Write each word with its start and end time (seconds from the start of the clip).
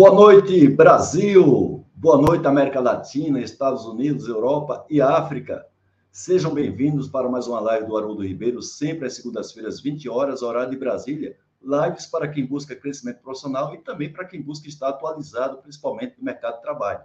Boa 0.00 0.14
noite, 0.14 0.66
Brasil! 0.66 1.84
Boa 1.94 2.16
noite, 2.16 2.46
América 2.46 2.80
Latina, 2.80 3.38
Estados 3.38 3.84
Unidos, 3.84 4.28
Europa 4.28 4.86
e 4.88 4.98
África. 4.98 5.66
Sejam 6.10 6.54
bem-vindos 6.54 7.06
para 7.06 7.28
mais 7.28 7.46
uma 7.46 7.60
live 7.60 7.86
do 7.86 7.94
Haroldo 7.94 8.26
Ribeiro, 8.26 8.62
sempre 8.62 9.06
às 9.06 9.12
segundas-feiras, 9.16 9.78
20 9.82 10.08
horas, 10.08 10.40
horário 10.40 10.70
de 10.70 10.78
Brasília. 10.78 11.36
Lives 11.60 12.06
para 12.06 12.28
quem 12.28 12.46
busca 12.46 12.74
crescimento 12.74 13.20
profissional 13.20 13.74
e 13.74 13.78
também 13.82 14.10
para 14.10 14.24
quem 14.24 14.40
busca 14.40 14.66
estar 14.68 14.88
atualizado, 14.88 15.58
principalmente 15.58 16.14
no 16.16 16.24
mercado 16.24 16.56
de 16.56 16.62
trabalho. 16.62 17.02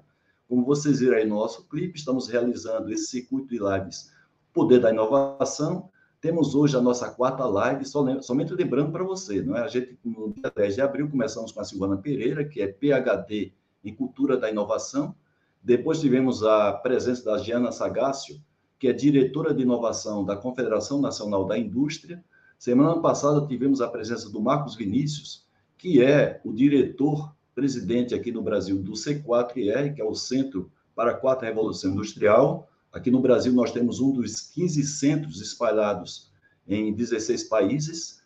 Como 0.47 0.63
vocês 0.63 1.01
viram 1.01 1.17
aí 1.17 1.25
no 1.25 1.35
nosso 1.35 1.67
clipe, 1.67 1.99
estamos 1.99 2.29
realizando 2.29 2.93
esse 2.93 3.07
circuito 3.07 3.49
de 3.49 3.59
lives 3.59 4.09
Poder 4.53 4.79
da 4.79 4.89
Inovação. 4.89 5.89
Temos 6.25 6.55
hoje 6.55 6.75
a 6.75 6.81
nossa 6.81 7.07
quarta 7.11 7.45
live, 7.45 7.85
somente 7.85 8.51
lembrando 8.51 8.91
para 8.91 9.03
você, 9.03 9.43
não 9.43 9.55
é? 9.55 9.61
A 9.61 9.67
gente, 9.67 9.95
no 10.03 10.33
dia 10.33 10.51
10 10.55 10.73
de 10.73 10.81
abril, 10.81 11.07
começamos 11.07 11.51
com 11.51 11.59
a 11.59 11.63
Silvana 11.63 11.97
Pereira, 11.97 12.43
que 12.43 12.63
é 12.63 12.67
PhD 12.67 13.53
em 13.83 13.93
Cultura 13.93 14.35
da 14.35 14.49
Inovação. 14.49 15.13
Depois 15.61 16.01
tivemos 16.01 16.41
a 16.41 16.73
presença 16.73 17.25
da 17.25 17.37
Giana 17.37 17.71
Sagácio, 17.71 18.41
que 18.79 18.87
é 18.87 18.91
diretora 18.91 19.53
de 19.53 19.61
inovação 19.61 20.25
da 20.25 20.35
Confederação 20.35 20.99
Nacional 20.99 21.45
da 21.45 21.59
Indústria. 21.59 22.25
Semana 22.57 22.99
passada 22.99 23.45
tivemos 23.45 23.79
a 23.79 23.87
presença 23.87 24.27
do 24.27 24.41
Marcos 24.41 24.73
Vinícius, 24.73 25.45
que 25.77 26.03
é 26.03 26.41
o 26.43 26.51
diretor 26.51 27.35
presidente 27.53 28.15
aqui 28.15 28.31
no 28.31 28.41
Brasil 28.41 28.81
do 28.81 28.93
C4IR, 28.93 29.93
que 29.93 30.01
é 30.01 30.03
o 30.03 30.15
Centro 30.15 30.71
para 30.95 31.11
a 31.11 31.15
Quarta 31.15 31.45
Revolução 31.45 31.91
Industrial. 31.91 32.67
Aqui 32.95 33.11
no 33.11 33.19
Brasil 33.19 33.51
nós 33.51 33.73
temos 33.73 33.99
um 33.99 34.13
dos 34.13 34.39
15 34.39 34.81
centros 34.83 35.41
espalhados 35.41 36.31
em 36.65 36.93
16 36.93 37.43
países. 37.43 38.23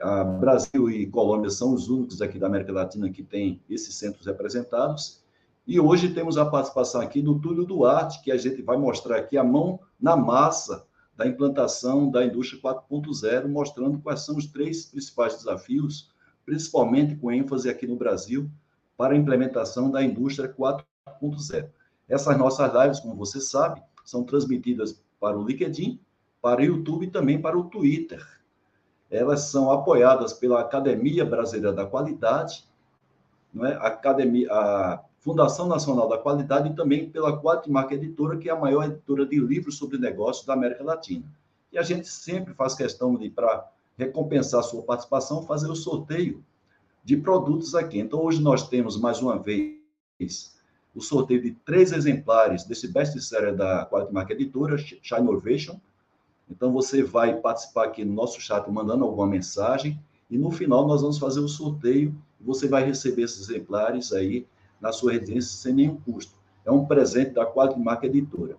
A 0.00 0.24
Brasil 0.24 0.90
e 0.90 1.06
Colômbia 1.06 1.50
são 1.50 1.72
os 1.72 1.88
únicos 1.88 2.20
aqui 2.20 2.36
da 2.36 2.48
América 2.48 2.72
Latina 2.72 3.08
que 3.10 3.22
têm 3.22 3.62
esses 3.70 3.94
centros 3.94 4.26
representados. 4.26 5.22
E 5.64 5.78
hoje 5.78 6.12
temos 6.12 6.36
a 6.36 6.44
participação 6.44 7.00
aqui 7.00 7.22
do 7.22 7.38
Túlio 7.38 7.64
Duarte, 7.64 8.20
que 8.20 8.32
a 8.32 8.36
gente 8.36 8.60
vai 8.60 8.76
mostrar 8.76 9.18
aqui 9.18 9.38
a 9.38 9.44
mão 9.44 9.78
na 10.00 10.16
massa 10.16 10.84
da 11.16 11.24
implantação 11.24 12.10
da 12.10 12.26
indústria 12.26 12.60
4.0, 12.60 13.46
mostrando 13.46 14.00
quais 14.00 14.22
são 14.22 14.36
os 14.36 14.48
três 14.48 14.86
principais 14.86 15.36
desafios, 15.36 16.10
principalmente 16.44 17.14
com 17.14 17.30
ênfase 17.30 17.70
aqui 17.70 17.86
no 17.86 17.94
Brasil, 17.94 18.50
para 18.96 19.14
a 19.14 19.16
implementação 19.16 19.88
da 19.88 20.02
indústria 20.02 20.52
4.0. 20.52 21.68
Essas 22.08 22.36
nossas 22.36 22.72
lives, 22.74 22.98
como 22.98 23.14
você 23.14 23.40
sabe, 23.40 23.80
são 24.08 24.24
transmitidas 24.24 25.02
para 25.20 25.38
o 25.38 25.44
LinkedIn, 25.46 26.00
para 26.40 26.62
o 26.62 26.64
YouTube 26.64 27.06
e 27.06 27.10
também 27.10 27.40
para 27.40 27.58
o 27.58 27.64
Twitter. 27.64 28.26
Elas 29.10 29.42
são 29.42 29.70
apoiadas 29.70 30.32
pela 30.32 30.60
Academia 30.60 31.26
Brasileira 31.26 31.74
da 31.74 31.84
Qualidade, 31.84 32.64
não 33.52 33.66
é? 33.66 33.74
Academia, 33.74 34.50
a 34.50 35.04
Fundação 35.20 35.66
Nacional 35.66 36.08
da 36.08 36.16
Qualidade 36.16 36.70
e 36.70 36.74
também 36.74 37.10
pela 37.10 37.38
Quatmark 37.38 37.92
Editora, 37.92 38.38
que 38.38 38.48
é 38.48 38.52
a 38.52 38.58
maior 38.58 38.84
editora 38.84 39.26
de 39.26 39.38
livros 39.38 39.76
sobre 39.76 39.98
negócios 39.98 40.46
da 40.46 40.54
América 40.54 40.84
Latina. 40.84 41.24
E 41.70 41.76
a 41.76 41.82
gente 41.82 42.08
sempre 42.08 42.54
faz 42.54 42.74
questão 42.74 43.14
de, 43.14 43.28
para 43.28 43.70
recompensar 43.98 44.60
a 44.60 44.62
sua 44.62 44.82
participação, 44.82 45.42
fazer 45.42 45.70
o 45.70 45.76
sorteio 45.76 46.42
de 47.04 47.16
produtos 47.16 47.74
aqui. 47.74 47.98
Então, 47.98 48.22
hoje 48.22 48.40
nós 48.40 48.68
temos, 48.68 48.98
mais 48.98 49.20
uma 49.20 49.38
vez, 49.38 50.57
o 50.98 51.02
sorteio 51.02 51.42
de 51.42 51.52
três 51.64 51.92
exemplares 51.92 52.64
desse 52.64 52.88
best-seller 52.88 53.56
da 53.56 53.86
Quatmark 53.86 54.30
Editora, 54.30 54.76
Shine. 54.76 55.80
Então, 56.50 56.72
você 56.72 57.02
vai 57.02 57.36
participar 57.36 57.84
aqui 57.84 58.04
no 58.04 58.12
nosso 58.12 58.40
chat 58.40 58.70
mandando 58.70 59.04
alguma 59.04 59.26
mensagem 59.26 59.98
e, 60.30 60.36
no 60.36 60.50
final, 60.50 60.86
nós 60.86 61.00
vamos 61.02 61.18
fazer 61.18 61.40
o 61.40 61.48
sorteio 61.48 62.14
você 62.40 62.68
vai 62.68 62.84
receber 62.84 63.22
esses 63.22 63.48
exemplares 63.48 64.12
aí 64.12 64.46
na 64.80 64.92
sua 64.92 65.12
residência 65.12 65.56
sem 65.56 65.74
nenhum 65.74 65.96
custo. 65.96 66.32
É 66.64 66.70
um 66.70 66.86
presente 66.86 67.32
da 67.32 67.46
Quality 67.46 67.80
Marca 67.80 68.06
Editora. 68.06 68.56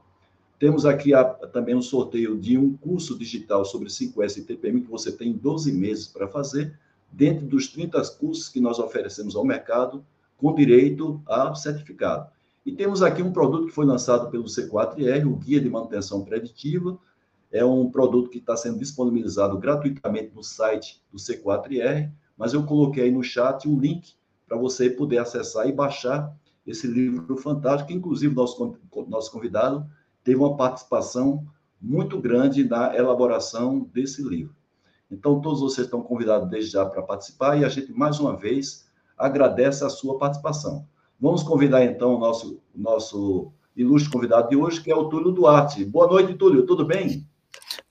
Temos 0.59 0.85
aqui 0.85 1.13
a, 1.13 1.23
também 1.23 1.75
um 1.75 1.81
sorteio 1.81 2.38
de 2.38 2.57
um 2.57 2.75
curso 2.75 3.17
digital 3.17 3.63
sobre 3.63 3.88
5S 3.88 4.38
e 4.38 4.41
TPM, 4.41 4.81
que 4.81 4.89
você 4.89 5.11
tem 5.11 5.31
12 5.31 5.71
meses 5.71 6.07
para 6.07 6.27
fazer, 6.27 6.77
dentro 7.11 7.45
dos 7.45 7.67
30 7.69 8.01
cursos 8.16 8.50
que 8.50 8.59
nós 8.59 8.77
oferecemos 8.77 9.35
ao 9.35 9.45
mercado, 9.45 10.03
com 10.39 10.55
direito 10.55 11.22
a 11.27 11.53
certificado. 11.53 12.29
E 12.66 12.72
temos 12.72 13.01
aqui 13.01 13.22
um 13.22 13.31
produto 13.31 13.67
que 13.67 13.73
foi 13.73 13.85
lançado 13.85 14.29
pelo 14.29 14.45
C4R, 14.45 15.25
o 15.25 15.35
Guia 15.35 15.59
de 15.59 15.69
Manutenção 15.69 16.23
Preditiva. 16.23 16.97
É 17.51 17.63
um 17.66 17.89
produto 17.89 18.29
que 18.29 18.38
está 18.38 18.55
sendo 18.55 18.79
disponibilizado 18.79 19.57
gratuitamente 19.57 20.31
no 20.33 20.44
site 20.44 21.01
do 21.11 21.17
C4R, 21.17 22.11
mas 22.38 22.53
eu 22.53 22.63
coloquei 22.63 23.03
aí 23.03 23.11
no 23.11 23.23
chat 23.23 23.67
um 23.67 23.79
link 23.79 24.13
para 24.47 24.57
você 24.57 24.89
poder 24.89 25.17
acessar 25.17 25.67
e 25.67 25.72
baixar 25.72 26.33
esse 26.66 26.88
livro 26.88 27.35
fantástico, 27.38 27.88
que 27.88 27.94
inclusive 27.94 28.33
nosso, 28.33 28.77
nosso 29.07 29.31
convidado 29.31 29.85
teve 30.23 30.38
uma 30.38 30.56
participação 30.56 31.45
muito 31.81 32.19
grande 32.19 32.63
na 32.63 32.95
elaboração 32.95 33.89
desse 33.94 34.21
livro. 34.21 34.56
Então, 35.09 35.41
todos 35.41 35.61
vocês 35.61 35.88
estão 35.88 36.03
convidados 36.03 36.50
desde 36.50 36.71
já 36.71 36.85
para 36.85 37.01
participar 37.01 37.57
e 37.57 37.66
a 37.66 37.69
gente, 37.69 37.91
mais 37.91 38.19
uma 38.19 38.35
vez, 38.35 38.88
agradece 39.19 39.84
a 39.84 39.90
sua 39.90 40.18
participação. 40.18 40.88
Vamos 41.19 41.44
convidar, 41.44 41.84
então, 41.84 42.16
o 42.16 42.19
nosso, 42.19 42.63
nosso 42.74 43.52
ilustre 43.75 44.09
convidado 44.09 44.50
de 44.50 44.56
hoje, 44.56 44.81
que 44.81 44.90
é 44.90 44.96
o 44.96 45.09
Túlio 45.09 45.31
Duarte. 45.31 45.84
Boa 45.84 46.07
noite, 46.07 46.34
Túlio, 46.35 46.66
tudo 46.66 46.85
bem? 46.85 47.28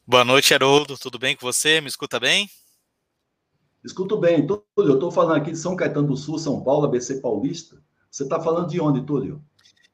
Boa 0.06 0.24
noite, 0.24 0.54
Haroldo, 0.54 0.96
tudo 0.96 1.18
bem 1.18 1.36
com 1.36 1.46
você? 1.46 1.82
Me 1.82 1.88
escuta 1.88 2.18
bem? 2.18 2.48
Escuto 3.84 4.16
bem. 4.16 4.46
Túlio, 4.46 4.64
eu 4.78 4.94
estou 4.94 5.10
falando 5.10 5.36
aqui 5.36 5.52
de 5.52 5.58
São 5.58 5.76
Caetano 5.76 6.08
do 6.08 6.16
Sul, 6.16 6.38
São 6.38 6.62
Paulo, 6.62 6.86
ABC 6.86 7.20
Paulista. 7.20 7.76
Você 8.10 8.22
está 8.22 8.40
falando 8.40 8.68
de 8.68 8.80
onde, 8.80 9.04
Túlio? 9.04 9.44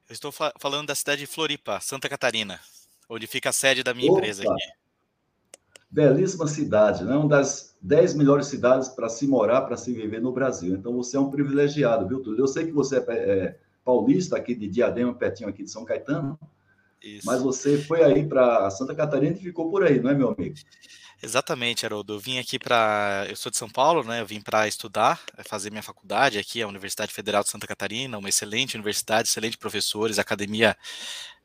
Eu 0.07 0.13
estou 0.13 0.31
fa 0.31 0.53
falando 0.59 0.87
da 0.87 0.95
cidade 0.95 1.21
de 1.21 1.27
Floripa, 1.27 1.79
Santa 1.81 2.07
Catarina, 2.07 2.59
onde 3.09 3.27
fica 3.27 3.49
a 3.49 3.53
sede 3.53 3.83
da 3.83 3.93
minha 3.93 4.09
Opa. 4.09 4.19
empresa 4.19 4.43
aqui. 4.43 4.63
Belíssima 5.95 6.45
cidade, 6.45 7.05
né? 7.05 7.15
uma 7.15 7.29
das 7.29 7.77
dez 7.81 8.13
melhores 8.13 8.47
cidades 8.47 8.89
para 8.89 9.07
se 9.07 9.25
morar, 9.25 9.61
para 9.61 9.77
se 9.77 9.93
viver 9.93 10.21
no 10.21 10.33
Brasil. 10.33 10.75
Então 10.75 10.93
você 10.93 11.15
é 11.15 11.19
um 11.21 11.31
privilegiado, 11.31 12.05
viu, 12.05 12.19
Túlio? 12.19 12.41
Eu 12.41 12.47
sei 12.47 12.65
que 12.65 12.73
você 12.73 12.97
é, 12.97 13.13
é 13.13 13.57
paulista 13.81 14.35
aqui 14.35 14.53
de 14.53 14.67
Diadema, 14.67 15.13
pertinho 15.13 15.47
aqui 15.47 15.63
de 15.63 15.71
São 15.71 15.85
Caetano, 15.85 16.37
Isso. 17.01 17.25
mas 17.25 17.41
você 17.41 17.77
foi 17.77 18.03
aí 18.03 18.27
para 18.27 18.69
Santa 18.71 18.93
Catarina 18.93 19.37
e 19.37 19.39
ficou 19.39 19.71
por 19.71 19.85
aí, 19.85 20.01
não 20.01 20.09
é, 20.09 20.13
meu 20.13 20.35
amigo? 20.37 20.55
Exatamente, 21.25 21.83
Haroldo. 21.87 22.13
Eu 22.13 22.19
vim 22.19 22.37
aqui 22.37 22.59
para. 22.59 23.25
Eu 23.27 23.35
sou 23.35 23.49
de 23.51 23.57
São 23.57 23.67
Paulo, 23.67 24.03
né? 24.03 24.21
Eu 24.21 24.27
vim 24.27 24.39
para 24.39 24.67
estudar, 24.67 25.19
eh, 25.35 25.41
fazer 25.43 25.71
minha 25.71 25.81
faculdade 25.81 26.37
aqui, 26.37 26.61
a 26.61 26.67
Universidade 26.67 27.11
Federal 27.11 27.41
de 27.41 27.49
Santa 27.49 27.65
Catarina, 27.65 28.19
uma 28.19 28.29
excelente 28.29 28.75
universidade, 28.75 29.27
excelentes 29.27 29.57
professores, 29.57 30.19
academia, 30.19 30.77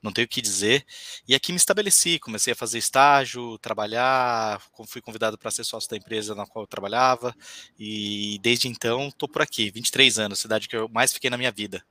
não 0.03 0.13
tenho 0.13 0.27
o 0.27 0.29
que 0.29 0.43
dizer. 0.43 0.85
E 1.27 1.35
aqui 1.35 1.51
me 1.51 1.57
estabeleci, 1.57 2.19
comecei 2.19 2.53
a 2.53 2.57
fazer 2.57 2.77
estágio, 2.77 3.57
trabalhar, 3.57 4.61
fui 4.87 5.01
convidado 5.01 5.39
para 5.39 5.51
ser 5.51 5.65
sócio 5.65 5.89
da 5.89 5.97
empresa 5.97 6.35
na 6.35 6.47
qual 6.47 6.65
eu 6.65 6.69
trabalhava, 6.69 7.35
e 7.79 8.39
desde 8.43 8.69
então 8.69 9.09
estou 9.09 9.31
por 9.31 9.41
aqui, 9.41 9.71
23 9.71 10.19
anos, 10.19 10.41
cidade 10.41 10.69
que 10.69 10.77
eu 10.77 10.91
mais 10.91 11.11
fiquei 11.11 11.31
na 11.31 11.39
minha 11.39 11.51
vida. 11.51 11.83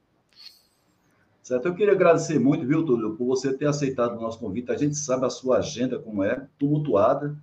Certo, 1.41 1.67
eu 1.67 1.73
queria 1.73 1.93
agradecer 1.93 2.37
muito, 2.37 2.67
viu, 2.67 2.85
Túlio, 2.85 3.15
por 3.15 3.25
você 3.25 3.51
ter 3.51 3.65
aceitado 3.65 4.15
o 4.15 4.21
nosso 4.21 4.37
convite. 4.37 4.71
A 4.71 4.77
gente 4.77 4.95
sabe 4.95 5.25
a 5.25 5.29
sua 5.31 5.57
agenda 5.57 5.97
como 5.97 6.23
é, 6.23 6.47
tumultuada 6.59 7.35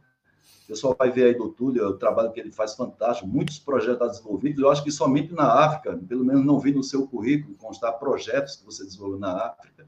o 0.67 0.69
pessoal 0.69 0.97
vai 0.99 1.13
ver 1.13 1.27
aí 1.27 1.35
do 1.35 1.49
Túlio, 1.49 1.87
o 1.87 1.97
trabalho 1.97 2.33
que 2.33 2.41
ele 2.41 2.51
faz 2.51 2.75
fantástico, 2.75 3.29
muitos 3.29 3.59
projetos 3.59 4.09
desenvolvidos. 4.11 4.61
Eu 4.61 4.69
acho 4.69 4.83
que 4.83 4.91
somente 4.91 5.33
na 5.33 5.65
África, 5.65 5.97
pelo 6.09 6.25
menos 6.25 6.45
não 6.45 6.59
vi 6.59 6.73
no 6.73 6.83
seu 6.83 7.07
currículo 7.07 7.55
constar 7.55 7.97
projetos 7.99 8.57
que 8.57 8.67
você 8.67 8.85
desenvolveu 8.85 9.19
na 9.19 9.47
África, 9.47 9.87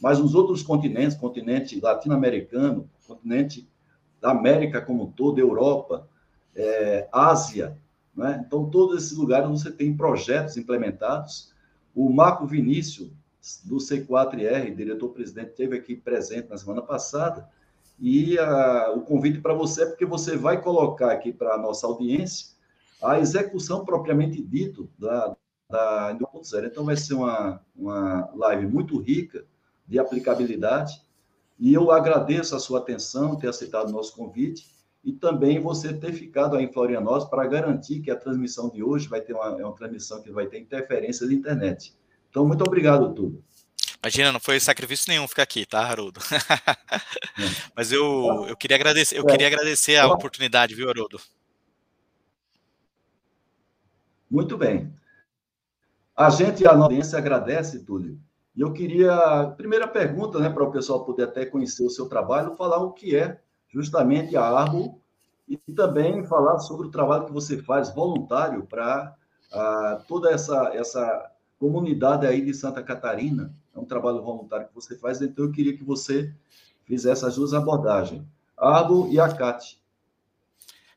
mas 0.00 0.20
nos 0.20 0.34
outros 0.34 0.62
continentes, 0.62 1.16
continente 1.16 1.80
latino-americano, 1.80 2.88
continente 3.06 3.68
da 4.20 4.30
América 4.30 4.80
como 4.80 5.04
um 5.04 5.10
todo, 5.10 5.40
Europa, 5.40 6.08
é, 6.54 7.08
Ásia, 7.12 7.76
né? 8.14 8.42
Então, 8.46 8.68
todos 8.70 9.02
esses 9.02 9.16
lugares 9.16 9.48
você 9.48 9.70
tem 9.70 9.96
projetos 9.96 10.56
implementados. 10.56 11.52
O 11.94 12.08
Marco 12.08 12.46
Vinícius, 12.46 13.10
do 13.64 13.76
C4R, 13.78 14.74
diretor-presidente, 14.74 15.50
esteve 15.50 15.76
aqui 15.76 15.96
presente 15.96 16.48
na 16.48 16.58
semana 16.58 16.82
passada, 16.82 17.48
e 18.00 18.38
a, 18.38 18.92
o 18.92 19.02
convite 19.02 19.40
para 19.40 19.52
você 19.52 19.82
é 19.82 19.86
porque 19.86 20.06
você 20.06 20.36
vai 20.36 20.62
colocar 20.62 21.12
aqui 21.12 21.32
para 21.32 21.54
a 21.54 21.58
nossa 21.58 21.86
audiência 21.86 22.58
a 23.02 23.18
execução 23.18 23.84
propriamente 23.84 24.42
dito 24.42 24.88
da, 24.98 25.36
da 25.68 26.16
1.0. 26.18 26.66
Então, 26.66 26.84
vai 26.84 26.96
ser 26.96 27.14
uma, 27.14 27.60
uma 27.76 28.30
live 28.34 28.66
muito 28.66 28.98
rica 28.98 29.44
de 29.86 29.98
aplicabilidade. 29.98 31.00
E 31.58 31.74
eu 31.74 31.90
agradeço 31.90 32.56
a 32.56 32.58
sua 32.58 32.78
atenção, 32.78 33.36
ter 33.36 33.48
aceitado 33.48 33.88
o 33.88 33.92
nosso 33.92 34.14
convite 34.14 34.68
e 35.04 35.12
também 35.12 35.60
você 35.60 35.92
ter 35.92 36.12
ficado 36.12 36.56
aí 36.56 36.64
em 36.64 36.72
Florianópolis 36.72 37.24
para 37.24 37.46
garantir 37.46 38.00
que 38.00 38.10
a 38.10 38.16
transmissão 38.16 38.70
de 38.70 38.82
hoje 38.82 39.08
vai 39.08 39.20
ter 39.20 39.34
uma, 39.34 39.60
é 39.60 39.64
uma 39.64 39.74
transmissão 39.74 40.22
que 40.22 40.30
vai 40.30 40.46
ter 40.46 40.58
interferência 40.58 41.26
de 41.26 41.34
internet. 41.34 41.94
Então, 42.30 42.46
muito 42.46 42.64
obrigado, 42.64 43.12
Túlio. 43.12 43.42
Imagina, 44.02 44.32
não 44.32 44.40
foi 44.40 44.58
sacrifício 44.58 45.06
nenhum 45.08 45.28
ficar 45.28 45.42
aqui, 45.42 45.66
tá, 45.66 45.80
Haroldo? 45.80 46.20
Mas 47.76 47.92
eu, 47.92 48.46
eu 48.48 48.56
queria 48.56 48.76
agradecer, 48.76 49.18
eu 49.18 49.26
queria 49.26 49.46
agradecer 49.46 49.96
a 49.96 50.06
oportunidade, 50.06 50.74
viu, 50.74 50.88
Haroldo? 50.88 51.20
Muito 54.30 54.56
bem. 54.56 54.90
A 56.16 56.30
gente, 56.30 56.66
a 56.66 56.72
audiência, 56.72 57.18
agradece, 57.18 57.84
Túlio. 57.84 58.18
E 58.54 58.60
eu 58.62 58.72
queria, 58.72 59.52
primeira 59.56 59.86
pergunta, 59.86 60.38
né, 60.38 60.48
para 60.48 60.64
o 60.64 60.72
pessoal 60.72 61.04
poder 61.04 61.24
até 61.24 61.44
conhecer 61.44 61.84
o 61.84 61.90
seu 61.90 62.08
trabalho, 62.08 62.56
falar 62.56 62.78
o 62.78 62.92
que 62.92 63.16
é 63.16 63.40
justamente 63.68 64.36
a 64.36 64.44
Arbo 64.44 65.00
e 65.48 65.56
também 65.74 66.24
falar 66.24 66.58
sobre 66.58 66.86
o 66.86 66.90
trabalho 66.90 67.26
que 67.26 67.32
você 67.32 67.62
faz 67.62 67.94
voluntário 67.94 68.66
para 68.66 69.14
uh, 69.52 70.04
toda 70.06 70.30
essa, 70.30 70.70
essa 70.74 71.32
comunidade 71.58 72.26
aí 72.26 72.40
de 72.40 72.54
Santa 72.54 72.82
Catarina. 72.82 73.54
Um 73.80 73.84
trabalho 73.84 74.22
voluntário 74.22 74.68
que 74.68 74.74
você 74.74 74.96
faz, 74.96 75.20
então 75.22 75.46
eu 75.46 75.52
queria 75.52 75.76
que 75.76 75.84
você 75.84 76.32
fizesse 76.84 77.24
as 77.24 77.36
duas 77.36 77.54
abordagens, 77.54 78.22
Arbo 78.56 79.08
e 79.10 79.18
a 79.18 79.32
CAT. 79.32 79.80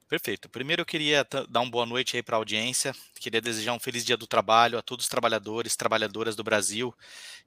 Perfeito. 0.10 0.48
Primeiro 0.48 0.82
eu 0.82 0.86
queria 0.86 1.26
dar 1.50 1.62
uma 1.62 1.72
boa 1.72 1.86
noite 1.86 2.16
aí 2.16 2.22
para 2.22 2.36
a 2.36 2.38
audiência. 2.38 2.94
Queria 3.20 3.42
desejar 3.42 3.74
um 3.74 3.80
feliz 3.80 4.06
dia 4.06 4.16
do 4.16 4.28
trabalho 4.28 4.78
a 4.78 4.82
todos 4.82 5.06
os 5.06 5.10
trabalhadores, 5.10 5.76
trabalhadoras 5.76 6.36
do 6.36 6.44
Brasil 6.44 6.94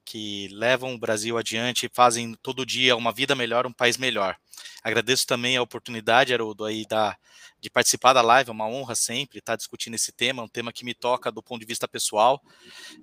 que 0.03 0.47
levam 0.53 0.93
o 0.93 0.97
Brasil 0.97 1.37
adiante, 1.37 1.89
fazem 1.93 2.33
todo 2.41 2.65
dia 2.65 2.95
uma 2.95 3.11
vida 3.11 3.35
melhor, 3.35 3.67
um 3.67 3.73
país 3.73 3.97
melhor. 3.97 4.37
Agradeço 4.83 5.25
também 5.27 5.57
a 5.57 5.61
oportunidade, 5.61 6.33
Haroldo, 6.33 6.65
aí 6.65 6.85
da, 6.85 7.17
de 7.59 7.69
participar 7.69 8.13
da 8.13 8.21
live, 8.21 8.49
é 8.49 8.53
uma 8.53 8.67
honra 8.67 8.93
sempre 8.93 9.39
estar 9.39 9.55
discutindo 9.55 9.95
esse 9.95 10.11
tema, 10.11 10.43
um 10.43 10.47
tema 10.47 10.71
que 10.71 10.85
me 10.85 10.93
toca 10.93 11.31
do 11.31 11.41
ponto 11.41 11.59
de 11.59 11.65
vista 11.65 11.87
pessoal, 11.87 12.41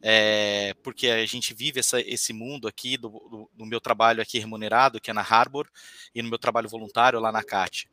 é, 0.01 0.75
porque 0.83 1.09
a 1.09 1.27
gente 1.27 1.53
vive 1.53 1.81
essa, 1.81 2.01
esse 2.01 2.33
mundo 2.33 2.69
aqui 2.69 2.97
do, 2.97 3.09
do, 3.09 3.51
do, 3.53 3.67
meu 3.67 3.81
trabalho 3.81 4.23
aqui 4.23 4.39
remunerado, 4.39 5.01
que 5.01 5.11
é 5.11 5.15
na 5.15 5.23
Harbor, 5.23 5.69
e 6.15 6.23
no 6.23 6.29
meu 6.29 6.39
trabalho 6.39 6.69
voluntário 6.69 7.19
lá 7.19 7.33
na 7.33 7.43
CAT. 7.43 7.89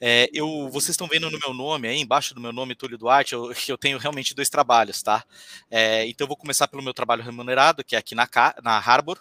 É, 0.00 0.30
eu, 0.32 0.68
vocês 0.70 0.90
estão 0.90 1.08
vendo 1.08 1.30
no 1.30 1.38
meu 1.38 1.52
nome, 1.52 1.88
aí 1.88 2.00
embaixo 2.00 2.34
do 2.34 2.40
meu 2.40 2.52
nome, 2.52 2.76
Túlio 2.76 2.96
Duarte, 2.96 3.34
eu, 3.34 3.52
eu 3.68 3.76
tenho 3.76 3.98
realmente 3.98 4.34
dois 4.34 4.48
trabalhos, 4.48 5.02
tá? 5.02 5.24
É, 5.68 6.06
então 6.06 6.24
eu 6.24 6.28
vou 6.28 6.36
começar 6.36 6.68
pelo 6.68 6.82
meu 6.82 6.94
trabalho 6.94 7.24
remunerado, 7.24 7.82
que 7.82 7.96
é 7.96 7.98
aqui 7.98 8.14
na, 8.14 8.28
na 8.62 8.78
Harbor, 8.78 9.20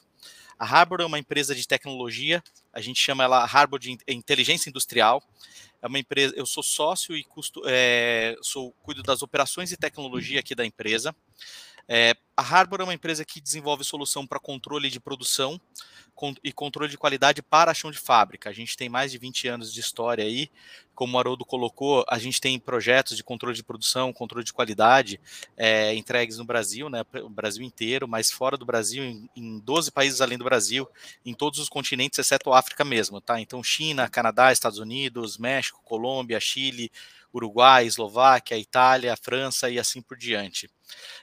a 0.57 0.65
Harbor 0.65 1.01
é 1.01 1.05
uma 1.05 1.19
empresa 1.19 1.53
de 1.53 1.67
tecnologia, 1.67 2.41
a 2.75 2.81
gente 2.81 3.01
chama 3.01 3.23
ela 3.23 3.43
Harbor 3.43 3.79
de 3.79 3.97
Inteligência 4.05 4.69
Industrial. 4.69 5.23
É 5.81 5.87
uma 5.87 5.97
empresa, 5.97 6.33
eu 6.35 6.45
sou 6.45 6.61
sócio 6.61 7.15
e 7.15 7.23
custo, 7.23 7.61
é, 7.65 8.35
sou 8.41 8.73
cuido 8.83 9.01
das 9.01 9.21
operações 9.21 9.71
e 9.71 9.77
tecnologia 9.77 10.41
aqui 10.41 10.53
da 10.53 10.65
empresa. 10.65 11.15
É, 11.87 12.15
a 12.35 12.41
Harbor 12.41 12.81
é 12.81 12.83
uma 12.83 12.93
empresa 12.93 13.23
que 13.23 13.39
desenvolve 13.39 13.83
solução 13.85 14.27
para 14.27 14.39
controle 14.39 14.89
de 14.89 14.99
produção 14.99 15.59
e 16.43 16.51
controle 16.51 16.89
de 16.89 16.97
qualidade 16.97 17.41
para 17.41 17.71
a 17.71 17.73
chão 17.73 17.91
de 17.91 17.97
fábrica. 17.97 18.49
A 18.49 18.53
gente 18.53 18.75
tem 18.75 18.89
mais 18.89 19.11
de 19.11 19.17
20 19.17 19.47
anos 19.47 19.73
de 19.73 19.79
história 19.79 20.25
aí. 20.25 20.49
Como 20.95 21.15
o 21.15 21.19
Haroldo 21.19 21.45
colocou, 21.45 22.03
a 22.09 22.17
gente 22.17 22.41
tem 22.41 22.57
projetos 22.57 23.17
de 23.17 23.23
controle 23.23 23.55
de 23.55 23.63
produção, 23.63 24.13
controle 24.13 24.45
de 24.45 24.53
qualidade 24.53 25.19
é, 25.57 25.93
entregues 25.93 26.37
no 26.37 26.45
Brasil, 26.45 26.89
né, 26.89 27.03
o 27.21 27.29
Brasil 27.29 27.63
inteiro, 27.63 28.07
mas 28.07 28.31
fora 28.31 28.57
do 28.57 28.65
Brasil, 28.65 29.03
em, 29.03 29.29
em 29.35 29.59
12 29.59 29.91
países 29.91 30.21
além 30.21 30.37
do 30.37 30.43
Brasil, 30.43 30.87
em 31.25 31.33
todos 31.33 31.59
os 31.59 31.69
continentes, 31.69 32.17
exceto 32.17 32.51
a 32.51 32.59
África 32.59 32.83
mesmo, 32.83 33.21
tá? 33.21 33.39
Então, 33.39 33.61
China, 33.61 34.09
Canadá, 34.09 34.51
Estados 34.51 34.79
Unidos, 34.79 35.37
México, 35.37 35.81
Colômbia, 35.83 36.39
Chile, 36.39 36.91
Uruguai, 37.35 37.85
Eslováquia, 37.85 38.57
Itália, 38.57 39.15
França 39.17 39.69
e 39.69 39.77
assim 39.77 40.01
por 40.01 40.17
diante. 40.17 40.69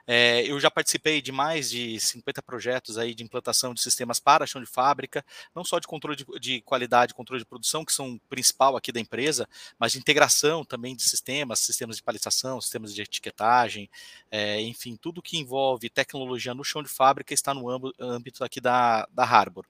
É, 0.06 0.42
eu 0.46 0.58
já 0.60 0.70
participei 0.70 1.22
de 1.22 1.32
mais 1.32 1.70
de 1.70 1.98
50 1.98 2.42
projetos 2.42 2.98
aí 2.98 3.14
de 3.14 3.22
implantação 3.22 3.72
de 3.72 3.80
sistemas 3.80 4.20
para 4.20 4.46
chão 4.46 4.60
de 4.60 4.66
fábrica, 4.66 5.24
não 5.54 5.64
só 5.64 5.78
de 5.78 5.86
controle 5.86 6.16
de, 6.16 6.26
de 6.38 6.60
qualidade, 6.62 7.14
controle 7.14 7.40
de 7.40 7.46
produção, 7.46 7.84
que 7.84 7.92
são 7.92 8.14
o 8.14 8.20
principal 8.28 8.76
aqui 8.76 8.92
da 8.92 9.00
empresa, 9.00 9.48
mas 9.78 9.92
de 9.92 9.98
integração 9.98 10.64
também 10.64 10.94
de 10.94 11.02
sistemas, 11.02 11.60
sistemas 11.60 11.96
de 11.96 12.02
palização, 12.02 12.60
sistemas 12.60 12.94
de 12.94 13.02
etiquetagem, 13.02 13.90
é, 14.30 14.60
enfim, 14.60 14.96
tudo 14.96 15.22
que 15.22 15.38
envolve 15.38 15.88
tecnologia 15.88 16.54
no 16.54 16.64
chão 16.64 16.82
de 16.82 16.88
fábrica 16.88 17.34
está 17.34 17.52
no 17.54 17.68
âmbito 17.98 18.44
aqui 18.44 18.60
da, 18.60 19.06
da 19.12 19.24
Harbor. 19.24 19.66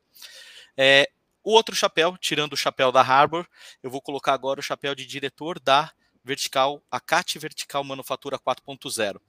É, 0.77 1.11
o 1.45 1.53
outro 1.53 1.75
chapéu, 1.75 2.17
tirando 2.17 2.53
o 2.53 2.57
chapéu 2.57 2.93
da 2.93 3.01
Harbor, 3.01 3.47
eu 3.83 3.91
vou 3.91 4.01
colocar 4.01 4.33
agora 4.33 4.61
o 4.61 4.63
chapéu 4.63 4.95
de 4.95 5.05
diretor 5.05 5.59
da 5.59 5.93
vertical, 6.25 6.83
a 6.91 7.01
CAT 7.01 7.39
Vertical 7.39 7.83
Manufatura 7.85 8.39
4.0. 8.39 9.21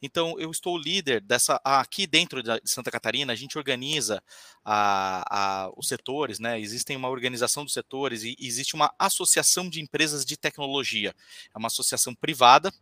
Então, 0.00 0.38
eu 0.38 0.50
estou 0.50 0.78
líder 0.78 1.20
dessa. 1.20 1.60
Aqui 1.64 2.06
dentro 2.06 2.42
de 2.42 2.60
Santa 2.64 2.90
Catarina, 2.90 3.32
a 3.32 3.36
gente 3.36 3.58
organiza 3.58 4.22
a, 4.64 5.24
a, 5.30 5.70
os 5.76 5.88
setores, 5.88 6.38
né? 6.38 6.60
Existem 6.60 6.96
uma 6.96 7.08
organização 7.08 7.64
dos 7.64 7.72
setores 7.72 8.22
e 8.22 8.36
existe 8.38 8.74
uma 8.74 8.92
associação 8.98 9.68
de 9.68 9.80
empresas 9.80 10.24
de 10.24 10.36
tecnologia. 10.36 11.14
É 11.54 11.58
uma 11.58 11.68
associação 11.68 12.14
privada 12.14 12.72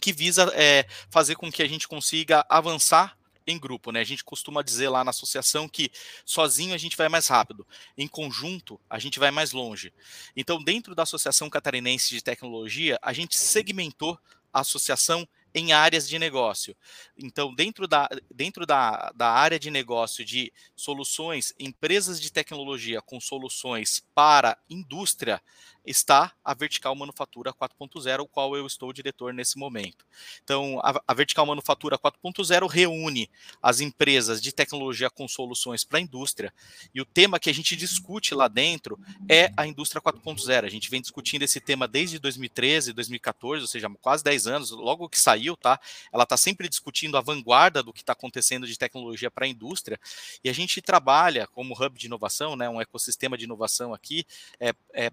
que 0.00 0.12
visa 0.12 0.50
é, 0.54 0.86
fazer 1.10 1.36
com 1.36 1.50
que 1.50 1.62
a 1.62 1.68
gente 1.68 1.86
consiga 1.86 2.44
avançar 2.48 3.19
em 3.50 3.58
grupo, 3.58 3.92
né? 3.92 4.00
A 4.00 4.04
gente 4.04 4.24
costuma 4.24 4.62
dizer 4.62 4.88
lá 4.88 5.04
na 5.04 5.10
associação 5.10 5.68
que 5.68 5.90
sozinho 6.24 6.74
a 6.74 6.78
gente 6.78 6.96
vai 6.96 7.08
mais 7.08 7.28
rápido, 7.28 7.66
em 7.96 8.08
conjunto 8.08 8.80
a 8.88 8.98
gente 8.98 9.18
vai 9.18 9.30
mais 9.30 9.52
longe. 9.52 9.92
Então, 10.36 10.62
dentro 10.62 10.94
da 10.94 11.02
Associação 11.02 11.50
Catarinense 11.50 12.10
de 12.10 12.22
Tecnologia, 12.22 12.98
a 13.02 13.12
gente 13.12 13.36
segmentou 13.36 14.18
a 14.52 14.60
associação 14.60 15.28
em 15.54 15.72
áreas 15.72 16.08
de 16.08 16.18
negócio. 16.18 16.76
Então, 17.16 17.54
dentro 17.54 17.86
da, 17.88 18.08
dentro 18.32 18.64
da, 18.64 19.10
da 19.14 19.30
área 19.30 19.58
de 19.58 19.70
negócio 19.70 20.24
de 20.24 20.52
soluções, 20.76 21.52
empresas 21.58 22.20
de 22.20 22.32
tecnologia 22.32 23.02
com 23.02 23.20
soluções 23.20 24.02
para 24.14 24.56
indústria, 24.68 25.42
está 25.90 26.32
a 26.44 26.54
Vertical 26.54 26.94
Manufatura 26.94 27.52
4.0, 27.52 28.20
o 28.20 28.26
qual 28.26 28.56
eu 28.56 28.66
estou 28.66 28.92
diretor 28.92 29.34
nesse 29.34 29.58
momento. 29.58 30.06
Então, 30.42 30.80
a, 30.82 31.02
a 31.06 31.14
Vertical 31.14 31.44
Manufatura 31.44 31.98
4.0 31.98 32.68
reúne 32.68 33.28
as 33.60 33.80
empresas 33.80 34.40
de 34.40 34.52
tecnologia 34.52 35.10
com 35.10 35.26
soluções 35.26 35.84
para 35.84 35.98
a 35.98 36.00
indústria, 36.00 36.52
e 36.94 37.00
o 37.00 37.04
tema 37.04 37.38
que 37.38 37.50
a 37.50 37.54
gente 37.54 37.76
discute 37.76 38.34
lá 38.34 38.48
dentro 38.48 38.98
é 39.28 39.52
a 39.56 39.66
indústria 39.66 40.00
4.0. 40.00 40.64
A 40.64 40.68
gente 40.68 40.88
vem 40.88 41.00
discutindo 41.00 41.42
esse 41.42 41.60
tema 41.60 41.88
desde 41.88 42.18
2013, 42.18 42.92
2014, 42.92 43.62
ou 43.62 43.68
seja, 43.68 43.90
quase 44.00 44.22
10 44.22 44.46
anos, 44.46 44.70
logo 44.70 45.08
que 45.08 45.18
saiu, 45.18 45.56
tá? 45.56 45.80
Ela 46.12 46.22
está 46.22 46.36
sempre 46.36 46.68
discutindo 46.68 47.16
a 47.16 47.20
vanguarda 47.20 47.82
do 47.82 47.92
que 47.92 48.00
está 48.00 48.12
acontecendo 48.12 48.66
de 48.66 48.78
tecnologia 48.78 49.30
para 49.30 49.44
a 49.44 49.48
indústria, 49.48 49.98
e 50.44 50.48
a 50.48 50.52
gente 50.52 50.80
trabalha 50.80 51.46
como 51.48 51.74
hub 51.74 51.98
de 51.98 52.06
inovação, 52.06 52.54
né, 52.54 52.68
um 52.68 52.80
ecossistema 52.80 53.36
de 53.36 53.44
inovação 53.44 53.92
aqui, 53.92 54.24
é, 54.60 54.72
é 54.94 55.10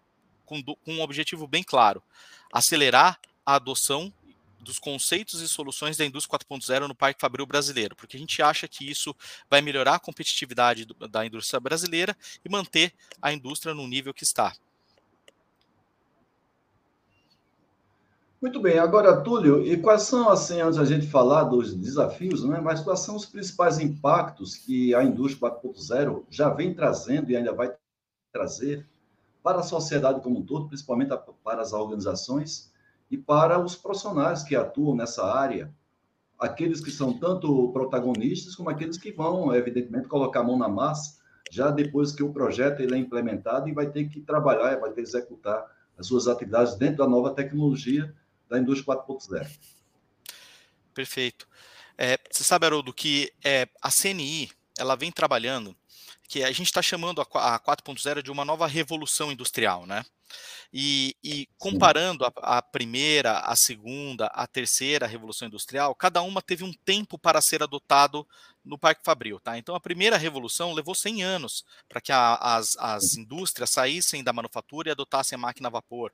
com, 0.48 0.64
com 0.64 0.94
um 0.94 1.02
objetivo 1.02 1.46
bem 1.46 1.62
claro: 1.62 2.02
acelerar 2.52 3.20
a 3.46 3.56
adoção 3.56 4.12
dos 4.60 4.80
conceitos 4.80 5.40
e 5.42 5.48
soluções 5.48 5.96
da 5.96 6.06
indústria 6.06 6.40
4.0 6.40 6.88
no 6.88 6.96
Parque 6.96 7.22
Fabril 7.22 7.46
brasileiro, 7.46 7.96
porque 7.96 8.18
a 8.18 8.20
gente 8.20 8.42
acha 8.42 8.68
que 8.68 8.90
isso 8.90 9.16
vai 9.50 9.62
melhorar 9.62 9.96
a 9.96 10.00
competitividade 10.00 10.86
do, 10.86 11.08
da 11.08 11.26
indústria 11.26 11.60
brasileira 11.60 12.18
e 12.44 12.50
manter 12.50 12.94
a 13.22 13.32
indústria 13.32 13.74
no 13.74 13.88
nível 13.88 14.14
que 14.14 14.24
está. 14.24 14.54
Muito 18.40 18.60
bem, 18.60 18.78
agora, 18.78 19.22
Túlio, 19.22 19.66
e 19.66 19.78
quais 19.78 20.04
são, 20.04 20.30
assim, 20.30 20.62
antes 20.62 20.78
a 20.78 20.86
gente 20.86 21.08
falar 21.08 21.46
dos 21.46 21.74
desafios, 21.74 22.44
né, 22.44 22.62
mas 22.62 22.82
quais 22.82 23.00
são 23.00 23.16
os 23.16 23.26
principais 23.26 23.80
impactos 23.80 24.56
que 24.56 24.94
a 24.94 25.04
indústria 25.04 25.50
4.0 25.50 26.24
já 26.30 26.50
vem 26.50 26.72
trazendo 26.72 27.32
e 27.32 27.36
ainda 27.36 27.52
vai 27.52 27.74
trazer 28.32 28.86
para 29.48 29.60
a 29.60 29.64
sociedade 29.64 30.20
como 30.20 30.40
um 30.40 30.46
todo, 30.46 30.68
principalmente 30.68 31.14
para 31.42 31.62
as 31.62 31.72
organizações 31.72 32.70
e 33.10 33.18
para 33.18 33.58
os 33.58 33.78
profissionais 33.78 34.44
que 34.44 34.58
atuam 34.58 34.94
nessa 34.94 35.26
área, 35.26 35.74
aqueles 36.38 36.82
que 36.82 36.92
são 36.92 37.18
tanto 37.18 37.72
protagonistas 37.72 38.58
como 38.58 38.70
aqueles 38.70 38.98
que 38.98 39.10
vão, 39.10 39.56
evidentemente, 39.56 40.10
colocar 40.10 40.42
a 40.42 40.44
mão 40.44 40.58
na 40.58 40.68
massa 40.68 41.18
já 41.50 41.72
depois 41.72 42.12
que 42.12 42.22
o 42.22 42.34
projeto 42.34 42.82
ele 42.82 42.96
é 42.96 42.98
implementado 42.98 43.70
e 43.70 43.72
vai 43.72 43.90
ter 43.90 44.10
que 44.10 44.20
trabalhar, 44.20 44.82
vai 44.82 44.90
ter 44.90 45.02
que 45.02 45.08
executar 45.08 45.66
as 45.98 46.08
suas 46.08 46.28
atividades 46.28 46.76
dentro 46.76 46.98
da 46.98 47.08
nova 47.08 47.34
tecnologia 47.34 48.14
da 48.50 48.60
indústria 48.60 48.98
4.0. 48.98 49.48
Perfeito. 50.94 51.48
É, 51.98 52.20
você 52.30 52.44
sabe, 52.44 52.66
Haroldo, 52.66 52.94
que 52.94 53.32
é, 53.42 53.66
a 53.82 53.90
CNI 53.90 54.52
ela 54.78 54.96
vem 54.96 55.10
trabalhando 55.10 55.74
que 56.28 56.44
a 56.44 56.52
gente 56.52 56.68
está 56.68 56.82
chamando 56.82 57.22
a 57.22 57.26
4.0 57.26 58.22
de 58.22 58.32
uma 58.32 58.44
nova 58.44 58.68
revolução 58.68 59.32
industrial, 59.32 59.86
né? 59.86 60.06
E, 60.74 61.16
e 61.24 61.48
comparando 61.58 62.26
a, 62.26 62.58
a, 62.58 62.62
primeira, 62.62 63.40
a 63.40 63.56
segunda, 63.56 64.26
a 64.28 64.46
terceira 64.46 65.08
revolução 65.08 65.48
industrial, 65.48 65.96
cada 65.96 66.22
uma 66.22 66.42
teve 66.42 66.66
um 66.66 66.74
tempo 66.74 67.18
para 67.18 67.40
ser 67.40 67.64
adotado 67.64 68.28
no 68.64 68.78
Parque 68.78 69.02
Fabril, 69.06 69.40
tá? 69.40 69.58
Então 69.58 69.74
a 69.74 69.80
primeira 69.80 70.18
revolução 70.18 70.74
levou 70.74 70.94
100 70.94 71.24
anos 71.24 71.64
para 71.88 72.02
que 72.02 72.12
a, 72.12 72.36
as, 72.36 72.76
as 72.78 73.16
indústrias 73.16 73.70
saíssem 73.70 74.22
da 74.22 74.34
manufatura 74.34 74.90
e 74.90 74.92
adotassem 74.92 75.38
a 75.38 75.40
máquina 75.40 75.70
a 75.70 75.72
vapor. 75.72 76.12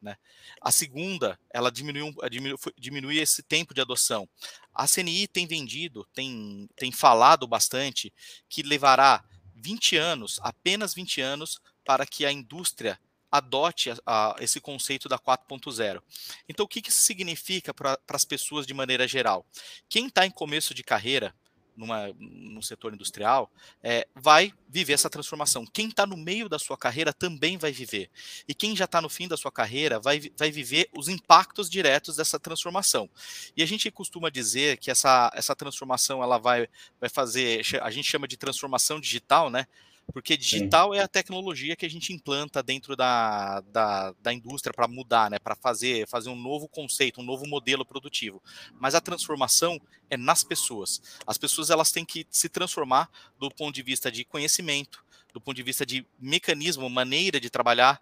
Né? 0.00 0.16
A 0.60 0.72
segunda, 0.72 1.38
ela 1.54 1.70
diminuiu, 1.70 2.12
diminuiu, 2.28 2.58
diminui 2.76 3.18
esse 3.18 3.40
tempo 3.40 3.72
de 3.72 3.80
adoção. 3.80 4.28
A 4.74 4.88
CNI 4.88 5.28
tem 5.28 5.46
vendido, 5.46 6.04
tem, 6.12 6.68
tem 6.74 6.90
falado 6.90 7.46
bastante 7.46 8.12
que 8.48 8.64
levará 8.64 9.24
20 9.62 9.96
anos, 9.96 10.40
apenas 10.42 10.92
20 10.92 11.20
anos, 11.20 11.60
para 11.84 12.04
que 12.04 12.26
a 12.26 12.32
indústria 12.32 12.98
adote 13.30 13.90
a, 13.90 13.96
a, 14.04 14.36
esse 14.40 14.60
conceito 14.60 15.08
da 15.08 15.18
4.0. 15.18 16.02
Então, 16.48 16.64
o 16.64 16.68
que, 16.68 16.82
que 16.82 16.90
isso 16.90 17.02
significa 17.02 17.72
para 17.72 17.98
as 18.08 18.24
pessoas 18.24 18.66
de 18.66 18.74
maneira 18.74 19.06
geral? 19.06 19.46
Quem 19.88 20.08
está 20.08 20.26
em 20.26 20.30
começo 20.30 20.74
de 20.74 20.82
carreira, 20.82 21.34
numa, 21.76 22.12
no 22.18 22.62
setor 22.62 22.94
industrial, 22.94 23.50
é, 23.82 24.06
vai 24.14 24.52
viver 24.68 24.92
essa 24.92 25.10
transformação. 25.10 25.66
Quem 25.66 25.88
está 25.88 26.06
no 26.06 26.16
meio 26.16 26.48
da 26.48 26.58
sua 26.58 26.76
carreira 26.76 27.12
também 27.12 27.58
vai 27.58 27.72
viver. 27.72 28.10
E 28.48 28.54
quem 28.54 28.76
já 28.76 28.84
está 28.84 29.00
no 29.00 29.08
fim 29.08 29.28
da 29.28 29.36
sua 29.36 29.50
carreira 29.50 29.98
vai, 30.00 30.20
vai 30.36 30.50
viver 30.50 30.88
os 30.96 31.08
impactos 31.08 31.68
diretos 31.68 32.16
dessa 32.16 32.38
transformação. 32.38 33.08
E 33.56 33.62
a 33.62 33.66
gente 33.66 33.90
costuma 33.90 34.30
dizer 34.30 34.78
que 34.78 34.90
essa, 34.90 35.30
essa 35.34 35.54
transformação 35.54 36.22
ela 36.22 36.38
vai, 36.38 36.68
vai 37.00 37.08
fazer, 37.08 37.62
a 37.82 37.90
gente 37.90 38.08
chama 38.08 38.28
de 38.28 38.36
transformação 38.36 39.00
digital, 39.00 39.50
né? 39.50 39.66
Porque 40.12 40.36
digital 40.36 40.92
Sim. 40.92 40.98
é 40.98 41.02
a 41.02 41.08
tecnologia 41.08 41.76
que 41.76 41.86
a 41.86 41.90
gente 41.90 42.12
implanta 42.12 42.62
dentro 42.62 42.96
da, 42.96 43.60
da, 43.60 44.14
da 44.20 44.32
indústria 44.32 44.72
para 44.72 44.88
mudar, 44.88 45.30
né? 45.30 45.38
Para 45.38 45.54
fazer, 45.54 46.06
fazer 46.08 46.28
um 46.28 46.36
novo 46.36 46.68
conceito, 46.68 47.20
um 47.20 47.24
novo 47.24 47.46
modelo 47.46 47.84
produtivo. 47.84 48.42
Mas 48.78 48.94
a 48.94 49.00
transformação 49.00 49.80
é 50.10 50.16
nas 50.16 50.42
pessoas. 50.42 51.00
As 51.26 51.38
pessoas 51.38 51.70
elas 51.70 51.92
têm 51.92 52.04
que 52.04 52.26
se 52.30 52.48
transformar 52.48 53.08
do 53.38 53.50
ponto 53.50 53.74
de 53.74 53.82
vista 53.82 54.10
de 54.10 54.24
conhecimento, 54.24 55.04
do 55.32 55.40
ponto 55.40 55.56
de 55.56 55.62
vista 55.62 55.86
de 55.86 56.06
mecanismo, 56.18 56.88
maneira 56.90 57.40
de 57.40 57.48
trabalhar, 57.48 58.00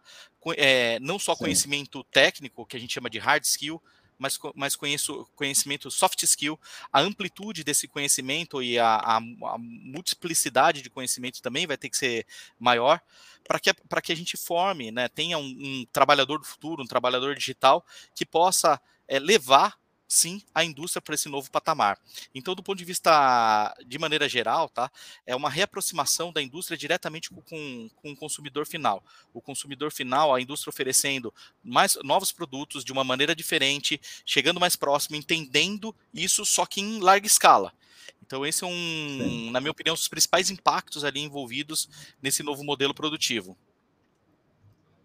é, 0.57 0.99
não 1.01 1.19
só 1.19 1.35
Sim. 1.35 1.45
conhecimento 1.45 2.03
técnico, 2.05 2.67
que 2.67 2.77
a 2.77 2.81
gente 2.81 2.93
chama 2.93 3.09
de 3.09 3.19
hard 3.19 3.45
skill, 3.45 3.81
mas, 4.21 4.39
mas 4.55 4.77
conheço 4.77 5.27
conhecimento 5.35 5.91
soft 5.91 6.23
skill, 6.23 6.61
a 6.93 7.01
amplitude 7.01 7.65
desse 7.65 7.89
conhecimento 7.89 8.63
e 8.63 8.79
a, 8.79 8.97
a, 8.97 9.17
a 9.17 9.59
multiplicidade 9.59 10.83
de 10.83 10.91
conhecimento 10.91 11.41
também 11.41 11.67
vai 11.67 11.79
ter 11.79 11.89
que 11.89 11.97
ser 11.97 12.27
maior 12.59 13.01
para 13.43 13.59
que, 13.59 13.73
que 13.73 14.13
a 14.13 14.17
gente 14.17 14.37
forme, 14.37 14.91
né, 14.91 15.09
tenha 15.09 15.39
um, 15.39 15.43
um, 15.43 15.87
trabalhador 15.91 16.39
do 16.39 16.45
futuro, 16.45 16.83
um 16.83 16.87
trabalhador 16.87 17.35
digital 17.35 17.85
que 18.15 18.27
possa 18.27 18.81
é, 19.09 19.19
levar 19.19 19.75
sim 20.11 20.43
a 20.53 20.65
indústria 20.65 21.01
para 21.01 21.15
esse 21.15 21.29
novo 21.29 21.49
patamar. 21.51 21.97
Então, 22.35 22.53
do 22.53 22.65
ponto 22.65 22.77
de 22.77 22.85
vista 22.85 23.75
de 23.87 23.97
maneira 23.97 24.29
geral, 24.29 24.69
tá, 24.69 24.91
é 25.25 25.37
uma 25.37 25.49
reaproximação 25.49 26.33
da 26.33 26.43
indústria 26.43 26.77
diretamente 26.77 27.31
com, 27.31 27.89
com, 27.95 28.11
o 28.11 28.17
consumidor 28.17 28.67
final. 28.67 29.05
O 29.33 29.41
consumidor 29.41 29.93
final, 29.93 30.35
a 30.35 30.41
indústria 30.41 30.71
oferecendo 30.71 31.33
mais 31.63 31.97
novos 32.03 32.33
produtos 32.33 32.85
de 32.85 32.91
uma 32.91 33.05
maneira 33.05 33.37
diferente, 33.37 34.01
chegando 34.27 34.59
mais 34.59 34.75
próximo, 34.75 35.15
entendendo 35.15 35.95
isso, 36.13 36.45
só 36.45 36.67
que 36.67 36.81
em 36.81 36.99
larga 36.99 37.29
escala. 37.29 37.73
Então, 38.21 38.45
esse 38.45 38.65
é 38.65 38.67
um, 38.67 38.71
sim. 38.71 39.51
na 39.53 39.61
minha 39.61 39.71
opinião, 39.71 39.95
os 39.95 40.09
principais 40.09 40.51
impactos 40.51 41.05
ali 41.05 41.21
envolvidos 41.21 41.89
nesse 42.21 42.43
novo 42.43 42.65
modelo 42.65 42.93
produtivo. 42.93 43.57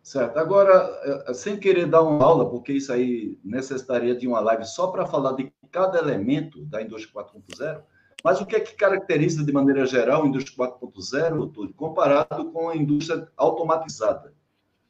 Certo. 0.05 0.37
Agora, 0.37 1.25
eh, 1.27 1.33
sem 1.33 1.57
querer 1.57 1.87
dar 1.87 2.03
uma 2.03 2.23
aula, 2.23 2.47
porque 2.47 2.71
isso 2.71 2.93
aí 2.93 3.39
necessitaria 3.43 4.15
de 4.15 4.27
uma 4.27 4.39
live 4.39 4.63
só 4.63 4.85
para 4.85 5.07
falar 5.07 5.31
de 5.31 5.51
cada 5.71 5.97
elemento 5.97 6.63
da 6.63 6.79
indústria 6.79 7.11
4.0, 7.11 7.81
mas 8.23 8.39
o 8.39 8.45
que 8.45 8.55
é 8.55 8.59
que 8.59 8.75
caracteriza 8.75 9.43
de 9.43 9.51
maneira 9.51 9.83
geral 9.87 10.21
a 10.21 10.27
indústria 10.27 10.55
4.0, 10.55 11.51
Túlio, 11.51 11.73
comparado 11.73 12.51
com 12.51 12.69
a 12.69 12.77
indústria 12.77 13.27
automatizada? 13.35 14.31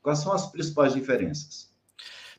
Quais 0.03 0.19
são 0.19 0.33
as 0.33 0.47
principais 0.47 0.93
diferenças? 0.93 1.73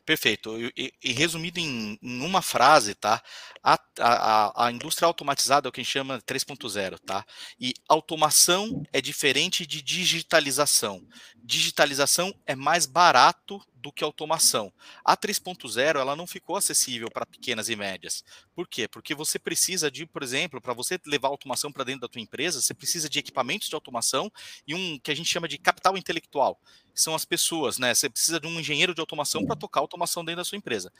Perfeito. 0.07 0.57
E, 0.77 0.93
e 1.03 1.11
resumido 1.11 1.59
em, 1.59 1.99
em, 2.01 2.21
uma 2.21 2.41
frase, 2.41 2.95
tá? 2.95 3.21
A, 3.61 3.77
a, 3.99 4.67
a, 4.67 4.71
indústria 4.71 5.05
automatizada 5.05 5.67
é 5.67 5.69
o 5.69 5.71
que 5.71 5.81
a 5.81 5.83
gente 5.83 5.91
chama 5.91 6.21
3.0, 6.21 6.97
tá? 7.05 7.25
E 7.59 7.73
automação 7.89 8.83
é 8.93 9.01
diferente 9.01 9.67
de 9.67 9.81
digitalização. 9.81 11.05
Digitalização 11.43 12.33
é 12.45 12.55
mais 12.55 12.85
barato 12.85 13.61
do 13.81 13.91
que 13.91 14.03
automação. 14.03 14.71
A 15.03 15.15
3.0 15.15 15.99
ela 15.99 16.15
não 16.15 16.27
ficou 16.27 16.55
acessível 16.55 17.09
para 17.09 17.25
pequenas 17.25 17.69
e 17.69 17.75
médias. 17.75 18.23
Por 18.55 18.67
quê? 18.67 18.87
Porque 18.87 19.15
você 19.15 19.39
precisa 19.39 19.89
de, 19.89 20.05
por 20.05 20.23
exemplo, 20.23 20.61
para 20.61 20.73
você 20.73 20.99
levar 21.05 21.29
automação 21.29 21.71
para 21.71 21.83
dentro 21.83 22.01
da 22.01 22.07
tua 22.07 22.21
empresa, 22.21 22.61
você 22.61 22.73
precisa 22.73 23.09
de 23.09 23.19
equipamentos 23.19 23.69
de 23.69 23.75
automação 23.75 24.31
e 24.67 24.73
um 24.73 24.99
que 24.99 25.11
a 25.11 25.15
gente 25.15 25.29
chama 25.29 25.47
de 25.47 25.57
capital 25.57 25.97
intelectual, 25.97 26.59
que 26.93 27.01
são 27.01 27.15
as 27.15 27.25
pessoas, 27.25 27.77
né? 27.77 27.93
Você 27.93 28.09
precisa 28.09 28.39
de 28.39 28.47
um 28.47 28.59
engenheiro 28.59 28.93
de 28.93 28.99
automação 28.99 29.45
para 29.45 29.55
tocar 29.55 29.79
automação 29.79 30.25
dentro 30.25 30.41
da 30.41 30.45
sua 30.45 30.57
empresa. 30.57 30.91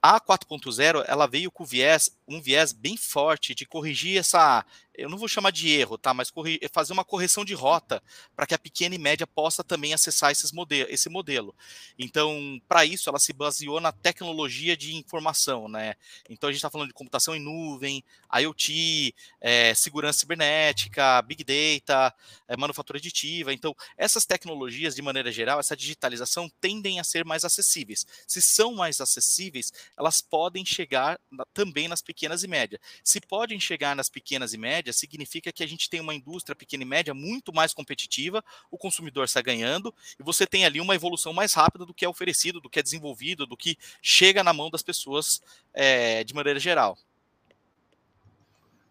A 0.00 0.20
4.0 0.20 1.04
ela 1.06 1.26
veio 1.26 1.50
com 1.50 1.64
viés, 1.64 2.10
um 2.28 2.40
viés 2.40 2.72
bem 2.72 2.96
forte 2.96 3.54
de 3.54 3.64
corrigir 3.64 4.18
essa 4.18 4.64
eu 4.96 5.08
não 5.08 5.18
vou 5.18 5.26
chamar 5.26 5.50
de 5.50 5.68
erro, 5.70 5.98
tá? 5.98 6.14
Mas 6.14 6.32
fazer 6.72 6.92
uma 6.92 7.04
correção 7.04 7.44
de 7.44 7.52
rota 7.52 8.02
para 8.34 8.46
que 8.46 8.54
a 8.54 8.58
pequena 8.58 8.94
e 8.94 8.98
média 8.98 9.26
possa 9.26 9.64
também 9.64 9.92
acessar 9.92 10.30
esses 10.30 10.52
esse 10.88 11.08
modelo. 11.08 11.54
Então, 11.98 12.60
para 12.68 12.84
isso, 12.84 13.08
ela 13.08 13.18
se 13.18 13.32
baseou 13.32 13.80
na 13.80 13.90
tecnologia 13.90 14.76
de 14.76 14.94
informação, 14.94 15.68
né? 15.68 15.94
Então, 16.30 16.48
a 16.48 16.52
gente 16.52 16.58
está 16.58 16.70
falando 16.70 16.88
de 16.88 16.94
computação 16.94 17.34
em 17.34 17.40
nuvem, 17.40 18.04
IoT, 18.32 19.14
é, 19.40 19.74
segurança 19.74 20.20
cibernética, 20.20 21.20
Big 21.22 21.42
Data, 21.42 22.14
é, 22.46 22.56
manufatura 22.56 22.98
aditiva. 22.98 23.52
Então, 23.52 23.74
essas 23.96 24.24
tecnologias, 24.24 24.94
de 24.94 25.02
maneira 25.02 25.32
geral, 25.32 25.58
essa 25.58 25.76
digitalização 25.76 26.48
tendem 26.60 27.00
a 27.00 27.04
ser 27.04 27.24
mais 27.24 27.44
acessíveis. 27.44 28.06
Se 28.28 28.40
são 28.40 28.74
mais 28.74 29.00
acessíveis, 29.00 29.72
elas 29.96 30.20
podem 30.20 30.64
chegar 30.64 31.18
também 31.52 31.88
nas 31.88 32.02
pequenas 32.02 32.42
e 32.44 32.48
médias. 32.48 32.80
Se 33.02 33.20
podem 33.20 33.58
chegar 33.58 33.96
nas 33.96 34.08
pequenas 34.08 34.52
e 34.52 34.58
médias, 34.58 34.74
média 34.74 34.92
significa 34.92 35.52
que 35.52 35.62
a 35.62 35.66
gente 35.66 35.88
tem 35.88 36.00
uma 36.00 36.14
indústria 36.14 36.54
pequena 36.54 36.82
e 36.82 36.86
média 36.86 37.14
muito 37.14 37.52
mais 37.52 37.72
competitiva, 37.72 38.44
o 38.70 38.76
consumidor 38.76 39.24
está 39.24 39.40
ganhando 39.40 39.94
e 40.18 40.22
você 40.22 40.46
tem 40.46 40.64
ali 40.64 40.80
uma 40.80 40.94
evolução 40.94 41.32
mais 41.32 41.54
rápida 41.54 41.86
do 41.86 41.94
que 41.94 42.04
é 42.04 42.08
oferecido, 42.08 42.60
do 42.60 42.68
que 42.68 42.80
é 42.80 42.82
desenvolvido, 42.82 43.46
do 43.46 43.56
que 43.56 43.76
chega 44.02 44.42
na 44.42 44.52
mão 44.52 44.70
das 44.70 44.82
pessoas 44.82 45.42
é, 45.72 46.24
de 46.24 46.34
maneira 46.34 46.58
geral. 46.58 46.98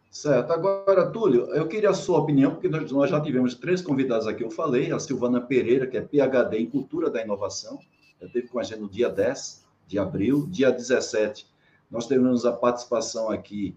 Certo. 0.10 0.54
Agora, 0.54 1.10
Túlio, 1.10 1.48
eu 1.56 1.68
queria 1.68 1.90
a 1.90 1.94
sua 1.94 2.20
opinião, 2.20 2.52
porque 2.52 2.70
nós 2.70 3.10
já 3.10 3.20
tivemos 3.20 3.56
três 3.56 3.82
convidados 3.82 4.28
aqui, 4.28 4.44
eu 4.44 4.52
falei, 4.52 4.92
a 4.92 5.00
Silvana 5.00 5.42
Pereira, 5.42 5.88
que 5.88 5.98
é 5.98 6.02
PhD 6.02 6.60
em 6.60 6.70
Cultura 6.70 7.10
da 7.10 7.22
Inovação, 7.22 7.80
esteve 8.22 8.48
com 8.48 8.60
a 8.60 8.64
gente 8.64 8.80
no 8.80 8.90
dia 8.90 9.10
10 9.10 9.63
de 9.94 10.00
abril, 10.00 10.48
dia 10.50 10.72
17, 10.72 11.48
nós 11.90 12.08
tivemos 12.08 12.46
a 12.46 12.52
participação 12.52 13.30
aqui 13.30 13.76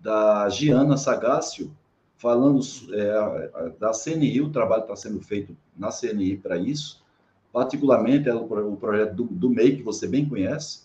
da 0.00 0.48
Giana 0.48 0.96
Sagácio, 0.96 1.70
falando 2.16 2.60
é, 2.92 3.72
da 3.78 3.92
CNI, 3.92 4.40
o 4.40 4.50
trabalho 4.50 4.82
está 4.82 4.96
sendo 4.96 5.20
feito 5.20 5.54
na 5.76 5.90
CNI 5.90 6.38
para 6.38 6.56
isso, 6.56 7.02
particularmente 7.52 8.28
é 8.28 8.34
o, 8.34 8.76
projeto 8.76 9.14
do, 9.14 9.24
do 9.24 9.50
MEI, 9.50 9.76
que 9.76 9.82
você 9.82 10.08
bem 10.08 10.26
conhece. 10.26 10.84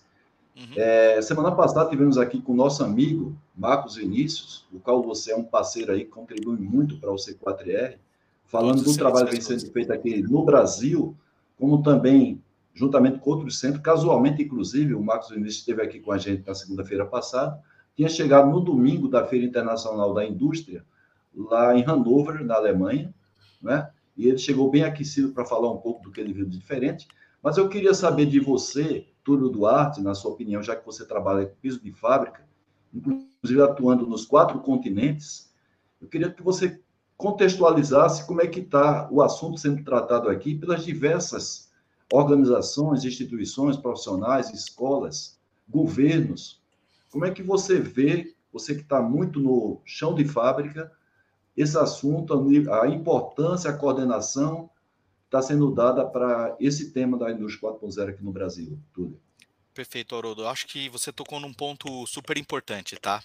Uhum. 0.58 0.74
É, 0.76 1.22
semana 1.22 1.54
passada 1.54 1.90
tivemos 1.90 2.18
aqui 2.18 2.42
com 2.42 2.52
o 2.52 2.56
nosso 2.56 2.84
amigo 2.84 3.34
Marcos 3.56 3.96
Vinícius, 3.96 4.66
o 4.74 4.80
qual 4.80 5.02
você 5.02 5.32
é 5.32 5.36
um 5.38 5.44
parceiro 5.44 5.94
aí 5.94 6.04
contribui 6.04 6.58
muito 6.58 6.98
para 6.98 7.12
o 7.12 7.16
C4R, 7.16 7.98
falando 8.46 8.84
do 8.84 8.98
trabalho 8.98 9.28
que 9.28 9.34
vem 9.34 9.42
sendo 9.42 9.72
feito 9.72 9.94
aqui 9.94 10.22
no 10.22 10.44
Brasil, 10.44 11.16
como 11.58 11.82
também 11.82 12.42
juntamente 12.76 13.20
com 13.20 13.32
outros 13.32 13.58
centros, 13.58 13.82
casualmente, 13.82 14.44
inclusive, 14.44 14.94
o 14.94 15.02
Marcos 15.02 15.30
Vinícius 15.30 15.60
esteve 15.60 15.82
aqui 15.82 16.02
com 16.02 16.12
a 16.12 16.18
gente 16.18 16.46
na 16.46 16.54
segunda-feira 16.54 17.06
passada, 17.06 17.58
tinha 17.96 18.10
chegado 18.10 18.52
no 18.52 18.60
domingo 18.60 19.08
da 19.08 19.26
Feira 19.26 19.46
Internacional 19.46 20.14
da 20.14 20.26
Indústria, 20.26 20.86
lá 21.34 21.74
em 21.74 21.84
Hannover, 21.84 22.44
na 22.44 22.56
Alemanha, 22.56 23.14
né? 23.62 23.90
E 24.18 24.28
ele 24.28 24.38
chegou 24.38 24.70
bem 24.70 24.84
aquecido 24.84 25.32
para 25.32 25.46
falar 25.46 25.72
um 25.72 25.78
pouco 25.78 26.04
do 26.04 26.12
que 26.12 26.20
ele 26.20 26.34
viu 26.34 26.46
de 26.46 26.58
diferente. 26.58 27.08
Mas 27.42 27.58
eu 27.58 27.70
queria 27.70 27.94
saber 27.94 28.26
de 28.26 28.40
você, 28.40 29.08
Túlio 29.24 29.50
Duarte, 29.50 30.02
na 30.02 30.14
sua 30.14 30.32
opinião, 30.32 30.62
já 30.62 30.76
que 30.76 30.86
você 30.86 31.06
trabalha 31.06 31.46
com 31.46 31.56
piso 31.56 31.82
de 31.82 31.92
fábrica, 31.94 32.46
inclusive 32.94 33.62
atuando 33.62 34.06
nos 34.06 34.26
quatro 34.26 34.60
continentes, 34.60 35.54
eu 36.02 36.08
queria 36.08 36.30
que 36.30 36.44
você 36.44 36.82
contextualizasse 37.16 38.28
como 38.28 38.42
é 38.42 38.48
que 38.48 38.60
está 38.60 39.08
o 39.10 39.22
assunto 39.22 39.58
sendo 39.58 39.84
tratado 39.84 40.30
aqui 40.30 40.56
pelas 40.56 40.84
diversas 40.84 41.65
organizações, 42.12 43.04
instituições 43.04 43.78
profissionais, 43.78 44.54
escolas, 44.54 45.40
governos, 45.68 46.62
como 47.10 47.26
é 47.26 47.32
que 47.32 47.42
você 47.42 47.80
vê, 47.80 48.36
você 48.52 48.76
que 48.76 48.82
está 48.82 49.02
muito 49.02 49.40
no 49.40 49.82
chão 49.86 50.14
de 50.14 50.26
fábrica, 50.26 50.92
esse 51.56 51.78
assunto, 51.78 52.34
a 52.72 52.88
importância, 52.88 53.70
a 53.70 53.78
coordenação 53.78 54.70
está 55.24 55.42
sendo 55.42 55.74
dada 55.74 56.06
para 56.06 56.56
esse 56.60 56.92
tema 56.92 57.18
da 57.18 57.32
indústria 57.32 57.72
4.0 57.72 58.10
aqui 58.10 58.24
no 58.24 58.32
Brasil, 58.32 58.78
Túlio? 58.94 59.20
Perfeito, 59.74 60.16
Haroldo. 60.16 60.48
Acho 60.48 60.68
que 60.68 60.88
você 60.88 61.12
tocou 61.12 61.38
num 61.38 61.54
ponto 61.54 62.08
super 62.08 62.38
importante, 62.38 62.96
tá? 62.96 63.22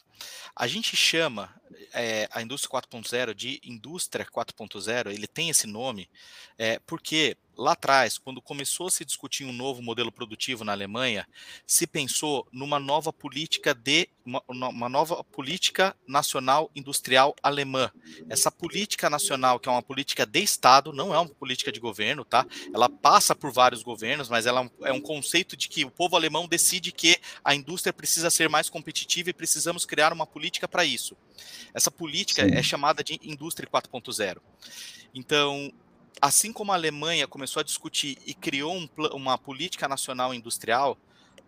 A 0.55 0.67
gente 0.67 0.97
chama 0.97 1.49
é, 1.95 2.29
a 2.33 2.43
indústria 2.43 2.81
4.0 2.81 3.35
de 3.35 3.61
indústria 3.63 4.27
4.0, 4.27 5.13
ele 5.13 5.29
tem 5.29 5.49
esse 5.49 5.69
nome, 5.69 6.11
é, 6.59 6.81
porque 6.81 7.37
lá 7.61 7.73
atrás, 7.73 8.17
quando 8.17 8.41
começou 8.41 8.87
a 8.87 8.91
se 8.91 9.05
discutir 9.05 9.45
um 9.45 9.53
novo 9.53 9.83
modelo 9.83 10.11
produtivo 10.11 10.65
na 10.65 10.73
Alemanha, 10.73 11.29
se 11.67 11.87
pensou 11.87 12.49
numa 12.51 12.81
nova 12.81 13.13
política 13.13 13.75
de 13.75 14.09
uma, 14.25 14.43
uma, 14.49 14.89
nova 14.89 15.23
política 15.25 15.95
nacional 16.07 16.71
industrial 16.75 17.35
alemã. 17.43 17.91
Essa 18.31 18.51
política 18.51 19.11
nacional, 19.11 19.61
que 19.61 19.69
é 19.69 19.73
uma 19.73 19.83
política 19.83 20.25
de 20.25 20.41
Estado, 20.41 20.91
não 20.93 21.15
é 21.15 21.19
uma 21.19 21.29
política 21.29 21.71
de 21.71 21.79
governo, 21.79 22.25
tá? 22.25 22.47
Ela 22.73 22.89
passa 22.89 23.35
por 23.35 23.53
vários 23.53 23.83
governos, 23.83 24.31
mas 24.31 24.47
ela 24.47 24.71
é 24.83 24.93
um 24.93 25.01
conceito 25.01 25.55
de 25.55 25.69
que 25.69 25.85
o 25.85 25.91
povo 25.91 26.17
alemão 26.17 26.49
decide 26.49 26.93
que 26.93 27.19
a 27.45 27.55
indústria 27.55 27.93
precisa 27.93 28.31
ser 28.31 28.49
mais 28.49 28.71
competitiva 28.71 29.29
e 29.29 29.35
precisamos 29.35 29.85
criar 29.85 30.15
uma 30.15 30.27
política 30.27 30.67
para 30.67 30.85
isso. 30.85 31.15
Essa 31.75 31.91
política 31.91 32.43
Sim. 32.49 32.55
é 32.55 32.63
chamada 32.63 33.05
de 33.05 33.21
indústria 33.23 33.69
4.0. 33.69 34.39
Então, 35.13 35.73
assim 36.21 36.53
como 36.53 36.73
a 36.73 36.75
Alemanha 36.75 37.27
começou 37.27 37.61
a 37.61 37.65
discutir 37.65 38.19
e 38.27 38.35
criou 38.35 38.75
um, 38.75 38.89
uma 39.13 39.37
política 39.37 39.89
nacional 39.89 40.33
industrial, 40.33 40.97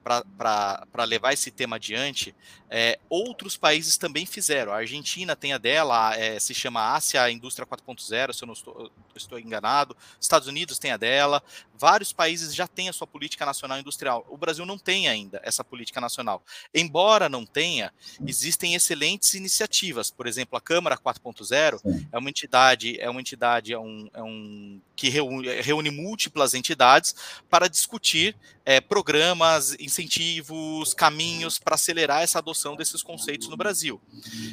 para 0.03 1.05
levar 1.05 1.33
esse 1.33 1.51
tema 1.51 1.77
adiante, 1.77 2.35
é, 2.69 2.99
outros 3.09 3.57
países 3.57 3.97
também 3.97 4.27
fizeram. 4.27 4.73
A 4.73 4.77
Argentina 4.77 5.37
tem 5.37 5.53
a 5.53 5.59
dela, 5.59 6.15
é, 6.17 6.39
se 6.41 6.53
chama 6.53 6.95
Ásia 6.95 7.31
Indústria 7.31 7.67
4.0, 7.67 8.33
se 8.33 8.43
eu 8.43 8.47
não 8.47 8.53
estou, 8.53 8.91
estou, 9.15 9.39
enganado. 9.39 9.97
Estados 10.21 10.49
Unidos 10.49 10.79
tem 10.79 10.91
a 10.91 10.97
dela. 10.97 11.43
Vários 11.83 12.13
países 12.13 12.55
já 12.55 12.69
têm 12.69 12.89
a 12.89 12.93
sua 12.93 13.09
política 13.09 13.45
nacional 13.45 13.77
industrial. 13.77 14.25
O 14.31 14.37
Brasil 14.37 14.65
não 14.65 14.79
tem 14.79 15.09
ainda 15.09 15.41
essa 15.43 15.65
política 15.65 16.01
nacional. 16.01 16.41
Embora 16.73 17.29
não 17.29 17.45
tenha, 17.45 17.93
existem 18.25 18.77
excelentes 18.77 19.35
iniciativas. 19.35 20.09
Por 20.09 20.29
exemplo, 20.29 20.57
a 20.57 20.61
Câmara 20.61 20.97
4.0 20.97 21.81
é 22.13 22.17
uma 22.17 22.31
entidade, 22.31 23.01
é 23.01 23.11
uma 23.11 23.21
entidade, 23.21 23.73
é 23.73 23.79
um, 23.81 24.09
é 24.15 24.23
um 24.23 24.81
que 24.95 25.09
reúne, 25.09 25.61
reúne 25.61 25.91
múltiplas 25.91 26.55
entidades 26.55 27.17
para 27.51 27.67
discutir 27.67 28.37
é, 28.65 28.81
programas, 28.81 29.75
incentivos, 29.81 30.95
caminhos 30.95 31.59
para 31.59 31.75
acelerar 31.75 32.23
essa 32.23 32.39
adoção 32.39 32.77
desses 32.77 33.03
conceitos 33.03 33.49
no 33.49 33.57
Brasil. 33.57 34.01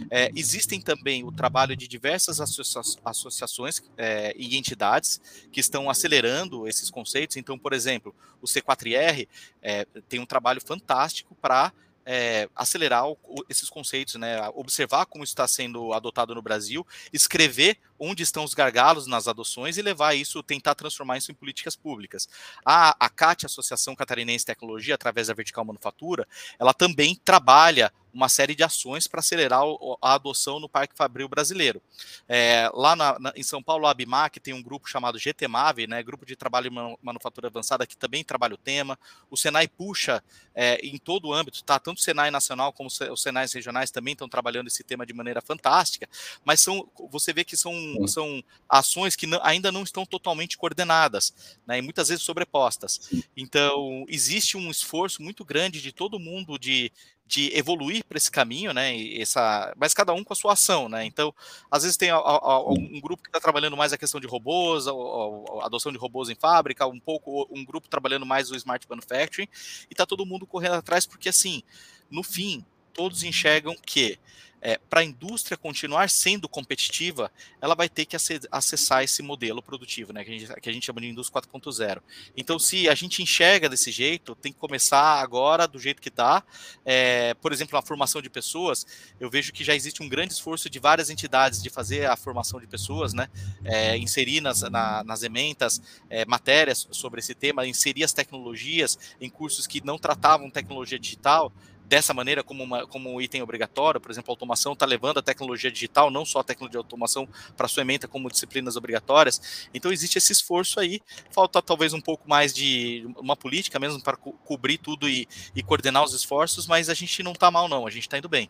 É, 0.10 0.32
existem 0.36 0.82
também 0.82 1.24
o 1.24 1.32
trabalho 1.32 1.76
de 1.76 1.88
diversas 1.88 2.42
associa 2.42 2.82
associações 3.06 3.84
é, 3.98 4.34
e 4.36 4.58
entidades 4.58 5.22
que 5.52 5.60
estão 5.60 5.90
acelerando 5.90 6.68
esses 6.68 6.90
conceitos. 6.90 7.19
Então, 7.38 7.58
por 7.58 7.74
exemplo, 7.74 8.16
o 8.42 8.46
C4R 8.46 9.28
é, 9.62 9.86
tem 10.08 10.20
um 10.20 10.26
trabalho 10.26 10.62
fantástico 10.62 11.36
para 11.42 11.72
é, 12.12 12.50
acelerar 12.56 13.08
o, 13.08 13.18
esses 13.48 13.70
conceitos, 13.70 14.16
né? 14.16 14.50
observar 14.56 15.06
como 15.06 15.24
está 15.24 15.48
sendo 15.48 15.94
adotado 15.94 16.34
no 16.34 16.42
Brasil, 16.42 16.86
escrever 17.14 17.78
onde 18.00 18.24
estão 18.24 18.44
os 18.44 18.56
gargalos 18.56 19.06
nas 19.06 19.28
adoções 19.28 19.78
e 19.78 19.82
levar 19.84 20.16
isso, 20.16 20.42
tentar 20.42 20.74
transformar 20.74 21.18
isso 21.18 21.32
em 21.32 21.36
políticas 21.36 21.76
públicas. 21.76 22.28
A, 22.66 22.96
a 23.00 23.10
CAT, 23.10 23.46
Associação 23.46 23.96
Catarinense 23.96 24.44
de 24.44 24.48
Tecnologia, 24.48 24.96
através 24.96 25.28
da 25.28 25.36
Vertical 25.36 25.64
Manufatura, 25.64 26.28
ela 26.58 26.74
também 26.74 27.16
trabalha 27.16 27.94
uma 28.14 28.30
série 28.30 28.56
de 28.56 28.64
ações 28.64 29.08
para 29.08 29.20
acelerar 29.20 29.62
a 30.02 30.14
adoção 30.14 30.60
no 30.60 30.70
Parque 30.70 30.96
Fabril 30.96 31.28
brasileiro. 31.28 31.82
É, 32.28 32.70
lá 32.74 32.96
na, 32.96 33.20
na, 33.20 33.34
em 33.36 33.44
São 33.44 33.62
Paulo, 33.62 33.86
a 33.86 33.92
ABMAC 33.92 34.40
tem 34.40 34.54
um 34.54 34.62
grupo 34.62 34.90
chamado 34.90 35.20
GTMAV, 35.20 35.88
né, 35.88 36.04
Grupo 36.04 36.26
de 36.26 36.36
Trabalho 36.36 36.68
e 36.68 37.06
Manufatura 37.06 37.48
Avançada, 37.48 37.86
que 37.86 37.98
também 37.98 38.24
trabalha 38.24 38.56
o 38.56 38.58
tema. 38.58 38.98
O 39.30 39.38
Senai 39.38 39.68
puxa 39.68 40.24
é, 40.54 40.76
em 40.86 40.98
todo 40.98 41.30
o 41.30 41.34
âmbito, 41.34 41.64
tá? 41.64 41.80
tanto 41.80 41.98
o 41.98 42.02
Senai 42.02 42.32
nacional 42.32 42.74
como 42.74 42.90
os 42.90 43.22
Senais 43.22 43.54
regionais 43.54 43.92
também 43.92 44.14
estão 44.14 44.28
trabalhando 44.28 44.68
esse 44.68 44.84
tema 44.84 45.06
de 45.06 45.14
maneira 45.14 45.42
fantástica, 45.42 46.08
mas 46.44 46.60
são, 46.62 46.90
você 47.10 47.32
vê 47.32 47.44
que 47.44 47.56
são 47.56 47.70
são 48.08 48.44
ações 48.68 49.16
que 49.16 49.28
ainda 49.42 49.72
não 49.72 49.84
estão 49.84 50.06
totalmente 50.06 50.58
coordenadas, 50.58 51.34
né, 51.66 51.80
e 51.80 51.82
muitas 51.82 52.10
vezes 52.10 52.24
sobrepostas. 52.24 53.10
Então, 53.36 54.06
existe 54.08 54.58
um 54.58 54.70
esforço 54.70 55.22
muito 55.22 55.46
grande 55.46 55.82
de 55.82 55.92
todo 55.92 56.20
mundo 56.20 56.58
de, 56.58 56.92
de 57.30 57.56
evoluir 57.56 58.04
para 58.04 58.18
esse 58.18 58.32
caminho, 58.32 58.74
né? 58.74 58.92
Essa, 59.14 59.72
mas 59.78 59.94
cada 59.94 60.12
um 60.14 60.24
com 60.24 60.34
a 60.34 60.36
sua 60.36 60.54
ação, 60.54 60.90
né? 60.90 61.06
Então, 61.06 61.32
às 61.70 61.84
vezes 61.84 61.96
tem 61.96 62.12
um 62.12 63.00
grupo 63.00 63.22
que 63.22 63.30
está 63.30 63.40
trabalhando 63.40 63.78
mais 63.78 63.94
a 63.94 64.00
questão 64.00 64.20
de 64.20 64.26
robôs, 64.26 64.88
a, 64.88 64.92
a, 64.92 65.68
adoção 65.68 65.92
de 65.92 65.98
robôs 66.00 66.28
em 66.30 66.36
fábrica, 66.36 66.88
um 66.88 67.00
pouco 67.00 67.48
um 67.52 67.64
grupo 67.64 67.88
trabalhando 67.88 68.26
mais 68.26 68.50
o 68.50 68.56
smart 68.56 68.84
manufacturing, 68.90 69.48
e 69.90 69.94
está 69.94 70.08
todo 70.08 70.26
mundo 70.26 70.48
correndo 70.48 70.74
atrás 70.74 71.06
porque 71.06 71.30
assim, 71.30 71.62
no 72.10 72.24
fim, 72.24 72.66
todos 72.94 73.24
enxergam 73.24 73.76
que 73.86 74.20
é, 74.62 74.78
para 74.90 75.02
a 75.02 75.04
indústria 75.04 75.58
continuar 75.58 76.10
sendo 76.10 76.48
competitiva, 76.50 77.32
ela 77.62 77.76
vai 77.76 77.88
ter 77.88 78.06
que 78.06 78.16
acessar 78.52 79.04
esse 79.04 79.22
modelo 79.22 79.62
produtivo, 79.62 80.12
né, 80.12 80.24
que, 80.24 80.32
a 80.32 80.38
gente, 80.38 80.62
que 80.62 80.70
a 80.70 80.74
gente 80.74 80.86
chama 80.86 81.02
de 81.02 81.08
indústria 81.08 81.42
4.0. 81.42 82.02
Então, 82.36 82.60
se 82.60 82.90
a 82.90 82.96
gente 82.96 83.24
enxerga 83.24 83.70
desse 83.70 83.92
jeito, 83.92 84.36
tem 84.36 84.52
que 84.52 84.60
começar 84.60 85.22
agora 85.22 85.68
do 85.68 85.80
jeito 85.80 86.02
que 86.02 86.10
está. 86.10 86.44
É, 86.86 87.34
por 87.36 87.52
exemplo, 87.52 87.78
a 87.78 87.82
formação 87.82 88.22
de 88.22 88.30
pessoas, 88.30 88.86
eu 89.20 89.30
vejo 89.30 89.54
que 89.54 89.64
já 89.64 89.76
existe 89.76 90.04
um 90.04 90.10
grande 90.10 90.34
esforço 90.34 90.70
de 90.70 90.80
várias 90.80 91.10
entidades 91.10 91.62
de 91.62 91.70
fazer 91.70 92.06
a 92.10 92.16
formação 92.16 92.60
de 92.60 92.68
pessoas, 92.68 93.14
né, 93.14 93.30
é, 93.64 93.98
inserir 93.98 94.42
nas, 94.42 94.62
na, 94.62 95.04
nas 95.04 95.24
ementas 95.24 95.82
é, 96.10 96.26
matérias 96.26 96.88
sobre 96.92 97.20
esse 97.20 97.34
tema, 97.34 97.66
inserir 97.66 98.04
as 98.04 98.14
tecnologias 98.14 98.98
em 99.22 99.30
cursos 99.30 99.66
que 99.66 99.84
não 99.86 99.98
tratavam 99.98 100.50
tecnologia 100.50 101.00
digital, 101.00 101.54
dessa 101.90 102.14
maneira 102.14 102.44
como, 102.44 102.64
uma, 102.64 102.86
como 102.86 103.12
um 103.12 103.20
item 103.20 103.42
obrigatório, 103.42 104.00
por 104.00 104.12
exemplo, 104.12 104.32
a 104.32 104.34
automação 104.34 104.74
está 104.74 104.86
levando 104.86 105.18
a 105.18 105.24
tecnologia 105.24 105.72
digital, 105.72 106.12
não 106.12 106.24
só 106.24 106.40
a 106.40 106.44
tecnologia 106.44 106.80
de 106.80 106.86
automação 106.86 107.28
para 107.58 107.68
sua 107.68 107.82
ementa 107.82 108.08
como 108.08 108.30
disciplinas 108.30 108.76
obrigatórias. 108.76 109.68
Então 109.74 109.92
existe 109.92 110.20
esse 110.20 110.32
esforço 110.32 110.80
aí, 110.80 111.02
falta 111.32 111.60
talvez 111.64 111.92
um 111.92 112.00
pouco 112.00 112.30
mais 112.30 112.54
de 112.54 113.10
uma 113.18 113.36
política 113.36 113.80
mesmo 113.80 114.02
para 114.04 114.16
co 114.16 114.34
cobrir 114.46 114.78
tudo 114.78 115.10
e, 115.10 115.28
e, 115.56 115.64
coordenar 115.64 116.04
os 116.04 116.14
esforços, 116.14 116.68
mas 116.68 116.90
a 116.90 116.94
gente 116.94 117.24
não 117.24 117.32
está 117.32 117.50
mal 117.50 117.68
não, 117.68 117.88
a 117.88 117.90
gente 117.90 118.04
está 118.04 118.20
indo 118.20 118.30
bem. 118.30 118.50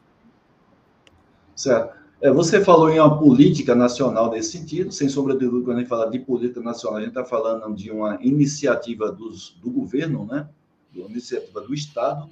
Certo. 1.56 1.98
É, 2.22 2.30
você 2.30 2.62
falou 2.62 2.90
em 2.90 3.00
uma 3.00 3.18
política 3.18 3.74
nacional 3.74 4.30
nesse 4.30 4.58
sentido, 4.58 4.92
sem 4.92 5.08
sombra 5.08 5.34
de 5.34 5.46
dúvida, 5.46 5.64
quando 5.64 5.78
a 5.78 5.80
gente 5.80 5.90
fala 5.90 6.10
de 6.10 6.20
política 6.20 6.60
nacional, 6.60 6.98
a 6.98 7.02
gente 7.02 7.12
está 7.12 7.24
falando 7.24 7.74
de 7.74 7.90
uma 7.90 8.20
iniciativa 8.22 9.10
dos, 9.10 9.58
do 9.62 9.72
governo, 9.72 10.26
né? 10.26 10.50
uma 10.94 11.10
iniciativa 11.10 11.62
do 11.62 11.74
Estado, 11.74 12.30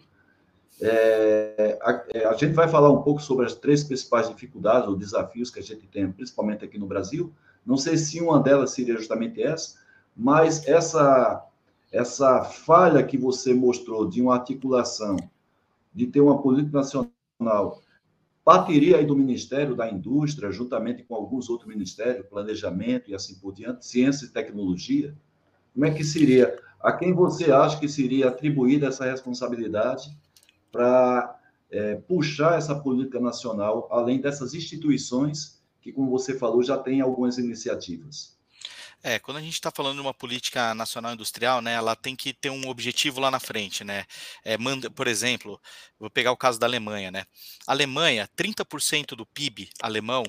é, 0.82 1.80
a, 1.82 2.06
é, 2.14 2.26
a, 2.26 2.34
gente 2.34 2.54
vai 2.54 2.68
falar 2.68 2.92
um 2.92 3.02
pouco 3.02 3.22
sobre 3.22 3.46
as 3.46 3.56
três 3.56 3.84
principais 3.84 4.30
dificuldades 4.30 4.88
ou 4.88 4.96
desafios 4.96 5.50
que 5.50 5.60
a 5.60 5.64
gente 5.64 5.88
tem, 5.88 6.12
principalmente 6.12 6.64
aqui 6.64 6.78
no 6.78 6.86
Brasil. 6.86 7.34
Não 7.66 7.78
sei 7.78 7.98
se 7.98 8.22
uma 8.22 8.40
delas 8.40 8.72
seria 8.72 8.96
justamente 8.96 9.42
essa, 9.42 9.80
mas 10.16 10.68
essa, 10.68 11.44
essa 11.92 12.44
falha 12.44 13.04
que 13.04 13.18
você 13.18 13.54
mostrou 13.54 14.08
de 14.08 14.22
uma 14.22 14.36
articulação, 14.36 15.18
de 15.94 16.08
ter 16.08 16.22
uma 16.22 16.42
política 16.42 16.78
nacional, 16.78 17.82
partiria 18.46 18.98
aí 18.98 19.06
do 19.06 19.16
Ministério 19.16 19.76
da 19.76 19.90
Indústria, 19.90 20.52
juntamente 20.52 21.04
com 21.04 21.16
alguns 21.16 21.50
outros 21.50 21.68
ministérios, 21.68 22.26
planejamento 22.28 23.10
e 23.10 23.16
assim 23.16 23.36
por 23.40 23.52
diante, 23.52 23.86
ciência 23.86 24.26
e 24.26 24.30
tecnologia. 24.30 25.16
Como 25.74 25.86
é 25.86 25.92
que 25.92 26.04
seria? 26.04 26.58
A 26.80 26.92
quem 26.92 27.14
você 27.14 27.52
acha 27.52 27.80
que 27.80 27.90
seria 27.90 28.30
atribuída 28.30 28.88
essa 28.88 29.06
responsabilidade? 29.06 30.16
Para 30.78 31.40
é, 31.72 31.96
puxar 31.96 32.56
essa 32.56 32.76
política 32.76 33.20
nacional, 33.20 33.88
além 33.92 34.22
dessas 34.22 34.54
instituições 34.54 35.60
que, 35.82 35.92
como 35.92 36.12
você 36.12 36.38
falou, 36.38 36.62
já 36.62 36.78
tem 36.78 37.02
algumas 37.02 37.40
iniciativas. 37.40 38.38
É, 39.04 39.20
quando 39.20 39.38
a 39.38 39.42
gente 39.42 39.54
está 39.54 39.72
falando 39.72 39.96
de 39.96 40.02
uma 40.02 40.14
política 40.14 40.74
nacional 40.76 41.14
industrial, 41.14 41.62
né, 41.62 41.74
ela 41.74 41.96
tem 41.96 42.16
que 42.16 42.34
ter 42.34 42.50
um 42.50 42.68
objetivo 42.68 43.20
lá 43.20 43.30
na 43.30 43.40
frente, 43.40 43.84
né? 43.84 44.06
É, 44.44 44.58
manda, 44.58 44.90
por 44.90 45.08
exemplo, 45.08 45.62
vou 46.00 46.10
pegar 46.10 46.32
o 46.32 46.38
caso 46.38 46.60
da 46.60 46.66
Alemanha, 46.66 47.12
né? 47.12 47.26
A 47.66 47.72
Alemanha, 47.72 48.28
30% 48.36 49.16
do 49.16 49.26
PIB 49.26 49.70
alemão 49.82 50.24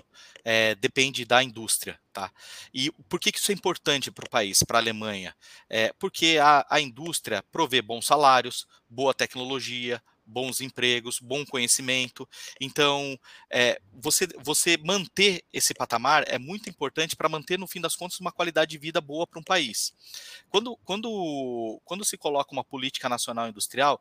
é, 0.44 0.74
depende 0.74 1.24
da 1.24 1.42
indústria, 1.42 1.98
tá? 2.12 2.30
E 2.72 2.90
por 3.08 3.18
que, 3.18 3.32
que 3.32 3.38
isso 3.38 3.50
é 3.50 3.54
importante 3.54 4.10
para 4.10 4.26
o 4.26 4.30
país, 4.30 4.62
para 4.62 4.78
a 4.78 4.80
Alemanha? 4.80 5.34
É, 5.68 5.92
porque 5.98 6.38
a, 6.40 6.66
a 6.68 6.80
indústria 6.80 7.42
provê 7.50 7.80
bons 7.80 8.06
salários, 8.06 8.66
boa 8.88 9.14
tecnologia, 9.14 10.00
bons 10.28 10.60
empregos, 10.60 11.18
bom 11.18 11.44
conhecimento. 11.44 12.28
Então, 12.60 13.18
é, 13.50 13.80
você, 13.92 14.28
você 14.38 14.76
manter 14.76 15.42
esse 15.52 15.72
patamar 15.72 16.24
é 16.28 16.38
muito 16.38 16.68
importante 16.68 17.16
para 17.16 17.28
manter, 17.28 17.58
no 17.58 17.66
fim 17.66 17.80
das 17.80 17.96
contas, 17.96 18.20
uma 18.20 18.30
qualidade 18.30 18.70
de 18.70 18.78
vida 18.78 19.00
boa 19.00 19.26
para 19.26 19.40
um 19.40 19.42
país. 19.42 19.94
Quando, 20.50 20.76
quando, 20.84 21.80
quando 21.84 22.04
se 22.04 22.16
coloca 22.16 22.52
uma 22.52 22.64
política 22.64 23.08
nacional 23.08 23.48
industrial, 23.48 24.00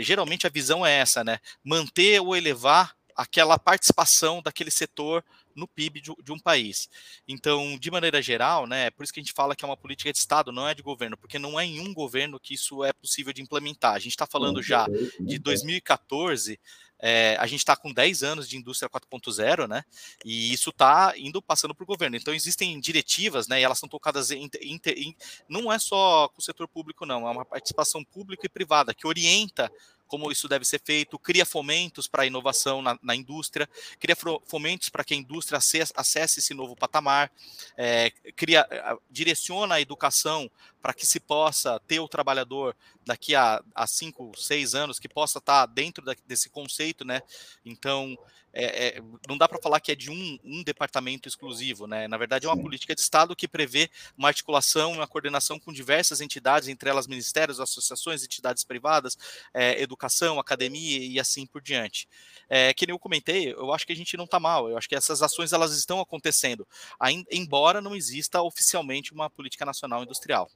geralmente 0.00 0.46
a 0.46 0.50
visão 0.50 0.84
é 0.84 0.92
essa, 0.92 1.22
né? 1.22 1.38
Manter 1.64 2.20
ou 2.20 2.36
elevar 2.36 2.94
aquela 3.14 3.58
participação 3.58 4.42
daquele 4.42 4.70
setor 4.70 5.24
no 5.54 5.68
PIB 5.68 6.00
de, 6.00 6.12
de, 6.22 6.32
um 6.32 6.38
país. 6.38 6.88
Então, 7.26 7.78
de 7.78 7.90
maneira 7.90 8.20
geral, 8.22 8.66
né, 8.66 8.86
é 8.86 8.90
por 8.90 9.04
isso 9.04 9.12
que 9.12 9.20
a 9.20 9.22
gente 9.22 9.32
fala 9.32 9.54
que 9.54 9.64
é 9.64 9.68
uma 9.68 9.76
política 9.76 10.12
de 10.12 10.18
Estado, 10.18 10.52
não 10.52 10.68
é 10.68 10.74
de 10.74 10.82
governo, 10.82 11.16
porque 11.16 11.38
não 11.38 11.58
é 11.58 11.64
em 11.64 11.80
um 11.80 11.92
governo 11.92 12.40
que 12.40 12.54
isso 12.54 12.84
é 12.84 12.92
possível 12.92 13.32
de 13.32 13.42
implementar. 13.42 13.94
A 13.94 13.98
gente 13.98 14.12
está 14.12 14.26
falando 14.26 14.62
já 14.62 14.86
de 15.20 15.38
2014, 15.38 16.58
É, 17.04 17.36
a 17.40 17.48
gente 17.48 17.58
está 17.58 17.74
com 17.74 17.92
10 17.92 18.22
anos 18.22 18.48
de 18.48 18.56
indústria 18.56 18.88
4.0, 18.88 19.66
né? 19.66 19.84
E 20.24 20.52
isso 20.52 20.70
está 20.70 21.12
indo 21.16 21.42
passando 21.42 21.74
para 21.74 21.82
o 21.82 21.86
governo. 21.86 22.14
Então 22.14 22.32
existem 22.32 22.78
diretivas, 22.78 23.48
né? 23.48 23.60
E 23.60 23.64
elas 23.64 23.80
são 23.80 23.88
tocadas 23.88 24.30
em, 24.30 24.48
em, 24.60 24.80
em, 24.86 25.16
não 25.48 25.72
é 25.72 25.80
só 25.80 26.28
com 26.28 26.38
o 26.38 26.44
setor 26.44 26.68
público, 26.68 27.04
não, 27.04 27.26
é 27.26 27.30
uma 27.32 27.44
participação 27.44 28.04
pública 28.04 28.46
e 28.46 28.48
privada 28.48 28.94
que 28.94 29.04
orienta 29.04 29.68
como 30.12 30.30
isso 30.30 30.46
deve 30.46 30.66
ser 30.66 30.78
feito, 30.84 31.18
cria 31.18 31.46
fomentos 31.46 32.06
para 32.06 32.24
a 32.24 32.26
inovação 32.26 32.82
na, 32.82 32.98
na, 33.02 33.16
indústria, 33.16 33.66
cria 33.98 34.14
fomentos 34.44 34.90
para 34.90 35.02
que 35.02 35.14
a 35.14 35.16
indústria 35.16 35.56
acesse, 35.56 35.90
acesse 35.96 36.40
esse 36.40 36.52
novo 36.52 36.76
patamar, 36.76 37.32
é, 37.78 38.10
cria, 38.36 38.68
direciona 39.10 39.76
a 39.76 39.80
educação 39.80 40.50
para 40.82 40.92
que 40.92 41.06
se 41.06 41.18
possa 41.18 41.80
ter 41.88 41.98
o 41.98 42.06
trabalhador 42.08 42.76
daqui 43.06 43.34
a, 43.34 43.64
a 43.74 43.86
cinco, 43.86 44.32
seis 44.36 44.74
anos, 44.74 44.98
que 44.98 45.08
possa 45.08 45.38
estar 45.38 45.66
tá 45.66 45.72
dentro 45.72 46.04
da, 46.04 46.14
desse 46.26 46.50
conceito, 46.50 47.06
né? 47.06 47.22
Então, 47.64 48.14
é, 48.52 48.98
é, 48.98 49.02
não 49.28 49.38
dá 49.38 49.48
para 49.48 49.60
falar 49.60 49.80
que 49.80 49.92
é 49.92 49.94
de 49.94 50.10
um, 50.10 50.38
um, 50.44 50.62
departamento 50.62 51.28
exclusivo, 51.28 51.86
né? 51.86 52.06
Na 52.06 52.18
verdade, 52.18 52.46
é 52.46 52.48
uma 52.48 52.60
política 52.60 52.94
de 52.94 53.00
Estado 53.00 53.34
que 53.34 53.48
prevê 53.48 53.90
uma 54.16 54.28
articulação, 54.28 54.92
uma 54.92 55.06
coordenação 55.06 55.58
com 55.58 55.72
diversas 55.72 56.20
entidades, 56.20 56.68
entre 56.68 56.90
elas 56.90 57.06
ministérios, 57.06 57.60
associações, 57.60 58.22
entidades 58.24 58.62
privadas, 58.62 59.16
é, 59.54 59.80
educação, 59.80 60.38
academia 60.38 60.98
e 60.98 61.18
assim 61.18 61.46
por 61.46 61.62
diante. 61.62 62.08
É, 62.48 62.74
que 62.74 62.86
nem 62.86 62.94
eu 62.94 62.98
comentei, 62.98 63.52
eu 63.52 63.72
acho 63.72 63.86
que 63.86 63.92
a 63.92 63.96
gente 63.96 64.16
não 64.16 64.24
está 64.24 64.38
mal, 64.38 64.68
eu 64.68 64.76
acho 64.76 64.88
que 64.88 64.94
essas 64.94 65.22
ações 65.22 65.52
elas 65.52 65.74
estão 65.76 66.00
acontecendo, 66.00 66.66
ainda, 67.00 67.26
embora 67.30 67.80
não 67.80 67.96
exista 67.96 68.42
oficialmente 68.42 69.12
uma 69.12 69.30
política 69.30 69.64
nacional 69.64 70.02
industrial. 70.02 70.50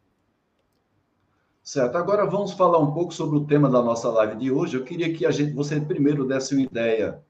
Certo. 1.63 1.97
Agora 1.97 2.25
vamos 2.25 2.53
falar 2.53 2.79
um 2.79 2.93
pouco 2.93 3.13
sobre 3.13 3.39
o 3.39 3.45
tema 3.45 3.69
da 3.69 3.83
nossa 3.83 4.09
live 4.09 4.37
de 4.37 4.53
hoje. 4.53 4.77
Eu 4.77 4.85
queria 4.85 5.13
que 5.13 5.27
a 5.27 5.33
gente, 5.33 5.53
você 5.53 5.81
primeiro 5.81 6.25
desse 6.25 6.55
uma 6.55 6.63
ideia 6.63 7.21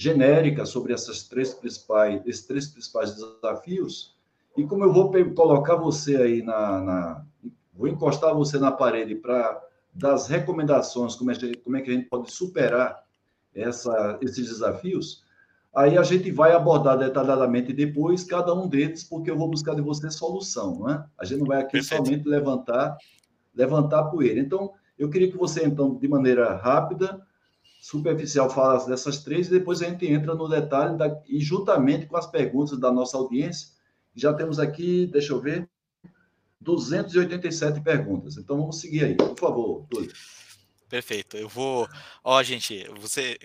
genérica 0.00 0.64
sobre 0.64 0.94
essas 0.94 1.24
três 1.24 1.52
principais, 1.52 2.22
esses 2.24 2.46
três 2.46 2.68
principais 2.68 3.14
desafios. 3.14 4.16
E 4.56 4.64
como 4.64 4.82
eu 4.82 4.90
vou 4.90 5.12
colocar 5.34 5.76
você 5.76 6.16
aí 6.16 6.42
na, 6.42 6.80
na 6.80 7.26
vou 7.74 7.86
encostar 7.86 8.34
você 8.34 8.58
na 8.58 8.72
parede 8.72 9.14
para 9.14 9.62
dar 9.92 10.14
as 10.14 10.26
recomendações, 10.26 11.14
como 11.14 11.30
é, 11.30 11.34
como 11.62 11.76
é 11.76 11.82
que 11.82 11.90
a 11.90 11.92
gente 11.92 12.08
pode 12.08 12.32
superar 12.32 13.04
essa, 13.54 14.18
esses 14.22 14.48
desafios, 14.48 15.22
aí 15.74 15.98
a 15.98 16.02
gente 16.02 16.30
vai 16.30 16.52
abordar 16.52 16.96
detalhadamente 16.96 17.70
depois 17.70 18.24
cada 18.24 18.54
um 18.54 18.66
deles, 18.66 19.04
porque 19.04 19.30
eu 19.30 19.36
vou 19.36 19.48
buscar 19.50 19.74
de 19.74 19.82
você 19.82 20.10
solução, 20.10 20.78
não 20.78 20.90
é? 20.90 21.04
A 21.18 21.26
gente 21.26 21.40
não 21.40 21.46
vai 21.46 21.60
aqui 21.60 21.72
Perfeito. 21.72 22.06
somente 22.06 22.26
levantar 22.26 22.96
levantar 23.54 24.04
poeira. 24.04 24.40
Então, 24.40 24.72
eu 24.98 25.10
queria 25.10 25.30
que 25.30 25.36
você, 25.36 25.66
então, 25.66 25.94
de 25.94 26.08
maneira 26.08 26.56
rápida, 26.56 27.20
superficial, 27.80 28.50
falasse 28.50 28.88
dessas 28.88 29.24
três, 29.24 29.48
e 29.48 29.50
depois 29.50 29.80
a 29.80 29.86
gente 29.86 30.06
entra 30.06 30.34
no 30.34 30.48
detalhe, 30.48 30.98
da, 30.98 31.20
e 31.26 31.40
juntamente 31.40 32.06
com 32.06 32.16
as 32.16 32.26
perguntas 32.26 32.78
da 32.78 32.92
nossa 32.92 33.16
audiência, 33.16 33.68
já 34.14 34.34
temos 34.34 34.58
aqui, 34.58 35.06
deixa 35.06 35.32
eu 35.32 35.40
ver, 35.40 35.68
287 36.60 37.80
perguntas. 37.80 38.36
Então, 38.36 38.58
vamos 38.58 38.80
seguir 38.80 39.04
aí. 39.04 39.16
Por 39.16 39.38
favor, 39.38 39.86
Túlio. 39.88 40.12
Perfeito. 40.88 41.36
Eu 41.36 41.48
vou. 41.48 41.88
Ó, 42.22 42.42
gente, 42.42 42.86
você 43.00 43.38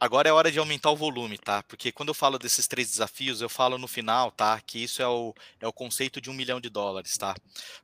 Agora 0.00 0.28
é 0.28 0.32
hora 0.32 0.50
de 0.50 0.58
aumentar 0.58 0.90
o 0.90 0.96
volume, 0.96 1.38
tá? 1.38 1.62
Porque 1.62 1.92
quando 1.92 2.08
eu 2.08 2.14
falo 2.14 2.36
desses 2.38 2.66
três 2.66 2.90
desafios, 2.90 3.40
eu 3.40 3.48
falo 3.48 3.78
no 3.78 3.86
final, 3.86 4.32
tá? 4.32 4.60
Que 4.60 4.82
isso 4.82 5.00
é 5.00 5.06
o, 5.06 5.32
é 5.60 5.66
o 5.68 5.72
conceito 5.72 6.20
de 6.20 6.28
um 6.28 6.34
milhão 6.34 6.60
de 6.60 6.68
dólares, 6.68 7.16
tá? 7.16 7.34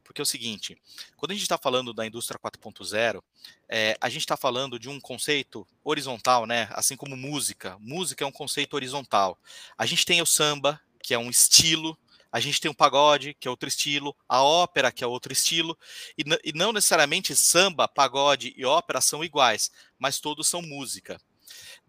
Porque 0.03 0.21
é 0.21 0.25
o 0.25 0.27
seguinte, 0.27 0.77
quando 1.17 1.31
a 1.31 1.35
gente 1.35 1.45
está 1.45 1.57
falando 1.57 1.95
da 1.95 2.05
indústria 2.05 2.39
4.0, 2.39 3.23
é, 3.69 3.97
a 4.01 4.09
gente 4.09 4.23
está 4.23 4.37
falando 4.37 4.79
de 4.79 4.89
um 4.89 5.01
conceito 5.01 5.67
horizontal, 5.85 6.47
né? 6.47 6.69
Assim 6.73 6.97
como 6.97 7.17
música. 7.17 7.77
Música 7.79 8.25
é 8.25 8.27
um 8.27 8.33
conceito 8.33 8.75
horizontal. 8.75 9.39
A 9.79 9.87
gente 9.87 10.05
tem 10.05 10.21
o 10.21 10.27
samba, 10.27 10.81
que 11.03 11.15
é 11.15 11.19
um 11.19 11.31
estilo, 11.31 11.97
a 12.33 12.41
gente 12.41 12.61
tem 12.61 12.71
o 12.71 12.75
pagode, 12.75 13.35
que 13.35 13.47
é 13.47 13.51
outro 13.51 13.69
estilo, 13.69 14.15
a 14.29 14.43
ópera, 14.43 14.93
que 14.93 15.03
é 15.03 15.07
outro 15.07 15.33
estilo, 15.33 15.79
e, 16.19 16.25
e 16.45 16.53
não 16.53 16.73
necessariamente 16.73 17.35
samba, 17.35 17.89
pagode 17.89 18.53
e 18.57 18.65
ópera 18.65 19.01
são 19.01 19.25
iguais, 19.25 19.71
mas 19.99 20.19
todos 20.19 20.49
são 20.49 20.61
música. 20.61 21.21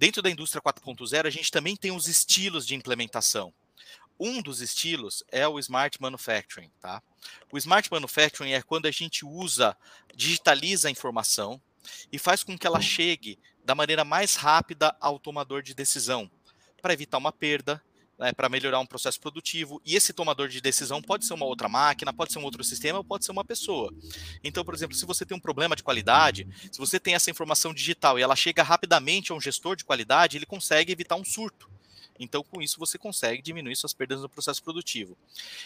Dentro 0.02 0.24
da 0.24 0.32
indústria 0.32 0.60
4.0, 0.60 1.28
a 1.28 1.30
gente 1.30 1.52
também 1.52 1.76
tem 1.76 1.92
os 1.92 2.08
estilos 2.08 2.66
de 2.66 2.74
implementação. 2.74 3.54
Um 4.20 4.42
dos 4.42 4.60
estilos 4.60 5.24
é 5.32 5.48
o 5.48 5.60
Smart 5.60 6.02
Manufacturing. 6.02 6.72
Tá? 6.82 7.04
O 7.52 7.58
Smart 7.60 7.88
Manufacturing 7.92 8.54
é 8.54 8.64
quando 8.64 8.88
a 8.88 8.92
gente 8.92 9.24
usa, 9.24 9.78
digitaliza 10.16 10.88
a 10.88 10.92
informação 10.92 11.62
e 12.12 12.18
faz 12.18 12.44
com 12.44 12.58
que 12.58 12.66
ela 12.66 12.82
chegue 12.82 13.38
da 13.64 13.76
maneira 13.76 14.04
mais 14.04 14.36
rápida 14.36 14.98
ao 15.00 15.20
tomador 15.20 15.62
de 15.62 15.76
decisão, 15.76 16.32
para 16.82 16.94
evitar 16.94 17.20
uma 17.20 17.32
perda, 17.32 17.80
né, 18.22 18.32
para 18.32 18.48
melhorar 18.48 18.80
um 18.80 18.86
processo 18.86 19.20
produtivo. 19.20 19.82
E 19.84 19.96
esse 19.96 20.14
tomador 20.14 20.48
de 20.48 20.62
decisão 20.62 21.02
pode 21.02 21.26
ser 21.26 21.34
uma 21.34 21.46
outra 21.46 21.68
máquina, 21.68 22.14
pode 22.14 22.32
ser 22.32 22.38
um 22.38 22.44
outro 22.44 22.64
sistema, 22.64 23.00
ou 23.00 23.04
pode 23.04 23.26
ser 23.26 23.32
uma 23.32 23.44
pessoa. 23.44 23.92
Então, 24.44 24.64
por 24.64 24.76
exemplo, 24.76 24.96
se 24.96 25.08
você 25.08 25.26
tem 25.26 25.36
um 25.36 25.40
problema 25.40 25.76
de 25.76 25.82
qualidade, 25.82 26.48
se 26.72 26.78
você 26.78 27.00
tem 27.00 27.16
essa 27.16 27.32
informação 27.32 27.74
digital 27.74 28.20
e 28.20 28.22
ela 28.22 28.36
chega 28.36 28.62
rapidamente 28.62 29.32
a 29.32 29.36
um 29.36 29.42
gestor 29.42 29.76
de 29.76 29.84
qualidade, 29.84 30.38
ele 30.38 30.46
consegue 30.46 30.92
evitar 30.92 31.16
um 31.16 31.26
surto. 31.26 31.68
Então, 32.24 32.44
com 32.44 32.62
isso, 32.62 32.80
você 32.80 32.98
consegue 32.98 33.42
diminuir 33.42 33.76
suas 33.76 33.94
perdas 33.94 34.22
no 34.22 34.30
processo 34.30 34.62
produtivo. 34.64 35.18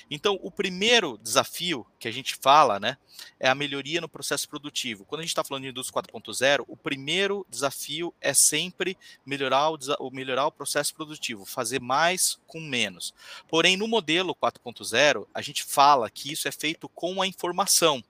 Então, 0.10 0.40
o 0.42 0.50
primeiro 0.50 1.20
desafio 1.22 1.86
que 2.00 2.08
a 2.08 2.12
gente 2.12 2.36
fala, 2.36 2.80
né, 2.80 2.98
é 3.40 3.50
a 3.50 3.56
melhoria 3.56 4.00
no 4.00 4.08
processo 4.08 4.48
produtivo. 4.48 5.04
Quando 5.04 5.20
a 5.20 5.24
gente 5.24 5.32
está 5.32 5.44
falando 5.44 5.64
de 5.64 5.70
indústria 5.70 6.02
4.0, 6.02 6.64
o 6.68 6.78
primeiro 6.78 7.46
desafio 7.50 8.14
é 8.22 8.34
sempre 8.34 8.98
melhorar 9.26 9.70
o, 9.70 10.10
melhorar 10.12 10.48
o 10.48 10.52
processo 10.52 10.96
produtivo, 10.96 11.46
fazer 11.46 11.82
mais 11.82 12.40
com 12.48 12.62
menos. 12.62 13.14
Porém, 13.50 13.76
no 13.76 13.88
modelo 13.88 14.34
4.0, 14.34 15.28
a 15.34 15.42
gente 15.42 15.64
fala 15.64 16.10
que 16.10 16.32
isso 16.32 16.48
é 16.48 16.52
feito 16.52 16.88
com 16.88 17.22
a 17.22 17.28
informação. 17.28 18.02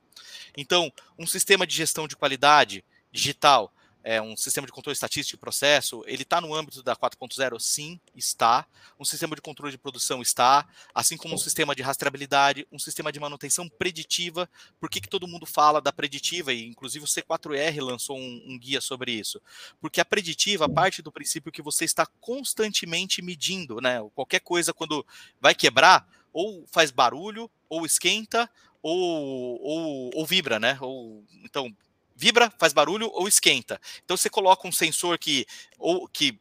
Então, 0.56 0.92
um 1.18 1.26
sistema 1.26 1.66
de 1.66 1.76
gestão 1.76 2.08
de 2.08 2.16
qualidade 2.16 2.86
digital 3.12 3.72
é, 4.08 4.22
um 4.22 4.38
sistema 4.38 4.68
de 4.68 4.72
controle 4.72 4.94
estatístico 4.94 5.36
de 5.36 5.42
processo, 5.42 6.04
ele 6.06 6.22
está 6.22 6.40
no 6.40 6.54
âmbito 6.54 6.84
da 6.84 6.96
4.0? 6.96 7.60
Sim, 7.60 8.00
está. 8.16 8.68
Um 9.00 9.04
sistema 9.04 9.36
de 9.36 9.42
controle 9.42 9.72
de 9.72 9.80
produção 9.80 10.22
está, 10.22 10.68
assim 10.94 11.18
como 11.18 11.34
um 11.34 11.40
sistema 11.40 11.76
de 11.76 11.82
rastreabilidade, 11.82 12.68
um 12.72 12.78
sistema 12.78 13.12
de 13.12 13.20
manutenção 13.20 13.68
preditiva. 13.68 14.48
Por 14.80 14.92
que, 14.92 15.02
que 15.02 15.10
todo 15.10 15.28
mundo 15.28 15.48
fala 15.48 15.82
da 15.82 15.92
preditiva? 15.92 16.54
E 16.54 16.68
inclusive 16.68 17.04
o 17.04 17.08
C4R 17.08 17.82
lançou 17.82 18.16
um, 18.16 18.44
um 18.46 18.60
guia 18.60 18.80
sobre 18.80 19.12
isso. 19.12 19.42
Porque 19.82 20.00
a 20.00 20.06
preditiva 20.06 20.70
parte 20.70 21.02
do 21.02 21.12
princípio 21.12 21.52
que 21.52 21.64
você 21.64 21.84
está 21.84 22.06
constantemente 22.22 23.24
medindo, 23.24 23.82
né? 23.82 24.00
Qualquer 24.14 24.42
coisa 24.42 24.72
quando 24.72 25.04
vai 25.42 25.56
quebrar, 25.56 26.08
ou 26.32 26.64
faz 26.68 26.92
barulho, 26.92 27.50
ou 27.68 27.88
esquenta, 27.88 28.48
ou, 28.84 29.60
ou, 29.64 30.12
ou, 30.14 30.26
vibra, 30.28 30.60
né? 30.60 30.78
Ou, 30.80 31.26
então, 31.44 31.76
vibra, 32.16 32.52
faz 32.58 32.74
barulho 32.74 33.10
ou 33.14 33.28
esquenta. 33.28 33.80
Então 34.04 34.16
você 34.16 34.30
coloca 34.30 34.68
um 34.68 34.72
sensor 34.72 35.18
que 35.18 35.46
ou 35.78 36.08
que 36.08 36.40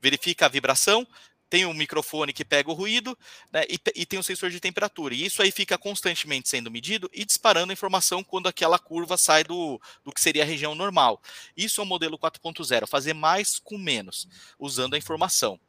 verifica 0.00 0.46
a 0.46 0.48
vibração, 0.48 1.06
tem 1.52 1.66
um 1.66 1.74
microfone 1.74 2.32
que 2.32 2.46
pega 2.46 2.70
o 2.70 2.72
ruído, 2.72 3.16
né, 3.52 3.62
e, 3.68 3.78
e, 3.94 4.06
tem 4.06 4.18
um 4.18 4.22
sensor 4.22 4.48
de 4.48 4.58
temperatura. 4.58 5.14
E 5.14 5.26
isso 5.26 5.42
aí 5.42 5.52
fica 5.52 5.76
constantemente 5.76 6.48
sendo 6.48 6.70
medido 6.70 7.10
e 7.12 7.26
disparando 7.26 7.70
a 7.70 7.74
informação 7.74 8.24
quando 8.24 8.48
aquela 8.48 8.78
curva 8.78 9.18
sai 9.18 9.44
do, 9.44 9.78
do 10.02 10.10
que 10.10 10.20
seria 10.22 10.44
a 10.44 10.46
região 10.46 10.74
normal. 10.74 11.20
Isso 11.54 11.82
é 11.82 11.84
o 11.84 11.86
modelo 11.86 12.18
4.0, 12.18 12.86
fazer 12.86 13.12
mais 13.12 13.58
com 13.58 13.76
menos, 13.76 14.26
usando 14.58 14.94
a 14.94 14.98
informação. 14.98 15.60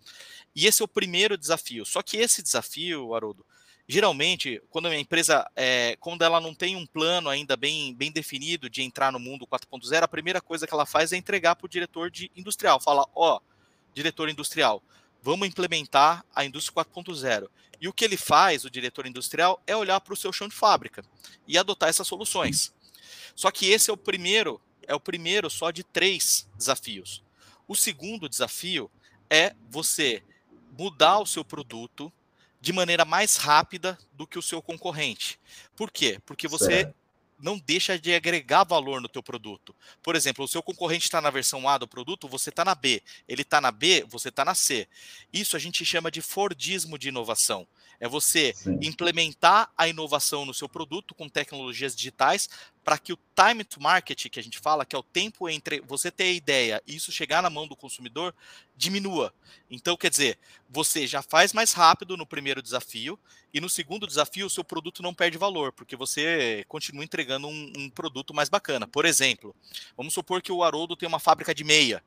E 0.56 0.68
esse 0.68 0.82
é 0.82 0.86
o 0.86 0.88
primeiro 0.88 1.38
desafio. 1.38 1.86
Só 1.86 2.02
que 2.02 2.16
esse 2.16 2.42
desafio, 2.42 3.14
Haroldo, 3.14 3.46
geralmente, 3.88 4.62
quando 4.70 4.88
a 4.88 4.98
empresa, 4.98 5.46
é, 5.56 5.96
quando 6.00 6.22
ela 6.22 6.40
não 6.40 6.54
tem 6.54 6.76
um 6.76 6.86
plano 6.86 7.30
ainda 7.30 7.56
bem, 7.58 7.94
bem 7.94 8.12
definido 8.12 8.70
de 8.70 8.82
entrar 8.82 9.12
no 9.12 9.20
mundo 9.20 9.46
4.0, 9.46 10.04
a 10.04 10.08
primeira 10.08 10.42
coisa 10.42 10.66
que 10.66 10.74
ela 10.74 10.86
faz 10.86 11.12
é 11.12 11.18
entregar 11.18 11.56
para 11.56 11.66
o 11.66 11.70
diretor 11.70 12.10
de 12.10 12.32
industrial. 12.36 12.80
Fala, 12.80 13.06
ó, 13.14 13.38
oh, 13.38 13.42
diretor 13.94 14.30
industrial, 14.30 14.82
vamos 15.22 15.48
implementar 15.48 16.26
a 16.34 16.46
indústria 16.46 16.84
4.0. 16.86 17.50
E 17.80 17.88
o 17.88 17.94
que 17.94 18.06
ele 18.06 18.16
faz, 18.16 18.64
o 18.64 18.70
diretor 18.70 19.06
industrial, 19.06 19.62
é 19.68 19.76
olhar 19.76 20.00
para 20.00 20.14
o 20.14 20.18
seu 20.18 20.32
chão 20.32 20.48
de 20.48 20.56
fábrica 20.56 21.04
e 21.46 21.58
adotar 21.58 21.90
essas 21.90 22.08
soluções. 22.08 22.74
Só 23.36 23.52
que 23.52 23.70
esse 23.70 23.90
é 23.90 23.94
o 23.94 23.98
primeiro, 23.98 24.62
é 24.88 24.96
o 24.96 25.00
primeiro 25.00 25.50
só 25.50 25.70
de 25.72 25.84
três 25.84 26.48
desafios. 26.56 27.22
O 27.68 27.76
segundo 27.76 28.30
desafio 28.30 28.90
é 29.30 29.54
você 29.70 30.24
mudar 30.78 31.20
o 31.20 31.26
seu 31.26 31.44
produto 31.44 32.12
de 32.64 32.72
maneira 32.72 33.04
mais 33.04 33.36
rápida 33.36 34.00
do 34.14 34.26
que 34.26 34.40
o 34.40 34.42
seu 34.42 34.62
concorrente. 34.62 35.38
Por 35.76 35.92
quê? 35.92 36.22
Porque 36.26 36.48
você 36.48 36.90
não 37.38 37.60
deixa 37.60 38.00
de 38.00 38.16
agregar 38.16 38.64
valor 38.64 39.02
no 39.02 39.10
teu 39.10 39.22
produto. 39.22 39.76
Por 40.02 40.16
exemplo, 40.16 40.46
o 40.46 40.48
seu 40.48 40.64
concorrente 40.64 41.04
está 41.04 41.20
na 41.20 41.30
versão 41.30 41.68
A 41.68 41.78
do 41.78 41.86
produto, 41.86 42.26
você 42.26 42.52
está 42.52 42.64
na 42.64 42.74
B. 42.74 43.04
Ele 43.28 43.42
está 43.42 43.60
na 43.60 43.70
B, 43.70 44.06
você 44.08 44.30
está 44.30 44.46
na 44.46 44.56
C. 44.56 44.88
Isso 45.34 45.58
a 45.58 45.60
gente 45.60 45.84
chama 45.84 46.10
de 46.10 46.22
Fordismo 46.22 46.98
de 46.98 47.10
inovação. 47.10 47.68
É 48.04 48.08
você 48.10 48.54
Sim. 48.54 48.78
implementar 48.82 49.72
a 49.78 49.88
inovação 49.88 50.46
no 50.46 50.54
seu 50.54 50.68
produto 50.68 51.16
com 51.16 51.30
tecnologias 51.30 51.96
digitais 51.96 52.50
para 52.84 52.98
que 52.98 53.14
o 53.14 53.20
time 53.34 53.64
to 53.64 53.82
market, 53.82 54.28
que 54.28 54.38
a 54.38 54.44
gente 54.44 54.60
fala, 54.60 54.86
que 54.86 54.94
é 54.94 55.00
o 55.00 55.04
tempo 55.04 55.48
entre 55.48 55.80
você 55.80 56.12
ter 56.12 56.26
a 56.26 56.32
ideia 56.34 56.84
e 56.86 56.98
isso 56.98 57.14
chegar 57.14 57.42
na 57.42 57.50
mão 57.50 57.66
do 57.66 57.78
consumidor, 57.78 58.36
diminua. 58.76 59.34
Então, 59.72 59.96
quer 59.96 60.10
dizer, 60.10 60.38
você 60.70 61.08
já 61.08 61.22
faz 61.22 61.54
mais 61.54 61.72
rápido 61.72 62.18
no 62.18 62.26
primeiro 62.26 62.62
desafio 62.62 63.18
e 63.54 63.62
no 63.62 63.70
segundo 63.70 64.06
desafio 64.06 64.48
o 64.48 64.50
seu 64.50 64.66
produto 64.66 65.02
não 65.02 65.14
perde 65.14 65.38
valor, 65.38 65.72
porque 65.72 65.96
você 65.96 66.66
continua 66.68 67.06
entregando 67.06 67.48
um, 67.48 67.72
um 67.78 67.90
produto 67.90 68.34
mais 68.34 68.50
bacana. 68.50 68.86
Por 68.86 69.06
exemplo, 69.06 69.56
vamos 69.96 70.14
supor 70.14 70.42
que 70.42 70.52
o 70.52 70.62
Haroldo 70.62 70.98
tem 70.98 71.08
uma 71.08 71.20
fábrica 71.22 71.56
de 71.56 71.64
meia. 71.64 72.04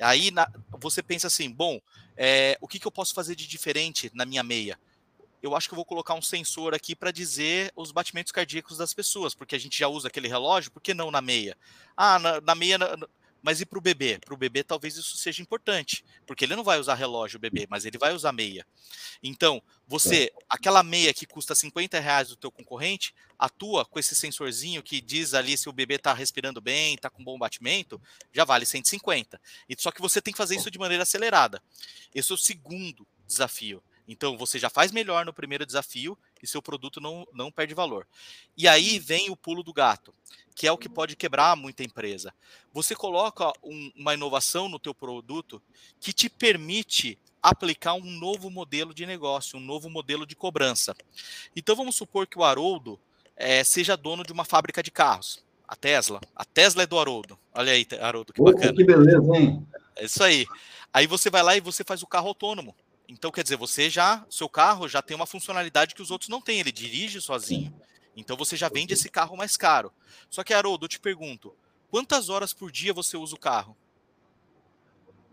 Aí 0.00 0.30
na, 0.30 0.50
você 0.78 1.02
pensa 1.02 1.26
assim, 1.26 1.50
bom, 1.50 1.78
é, 2.16 2.56
o 2.58 2.66
que, 2.66 2.78
que 2.78 2.86
eu 2.86 2.90
posso 2.90 3.12
fazer 3.12 3.34
de 3.34 3.46
diferente 3.46 4.10
na 4.14 4.24
minha 4.24 4.42
meia? 4.42 4.78
Eu 5.42 5.56
acho 5.56 5.68
que 5.68 5.74
eu 5.74 5.76
vou 5.76 5.84
colocar 5.84 6.14
um 6.14 6.22
sensor 6.22 6.74
aqui 6.74 6.94
para 6.94 7.10
dizer 7.10 7.72
os 7.74 7.92
batimentos 7.92 8.32
cardíacos 8.32 8.76
das 8.76 8.92
pessoas, 8.92 9.34
porque 9.34 9.54
a 9.54 9.58
gente 9.58 9.78
já 9.78 9.88
usa 9.88 10.08
aquele 10.08 10.28
relógio, 10.28 10.70
por 10.70 10.82
que 10.82 10.94
não 10.94 11.10
na 11.10 11.20
meia? 11.20 11.56
Ah, 11.96 12.18
na, 12.18 12.40
na 12.40 12.54
meia, 12.54 12.78
na, 12.78 12.96
mas 13.42 13.60
e 13.60 13.66
para 13.66 13.78
o 13.78 13.82
bebê? 13.82 14.18
Para 14.18 14.34
o 14.34 14.36
bebê 14.36 14.62
talvez 14.62 14.96
isso 14.96 15.16
seja 15.16 15.42
importante, 15.42 16.04
porque 16.26 16.44
ele 16.44 16.56
não 16.56 16.64
vai 16.64 16.78
usar 16.78 16.94
relógio, 16.94 17.38
o 17.38 17.40
bebê, 17.40 17.66
mas 17.68 17.84
ele 17.84 17.98
vai 17.98 18.12
usar 18.12 18.32
meia. 18.32 18.66
Então, 19.22 19.62
você, 19.86 20.32
aquela 20.48 20.82
meia 20.82 21.12
que 21.14 21.26
custa 21.26 21.54
50 21.54 21.98
reais 21.98 22.28
do 22.28 22.36
teu 22.36 22.50
concorrente, 22.50 23.14
atua 23.38 23.84
com 23.84 23.98
esse 23.98 24.14
sensorzinho 24.14 24.82
que 24.82 25.00
diz 25.00 25.34
ali 25.34 25.56
se 25.56 25.68
o 25.68 25.72
bebê 25.72 25.94
está 25.94 26.12
respirando 26.12 26.60
bem, 26.60 26.94
está 26.94 27.08
com 27.08 27.24
bom 27.24 27.38
batimento, 27.38 28.00
já 28.32 28.44
vale 28.44 28.66
150. 28.66 29.40
E 29.68 29.76
só 29.78 29.90
que 29.90 30.00
você 30.00 30.20
tem 30.20 30.32
que 30.32 30.38
fazer 30.38 30.56
isso 30.56 30.70
de 30.70 30.78
maneira 30.78 31.02
acelerada. 31.02 31.62
Esse 32.14 32.30
é 32.30 32.34
o 32.34 32.38
segundo 32.38 33.06
desafio. 33.26 33.82
Então 34.06 34.36
você 34.36 34.58
já 34.58 34.68
faz 34.68 34.90
melhor 34.92 35.24
no 35.24 35.32
primeiro 35.32 35.66
desafio 35.66 36.18
e 36.42 36.46
seu 36.46 36.60
produto 36.60 37.00
não, 37.00 37.26
não 37.32 37.50
perde 37.50 37.74
valor. 37.74 38.06
E 38.56 38.66
aí 38.66 38.98
vem 38.98 39.30
o 39.30 39.36
pulo 39.36 39.62
do 39.62 39.72
gato, 39.72 40.14
que 40.54 40.66
é 40.66 40.72
o 40.72 40.78
que 40.78 40.88
pode 40.88 41.16
quebrar 41.16 41.56
muita 41.56 41.84
empresa. 41.84 42.34
Você 42.72 42.94
coloca 42.94 43.52
um, 43.62 43.92
uma 43.96 44.14
inovação 44.14 44.68
no 44.68 44.78
teu 44.78 44.94
produto 44.94 45.62
que 46.00 46.12
te 46.12 46.28
permite 46.28 47.18
aplicar 47.42 47.94
um 47.94 48.10
novo 48.18 48.50
modelo 48.50 48.92
de 48.92 49.06
negócio, 49.06 49.58
um 49.58 49.62
novo 49.62 49.88
modelo 49.88 50.26
de 50.26 50.36
cobrança. 50.36 50.94
Então 51.54 51.74
vamos 51.74 51.96
supor 51.96 52.26
que 52.26 52.38
o 52.38 52.44
Haroldo 52.44 52.98
é, 53.36 53.64
seja 53.64 53.96
dono 53.96 54.22
de 54.22 54.32
uma 54.32 54.44
fábrica 54.44 54.82
de 54.82 54.90
carros. 54.90 55.42
A 55.66 55.76
Tesla. 55.76 56.20
A 56.34 56.44
Tesla 56.44 56.82
é 56.82 56.86
do 56.86 56.98
Haroldo. 56.98 57.38
Olha 57.54 57.70
aí, 57.72 57.86
Haroldo, 58.00 58.32
que 58.32 58.42
bacana. 58.42 58.74
que 58.74 58.82
beleza, 58.82 59.36
hein? 59.36 59.64
É 59.94 60.04
isso 60.04 60.22
aí. 60.22 60.44
Aí 60.92 61.06
você 61.06 61.30
vai 61.30 61.44
lá 61.44 61.56
e 61.56 61.60
você 61.60 61.84
faz 61.84 62.02
o 62.02 62.08
carro 62.08 62.26
autônomo. 62.26 62.74
Então, 63.10 63.32
quer 63.32 63.42
dizer, 63.42 63.56
você 63.56 63.90
já, 63.90 64.24
seu 64.30 64.48
carro 64.48 64.86
já 64.86 65.02
tem 65.02 65.16
uma 65.16 65.26
funcionalidade 65.26 65.96
que 65.96 66.02
os 66.02 66.12
outros 66.12 66.28
não 66.28 66.40
têm, 66.40 66.60
ele 66.60 66.70
dirige 66.70 67.20
sozinho. 67.20 67.74
Então 68.16 68.36
você 68.36 68.56
já 68.56 68.68
vende 68.68 68.94
esse 68.94 69.08
carro 69.08 69.36
mais 69.36 69.56
caro. 69.56 69.92
Só 70.28 70.44
que, 70.44 70.54
Haroldo, 70.54 70.84
eu 70.84 70.88
te 70.88 71.00
pergunto, 71.00 71.52
quantas 71.90 72.28
horas 72.28 72.52
por 72.52 72.70
dia 72.70 72.94
você 72.94 73.16
usa 73.16 73.34
o 73.34 73.38
carro? 73.38 73.76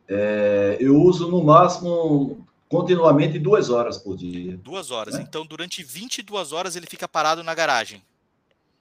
É, 0.08 0.78
eu 0.80 1.00
uso 1.00 1.30
no 1.30 1.44
máximo 1.44 2.48
continuamente 2.68 3.38
duas 3.38 3.70
horas 3.70 4.00
por 4.00 4.18
dia. 4.18 4.58
Duas 4.58 4.90
horas. 4.90 5.13
Né? 5.13 5.22
Então, 5.22 5.46
durante 5.46 5.84
22 5.84 6.54
horas 6.54 6.76
ele 6.76 6.88
fica 6.88 7.08
parado 7.08 7.44
na 7.44 7.54
garagem. 7.54 8.04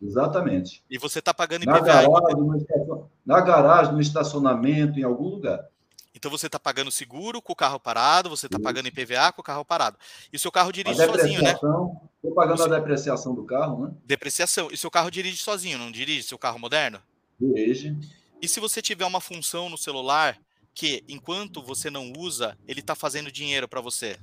Exatamente. 0.01 0.83
E 0.91 0.99
você 0.99 1.19
está 1.19 1.35
pagando 1.35 1.65
IPVA? 1.65 1.81
Na 1.81 1.81
garagem, 1.81 2.67
na 3.27 3.41
garagem, 3.43 3.93
no 3.93 4.01
estacionamento, 4.01 4.99
em 4.99 5.03
algum 5.03 5.29
lugar. 5.29 5.67
Então 6.17 6.31
você 6.31 6.47
está 6.47 6.59
pagando 6.59 6.91
seguro 6.91 7.43
com 7.43 7.53
o 7.53 7.57
carro 7.57 7.79
parado, 7.79 8.31
você 8.31 8.47
está 8.47 8.59
pagando 8.59 8.89
IPVA 8.89 9.31
com 9.33 9.43
o 9.43 9.45
carro 9.45 9.67
parado. 9.67 9.99
E 10.33 10.37
o 10.37 10.39
seu 10.39 10.51
carro 10.51 10.73
dirige 10.73 10.97
sozinho, 10.97 11.43
né? 11.43 11.53
Estou 11.53 12.35
pagando 12.35 12.65
a 12.65 12.69
depreciação 12.69 13.35
do 13.35 13.45
carro, 13.45 13.87
né? 13.87 13.95
Depreciação. 14.03 14.71
E 14.73 14.79
seu 14.79 14.91
carro 14.91 15.11
dirige 15.11 15.37
sozinho, 15.37 15.79
não 15.79 15.93
dirige 15.93 16.23
seu 16.23 16.39
carro 16.39 16.59
moderno? 16.59 17.03
Dirige. 17.39 17.95
E 18.41 18.49
se 18.49 18.59
você 18.61 18.81
tiver 18.81 19.05
uma 19.05 19.21
função 19.21 19.69
no 19.69 19.77
celular 19.77 20.39
que, 20.73 21.05
enquanto 21.07 21.63
você 21.63 21.91
não 21.91 22.11
usa, 22.17 22.57
ele 22.67 22.81
está 22.81 22.95
fazendo 22.95 23.31
dinheiro 23.31 23.69
para 23.69 23.83
você? 23.83 24.19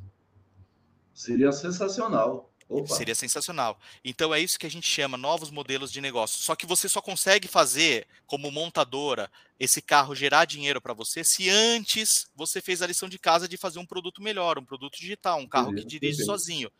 Seria 1.13 1.51
sensacional. 1.51 2.49
Opa. 2.69 2.95
Seria 2.95 3.13
sensacional. 3.13 3.79
Então 4.03 4.33
é 4.33 4.39
isso 4.39 4.57
que 4.57 4.65
a 4.65 4.71
gente 4.71 4.87
chama 4.87 5.17
novos 5.17 5.51
modelos 5.51 5.91
de 5.91 6.01
negócio. 6.01 6.41
Só 6.41 6.55
que 6.55 6.65
você 6.65 6.89
só 6.89 7.01
consegue 7.01 7.47
fazer, 7.47 8.07
como 8.25 8.49
montadora, 8.51 9.31
esse 9.59 9.81
carro 9.81 10.15
gerar 10.15 10.45
dinheiro 10.45 10.81
para 10.81 10.93
você 10.93 11.23
se 11.23 11.49
antes 11.49 12.27
você 12.35 12.61
fez 12.61 12.81
a 12.81 12.87
lição 12.87 13.07
de 13.07 13.19
casa 13.19 13.47
de 13.47 13.57
fazer 13.57 13.79
um 13.79 13.85
produto 13.85 14.21
melhor, 14.21 14.57
um 14.57 14.65
produto 14.65 14.97
digital, 14.97 15.39
um 15.39 15.47
carro 15.47 15.73
que 15.73 15.85
dirige 15.85 16.23
sozinho. 16.25 16.71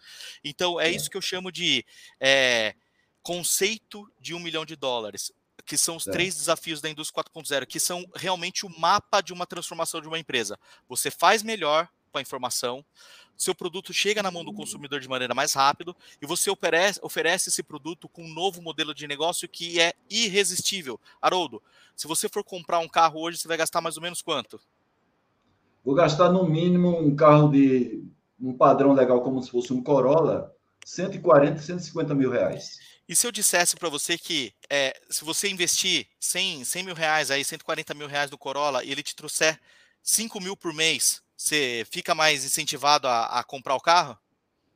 Então 0.44 0.80
é, 0.80 0.88
é 0.88 0.92
isso 0.92 1.10
que 1.10 1.18
eu 1.18 1.22
chamo 1.22 1.52
de 1.52 1.86
é, 2.20 2.76
conceito 3.22 4.12
de 4.20 4.34
um 4.34 4.40
milhão 4.40 4.66
de 4.66 4.76
dólares 4.76 5.32
que 5.66 5.78
são 5.78 5.96
os 5.96 6.08
é. 6.08 6.12
três 6.12 6.36
desafios 6.36 6.82
da 6.82 6.90
indústria 6.90 7.24
4.0, 7.24 7.66
que 7.66 7.80
são 7.80 8.06
realmente 8.16 8.66
o 8.66 8.80
mapa 8.80 9.22
de 9.22 9.32
uma 9.32 9.46
transformação 9.46 10.02
de 10.02 10.08
uma 10.08 10.20
empresa. 10.20 10.60
Você 10.90 11.10
faz 11.10 11.42
melhor 11.42 11.88
com 12.12 12.18
a 12.18 12.22
informação, 12.22 12.86
seu 13.38 13.54
produto 13.56 13.94
chega 13.94 14.24
na 14.24 14.32
mão 14.32 14.44
do 14.44 14.54
consumidor 14.54 15.00
de 15.00 15.08
maneira 15.08 15.34
mais 15.34 15.54
rápida 15.54 15.96
e 16.22 16.26
você 16.26 16.50
oferece, 16.50 17.00
oferece 17.02 17.50
esse 17.50 17.64
produto 17.64 18.08
com 18.08 18.24
um 18.24 18.34
novo 18.34 18.62
modelo 18.62 18.94
de 18.94 19.08
negócio 19.08 19.48
que 19.50 19.80
é 19.80 19.94
irresistível. 20.10 21.00
Haroldo, 21.22 21.62
se 21.96 22.08
você 22.08 22.30
for 22.30 22.44
comprar 22.44 22.80
um 22.80 22.88
carro 22.88 23.22
hoje, 23.22 23.38
você 23.38 23.48
vai 23.48 23.58
gastar 23.58 23.82
mais 23.82 23.98
ou 23.98 24.04
menos 24.04 24.22
quanto? 24.22 24.60
Vou 25.84 25.96
gastar 25.96 26.30
no 26.30 26.48
mínimo 26.48 26.98
um 27.00 27.16
carro 27.16 27.50
de 27.50 28.04
um 28.40 28.54
padrão 28.54 28.94
legal 28.94 29.22
como 29.22 29.42
se 29.42 29.52
fosse 29.52 29.74
um 29.74 29.84
Corolla, 29.84 30.54
140, 30.86 31.60
150 31.60 32.16
mil 32.16 32.30
reais. 32.30 32.80
E 33.08 33.16
se 33.16 33.28
eu 33.28 33.32
dissesse 33.32 33.76
para 33.76 33.90
você 33.90 34.18
que 34.18 34.54
é, 34.70 34.98
se 35.10 35.26
você 35.26 35.50
investir 35.50 36.08
100, 36.20 36.64
100 36.64 36.84
mil 36.84 36.96
reais 36.96 37.30
aí, 37.32 37.44
140 37.44 37.94
mil 37.94 38.08
reais 38.08 38.32
no 38.32 38.38
Corolla 38.38 38.84
e 38.84 38.92
ele 38.92 39.04
te 39.04 39.16
trouxer 39.16 39.60
5 40.02 40.40
mil 40.40 40.56
por 40.56 40.74
mês, 40.74 41.22
você 41.44 41.86
fica 41.92 42.16
mais 42.16 42.46
incentivado 42.46 43.08
a, 43.08 43.26
a, 43.26 43.44
comprar 43.44 43.76
o 43.76 43.82
carro? 43.82 44.18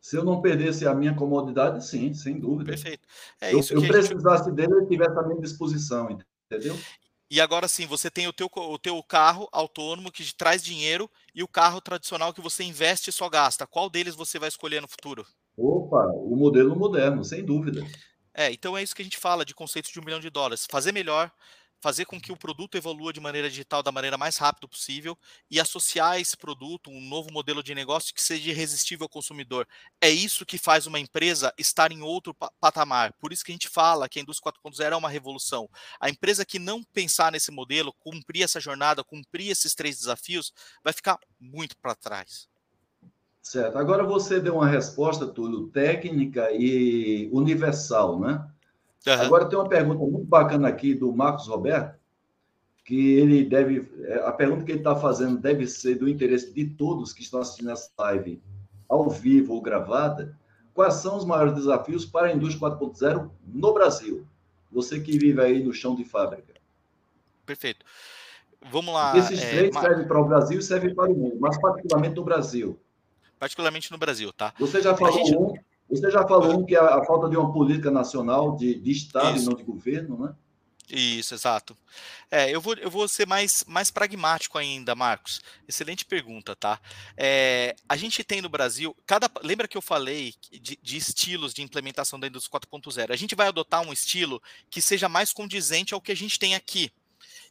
Se 0.01 0.17
eu 0.17 0.23
não 0.23 0.41
perdesse 0.41 0.85
a 0.85 0.93
minha 0.93 1.15
comodidade, 1.15 1.85
sim, 1.85 2.13
sem 2.13 2.39
dúvida. 2.39 2.71
Perfeito. 2.71 3.07
É 3.39 3.53
eu, 3.53 3.59
isso 3.59 3.73
eu 3.73 3.81
precisasse 3.81 4.45
gente... 4.45 4.55
dele, 4.55 4.73
ele 4.73 4.85
tivesse 4.85 5.17
a 5.17 5.23
minha 5.23 5.39
disposição, 5.39 6.09
entendeu? 6.49 6.77
E 7.29 7.41
agora 7.41 7.67
sim, 7.67 7.85
você 7.85 8.09
tem 8.09 8.27
o 8.27 8.33
teu, 8.33 8.49
o 8.53 8.77
teu 8.77 9.01
carro 9.03 9.49
autônomo 9.51 10.11
que 10.11 10.23
te 10.23 10.35
traz 10.35 10.61
dinheiro 10.63 11.09
e 11.33 11.41
o 11.41 11.47
carro 11.47 11.81
tradicional 11.81 12.33
que 12.33 12.41
você 12.41 12.63
investe 12.63 13.09
e 13.09 13.13
só 13.13 13.29
gasta. 13.29 13.65
Qual 13.65 13.89
deles 13.89 14.15
você 14.15 14.37
vai 14.37 14.49
escolher 14.49 14.81
no 14.81 14.87
futuro? 14.87 15.25
Opa, 15.57 16.05
o 16.15 16.35
modelo 16.35 16.75
moderno, 16.75 17.23
sem 17.23 17.43
dúvida. 17.43 17.85
É, 18.33 18.51
então 18.51 18.77
é 18.77 18.83
isso 18.83 18.95
que 18.95 19.01
a 19.01 19.05
gente 19.05 19.17
fala 19.17 19.43
de 19.43 19.55
conceitos 19.55 19.91
de 19.91 19.99
um 19.99 20.03
milhão 20.03 20.19
de 20.19 20.29
dólares. 20.29 20.67
Fazer 20.69 20.91
melhor, 20.91 21.31
fazer 21.79 22.05
com 22.05 22.19
que 22.19 22.31
o 22.31 22.37
produto 22.37 22.75
evolua 22.75 23.13
de 23.13 23.19
maneira 23.19 23.49
digital 23.49 23.83
da 23.83 23.91
maneira 23.91 24.17
mais 24.17 24.37
rápida 24.37 24.67
possível 24.67 25.17
e 25.49 25.59
associar 25.59 26.19
esse 26.19 26.35
produto 26.35 26.89
um 26.89 27.01
novo 27.01 27.31
modelo 27.31 27.61
de 27.61 27.75
negócio 27.75 28.13
que 28.13 28.21
seja 28.21 28.49
irresistível 28.49 29.05
ao 29.05 29.09
consumidor. 29.09 29.67
É 30.01 30.09
isso 30.09 30.45
que 30.45 30.57
faz 30.57 30.87
uma 30.87 30.99
empresa 30.99 31.53
estar 31.57 31.91
em 31.91 32.01
outro 32.01 32.35
patamar. 32.59 33.13
Por 33.13 33.31
isso 33.31 33.43
que 33.43 33.51
a 33.51 33.55
gente 33.55 33.69
fala 33.69 34.09
que 34.09 34.19
a 34.19 34.21
indústria 34.21 34.51
4.0 34.51 34.91
é 34.91 34.95
uma 34.95 35.09
revolução. 35.09 35.69
A 35.99 36.09
empresa 36.09 36.45
que 36.45 36.59
não 36.59 36.83
pensar 36.83 37.31
nesse 37.31 37.51
modelo, 37.51 37.93
cumprir 37.93 38.43
essa 38.43 38.59
jornada, 38.59 39.03
cumprir 39.03 39.49
esses 39.49 39.75
três 39.75 39.97
desafios, 39.97 40.53
vai 40.83 40.93
ficar 40.93 41.19
muito 41.39 41.77
para 41.77 41.95
trás. 41.95 42.47
Certo. 43.41 43.77
Agora 43.77 44.03
você 44.03 44.41
deu 44.41 44.55
uma 44.55 44.67
resposta, 44.67 45.25
Túlio, 45.25 45.67
técnica 45.67 46.49
e 46.51 47.29
universal, 47.31 48.19
né? 48.19 48.45
Uhum. 49.07 49.21
Agora 49.21 49.45
tem 49.45 49.57
uma 49.57 49.69
pergunta 49.69 49.99
muito 49.99 50.25
bacana 50.25 50.67
aqui 50.67 50.93
do 50.93 51.13
Marcos 51.13 51.47
Roberto, 51.47 51.97
que 52.83 53.13
ele 53.13 53.43
deve. 53.43 53.89
É, 54.03 54.15
a 54.25 54.31
pergunta 54.31 54.65
que 54.65 54.71
ele 54.71 54.79
está 54.79 54.95
fazendo 54.95 55.37
deve 55.37 55.65
ser 55.67 55.95
do 55.95 56.09
interesse 56.09 56.53
de 56.53 56.65
todos 56.65 57.13
que 57.13 57.21
estão 57.21 57.39
assistindo 57.39 57.71
essa 57.71 57.89
live 57.97 58.41
ao 58.89 59.09
vivo 59.09 59.53
ou 59.53 59.61
gravada. 59.61 60.37
Quais 60.73 60.95
são 60.95 61.17
os 61.17 61.25
maiores 61.25 61.55
desafios 61.55 62.05
para 62.05 62.27
a 62.27 62.33
indústria 62.33 62.69
4.0 62.69 63.31
no 63.45 63.73
Brasil? 63.73 64.27
Você 64.71 64.99
que 64.99 65.17
vive 65.17 65.41
aí 65.41 65.63
no 65.63 65.73
chão 65.73 65.95
de 65.95 66.03
fábrica. 66.03 66.53
Perfeito. 67.45 67.85
Vamos 68.69 68.93
lá. 68.93 69.11
Porque 69.11 69.33
esses 69.33 69.41
é, 69.41 69.49
três 69.49 69.75
servem 69.75 70.07
para 70.07 70.19
o 70.19 70.25
Brasil 70.25 70.59
e 70.59 70.63
servem 70.63 70.93
para 70.93 71.09
o 71.09 71.15
mundo, 71.15 71.37
mas 71.39 71.59
particularmente 71.59 72.15
no 72.15 72.23
Brasil. 72.23 72.79
Particularmente 73.39 73.91
no 73.91 73.97
Brasil, 73.97 74.33
tá? 74.33 74.53
Você 74.59 74.81
já 74.81 74.95
falou 74.95 75.13
gente... 75.13 75.35
um, 75.35 75.53
você 75.89 76.11
já 76.11 76.27
falou 76.27 76.65
que 76.65 76.75
é 76.75 76.79
a, 76.79 77.03
falta 77.05 77.29
de 77.29 77.37
uma 77.37 77.51
política 77.51 77.89
nacional 77.89 78.55
de, 78.55 78.75
de 78.75 78.91
Estado 78.91 79.37
Isso. 79.37 79.45
e 79.45 79.49
não 79.49 79.55
de 79.55 79.63
governo, 79.63 80.17
né? 80.17 80.35
Isso, 80.89 81.33
exato. 81.33 81.77
É, 82.31 82.49
eu 82.49 82.61
vou, 82.61 82.73
eu 82.75 82.89
vou 82.89 83.07
ser 83.09 83.27
mais, 83.27 83.65
mais 83.67 83.91
pragmático 83.91 84.57
ainda, 84.57 84.95
Marcos. 84.95 85.41
Excelente 85.67 86.05
pergunta, 86.05 86.55
tá? 86.55 86.79
É, 87.17 87.75
a 87.89 87.97
gente 87.97 88.23
tem 88.23 88.41
no 88.41 88.47
Brasil, 88.47 88.95
cada, 89.05 89.29
lembra 89.43 89.67
que 89.67 89.77
eu 89.77 89.81
falei 89.81 90.33
de, 90.49 90.79
de 90.81 90.97
estilos 90.97 91.53
de 91.53 91.61
implementação 91.61 92.17
da 92.17 92.27
indústria 92.27 92.59
4.0? 92.59 93.11
A 93.11 93.17
gente 93.17 93.35
vai 93.35 93.47
adotar 93.47 93.81
um 93.81 93.91
estilo 93.91 94.41
que 94.69 94.81
seja 94.81 95.09
mais 95.09 95.33
condizente 95.33 95.93
ao 95.93 96.01
que 96.01 96.11
a 96.11 96.15
gente 96.15 96.39
tem 96.39 96.55
aqui. 96.55 96.89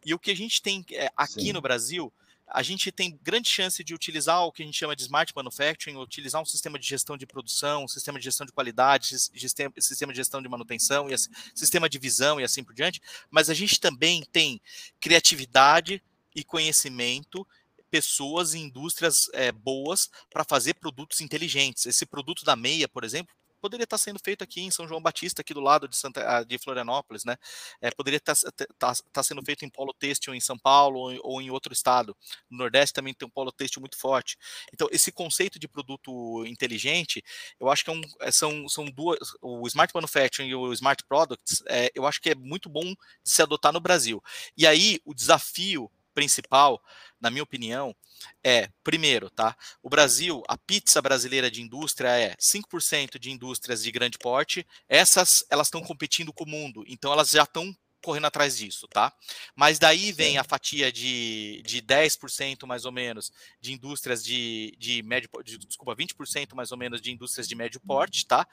E 0.04 0.14
o 0.14 0.18
que 0.18 0.30
a 0.30 0.36
gente 0.36 0.62
tem 0.62 0.84
é, 0.92 1.10
aqui 1.14 1.42
Sim. 1.42 1.52
no 1.52 1.60
Brasil 1.60 2.10
a 2.48 2.62
gente 2.62 2.92
tem 2.92 3.18
grande 3.22 3.48
chance 3.48 3.82
de 3.82 3.94
utilizar 3.94 4.42
o 4.42 4.52
que 4.52 4.62
a 4.62 4.66
gente 4.66 4.78
chama 4.78 4.94
de 4.94 5.02
smart 5.02 5.32
manufacturing, 5.34 5.96
utilizar 5.96 6.40
um 6.40 6.44
sistema 6.44 6.78
de 6.78 6.86
gestão 6.86 7.16
de 7.16 7.26
produção, 7.26 7.84
um 7.84 7.88
sistema 7.88 8.18
de 8.18 8.24
gestão 8.24 8.46
de 8.46 8.52
qualidade, 8.52 9.18
sistema, 9.18 10.12
de 10.12 10.16
gestão 10.16 10.40
de 10.40 10.48
manutenção, 10.48 11.10
e 11.10 11.14
assim, 11.14 11.30
sistema 11.54 11.88
de 11.88 11.98
visão 11.98 12.40
e 12.40 12.44
assim 12.44 12.62
por 12.62 12.74
diante, 12.74 13.00
mas 13.30 13.50
a 13.50 13.54
gente 13.54 13.80
também 13.80 14.22
tem 14.32 14.60
criatividade 15.00 16.02
e 16.34 16.44
conhecimento 16.44 17.46
pessoas 17.90 18.54
e 18.54 18.58
indústrias 18.58 19.28
é, 19.32 19.50
boas 19.50 20.10
para 20.30 20.44
fazer 20.44 20.74
produtos 20.74 21.20
inteligentes. 21.20 21.86
Esse 21.86 22.04
produto 22.04 22.44
da 22.44 22.54
meia, 22.54 22.86
por 22.86 23.04
exemplo, 23.04 23.34
poderia 23.60 23.84
estar 23.84 23.98
sendo 23.98 24.18
feito 24.22 24.42
aqui 24.42 24.60
em 24.60 24.70
São 24.70 24.86
João 24.86 25.00
Batista, 25.00 25.40
aqui 25.40 25.52
do 25.52 25.60
lado 25.60 25.88
de, 25.88 25.96
Santa, 25.96 26.24
ah, 26.26 26.44
de 26.44 26.58
Florianópolis, 26.58 27.24
né? 27.24 27.36
É, 27.80 27.90
poderia 27.90 28.18
estar, 28.18 28.32
estar, 28.32 28.92
estar, 28.92 29.22
sendo 29.22 29.42
feito 29.42 29.64
em 29.64 29.68
polo 29.68 29.92
têxtil 29.92 30.34
em 30.34 30.40
São 30.40 30.58
Paulo 30.58 30.98
ou, 30.98 31.20
ou, 31.22 31.42
em 31.42 31.50
outro 31.50 31.72
estado. 31.72 32.16
No 32.50 32.58
Nordeste 32.58 32.94
também 32.94 33.14
tem 33.14 33.26
um 33.26 33.30
polo 33.30 33.52
têxtil 33.52 33.80
muito 33.80 33.98
forte. 33.98 34.36
Então, 34.72 34.88
esse 34.90 35.10
conceito 35.10 35.58
de 35.58 35.68
produto 35.68 36.44
inteligente, 36.46 37.22
eu 37.58 37.68
acho 37.68 37.84
que 37.84 37.90
é 37.90 37.92
um, 37.92 38.02
é, 38.20 38.30
são, 38.30 38.68
são 38.68 38.84
duas. 38.86 39.18
O 39.40 39.66
Smart 39.66 39.92
Manufacturing 39.94 40.48
e 40.48 40.54
o 40.54 40.72
Smart 40.72 41.02
Products, 41.08 41.62
é, 41.68 41.90
eu 41.94 42.06
acho 42.06 42.20
que 42.20 42.30
é 42.30 42.34
muito 42.34 42.68
bom 42.68 42.94
se 43.24 43.42
adotar 43.42 43.72
no 43.72 43.80
Brasil. 43.80 44.22
E 44.56 44.66
aí, 44.66 45.00
o 45.04 45.14
desafio 45.14 45.90
principal, 46.16 46.82
na 47.20 47.30
minha 47.30 47.42
opinião, 47.42 47.94
é, 48.42 48.70
primeiro, 48.82 49.28
tá? 49.28 49.54
O 49.82 49.90
Brasil, 49.90 50.42
a 50.48 50.56
pizza 50.56 51.02
brasileira 51.02 51.50
de 51.50 51.60
indústria 51.60 52.08
é 52.08 52.34
5% 52.36 53.18
de 53.18 53.30
indústrias 53.30 53.82
de 53.82 53.92
grande 53.92 54.16
porte. 54.16 54.66
Essas, 54.88 55.44
elas 55.50 55.66
estão 55.66 55.82
competindo 55.82 56.32
com 56.32 56.44
o 56.44 56.48
mundo, 56.48 56.82
então 56.88 57.12
elas 57.12 57.28
já 57.30 57.42
estão 57.42 57.76
correndo 58.02 58.26
atrás 58.26 58.56
disso, 58.56 58.86
tá? 58.88 59.12
Mas 59.54 59.78
daí 59.78 60.12
vem 60.12 60.38
a 60.38 60.44
fatia 60.44 60.90
de, 60.90 61.60
de 61.66 61.82
10% 61.82 62.64
mais 62.64 62.84
ou 62.84 62.92
menos 62.92 63.32
de 63.60 63.72
indústrias 63.72 64.24
de, 64.24 64.74
de 64.78 65.02
médio, 65.02 65.28
de, 65.44 65.58
desculpa, 65.58 65.94
20% 65.94 66.54
mais 66.54 66.70
ou 66.72 66.78
menos 66.78 67.02
de 67.02 67.10
indústrias 67.10 67.48
de 67.48 67.54
médio 67.54 67.80
porte, 67.80 68.24
tá? 68.24 68.46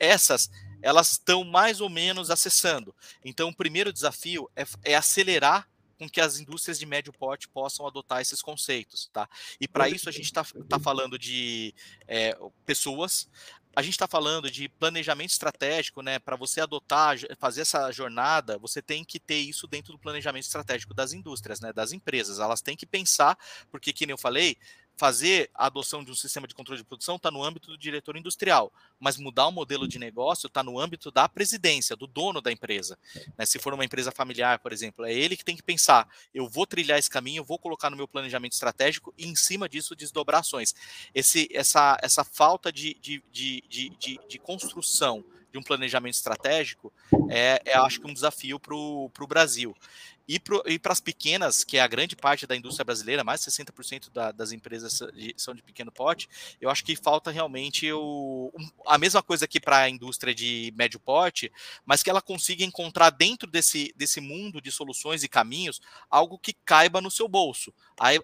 Essas, 0.00 0.50
elas 0.82 1.12
estão 1.12 1.44
mais 1.44 1.80
ou 1.80 1.90
menos 1.90 2.30
acessando. 2.30 2.94
Então, 3.24 3.50
o 3.50 3.54
primeiro 3.54 3.92
desafio 3.92 4.50
é, 4.56 4.64
é 4.82 4.94
acelerar 4.94 5.68
com 5.98 6.08
que 6.08 6.20
as 6.20 6.38
indústrias 6.38 6.78
de 6.78 6.86
médio 6.86 7.12
porte 7.12 7.48
possam 7.48 7.86
adotar 7.86 8.20
esses 8.20 8.42
conceitos, 8.42 9.08
tá? 9.12 9.28
E 9.60 9.68
para 9.68 9.88
isso 9.88 10.08
a 10.08 10.12
gente 10.12 10.26
está 10.26 10.44
tá 10.68 10.78
falando 10.78 11.18
de 11.18 11.74
é, 12.06 12.36
pessoas, 12.66 13.28
a 13.76 13.82
gente 13.82 13.94
está 13.94 14.06
falando 14.06 14.50
de 14.50 14.68
planejamento 14.68 15.30
estratégico, 15.30 16.00
né? 16.00 16.18
Para 16.18 16.36
você 16.36 16.60
adotar, 16.60 17.16
fazer 17.38 17.62
essa 17.62 17.90
jornada, 17.90 18.56
você 18.58 18.80
tem 18.80 19.04
que 19.04 19.18
ter 19.18 19.38
isso 19.38 19.66
dentro 19.66 19.92
do 19.92 19.98
planejamento 19.98 20.44
estratégico 20.44 20.94
das 20.94 21.12
indústrias, 21.12 21.60
né? 21.60 21.72
Das 21.72 21.92
empresas. 21.92 22.38
Elas 22.38 22.62
têm 22.62 22.76
que 22.76 22.86
pensar, 22.86 23.36
porque, 23.70 23.92
como 23.92 24.12
eu 24.12 24.18
falei, 24.18 24.56
fazer 24.96 25.50
a 25.54 25.66
adoção 25.66 26.04
de 26.04 26.10
um 26.10 26.14
sistema 26.14 26.46
de 26.46 26.54
controle 26.54 26.80
de 26.80 26.86
produção 26.86 27.16
está 27.16 27.30
no 27.30 27.42
âmbito 27.42 27.70
do 27.70 27.78
diretor 27.78 28.16
industrial, 28.16 28.72
mas 28.98 29.16
mudar 29.16 29.46
o 29.48 29.52
modelo 29.52 29.88
de 29.88 29.98
negócio 29.98 30.46
está 30.46 30.62
no 30.62 30.78
âmbito 30.78 31.10
da 31.10 31.28
presidência, 31.28 31.96
do 31.96 32.06
dono 32.06 32.40
da 32.40 32.52
empresa. 32.52 32.98
Né? 33.36 33.44
Se 33.44 33.58
for 33.58 33.74
uma 33.74 33.84
empresa 33.84 34.12
familiar, 34.12 34.58
por 34.60 34.72
exemplo, 34.72 35.04
é 35.04 35.12
ele 35.12 35.36
que 35.36 35.44
tem 35.44 35.56
que 35.56 35.62
pensar: 35.62 36.08
eu 36.32 36.48
vou 36.48 36.66
trilhar 36.66 36.98
esse 36.98 37.10
caminho, 37.10 37.44
vou 37.44 37.58
colocar 37.58 37.90
no 37.90 37.96
meu 37.96 38.06
planejamento 38.06 38.52
estratégico 38.52 39.12
e, 39.18 39.26
em 39.26 39.34
cima 39.34 39.68
disso, 39.68 39.96
desdobrações. 39.96 40.74
Esse, 41.14 41.48
essa, 41.52 41.98
essa 42.02 42.24
falta 42.24 42.72
de, 42.72 42.94
de, 42.94 43.22
de, 43.32 43.62
de, 43.68 44.20
de 44.28 44.38
construção 44.38 45.24
de 45.54 45.58
um 45.58 45.62
planejamento 45.62 46.14
estratégico 46.14 46.92
é, 47.30 47.62
é 47.64 47.76
acho 47.76 48.00
que 48.00 48.06
um 48.08 48.12
desafio 48.12 48.58
para 48.58 48.74
o 48.74 49.26
Brasil. 49.28 49.74
E 50.26 50.38
para 50.38 50.92
as 50.92 51.00
pequenas, 51.00 51.62
que 51.62 51.76
é 51.76 51.80
a 51.80 51.86
grande 51.86 52.16
parte 52.16 52.46
da 52.46 52.56
indústria 52.56 52.84
brasileira, 52.84 53.22
mais 53.22 53.42
de 53.42 53.50
60% 53.50 54.10
da, 54.10 54.32
das 54.32 54.52
empresas 54.52 55.00
são 55.36 55.54
de 55.54 55.62
pequeno 55.62 55.92
porte, 55.92 56.28
eu 56.60 56.70
acho 56.70 56.82
que 56.84 56.96
falta 56.96 57.30
realmente 57.30 57.92
o, 57.92 58.50
a 58.86 58.96
mesma 58.96 59.22
coisa 59.22 59.46
que 59.46 59.60
para 59.60 59.78
a 59.80 59.90
indústria 59.90 60.34
de 60.34 60.72
médio 60.76 60.98
porte, 60.98 61.52
mas 61.84 62.02
que 62.02 62.08
ela 62.08 62.22
consiga 62.22 62.64
encontrar 62.64 63.10
dentro 63.10 63.50
desse, 63.50 63.92
desse 63.96 64.20
mundo 64.20 64.60
de 64.60 64.72
soluções 64.72 65.22
e 65.22 65.28
caminhos 65.28 65.80
algo 66.08 66.38
que 66.38 66.52
caiba 66.52 67.00
no 67.02 67.10
seu 67.10 67.28
bolso, 67.28 67.72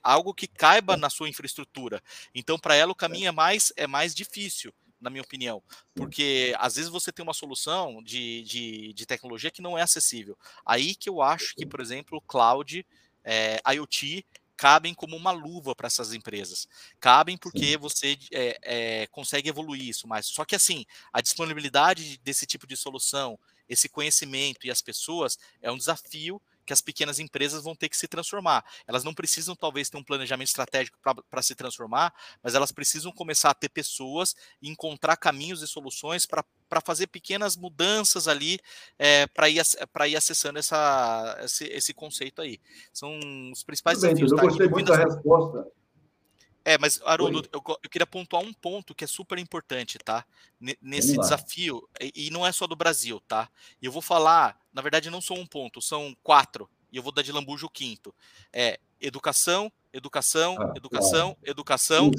algo 0.02 0.32
que 0.32 0.46
caiba 0.46 0.96
na 0.96 1.10
sua 1.10 1.28
infraestrutura. 1.28 2.02
Então, 2.34 2.58
para 2.58 2.74
ela, 2.74 2.92
o 2.92 2.94
caminho 2.94 3.28
é 3.28 3.32
mais, 3.32 3.72
é 3.76 3.86
mais 3.86 4.14
difícil 4.14 4.72
na 5.00 5.10
minha 5.10 5.22
opinião. 5.22 5.62
Porque 5.94 6.54
às 6.58 6.76
vezes 6.76 6.90
você 6.90 7.10
tem 7.10 7.22
uma 7.22 7.34
solução 7.34 8.02
de, 8.02 8.42
de, 8.42 8.92
de 8.92 9.06
tecnologia 9.06 9.50
que 9.50 9.62
não 9.62 9.78
é 9.78 9.82
acessível. 9.82 10.36
Aí 10.64 10.94
que 10.94 11.08
eu 11.08 11.22
acho 11.22 11.54
que, 11.54 11.66
por 11.66 11.80
exemplo, 11.80 12.18
o 12.18 12.20
cloud, 12.20 12.86
é, 13.24 13.60
IoT, 13.72 14.24
cabem 14.60 14.92
como 14.92 15.16
uma 15.16 15.30
luva 15.30 15.74
para 15.74 15.86
essas 15.86 16.12
empresas. 16.12 16.68
Cabem 17.00 17.38
porque 17.38 17.78
você 17.78 18.18
é, 18.30 18.58
é, 18.62 19.06
consegue 19.06 19.48
evoluir 19.48 19.88
isso 19.88 20.06
mais. 20.06 20.26
Só 20.26 20.44
que 20.44 20.54
assim, 20.54 20.84
a 21.10 21.22
disponibilidade 21.22 22.18
desse 22.18 22.44
tipo 22.44 22.66
de 22.66 22.76
solução, 22.76 23.38
esse 23.66 23.88
conhecimento 23.88 24.66
e 24.66 24.70
as 24.70 24.82
pessoas 24.82 25.38
é 25.62 25.72
um 25.72 25.78
desafio 25.78 26.42
que 26.70 26.72
as 26.72 26.80
pequenas 26.80 27.18
empresas 27.18 27.64
vão 27.64 27.74
ter 27.74 27.88
que 27.88 27.96
se 27.96 28.06
transformar. 28.06 28.64
Elas 28.86 29.02
não 29.02 29.12
precisam, 29.12 29.56
talvez, 29.56 29.90
ter 29.90 29.96
um 29.96 30.04
planejamento 30.04 30.46
estratégico 30.46 30.96
para 31.28 31.42
se 31.42 31.56
transformar, 31.56 32.14
mas 32.40 32.54
elas 32.54 32.70
precisam 32.70 33.10
começar 33.10 33.50
a 33.50 33.54
ter 33.54 33.68
pessoas 33.68 34.36
e 34.62 34.70
encontrar 34.70 35.16
caminhos 35.16 35.62
e 35.62 35.66
soluções 35.66 36.26
para 36.26 36.44
para 36.68 36.80
fazer 36.80 37.08
pequenas 37.08 37.56
mudanças 37.56 38.28
ali 38.28 38.60
é, 38.96 39.26
para 39.26 39.48
ir, 39.48 39.60
ir 39.60 40.16
acessando 40.16 40.56
essa, 40.56 41.36
esse, 41.42 41.64
esse 41.64 41.92
conceito 41.92 42.40
aí. 42.40 42.60
São 42.92 43.18
os 43.52 43.64
principais 43.64 43.98
Tudo 43.98 44.06
desafios. 44.06 44.30
Bem, 44.30 44.38
eu 44.40 44.48
gostei 44.48 44.68
muito 44.68 44.92
da 44.92 44.98
resposta. 44.98 45.66
É, 46.64 46.76
mas, 46.76 47.00
Haroldo, 47.04 47.48
eu, 47.52 47.62
eu, 47.82 47.90
queria 47.90 48.06
pontuar 48.06 48.42
um 48.42 48.52
ponto 48.52 48.94
que 48.94 49.04
é 49.04 49.06
super 49.06 49.38
importante, 49.38 49.98
tá? 49.98 50.24
nesse 50.82 51.16
desafio, 51.16 51.88
e, 52.00 52.26
e, 52.26 52.30
não 52.30 52.46
é 52.46 52.52
só 52.52 52.66
do 52.66 52.76
Brasil, 52.76 53.18
tá? 53.26 53.48
Eu 53.80 53.90
vou 53.90 54.02
falar, 54.02 54.58
na 54.72 54.82
verdade, 54.82 55.08
não 55.08 55.20
são 55.20 55.36
um 55.36 55.46
ponto, 55.46 55.80
são 55.80 56.14
quatro, 56.22 56.68
e 56.92 56.98
eu 56.98 57.02
vou 57.02 57.12
dar 57.12 57.22
de 57.22 57.32
lambujo 57.32 57.66
o 57.66 57.70
quinto. 57.70 58.14
É 58.52 58.78
educação, 59.00 59.72
educação, 59.92 60.56
ah, 60.60 60.72
educação, 60.76 61.34
claro. 61.34 61.50
educação 61.50 62.10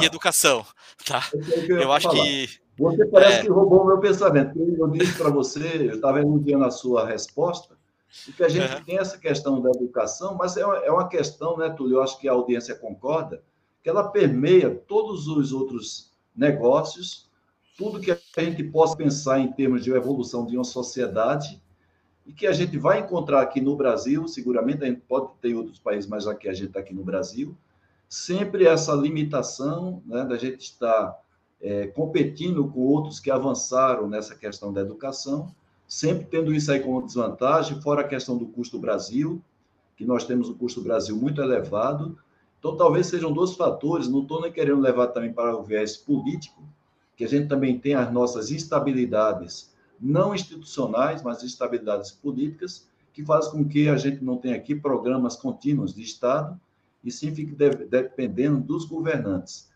e 0.00 0.04
educação, 0.04 0.64
tá? 1.04 1.28
Eu, 1.68 1.80
eu 1.80 1.92
acho 1.92 2.08
falar. 2.08 2.22
que. 2.22 2.62
Você 2.78 3.06
parece 3.06 3.38
é... 3.38 3.42
que 3.42 3.48
roubou 3.48 3.82
o 3.82 3.86
meu 3.86 3.98
pensamento. 3.98 4.58
Eu 4.58 4.88
disse 4.88 5.18
para 5.18 5.30
você, 5.30 5.88
eu 5.88 5.96
estava 5.96 6.20
elogiando 6.20 6.64
a 6.64 6.70
sua 6.70 7.06
resposta, 7.06 7.76
e 8.28 8.32
que 8.32 8.44
a 8.44 8.48
gente 8.48 8.72
uhum. 8.74 8.84
tem 8.84 8.98
essa 8.98 9.18
questão 9.18 9.60
da 9.60 9.70
educação, 9.70 10.36
mas 10.36 10.56
é 10.56 10.64
uma, 10.64 10.76
é 10.78 10.90
uma 10.90 11.08
questão, 11.08 11.56
né, 11.56 11.68
Túlio? 11.70 11.96
Eu 11.96 12.02
acho 12.02 12.18
que 12.20 12.28
a 12.28 12.32
audiência 12.32 12.76
concorda 12.76 13.42
que 13.82 13.90
ela 13.90 14.08
permeia 14.08 14.70
todos 14.70 15.26
os 15.26 15.52
outros 15.52 16.12
negócios, 16.34 17.28
tudo 17.76 18.00
que 18.00 18.10
a 18.10 18.18
gente 18.38 18.62
possa 18.64 18.96
pensar 18.96 19.40
em 19.40 19.52
termos 19.52 19.82
de 19.82 19.90
evolução 19.90 20.46
de 20.46 20.56
uma 20.56 20.64
sociedade 20.64 21.60
e 22.24 22.32
que 22.32 22.46
a 22.46 22.52
gente 22.52 22.78
vai 22.78 23.00
encontrar 23.00 23.42
aqui 23.42 23.60
no 23.60 23.74
Brasil, 23.74 24.28
seguramente 24.28 24.84
a 24.84 24.86
gente 24.86 25.00
pode 25.00 25.30
ter 25.40 25.54
outros 25.54 25.78
países, 25.78 26.08
mas 26.08 26.26
aqui 26.26 26.48
a 26.48 26.54
gente 26.54 26.68
está 26.68 26.80
aqui 26.80 26.94
no 26.94 27.02
Brasil, 27.02 27.56
sempre 28.08 28.66
essa 28.66 28.92
limitação 28.94 30.02
né, 30.06 30.24
da 30.24 30.36
gente 30.36 30.60
estar 30.60 31.18
é, 31.60 31.86
competindo 31.88 32.68
com 32.68 32.80
outros 32.80 33.18
que 33.18 33.30
avançaram 33.30 34.08
nessa 34.08 34.36
questão 34.36 34.72
da 34.72 34.80
educação, 34.80 35.52
sempre 35.88 36.26
tendo 36.26 36.54
isso 36.54 36.70
aí 36.70 36.80
como 36.80 37.04
desvantagem, 37.04 37.80
fora 37.80 38.02
a 38.02 38.08
questão 38.08 38.36
do 38.36 38.46
custo 38.46 38.78
Brasil, 38.78 39.42
que 39.96 40.04
nós 40.04 40.24
temos 40.24 40.48
um 40.48 40.54
custo 40.54 40.80
Brasil 40.80 41.16
muito 41.16 41.40
elevado, 41.40 42.18
então, 42.62 42.76
talvez 42.76 43.08
sejam 43.08 43.32
dois 43.32 43.54
fatores, 43.54 44.06
não 44.06 44.22
estou 44.22 44.40
nem 44.40 44.52
querendo 44.52 44.80
levar 44.80 45.08
também 45.08 45.32
para 45.32 45.56
o 45.56 45.64
viés 45.64 45.96
político, 45.96 46.62
que 47.16 47.24
a 47.24 47.28
gente 47.28 47.48
também 47.48 47.76
tem 47.76 47.94
as 47.94 48.12
nossas 48.12 48.52
instabilidades, 48.52 49.74
não 50.00 50.32
institucionais, 50.32 51.24
mas 51.24 51.42
instabilidades 51.42 52.12
políticas, 52.12 52.88
que 53.12 53.24
faz 53.24 53.48
com 53.48 53.68
que 53.68 53.88
a 53.88 53.96
gente 53.96 54.22
não 54.22 54.36
tenha 54.36 54.54
aqui 54.54 54.76
programas 54.76 55.34
contínuos 55.34 55.92
de 55.92 56.02
Estado, 56.02 56.56
e 57.02 57.10
sim 57.10 57.34
fique 57.34 57.52
dependendo 57.52 58.60
dos 58.60 58.84
governantes. 58.84 59.68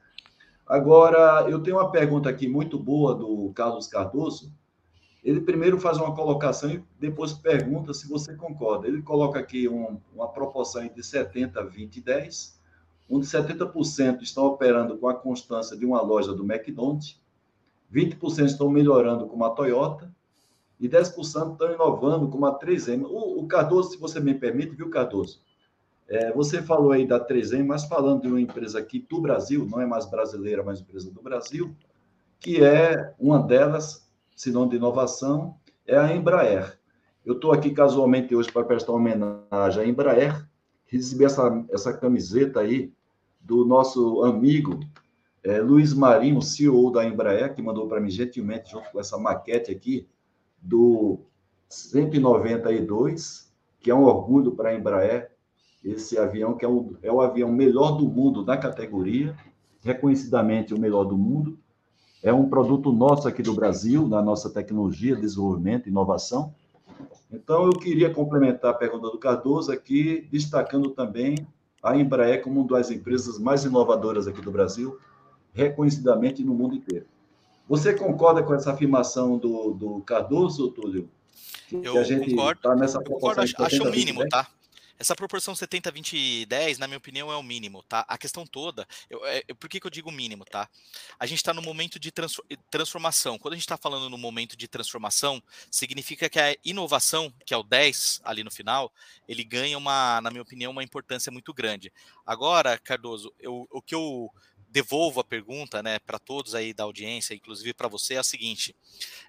Agora, 0.65 1.45
eu 1.51 1.61
tenho 1.61 1.79
uma 1.79 1.91
pergunta 1.91 2.29
aqui 2.29 2.47
muito 2.47 2.79
boa 2.79 3.17
do 3.17 3.51
Carlos 3.53 3.89
Cardoso. 3.89 4.53
Ele 5.25 5.41
primeiro 5.41 5.81
faz 5.81 5.99
uma 5.99 6.15
colocação 6.15 6.71
e 6.71 6.85
depois 7.01 7.33
pergunta 7.33 7.93
se 7.93 8.09
você 8.09 8.37
concorda. 8.37 8.87
Ele 8.87 9.03
coloca 9.03 9.41
aqui 9.41 9.69
um, 9.69 9.99
uma 10.15 10.29
proporção 10.29 10.85
entre 10.85 11.03
70, 11.03 11.65
20 11.65 11.97
e 11.97 12.01
10, 12.01 12.56
onde 13.09 13.27
70% 13.27 14.23
estão 14.23 14.47
operando 14.47 14.97
com 14.99 15.09
a 15.09 15.15
constância 15.15 15.77
de 15.77 15.87
uma 15.87 16.01
loja 16.01 16.35
do 16.35 16.45
McDonald's, 16.45 17.21
20% 17.93 18.47
estão 18.47 18.69
melhorando 18.69 19.27
com 19.27 19.45
a 19.45 19.51
Toyota 19.51 20.13
e 20.79 20.89
10% 20.89 21.53
estão 21.53 21.73
inovando 21.73 22.29
com 22.29 22.45
a 22.45 22.59
3M. 22.59 23.05
O, 23.05 23.41
o, 23.41 23.47
Cardoso, 23.47 23.91
se 23.91 23.99
você 23.99 24.21
me 24.21 24.35
permite, 24.35 24.75
viu, 24.75 24.91
Cardoso? 24.91 25.41
É, 26.09 26.33
você 26.33 26.63
falou 26.63 26.93
aí 26.93 27.07
da 27.07 27.25
3M, 27.25 27.65
mas 27.65 27.85
falando 27.85 28.23
de 28.23 28.29
uma 28.29 28.41
empresa 28.41 28.79
aqui 28.79 28.99
do 29.09 29.21
Brasil, 29.21 29.67
não 29.69 29.81
é 29.81 29.87
mais 29.87 30.07
brasileira, 30.07 30.63
mas 30.63 30.81
empresa 30.81 31.11
do 31.11 31.23
Brasil, 31.23 31.75
que 32.39 32.63
é 32.63 33.15
uma 33.19 33.41
delas, 33.41 34.09
se 34.35 34.51
não 34.51 34.69
de 34.69 34.77
inovação, 34.77 35.57
é 35.87 35.97
a 35.97 36.15
Embraer. 36.15 36.79
Eu 37.25 37.35
estou 37.35 37.53
aqui 37.53 37.71
casualmente 37.71 38.35
hoje 38.37 38.53
para 38.53 38.65
prestar 38.65 38.93
homenagem 38.93 39.83
à 39.83 39.87
Embraer, 39.87 40.47
recebi 40.87 41.25
essa, 41.25 41.65
essa 41.71 41.93
camiseta 41.93 42.61
aí 42.61 42.93
do 43.41 43.65
nosso 43.65 44.23
amigo 44.23 44.81
é, 45.43 45.61
Luiz 45.61 45.95
Marinho, 45.95 46.43
CEO 46.43 46.91
da 46.91 47.05
Embraer, 47.05 47.55
que 47.55 47.63
mandou 47.63 47.87
para 47.87 48.01
mim 48.01 48.11
gentilmente, 48.11 48.73
junto 48.73 48.91
com 48.91 48.99
essa 48.99 49.17
maquete 49.17 49.71
aqui, 49.71 50.09
do 50.61 51.21
192, 51.69 53.53
que 53.79 53.91
é 53.91 53.95
um 53.95 54.03
orgulho 54.03 54.53
para 54.53 54.71
a 54.71 54.75
Embraer, 54.75 55.31
esse 55.85 56.19
avião 56.19 56.57
que 56.57 56.65
é 56.65 56.69
o, 56.69 56.97
é 57.01 57.13
o 57.13 57.21
avião 57.21 57.53
melhor 57.53 57.93
do 57.93 58.09
mundo 58.09 58.45
na 58.45 58.57
categoria, 58.57 59.37
reconhecidamente 59.83 60.75
o 60.75 60.81
melhor 60.81 61.05
do 61.05 61.17
mundo. 61.17 61.57
É 62.21 62.33
um 62.33 62.49
produto 62.49 62.91
nosso 62.91 63.29
aqui 63.29 63.41
do 63.41 63.55
Brasil, 63.55 64.09
da 64.09 64.21
nossa 64.21 64.51
tecnologia, 64.51 65.15
desenvolvimento, 65.15 65.89
inovação. 65.89 66.53
Então, 67.37 67.67
eu 67.67 67.73
queria 67.73 68.09
complementar 68.11 68.71
a 68.71 68.75
pergunta 68.75 69.11
do 69.11 69.19
Cardoso 69.19 69.71
aqui, 69.71 70.27
destacando 70.33 70.91
também 70.91 71.47
a 71.83 71.95
Embraer 71.95 72.43
como 72.43 72.61
uma 72.61 72.69
das 72.69 72.91
empresas 72.91 73.39
mais 73.39 73.65
inovadoras 73.65 74.27
aqui 74.27 74.41
do 74.41 74.51
Brasil, 74.51 74.99
reconhecidamente 75.53 76.43
no 76.43 76.55
mundo 76.55 76.75
inteiro. 76.75 77.07
Você 77.69 77.93
concorda 77.93 78.43
com 78.43 78.55
essa 78.55 78.73
afirmação 78.73 79.37
do, 79.37 79.73
do 79.73 80.01
Cardoso, 80.01 80.71
Túlio? 80.71 81.11
Que 81.69 81.85
eu 81.85 81.99
a 81.99 82.05
gente 82.05 82.31
concordo, 82.31 82.61
tá 82.63 82.75
nessa 82.75 82.99
eu 82.99 83.05
concordo 83.05 83.43
acho, 83.43 83.63
acho 83.63 83.83
o 83.83 83.91
mínimo, 83.91 84.27
tá? 84.29 84.49
Essa 84.99 85.15
proporção 85.15 85.55
70, 85.55 85.91
20 85.91 86.17
e 86.17 86.47
10, 86.47 86.79
na 86.79 86.87
minha 86.87 86.99
opinião, 86.99 87.31
é 87.31 87.37
o 87.37 87.43
mínimo, 87.43 87.83
tá? 87.83 88.05
A 88.09 88.17
questão 88.17 88.47
toda, 88.47 88.87
eu, 89.11 89.25
é, 89.27 89.43
por 89.59 89.69
que, 89.69 89.79
que 89.79 89.87
eu 89.87 89.91
digo 89.91 90.11
mínimo, 90.11 90.45
tá? 90.45 90.69
A 91.19 91.27
gente 91.27 91.39
está 91.39 91.53
no 91.53 91.61
momento 91.61 91.99
de 91.99 92.13
transformação. 92.71 93.39
Quando 93.39 93.55
a 93.55 93.57
gente 93.57 93.65
está 93.65 93.77
falando 93.77 94.09
no 94.09 94.17
momento 94.17 94.57
de 94.57 94.67
transformação, 94.67 95.43
significa 95.71 96.29
que 96.29 96.39
a 96.39 96.57
inovação, 96.65 97.33
que 97.45 97.53
é 97.53 97.57
o 97.57 97.63
10 97.63 98.21
ali 98.25 98.43
no 98.43 98.51
final, 98.51 98.93
ele 99.29 99.45
ganha 99.45 99.77
uma, 99.77 100.21
na 100.21 100.31
minha 100.31 100.43
opinião, 100.43 100.73
uma 100.73 100.83
importância 100.83 101.31
muito 101.31 101.53
grande. 101.53 101.93
Agora, 102.25 102.79
Cardoso, 102.79 103.33
eu, 103.39 103.69
o 103.71 103.83
que 103.83 103.95
eu 103.95 104.33
devolvo 104.69 105.21
a 105.21 105.25
pergunta, 105.25 105.83
né, 105.83 105.99
para 105.99 106.19
todos 106.19 106.55
aí 106.55 106.75
da 106.75 106.85
audiência, 106.85 107.35
inclusive 107.35 107.73
para 107.73 107.89
você, 107.89 108.15
é 108.15 108.19
a 108.19 108.23
seguinte: 108.23 108.75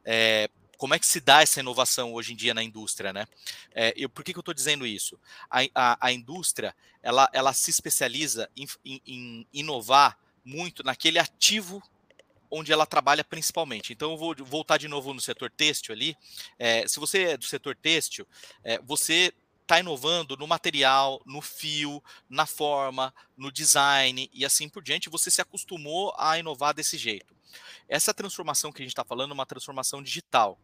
é, 0.03 0.49
como 0.77 0.93
é 0.93 0.99
que 0.99 1.07
se 1.07 1.19
dá 1.19 1.41
essa 1.41 1.59
inovação 1.59 2.13
hoje 2.13 2.33
em 2.33 2.35
dia 2.35 2.53
na 2.53 2.63
indústria, 2.63 3.11
né? 3.11 3.27
É, 3.73 3.93
eu, 3.97 4.09
por 4.09 4.23
que, 4.23 4.31
que 4.31 4.37
eu 4.37 4.41
estou 4.41 4.53
dizendo 4.53 4.85
isso? 4.85 5.19
A, 5.49 5.61
a, 5.73 6.07
a, 6.07 6.11
indústria, 6.11 6.75
ela, 7.01 7.29
ela 7.33 7.53
se 7.53 7.71
especializa 7.71 8.49
em, 8.55 8.67
em, 8.85 9.01
em, 9.05 9.47
inovar 9.51 10.17
muito 10.45 10.83
naquele 10.83 11.19
ativo 11.19 11.81
onde 12.49 12.71
ela 12.71 12.85
trabalha 12.85 13.23
principalmente. 13.23 13.91
Então, 13.91 14.11
eu 14.11 14.17
vou 14.17 14.35
voltar 14.39 14.77
de 14.77 14.87
novo 14.87 15.13
no 15.13 15.19
setor 15.19 15.51
têxtil 15.51 15.93
ali. 15.93 16.15
É, 16.57 16.87
se 16.87 16.99
você 16.99 17.23
é 17.23 17.37
do 17.37 17.45
setor 17.45 17.75
têxtil, 17.75 18.25
é, 18.63 18.79
você 18.79 19.33
está 19.67 19.79
inovando 19.79 20.37
no 20.37 20.47
material, 20.47 21.21
no 21.25 21.41
fio, 21.41 22.01
na 22.29 22.45
forma, 22.45 23.13
no 23.35 23.51
design 23.51 24.29
e 24.33 24.45
assim 24.45 24.69
por 24.69 24.81
diante. 24.81 25.09
Você 25.09 25.29
se 25.29 25.41
acostumou 25.41 26.13
a 26.17 26.39
inovar 26.39 26.73
desse 26.73 26.97
jeito. 26.97 27.35
Essa 27.87 28.13
transformação 28.13 28.71
que 28.71 28.81
a 28.81 28.85
gente 28.85 28.93
está 28.93 29.03
falando 29.03 29.31
é 29.31 29.33
uma 29.33 29.45
transformação 29.45 30.01
digital. 30.01 30.57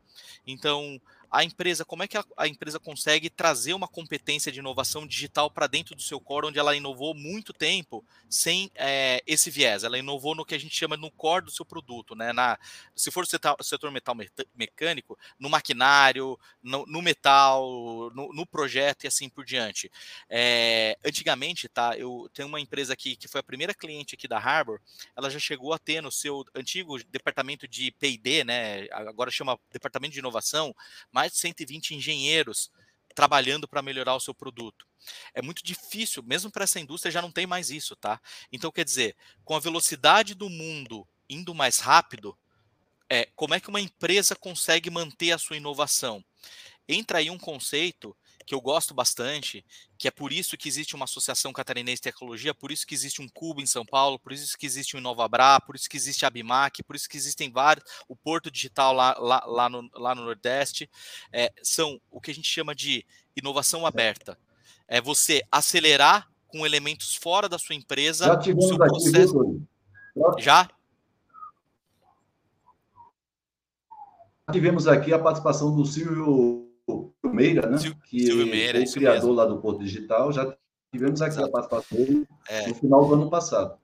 Então, 0.47 1.01
a 1.34 1.44
empresa, 1.44 1.84
como 1.84 2.04
é 2.04 2.08
que 2.08 2.16
a, 2.16 2.24
a, 2.38 2.48
empresa 2.48 2.80
consegue 2.80 3.28
trazer 3.28 3.74
uma 3.74 3.88
competência 3.88 4.52
de 4.52 4.60
inovação 4.60 5.08
digital 5.08 5.50
para 5.50 5.66
dentro 5.66 5.96
do 5.96 6.02
seu 6.04 6.22
core, 6.22 6.46
onde 6.46 6.60
ela 6.60 6.76
inovou 6.76 7.16
muito 7.16 7.52
tempo 7.52 8.06
sem 8.30 8.70
é, 8.76 9.20
esse 9.26 9.50
viés? 9.50 9.84
Ela 9.84 9.98
inovou 9.98 10.36
no 10.36 10.46
que 10.46 10.54
a 10.54 10.60
gente 10.60 10.76
chama 10.76 10.96
no 10.96 11.10
core 11.10 11.46
do 11.46 11.52
seu 11.52 11.66
produto, 11.66 12.14
né? 12.14 12.32
Na, 12.34 12.60
se 12.96 13.10
for 13.10 13.24
o 13.24 13.26
setor, 13.26 13.56
setor 13.64 13.90
metal 13.90 14.16
mecânico, 14.54 15.18
no 15.40 15.50
maquinário, 15.50 16.40
no, 16.62 16.86
no 16.86 17.02
metal, 17.02 18.12
no, 18.14 18.32
no, 18.32 18.46
projeto 18.46 19.06
e 19.06 19.08
assim 19.08 19.28
por 19.28 19.44
diante. 19.44 19.92
É, 20.30 20.96
antigamente, 21.04 21.68
tá? 21.68 21.98
Eu 21.98 22.30
tenho 22.32 22.48
uma 22.48 22.62
empresa 22.62 22.94
aqui 22.94 23.16
que 23.16 23.28
foi 23.28 23.40
a 23.40 23.44
primeira 23.44 23.74
cliente 23.74 24.14
aqui 24.14 24.28
da 24.28 24.38
Harbor, 24.38 24.80
ela 25.16 25.32
já 25.32 25.40
chegou 25.40 25.74
a 25.74 25.80
ter 25.80 26.00
no 26.00 26.12
seu 26.12 26.46
antigo 26.54 27.04
departamento 27.06 27.68
de 27.68 27.90
P&D, 27.94 28.44
né? 28.44 28.88
Agora 28.92 29.32
chama 29.32 29.60
departamento 29.72 30.14
de 30.14 30.20
inovação, 30.20 30.76
mais 31.24 31.32
de 31.32 31.40
120 31.40 31.96
engenheiros 31.96 32.70
trabalhando 33.16 33.68
para 33.68 33.82
melhorar 33.82 34.16
o 34.16 34.20
seu 34.20 34.34
produto. 34.34 34.86
É 35.34 35.42
muito 35.42 35.64
difícil, 35.64 36.22
mesmo 36.24 36.52
para 36.52 36.66
essa 36.66 36.80
indústria 36.80 37.12
já 37.12 37.22
não 37.22 37.32
tem 37.32 37.48
mais 37.48 37.70
isso, 37.70 37.96
tá? 37.96 38.20
Então, 38.52 38.72
quer 38.72 38.84
dizer, 38.84 39.16
com 39.46 39.56
a 39.56 39.60
velocidade 39.60 40.34
do 40.34 40.50
mundo 40.50 41.08
indo 41.30 41.54
mais 41.56 41.80
rápido, 41.80 42.38
é, 43.10 43.28
como 43.36 43.54
é 43.54 43.60
que 43.60 43.70
uma 43.70 43.80
empresa 43.80 44.36
consegue 44.36 44.90
manter 44.90 45.32
a 45.32 45.38
sua 45.38 45.56
inovação? 45.56 46.24
Entra 46.88 47.20
aí 47.20 47.30
um 47.30 47.38
conceito 47.38 48.16
que 48.44 48.54
eu 48.54 48.62
gosto 48.62 48.94
bastante, 48.94 49.66
que 49.98 50.08
é 50.08 50.12
por 50.12 50.32
isso 50.32 50.58
que 50.58 50.68
existe 50.68 50.96
uma 50.96 51.06
associação 51.06 51.54
catarinense 51.54 51.98
de 51.98 52.02
tecnologia, 52.02 52.54
por 52.54 52.72
isso 52.72 52.86
que 52.86 52.94
existe 52.94 53.22
um 53.22 53.28
Cubo 53.30 53.62
em 53.62 53.66
São 53.66 53.86
Paulo, 53.86 54.20
por 54.20 54.34
isso 54.34 54.58
que 54.58 54.66
existe 54.66 54.96
o 54.96 55.00
Inovabra, 55.00 55.60
por 55.62 55.76
isso 55.76 55.89
que 55.89 55.98
existe 55.98 56.26
a 56.26 56.28
Abimac, 56.28 56.84
por 56.84 56.96
isso 56.96 57.08
que 57.08 57.18
existem 57.18 57.52
vários, 57.52 57.86
o 58.08 58.16
Porto 58.16 58.52
Digital 58.52 58.94
lá, 58.94 59.16
lá, 59.18 59.44
lá, 59.46 59.70
no, 59.70 59.89
lá 59.94 60.14
no 60.14 60.24
Nordeste, 60.24 60.89
é, 61.32 61.52
são 61.64 62.00
o 62.12 62.20
que 62.20 62.32
a 62.32 62.36
gente 62.36 62.48
chama 62.48 62.76
de 62.76 63.06
inovação 63.36 63.86
aberta. 63.86 64.38
É 64.88 65.02
você 65.02 65.41
acelerar 65.52 66.30
com 66.48 66.66
elementos 66.66 67.16
fora 67.16 67.50
da 67.50 67.58
sua 67.58 67.76
empresa. 67.76 68.26
Já 68.26 68.38
tivemos 68.38 68.82
aqui, 68.82 69.12
processo... 69.12 69.62
Já? 70.38 70.70
Tivemos 74.52 74.88
aqui 74.88 75.14
a 75.14 75.20
participação 75.20 75.76
do 75.76 75.86
Silvio 75.86 76.73
Meira, 77.34 77.70
né? 77.70 77.78
que 78.06 78.26
Silvio 78.26 78.48
Meira, 78.48 78.80
é 78.80 78.84
o 78.84 78.92
criador 78.92 79.22
mesmo. 79.22 79.34
lá 79.34 79.46
do 79.46 79.60
Porto 79.60 79.80
Digital, 79.80 80.32
já 80.32 80.56
tivemos 80.92 81.22
aqui 81.22 81.34
Exato. 81.34 81.48
a 81.48 81.52
participação 81.52 82.26
é. 82.50 82.68
no 82.68 82.76
final 82.76 83.08
do 83.08 83.14
ano 83.16 83.30
passado. 83.30 83.78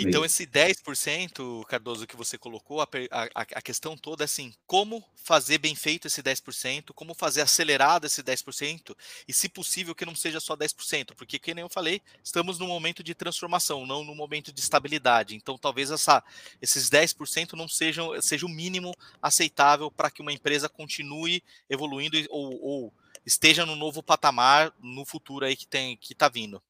Então, 0.00 0.24
esse 0.24 0.46
10%, 0.46 1.64
Cardoso, 1.64 2.06
que 2.06 2.16
você 2.16 2.38
colocou, 2.38 2.80
a, 2.80 2.88
a, 3.10 3.42
a, 3.42 3.62
questão 3.62 3.96
toda 3.96 4.22
é 4.22 4.26
assim: 4.26 4.54
como 4.66 5.04
fazer 5.16 5.58
bem 5.58 5.74
feito 5.74 6.06
esse 6.06 6.22
10%, 6.22 6.92
como 6.94 7.12
fazer 7.12 7.40
acelerado 7.40 8.06
esse 8.06 8.22
10%, 8.22 8.94
e 9.26 9.32
se 9.32 9.48
possível 9.48 9.94
que 9.94 10.06
não 10.06 10.14
seja 10.14 10.38
só 10.38 10.56
10%, 10.56 11.14
porque, 11.16 11.40
como 11.40 11.58
eu 11.58 11.68
falei, 11.68 12.00
estamos 12.22 12.58
num 12.58 12.68
momento 12.68 13.02
de 13.02 13.14
transformação, 13.14 13.84
não 13.84 14.04
num 14.04 14.14
momento 14.14 14.52
de 14.52 14.60
estabilidade. 14.60 15.34
Então, 15.34 15.58
talvez 15.58 15.90
essa, 15.90 16.22
esses 16.62 16.88
10% 16.88 17.54
não 17.54 17.68
sejam 17.68 18.20
seja 18.22 18.46
o 18.46 18.48
mínimo 18.48 18.94
aceitável 19.20 19.90
para 19.90 20.10
que 20.10 20.22
uma 20.22 20.32
empresa 20.32 20.68
continue 20.68 21.42
evoluindo 21.68 22.16
ou, 22.30 22.62
ou 22.62 22.94
esteja 23.26 23.66
no 23.66 23.74
novo 23.74 24.02
patamar 24.02 24.72
no 24.80 25.04
futuro 25.04 25.44
aí 25.44 25.56
que 25.56 25.66
tem 25.66 25.96
que 25.96 26.12
está 26.12 26.28
vindo. 26.28 26.62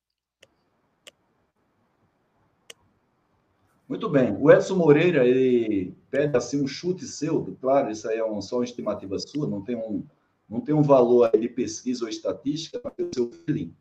Muito 3.88 4.08
bem. 4.08 4.34
O 4.40 4.50
Edson 4.50 4.76
Moreira, 4.76 5.26
ele 5.26 5.94
pede 6.10 6.36
assim 6.36 6.62
um 6.62 6.66
chute 6.66 7.06
seu, 7.06 7.44
claro, 7.60 7.90
isso 7.90 8.08
aí 8.08 8.18
é 8.18 8.24
um, 8.24 8.40
só 8.40 8.56
uma 8.56 8.64
estimativa 8.64 9.18
sua, 9.18 9.46
não 9.46 9.62
tem 9.62 9.76
um, 9.76 10.04
não 10.48 10.60
tem 10.60 10.74
um 10.74 10.82
valor 10.82 11.30
de 11.30 11.48
pesquisa 11.48 12.04
ou 12.04 12.08
estatística, 12.08 12.80
mas 12.82 12.94
é 12.98 13.02
o 13.02 13.10
seu 13.12 13.30
feeling. 13.30 13.74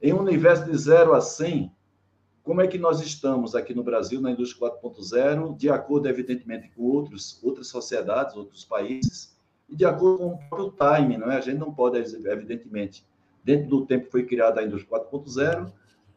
Em 0.00 0.12
um 0.12 0.20
universo 0.20 0.70
de 0.70 0.76
0 0.76 1.14
a 1.14 1.20
100, 1.20 1.72
como 2.44 2.60
é 2.60 2.66
que 2.66 2.78
nós 2.78 3.00
estamos 3.00 3.54
aqui 3.54 3.74
no 3.74 3.82
Brasil, 3.82 4.20
na 4.20 4.30
indústria 4.30 4.70
4.0, 4.70 5.56
de 5.56 5.70
acordo, 5.70 6.08
evidentemente, 6.08 6.70
com 6.74 6.82
outros, 6.82 7.42
outras 7.42 7.66
sociedades, 7.68 8.36
outros 8.36 8.64
países, 8.64 9.36
e 9.68 9.76
de 9.76 9.84
acordo 9.84 10.18
com 10.18 10.26
o 10.28 10.38
próprio 10.48 10.74
time, 10.96 11.18
não 11.18 11.30
é? 11.30 11.36
A 11.36 11.40
gente 11.40 11.58
não 11.58 11.72
pode, 11.72 11.98
evidentemente, 11.98 13.04
dentro 13.42 13.68
do 13.68 13.86
tempo 13.86 14.06
que 14.06 14.12
foi 14.12 14.24
criada 14.24 14.60
a 14.60 14.64
indústria 14.64 14.98
4.0, 14.98 15.72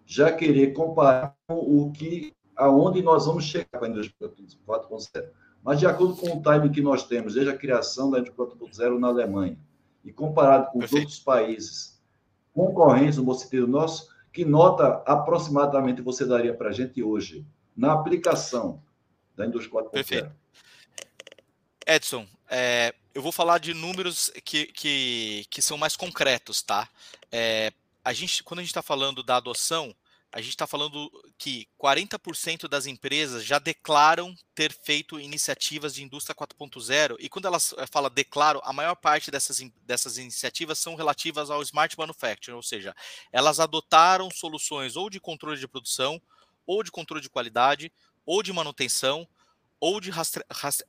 já 0.06 0.32
querer 0.32 0.74
comparar 0.74 1.36
com 1.48 1.56
o 1.56 1.92
que 1.92 2.34
aonde 2.56 3.02
nós 3.02 3.26
vamos 3.26 3.43
chegar 3.45 3.80
com 3.80 3.86
a 3.86 3.89
indústria 3.89 4.30
4.0. 4.30 5.30
Mas, 5.64 5.80
de 5.80 5.86
acordo 5.86 6.16
com 6.16 6.38
o 6.38 6.41
time 6.41 6.70
que 6.70 6.82
nós 6.82 7.06
temos, 7.08 7.36
desde 7.36 7.52
a 7.52 7.58
criação 7.58 8.10
da 8.10 8.20
indústria 8.20 8.47
4.0 8.47 8.99
na 8.99 9.08
Alemanha, 9.08 9.58
e 10.04 10.12
comparado 10.12 10.72
com 10.72 10.80
os 10.80 10.91
outros 10.91 11.20
países 11.20 12.02
concorrentes 12.54 13.18
no 13.18 13.24
bom 13.24 13.34
sentido 13.34 13.68
nosso, 13.68 14.10
que 14.34 14.43
nota 14.43 15.04
aproximadamente 15.06 16.02
você 16.02 16.26
daria 16.26 16.54
para 16.54 16.70
a 16.70 16.74
gente 16.74 17.04
hoje 17.04 17.45
na 17.76 17.93
aplicação 17.93 18.82
da 19.36 19.45
indústria 19.45 19.82
4.0? 19.82 19.89
Perfeito. 19.91 20.32
Edson, 21.86 22.26
é, 22.49 22.93
eu 23.14 23.22
vou 23.22 23.32
falar 23.32 23.58
de 23.58 23.74
números 23.74 24.32
que, 24.43 24.68
que, 24.68 25.45
que 25.49 25.62
são 25.62 25.78
mais 25.78 25.95
concretos, 25.95 26.62
tá? 26.62 26.88
É, 27.32 27.72
a 28.04 28.14
gente, 28.14 28.43
quando 28.43 28.60
a 28.60 28.64
gente 28.64 28.72
está 28.72 28.82
falando 28.82 29.22
da 29.24 29.38
adoção, 29.38 29.93
a 30.32 30.40
gente 30.40 30.52
está 30.52 30.66
falando 30.66 31.12
que 31.38 31.68
40% 31.78 32.68
das 32.68 32.86
empresas 32.86 33.44
já 33.44 33.60
declaram 33.60 34.34
ter 34.56 34.72
feito 34.72 35.20
iniciativas 35.20 35.94
de 35.94 36.04
indústria 36.04 36.34
4.0, 36.34 37.18
e 37.20 37.28
quando 37.28 37.48
elas 37.48 37.74
eh, 37.78 37.86
fala 37.86 38.10
declaro, 38.10 38.62
a 38.64 38.72
maior 38.72 38.96
parte 38.96 39.30
dessas, 39.30 39.60
dessas 39.84 40.18
iniciativas 40.18 40.80
são 40.80 40.96
relativas 40.96 41.50
ao 41.50 41.62
smart 41.62 41.98
manufacturing, 41.98 42.56
ou 42.56 42.64
seja, 42.64 42.96
elas 43.32 43.60
adotaram 43.60 44.30
soluções 44.32 44.96
ou 44.96 45.10
de 45.10 45.20
controle 45.20 45.60
de 45.60 45.68
produção, 45.68 46.22
ou 46.66 46.82
de 46.82 46.92
controle 46.92 47.22
de 47.22 47.30
qualidade, 47.30 47.92
ou 48.26 48.42
de 48.42 48.54
manutenção, 48.54 49.28
ou 49.82 50.00
de 50.00 50.12
rastre, 50.12 50.44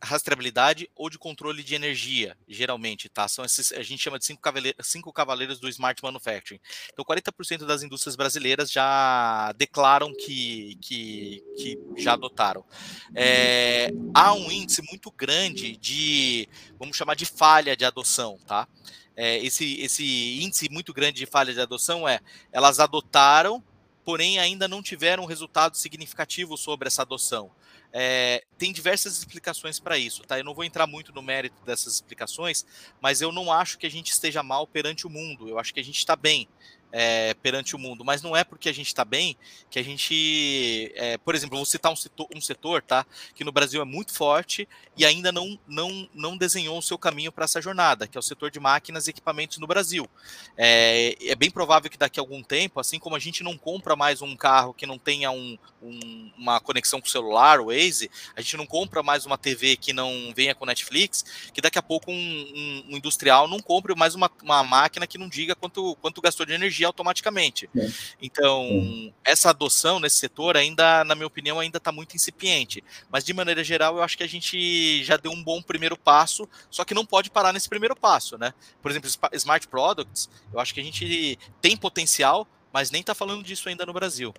rastreabilidade 0.05 0.87
ou 0.95 1.09
de 1.09 1.19
controle 1.19 1.63
de 1.63 1.75
energia, 1.75 2.37
geralmente, 2.47 3.09
tá? 3.09 3.27
São 3.27 3.43
esses, 3.43 3.73
a 3.73 3.83
gente 3.83 4.03
chama 4.03 4.19
de 4.19 4.27
cinco 4.27 4.43
cavaleiros, 4.43 4.87
cinco 4.87 5.11
cavaleiros 5.11 5.59
do 5.59 5.67
Smart 5.67 5.99
Manufacturing. 6.03 6.61
Então, 6.93 7.03
40% 7.03 7.65
das 7.65 7.83
indústrias 7.83 8.15
brasileiras 8.15 8.71
já 8.71 9.51
declaram 9.53 10.15
que, 10.15 10.77
que, 10.83 11.43
que 11.57 11.79
já 11.97 12.13
adotaram. 12.13 12.67
É, 13.15 13.91
há 14.13 14.35
um 14.35 14.53
índice 14.53 14.83
muito 14.83 15.11
grande 15.11 15.75
de, 15.79 16.47
vamos 16.79 16.95
chamar 16.95 17.17
de 17.17 17.25
falha 17.25 17.75
de 17.75 17.87
adoção, 17.87 18.39
tá? 18.47 18.69
É, 19.17 19.39
esse, 19.39 19.81
esse 19.81 20.39
índice 20.43 20.69
muito 20.69 20.93
grande 20.93 21.17
de 21.17 21.27
falha 21.27 21.55
de 21.55 21.61
adoção 21.61 22.07
é, 22.07 22.21
elas 22.53 22.79
adotaram, 22.79 23.65
porém 24.05 24.39
ainda 24.39 24.69
não 24.69 24.83
tiveram 24.83 25.25
resultado 25.25 25.79
significativo 25.79 26.59
sobre 26.59 26.89
essa 26.89 27.01
adoção. 27.01 27.51
É, 27.93 28.43
tem 28.57 28.73
diversas 28.73 29.19
explicações 29.19 29.79
para 29.79 29.99
isso, 29.99 30.23
tá? 30.23 30.39
Eu 30.39 30.45
não 30.45 30.55
vou 30.55 30.65
entrar 30.65 30.87
muito 30.87 31.13
no 31.13 31.21
mérito 31.21 31.63
dessas 31.65 31.95
explicações, 31.95 32.65
mas 33.01 33.21
eu 33.21 33.31
não 33.31 33.53
acho 33.53 33.79
que 33.79 33.87
a 33.87 33.91
gente 33.91 34.11
esteja 34.11 34.43
mal 34.43 34.67
perante 34.67 35.07
o 35.07 35.11
mundo. 35.11 35.49
Eu 35.49 35.59
acho 35.59 35.75
que 35.75 35.81
a 35.81 35.85
gente 35.85 35.99
está 35.99 36.17
bem 36.17 36.49
é, 36.93 37.35
perante 37.35 37.75
o 37.75 37.79
mundo, 37.79 38.05
mas 38.05 38.23
não 38.23 38.37
é 38.37 38.45
porque 38.45 38.69
a 38.69 38.73
gente 38.73 38.89
está 38.89 39.05
bem 39.05 39.37
que 39.71 39.79
a 39.79 39.83
gente, 39.83 40.93
é, 40.95 41.17
por 41.17 41.35
exemplo, 41.35 41.57
vou 41.57 41.65
citar 41.65 41.91
um 41.91 41.97
setor, 41.97 42.29
um 42.35 42.41
setor, 42.41 42.83
tá, 42.83 43.07
que 43.35 43.43
no 43.43 43.51
Brasil 43.51 43.81
é 43.81 43.85
muito 43.85 44.13
forte 44.13 44.69
e 44.97 45.05
ainda 45.05 45.33
não 45.33 45.59
não, 45.67 46.09
não 46.15 46.37
desenhou 46.37 46.79
o 46.79 46.83
seu 46.83 46.99
caminho 46.99 47.33
para 47.33 47.45
essa 47.45 47.61
jornada, 47.61 48.07
que 48.07 48.17
é 48.17 48.21
o 48.21 48.23
setor 48.23 48.51
de 48.51 48.61
máquinas 48.61 49.07
e 49.07 49.11
equipamentos 49.11 49.59
no 49.59 49.67
Brasil. 49.67 50.09
É, 50.57 51.17
é, 51.21 51.35
bem 51.35 51.51
provável 51.51 51.91
que 51.91 51.97
daqui 51.97 52.21
a 52.21 52.23
algum 52.23 52.43
tempo, 52.43 52.79
assim 52.79 52.99
como 52.99 53.17
a 53.17 53.19
gente 53.19 53.43
não 53.43 53.57
compra 53.57 53.97
mais 53.97 54.21
um 54.21 54.37
carro 54.37 54.75
que 54.75 54.87
não 54.87 54.99
tenha 54.99 55.31
um, 55.31 55.59
um, 55.83 56.33
uma 56.37 56.61
conexão 56.61 57.01
com 57.01 57.07
o 57.07 57.11
celular, 57.11 57.61
o 57.61 57.67
Waze, 57.67 58.11
a 58.37 58.41
gente 58.41 58.57
não 58.57 58.67
compra 58.67 59.03
mais 59.03 59.25
uma 59.25 59.39
TV 59.39 59.77
que 59.77 59.93
não 59.93 60.33
venha 60.35 60.55
com 60.55 60.67
Netflix, 60.67 61.25
que 61.53 61.61
daqui 61.61 61.79
a 61.79 61.83
pouco 61.83 62.11
um, 62.11 62.85
um 62.89 62.97
industrial 62.97 63.49
não 63.49 63.61
compre 63.61 63.95
mais 63.95 64.15
uma, 64.15 64.31
uma 64.43 64.63
máquina 64.63 65.07
que 65.07 65.19
não 65.19 65.29
diga 65.29 65.55
quanto, 65.55 65.97
quanto 65.97 66.21
gastou 66.21 66.45
de 66.45 66.53
energia 66.53 66.82
automaticamente. 66.85 67.69
É. 67.77 67.89
Então, 68.21 69.13
é. 69.25 69.33
essa 69.33 69.51
adoção 69.51 70.01
nesse 70.01 70.17
setor 70.17 70.57
ainda, 70.57 71.05
na 71.05 71.15
minha 71.15 71.27
opinião, 71.27 71.59
ainda 71.59 71.79
está 71.79 71.93
muito 71.93 72.15
incipiente. 72.15 72.83
Mas 73.11 73.25
de 73.25 73.33
maneira 73.33 73.63
geral, 73.63 73.97
eu 73.97 74.03
acho 74.03 74.17
que 74.17 74.25
a 74.25 74.29
gente 74.29 75.03
já 75.05 75.17
deu 75.17 75.33
um 75.33 75.43
bom 75.43 75.63
primeiro 75.63 75.97
passo, 75.97 76.49
só 76.71 76.85
que 76.85 76.95
não 76.95 77.07
pode 77.07 77.31
parar 77.31 77.53
nesse 77.53 77.69
primeiro 77.69 77.97
passo, 77.97 78.39
né? 78.39 78.53
Por 78.81 78.91
exemplo, 78.91 79.11
Smart 79.35 79.69
Products, 79.69 80.29
eu 80.53 80.61
acho 80.61 80.75
que 80.75 80.81
a 80.81 80.85
gente 80.85 81.39
tem 81.61 81.77
potencial, 81.77 82.47
mas 82.73 82.91
nem 82.91 83.01
está 83.01 83.15
falando 83.15 83.43
disso 83.43 83.69
ainda 83.69 83.87
no 83.87 83.93
Brasil. 83.93 84.33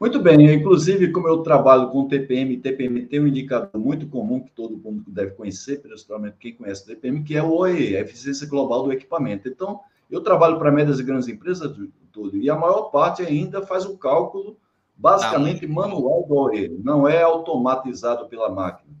Muito 0.00 0.20
bem, 0.20 0.54
inclusive, 0.54 1.10
como 1.10 1.26
eu 1.26 1.38
trabalho 1.38 1.88
com 1.88 2.06
TPM, 2.06 2.56
TPM 2.58 3.04
tem 3.06 3.18
um 3.18 3.26
indicador 3.26 3.80
muito 3.80 4.06
comum 4.06 4.38
que 4.38 4.52
todo 4.52 4.78
mundo 4.78 5.02
deve 5.08 5.32
conhecer, 5.32 5.82
principalmente 5.82 6.36
quem 6.38 6.54
conhece 6.54 6.84
o 6.84 6.86
TPM, 6.86 7.24
que 7.24 7.36
é 7.36 7.42
o 7.42 7.52
OE, 7.52 7.96
a 7.96 8.00
eficiência 8.02 8.46
global 8.46 8.84
do 8.84 8.92
equipamento. 8.92 9.48
Então, 9.48 9.80
eu 10.10 10.22
trabalho 10.22 10.58
para 10.58 10.72
médias 10.72 10.98
e 10.98 11.02
grandes 11.02 11.28
empresas 11.28 11.76
tudo, 12.12 12.36
e 12.36 12.48
a 12.48 12.56
maior 12.56 12.90
parte 12.90 13.22
ainda 13.22 13.64
faz 13.66 13.84
o 13.84 13.96
cálculo 13.96 14.58
basicamente 14.96 15.66
não. 15.66 15.74
manual 15.74 16.26
do 16.26 16.34
OE, 16.34 16.68
não 16.82 17.06
é 17.06 17.22
automatizado 17.22 18.28
pela 18.28 18.50
máquina. 18.50 18.92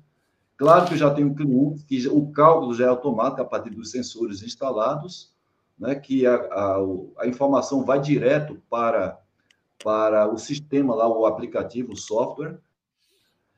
Claro 0.56 0.86
que 0.86 0.94
eu 0.94 0.98
já 0.98 1.12
tenho 1.12 1.34
clientes 1.34 1.82
que 1.84 2.06
o 2.08 2.30
cálculo 2.30 2.74
já 2.74 2.86
é 2.86 2.88
automático 2.88 3.42
a 3.42 3.44
partir 3.44 3.70
dos 3.70 3.90
sensores 3.90 4.42
instalados, 4.42 5.32
né, 5.78 5.94
que 5.94 6.26
a, 6.26 6.34
a, 6.34 6.76
a 7.18 7.26
informação 7.26 7.84
vai 7.84 8.00
direto 8.00 8.60
para, 8.68 9.18
para 9.82 10.28
o 10.28 10.38
sistema 10.38 10.94
lá, 10.94 11.08
o 11.08 11.26
aplicativo, 11.26 11.92
o 11.92 11.96
software. 11.96 12.58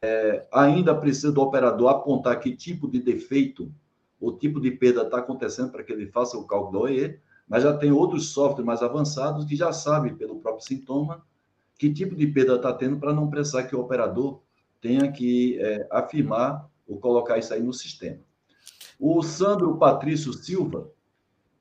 É, 0.02 0.46
ainda 0.50 0.94
precisa 0.94 1.30
do 1.30 1.42
operador 1.42 1.88
apontar 1.88 2.38
que 2.40 2.56
tipo 2.56 2.88
de 2.88 3.00
defeito 3.00 3.70
ou 4.18 4.36
tipo 4.36 4.58
de 4.58 4.70
perda 4.70 5.02
está 5.02 5.18
acontecendo 5.18 5.70
para 5.70 5.82
que 5.82 5.92
ele 5.92 6.06
faça 6.06 6.38
o 6.38 6.46
cálculo 6.46 6.72
do 6.72 6.84
OE 6.84 7.18
mas 7.50 7.64
já 7.64 7.76
tem 7.76 7.90
outros 7.90 8.28
softwares 8.28 8.64
mais 8.64 8.80
avançados 8.80 9.44
que 9.44 9.56
já 9.56 9.72
sabem, 9.72 10.14
pelo 10.14 10.38
próprio 10.38 10.64
sintoma, 10.64 11.20
que 11.76 11.92
tipo 11.92 12.14
de 12.14 12.28
perda 12.28 12.54
está 12.54 12.72
tendo 12.72 12.96
para 12.96 13.12
não 13.12 13.28
precisar 13.28 13.64
que 13.64 13.74
o 13.74 13.80
operador 13.80 14.40
tenha 14.80 15.10
que 15.10 15.58
é, 15.58 15.88
afirmar 15.90 16.70
ou 16.86 16.98
colocar 16.98 17.38
isso 17.38 17.52
aí 17.52 17.60
no 17.60 17.72
sistema. 17.72 18.20
O 19.00 19.20
Sandro 19.20 19.76
Patrício 19.78 20.32
Silva, 20.32 20.92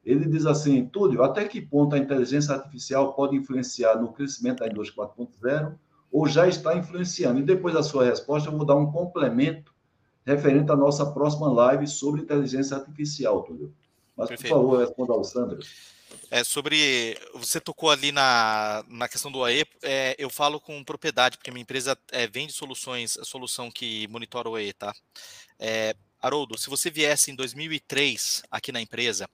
ele 0.06 0.28
diz 0.28 0.46
assim, 0.46 0.86
Túlio, 0.86 1.24
até 1.24 1.48
que 1.48 1.60
ponto 1.60 1.96
a 1.96 1.98
inteligência 1.98 2.54
artificial 2.54 3.14
pode 3.14 3.36
influenciar 3.36 4.00
no 4.00 4.14
crescimento 4.14 4.60
da 4.60 4.68
indústria 4.68 5.08
4.0 5.08 5.74
ou 6.12 6.28
já 6.28 6.48
está 6.48 6.78
influenciando? 6.78 7.40
E 7.40 7.44
depois 7.44 7.74
da 7.74 7.82
sua 7.82 8.06
resposta, 8.06 8.50
eu 8.50 8.56
vou 8.56 8.66
dar 8.66 8.76
um 8.76 8.92
complemento 8.92 9.74
referente 10.24 10.72
à 10.72 10.76
nossa 10.76 11.12
próxima 11.12 11.52
live 11.52 11.88
sobre 11.88 12.22
inteligência 12.22 12.78
artificial, 12.78 13.42
Túlio. 13.42 13.74
Mas, 14.20 14.28
Perfeito. 14.28 14.53
por 14.53 14.61
favor, 14.61 14.80
responda 14.80 15.13
ao 15.13 15.24
Sandro. 15.24 15.59
É, 16.30 16.43
sobre. 16.43 17.17
Você 17.36 17.61
tocou 17.61 17.89
ali 17.89 18.11
na, 18.11 18.84
na 18.89 19.07
questão 19.07 19.32
do 19.32 19.43
AE, 19.43 19.65
é, 19.82 20.15
eu 20.20 20.30
falo 20.30 20.59
com 20.59 20.84
propriedade, 20.84 21.38
porque 21.38 21.51
minha 21.51 21.61
empresa 21.61 21.97
é, 22.11 22.28
vende 22.28 22.51
soluções, 22.51 23.17
a 23.17 23.24
solução 23.24 23.72
que 23.72 24.07
monitora 24.09 24.49
o 24.49 24.55
AE, 24.55 24.74
tá? 24.74 24.93
É, 25.57 25.95
Haroldo, 26.22 26.57
se 26.57 26.70
você 26.70 26.91
viesse 26.91 27.32
em 27.32 27.36
2003 27.36 28.43
aqui 28.51 28.74
na 28.74 28.82
empresa, 28.82 29.30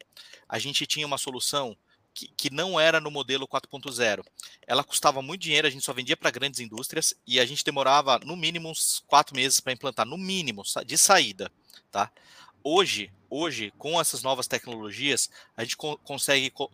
a 0.48 0.60
gente 0.60 0.86
tinha 0.86 1.08
uma 1.08 1.18
solução 1.18 1.76
que, 2.14 2.28
que 2.38 2.50
não 2.52 2.80
era 2.80 3.02
no 3.02 3.10
modelo 3.10 3.48
4.0. 3.48 4.24
Ela 4.68 4.84
custava 4.84 5.22
muito 5.22 5.42
dinheiro, 5.42 5.68
a 5.68 5.72
gente 5.72 5.84
só 5.84 5.94
vendia 5.94 6.16
para 6.16 6.30
grandes 6.30 6.60
indústrias 6.60 7.16
e 7.26 7.40
a 7.40 7.46
gente 7.46 7.66
demorava 7.66 8.20
no 8.20 8.36
mínimo 8.36 8.70
uns 8.70 9.04
quatro 9.08 9.36
meses 9.36 9.60
para 9.60 9.74
implantar, 9.74 10.06
no 10.06 10.18
mínimo, 10.18 10.62
de 10.86 10.98
saída, 10.98 11.52
tá? 11.92 12.12
Hoje, 12.66 13.14
hoje, 13.30 13.72
com 13.78 14.02
essas 14.02 14.24
novas 14.24 14.48
tecnologias, 14.48 15.30
a 15.56 15.64
gente 15.64 15.78
co 15.78 15.98
consegue 16.00 16.50
co 16.50 16.68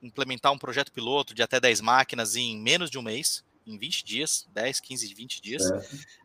implementar 0.00 0.52
um 0.52 0.58
projeto 0.58 0.92
piloto 0.92 1.34
de 1.34 1.42
até 1.42 1.58
10 1.58 1.80
máquinas 1.80 2.36
em 2.36 2.56
menos 2.56 2.88
de 2.88 2.96
um 2.96 3.02
mês, 3.02 3.44
em 3.66 3.76
20 3.76 4.04
dias, 4.04 4.46
10, 4.54 4.78
15, 4.78 5.14
20 5.14 5.42
dias, 5.42 5.62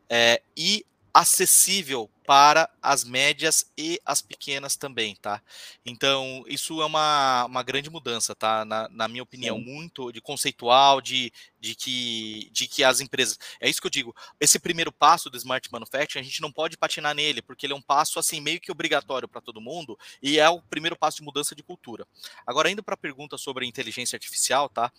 é, 0.07 0.41
e 0.55 0.85
acessível 1.11 2.09
para 2.29 2.69
as 2.79 3.03
médias 3.03 3.71
e 3.75 3.99
as 4.05 4.21
pequenas 4.21 4.75
também, 4.75 5.15
tá? 5.15 5.41
Então, 5.83 6.43
isso 6.47 6.79
é 6.79 6.85
uma, 6.85 7.45
uma 7.45 7.63
grande 7.63 7.89
mudança, 7.89 8.35
tá? 8.35 8.63
Na, 8.63 8.87
na 8.89 9.07
minha 9.07 9.23
opinião, 9.23 9.57
Sim. 9.57 9.63
muito 9.63 10.11
de 10.11 10.21
conceitual, 10.21 11.01
de, 11.01 11.33
de, 11.59 11.73
que, 11.73 12.47
de 12.51 12.67
que 12.67 12.83
as 12.83 12.99
empresas. 12.99 13.39
É 13.59 13.67
isso 13.67 13.81
que 13.81 13.87
eu 13.87 13.91
digo. 13.91 14.15
Esse 14.39 14.59
primeiro 14.59 14.91
passo 14.91 15.27
do 15.27 15.37
Smart 15.37 15.67
Manufacturing, 15.71 16.21
a 16.21 16.23
gente 16.23 16.39
não 16.39 16.51
pode 16.51 16.77
patinar 16.77 17.15
nele, 17.15 17.41
porque 17.41 17.65
ele 17.65 17.73
é 17.73 17.75
um 17.75 17.81
passo, 17.81 18.19
assim, 18.19 18.39
meio 18.39 18.61
que 18.61 18.71
obrigatório 18.71 19.27
para 19.27 19.41
todo 19.41 19.59
mundo 19.59 19.97
e 20.21 20.37
é 20.37 20.47
o 20.47 20.61
primeiro 20.61 20.95
passo 20.95 21.17
de 21.17 21.23
mudança 21.23 21.55
de 21.55 21.63
cultura. 21.63 22.07
Agora, 22.45 22.69
indo 22.69 22.83
para 22.83 22.93
a 22.93 22.97
pergunta 22.97 23.39
sobre 23.39 23.65
inteligência 23.65 24.15
artificial, 24.15 24.69
tá? 24.69 24.91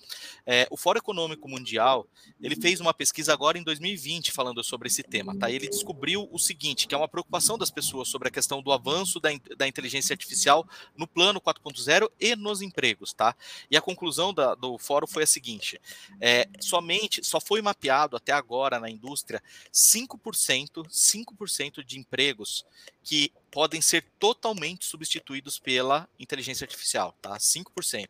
É, 0.44 0.66
o 0.68 0.76
Fórum 0.76 0.98
Econômico 0.98 1.48
Mundial, 1.48 2.08
ele 2.40 2.56
fez 2.56 2.80
uma 2.80 2.92
pesquisa 2.92 3.32
agora 3.32 3.56
em 3.56 3.62
2020 3.62 4.32
falando 4.32 4.64
sobre 4.64 4.88
esse 4.88 5.04
tema, 5.04 5.38
tá? 5.38 5.48
Ele 5.48 5.68
descobriu 5.68 6.28
o 6.32 6.38
seguinte, 6.40 6.88
que 6.88 6.94
é 6.96 6.98
uma 6.98 7.08
preocupação 7.20 7.58
das 7.58 7.70
pessoas 7.70 8.08
sobre 8.08 8.28
a 8.28 8.30
questão 8.30 8.62
do 8.62 8.72
avanço 8.72 9.20
da, 9.20 9.30
da 9.56 9.68
inteligência 9.68 10.12
artificial 10.14 10.66
no 10.96 11.06
plano 11.06 11.40
4.0 11.40 12.10
e 12.18 12.34
nos 12.34 12.62
empregos, 12.62 13.12
tá? 13.12 13.34
E 13.70 13.76
a 13.76 13.80
conclusão 13.80 14.32
da, 14.32 14.54
do 14.54 14.78
fórum 14.78 15.06
foi 15.06 15.24
a 15.24 15.26
seguinte: 15.26 15.80
é, 16.20 16.48
somente 16.60 17.24
só 17.24 17.40
foi 17.40 17.60
mapeado 17.60 18.16
até 18.16 18.32
agora 18.32 18.80
na 18.80 18.90
indústria 18.90 19.42
5%, 19.72 20.86
5% 20.88 21.84
de 21.84 21.98
empregos 21.98 22.64
que 23.02 23.32
podem 23.50 23.80
ser 23.80 24.04
totalmente 24.18 24.86
substituídos 24.86 25.58
pela 25.58 26.08
inteligência 26.18 26.64
artificial, 26.64 27.14
tá? 27.20 27.36
5%. 27.36 28.08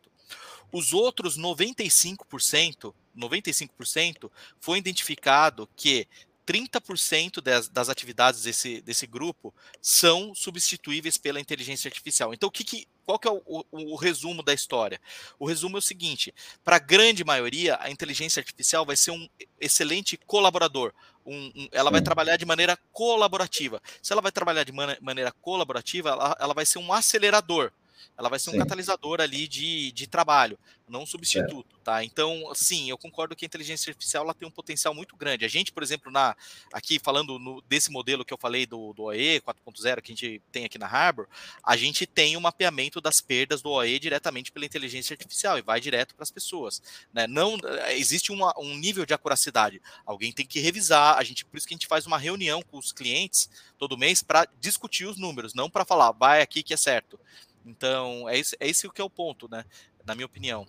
Os 0.71 0.93
outros 0.93 1.37
95%, 1.37 2.93
95% 3.17 4.31
foi 4.59 4.77
identificado 4.77 5.67
que 5.75 6.07
30% 6.51 7.39
das, 7.41 7.69
das 7.69 7.87
atividades 7.87 8.43
desse, 8.43 8.81
desse 8.81 9.07
grupo 9.07 9.53
são 9.81 10.35
substituíveis 10.35 11.17
pela 11.17 11.39
inteligência 11.39 11.87
artificial. 11.87 12.33
Então, 12.33 12.49
o 12.49 12.51
que, 12.51 12.65
que 12.65 12.87
qual 13.05 13.17
que 13.17 13.27
é 13.27 13.31
o, 13.31 13.41
o, 13.45 13.63
o, 13.71 13.95
resumo 13.95 14.43
da 14.43 14.53
história? 14.53 14.99
O 15.39 15.45
resumo 15.45 15.77
é 15.77 15.79
o 15.79 15.81
seguinte: 15.81 16.33
para 16.63 16.75
a 16.75 16.79
grande 16.79 17.23
maioria, 17.23 17.77
a 17.79 17.89
inteligência 17.89 18.41
artificial 18.41 18.85
vai 18.85 18.97
ser 18.97 19.11
um 19.11 19.29
excelente 19.59 20.17
colaborador. 20.27 20.93
Um, 21.25 21.51
um, 21.55 21.67
ela 21.71 21.89
vai 21.89 22.01
trabalhar 22.01 22.35
de 22.35 22.45
maneira 22.45 22.77
colaborativa. 22.91 23.81
Se 24.01 24.11
ela 24.11 24.21
vai 24.21 24.31
trabalhar 24.31 24.63
de 24.63 24.71
man 24.71 24.97
maneira 25.01 25.31
colaborativa, 25.31 26.09
ela, 26.09 26.37
ela 26.39 26.53
vai 26.53 26.65
ser 26.65 26.79
um 26.79 26.91
acelerador 26.91 27.71
ela 28.17 28.29
vai 28.29 28.39
ser 28.39 28.49
um 28.51 28.57
catalisador 28.57 29.21
ali 29.21 29.47
de, 29.47 29.91
de 29.91 30.07
trabalho, 30.07 30.57
não 30.87 31.03
um 31.03 31.05
substituto, 31.05 31.75
é. 31.79 31.83
tá? 31.83 32.03
Então, 32.03 32.51
sim, 32.53 32.89
eu 32.89 32.97
concordo 32.97 33.35
que 33.35 33.45
a 33.45 33.47
inteligência 33.47 33.89
artificial 33.89 34.23
ela 34.23 34.33
tem 34.33 34.47
um 34.47 34.51
potencial 34.51 34.93
muito 34.93 35.15
grande. 35.15 35.45
A 35.45 35.47
gente, 35.47 35.71
por 35.71 35.81
exemplo, 35.81 36.11
na 36.11 36.35
aqui 36.73 36.99
falando 36.99 37.39
no, 37.39 37.61
desse 37.61 37.89
modelo 37.89 38.25
que 38.25 38.33
eu 38.33 38.37
falei 38.37 38.65
do, 38.65 38.93
do 38.93 39.03
OE 39.03 39.39
4.0 39.41 40.01
que 40.01 40.11
a 40.11 40.15
gente 40.15 40.41
tem 40.51 40.65
aqui 40.65 40.77
na 40.77 40.87
Harbor, 40.87 41.27
a 41.63 41.77
gente 41.77 42.05
tem 42.05 42.35
o 42.35 42.39
um 42.39 42.41
mapeamento 42.41 42.99
das 42.99 43.21
perdas 43.21 43.61
do 43.61 43.69
OE 43.69 43.97
diretamente 43.99 44.51
pela 44.51 44.65
inteligência 44.65 45.13
artificial 45.13 45.57
e 45.57 45.61
vai 45.61 45.79
direto 45.79 46.13
para 46.13 46.23
as 46.23 46.31
pessoas, 46.31 46.81
né? 47.13 47.25
Não 47.25 47.57
existe 47.89 48.31
uma, 48.31 48.53
um 48.57 48.75
nível 48.75 49.05
de 49.05 49.13
acuracidade. 49.13 49.81
Alguém 50.05 50.31
tem 50.31 50.45
que 50.45 50.59
revisar. 50.59 51.17
A 51.17 51.23
gente 51.23 51.45
por 51.45 51.57
isso 51.57 51.67
que 51.67 51.73
a 51.73 51.77
gente 51.77 51.87
faz 51.87 52.05
uma 52.05 52.17
reunião 52.17 52.61
com 52.61 52.77
os 52.77 52.91
clientes 52.91 53.49
todo 53.77 53.97
mês 53.97 54.21
para 54.21 54.47
discutir 54.59 55.05
os 55.05 55.17
números, 55.17 55.53
não 55.53 55.69
para 55.69 55.85
falar 55.85 56.11
vai 56.11 56.41
aqui 56.41 56.61
que 56.61 56.73
é 56.73 56.77
certo. 56.77 57.19
Então, 57.65 58.27
é 58.27 58.37
esse, 58.37 58.55
é 58.59 58.67
esse 58.67 58.87
o 58.87 58.91
que 58.91 59.01
é 59.01 59.03
o 59.03 59.09
ponto, 59.09 59.49
né? 59.49 59.63
Na 60.05 60.15
minha 60.15 60.25
opinião. 60.25 60.65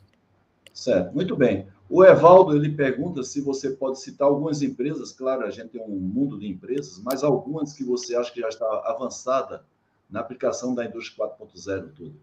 Certo, 0.73 1.15
muito 1.15 1.37
bem. 1.37 1.67
O 1.89 2.03
Evaldo 2.03 2.57
ele 2.57 2.71
pergunta 2.71 3.23
se 3.23 3.41
você 3.41 3.71
pode 3.71 4.01
citar 4.01 4.27
algumas 4.27 4.63
empresas, 4.63 5.13
claro, 5.13 5.45
a 5.45 5.51
gente 5.51 5.69
tem 5.69 5.83
um 5.83 5.89
mundo 5.89 6.39
de 6.39 6.49
empresas, 6.49 6.99
mas 6.99 7.23
algumas 7.23 7.75
que 7.75 7.85
você 7.85 8.17
acha 8.17 8.33
que 8.33 8.41
já 8.41 8.49
está 8.49 8.67
avançada 8.87 9.65
na 10.09 10.21
aplicação 10.21 10.75
da 10.75 10.85
indústria 10.85 11.27
4.0 11.27 11.93
tudo. 11.95 12.21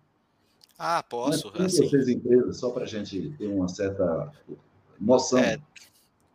Ah, 0.77 1.03
posso. 1.03 1.51
Mas, 1.53 1.73
assim, 1.73 1.89
vocês 1.89 2.07
empresas, 2.07 2.57
só 2.57 2.71
para 2.71 2.83
a 2.83 2.87
gente 2.87 3.31
ter 3.37 3.47
uma 3.47 3.67
certa 3.67 4.31
noção. 4.99 5.39
É, 5.39 5.59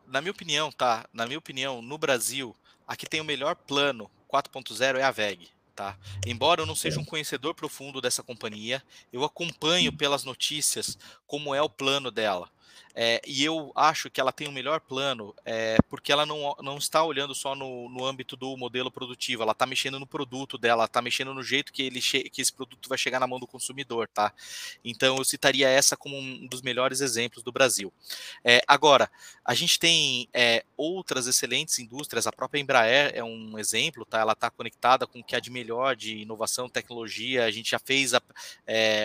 na 0.07 0.21
minha 0.21 0.33
opinião, 0.33 0.71
tá? 0.71 1.07
Na 1.13 1.27
minha 1.27 1.39
opinião, 1.39 1.83
no 1.83 1.99
Brasil, 1.99 2.55
a 2.87 2.95
que 2.95 3.07
tem 3.07 3.21
o 3.21 3.25
melhor 3.25 3.57
plano 3.57 4.11
4.0 4.33 4.97
é 4.97 5.03
a 5.03 5.11
VEG. 5.11 5.49
Tá? 5.75 5.99
Embora 6.25 6.63
eu 6.63 6.67
não 6.67 6.77
seja 6.77 7.01
um 7.01 7.05
conhecedor 7.05 7.53
profundo 7.53 8.01
dessa 8.01 8.23
companhia, 8.23 8.81
eu 9.13 9.25
acompanho 9.25 9.93
pelas 9.93 10.23
notícias 10.23 10.97
como 11.27 11.53
é 11.53 11.61
o 11.61 11.69
plano 11.69 12.13
dela. 12.13 12.49
É, 12.95 13.21
e 13.27 13.45
eu 13.45 13.73
acho 13.75 14.09
que 14.09 14.21
ela 14.21 14.33
tem 14.33 14.47
o 14.47 14.51
um 14.51 14.53
melhor 14.53 14.81
plano, 14.81 15.35
é, 15.45 15.77
porque 15.89 16.13
ela 16.13 16.25
não, 16.25 16.55
não 16.61 16.79
está 16.79 17.03
olhando 17.03 17.35
só 17.35 17.55
no, 17.55 17.89
no 17.89 18.05
âmbito 18.05 18.37
do 18.37 18.57
modelo 18.57 18.91
produtivo, 18.91 19.43
ela 19.43 19.51
está 19.51 19.67
mexendo 19.67 19.99
no 19.99 20.07
produto 20.07 20.57
dela, 20.57 20.85
está 20.85 21.03
mexendo 21.03 21.35
no 21.35 21.43
jeito 21.43 21.73
que, 21.73 21.83
ele 21.83 22.01
que 22.01 22.41
esse 22.41 22.53
produto 22.53 22.89
vai 22.89 22.97
chegar 22.97 23.19
na 23.19 23.27
mão 23.27 23.41
do 23.41 23.49
consumidor, 23.49 24.09
tá? 24.09 24.33
Então 24.85 25.17
eu 25.17 25.25
citaria 25.25 25.69
essa 25.69 25.97
como 25.97 26.17
um 26.17 26.47
dos 26.47 26.63
melhores 26.63 27.01
exemplos 27.01 27.43
do 27.43 27.51
Brasil. 27.51 27.93
É, 28.45 28.63
agora, 28.69 29.11
a 29.45 29.55
gente 29.55 29.79
tem 29.79 30.29
outras 30.77 31.27
excelentes 31.27 31.79
indústrias, 31.81 32.27
a 32.27 32.33
própria 32.33 32.61
Embraer 32.61 33.13
é 33.15 33.25
um 33.25 33.59
exemplo, 33.59 34.05
tá? 34.05 34.21
Ela 34.21 34.33
está 34.33 34.51
conectada 34.51 35.07
com 35.07 35.19
o 35.19 35.25
que 35.25 35.35
há 35.35 35.41
de 35.41 35.51
melhor 35.51 35.97
de 35.97 36.19
inovação, 36.19 36.69
tecnologia, 36.69 37.45
a 37.45 37.51
gente 37.51 37.71
já 37.71 37.79
fez 37.79 38.15
a, 38.15 38.23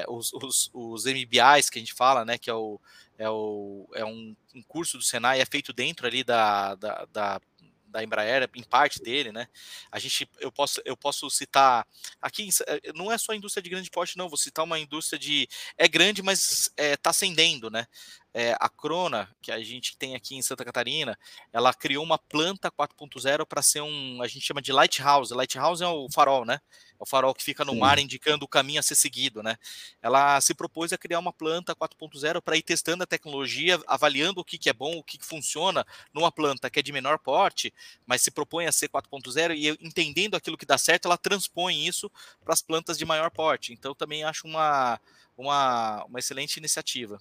os, 0.07 0.31
os, 0.33 0.69
os 0.73 1.05
MBIs 1.05 1.69
que 1.71 1.79
a 1.79 1.81
gente 1.81 1.93
fala, 1.93 2.23
né? 2.23 2.37
Que 2.37 2.49
é 2.49 2.53
o 2.53 2.79
é, 3.19 3.29
o, 3.29 3.85
é 3.93 4.05
um, 4.05 4.33
um, 4.55 4.63
curso 4.63 4.97
do 4.97 5.03
Senai, 5.03 5.41
é 5.41 5.45
feito 5.45 5.73
dentro 5.73 6.07
ali 6.07 6.23
da, 6.23 6.73
da, 6.75 7.05
da, 7.11 7.41
da 7.85 8.01
Embraer, 8.01 8.49
em 8.55 8.63
parte 8.63 9.01
dele, 9.01 9.29
né? 9.31 9.49
A 9.91 9.99
gente, 9.99 10.27
eu 10.39 10.49
posso, 10.49 10.81
eu 10.85 10.95
posso 10.95 11.29
citar 11.29 11.85
aqui, 12.21 12.47
eh, 12.65 12.93
não 12.95 13.11
é 13.11 13.17
só 13.17 13.33
indústria 13.33 13.61
de 13.61 13.69
grande 13.69 13.91
porte, 13.91 14.17
não. 14.17 14.29
Vou 14.29 14.37
citar 14.37 14.63
uma 14.63 14.79
indústria 14.79 15.19
de 15.19 15.49
é 15.77 15.85
grande, 15.85 16.21
mas 16.21 16.71
está 16.77 16.83
é, 16.83 16.95
tá 16.95 17.09
ascendendo, 17.09 17.69
né? 17.69 17.87
É, 18.33 18.55
a 18.59 18.69
Crona, 18.69 19.29
que 19.41 19.51
a 19.51 19.61
gente 19.61 19.97
tem 19.97 20.15
aqui 20.15 20.35
em 20.35 20.41
Santa 20.41 20.63
Catarina, 20.63 21.17
ela 21.51 21.73
criou 21.73 22.03
uma 22.03 22.17
planta 22.17 22.71
4.0 22.71 23.45
para 23.45 23.61
ser 23.61 23.81
um, 23.81 24.21
a 24.21 24.27
gente 24.27 24.45
chama 24.45 24.61
de 24.61 24.71
lighthouse. 24.71 25.33
Lighthouse 25.33 25.83
é 25.83 25.87
o 25.87 26.07
farol, 26.11 26.45
né? 26.45 26.59
É 26.99 27.03
o 27.03 27.05
farol 27.05 27.33
que 27.33 27.43
fica 27.43 27.65
no 27.65 27.73
Sim. 27.73 27.79
mar 27.79 27.97
indicando 27.97 28.45
o 28.45 28.47
caminho 28.47 28.79
a 28.79 28.83
ser 28.83 28.95
seguido, 28.95 29.41
né? 29.41 29.57
Ela 30.01 30.39
se 30.41 30.53
propôs 30.53 30.93
a 30.93 30.97
criar 30.97 31.19
uma 31.19 31.33
planta 31.33 31.75
4.0 31.75 32.41
para 32.41 32.55
ir 32.55 32.61
testando 32.61 33.03
a 33.03 33.07
tecnologia, 33.07 33.79
avaliando 33.87 34.41
o 34.41 34.45
que, 34.45 34.57
que 34.57 34.69
é 34.69 34.73
bom, 34.73 34.97
o 34.97 35.03
que, 35.03 35.17
que 35.17 35.25
funciona 35.25 35.85
numa 36.13 36.31
planta 36.31 36.69
que 36.69 36.79
é 36.79 36.83
de 36.83 36.91
menor 36.91 37.17
porte, 37.17 37.73
mas 38.05 38.21
se 38.21 38.29
propõe 38.29 38.67
a 38.67 38.71
ser 38.71 38.89
4.0 38.89 39.55
e 39.55 39.69
entendendo 39.85 40.35
aquilo 40.35 40.57
que 40.57 40.65
dá 40.65 40.77
certo, 40.77 41.05
ela 41.05 41.17
transpõe 41.17 41.85
isso 41.85 42.11
para 42.43 42.53
as 42.53 42.61
plantas 42.61 42.97
de 42.97 43.05
maior 43.05 43.31
porte. 43.31 43.73
Então 43.73 43.95
também 43.95 44.23
acho 44.23 44.47
uma, 44.47 44.99
uma, 45.35 46.03
uma 46.05 46.19
excelente 46.19 46.57
iniciativa. 46.57 47.19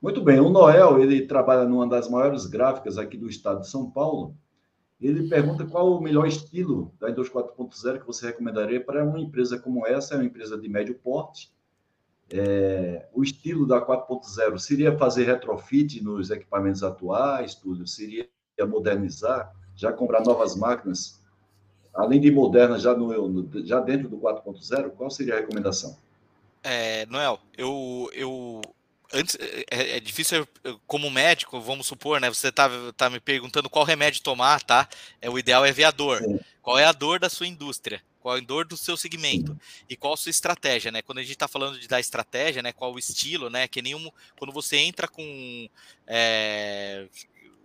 Muito 0.00 0.22
bem, 0.22 0.38
o 0.38 0.48
Noel, 0.48 1.00
ele 1.00 1.26
trabalha 1.26 1.64
numa 1.64 1.86
das 1.88 2.08
maiores 2.08 2.46
gráficas 2.46 2.98
aqui 2.98 3.16
do 3.16 3.28
estado 3.28 3.60
de 3.60 3.68
São 3.68 3.90
Paulo. 3.90 4.34
Ele 5.00 5.28
pergunta 5.28 5.64
qual 5.64 5.92
o 5.92 6.00
melhor 6.00 6.26
estilo 6.26 6.92
da 7.00 7.10
indústria 7.10 7.42
4.0 7.42 8.00
que 8.00 8.06
você 8.06 8.26
recomendaria 8.26 8.80
para 8.80 9.04
uma 9.04 9.20
empresa 9.20 9.58
como 9.58 9.86
essa, 9.86 10.14
é 10.14 10.16
uma 10.18 10.24
empresa 10.24 10.56
de 10.56 10.68
médio 10.68 10.94
porte. 10.94 11.52
É, 12.30 13.08
o 13.12 13.22
estilo 13.22 13.66
da 13.66 13.84
4.0 13.84 14.58
seria 14.58 14.96
fazer 14.96 15.24
retrofit 15.24 16.02
nos 16.02 16.30
equipamentos 16.30 16.82
atuais, 16.82 17.54
tudo? 17.54 17.86
Seria 17.86 18.28
modernizar, 18.68 19.52
já 19.74 19.92
comprar 19.92 20.22
novas 20.22 20.56
máquinas? 20.56 21.20
Além 21.94 22.20
de 22.20 22.30
modernas, 22.30 22.82
já, 22.82 22.94
no, 22.94 23.48
já 23.64 23.80
dentro 23.80 24.08
do 24.08 24.18
4.0, 24.18 24.90
qual 24.90 25.10
seria 25.10 25.34
a 25.34 25.38
recomendação? 25.38 25.96
É, 26.62 27.06
Noel, 27.06 27.38
eu, 27.56 28.10
eu 28.12 28.60
antes 29.12 29.36
é, 29.40 29.64
é, 29.70 29.96
é, 29.96 30.00
difícil 30.00 30.46
como 30.86 31.10
médico, 31.10 31.60
vamos 31.60 31.86
supor, 31.86 32.20
né? 32.20 32.28
Você 32.28 32.52
tá, 32.52 32.68
tá 32.96 33.08
me 33.10 33.20
perguntando 33.20 33.70
qual 33.70 33.84
remédio 33.84 34.22
tomar, 34.22 34.62
tá? 34.62 34.88
É 35.20 35.30
o 35.30 35.38
ideal 35.38 35.64
é 35.64 35.72
ver 35.72 35.84
a 35.84 35.90
dor. 35.90 36.22
Sim. 36.22 36.38
Qual 36.62 36.78
é 36.78 36.84
a 36.84 36.92
dor 36.92 37.18
da 37.18 37.28
sua 37.28 37.46
indústria? 37.46 38.02
Qual 38.20 38.36
é 38.36 38.40
a 38.40 38.42
dor 38.42 38.66
do 38.66 38.76
seu 38.76 38.96
segmento? 38.96 39.52
Sim. 39.52 39.84
E 39.88 39.96
qual 39.96 40.14
a 40.14 40.16
sua 40.16 40.30
estratégia, 40.30 40.90
né? 40.90 41.02
Quando 41.02 41.18
a 41.18 41.22
gente 41.22 41.32
está 41.32 41.48
falando 41.48 41.78
de 41.78 41.88
dar 41.88 42.00
estratégia, 42.00 42.62
né? 42.62 42.72
Qual 42.72 42.92
o 42.92 42.98
estilo, 42.98 43.48
né? 43.48 43.66
Que 43.66 43.80
nenhum 43.80 44.10
quando 44.38 44.52
você 44.52 44.76
entra 44.76 45.08
com 45.08 45.68
é, 46.06 47.06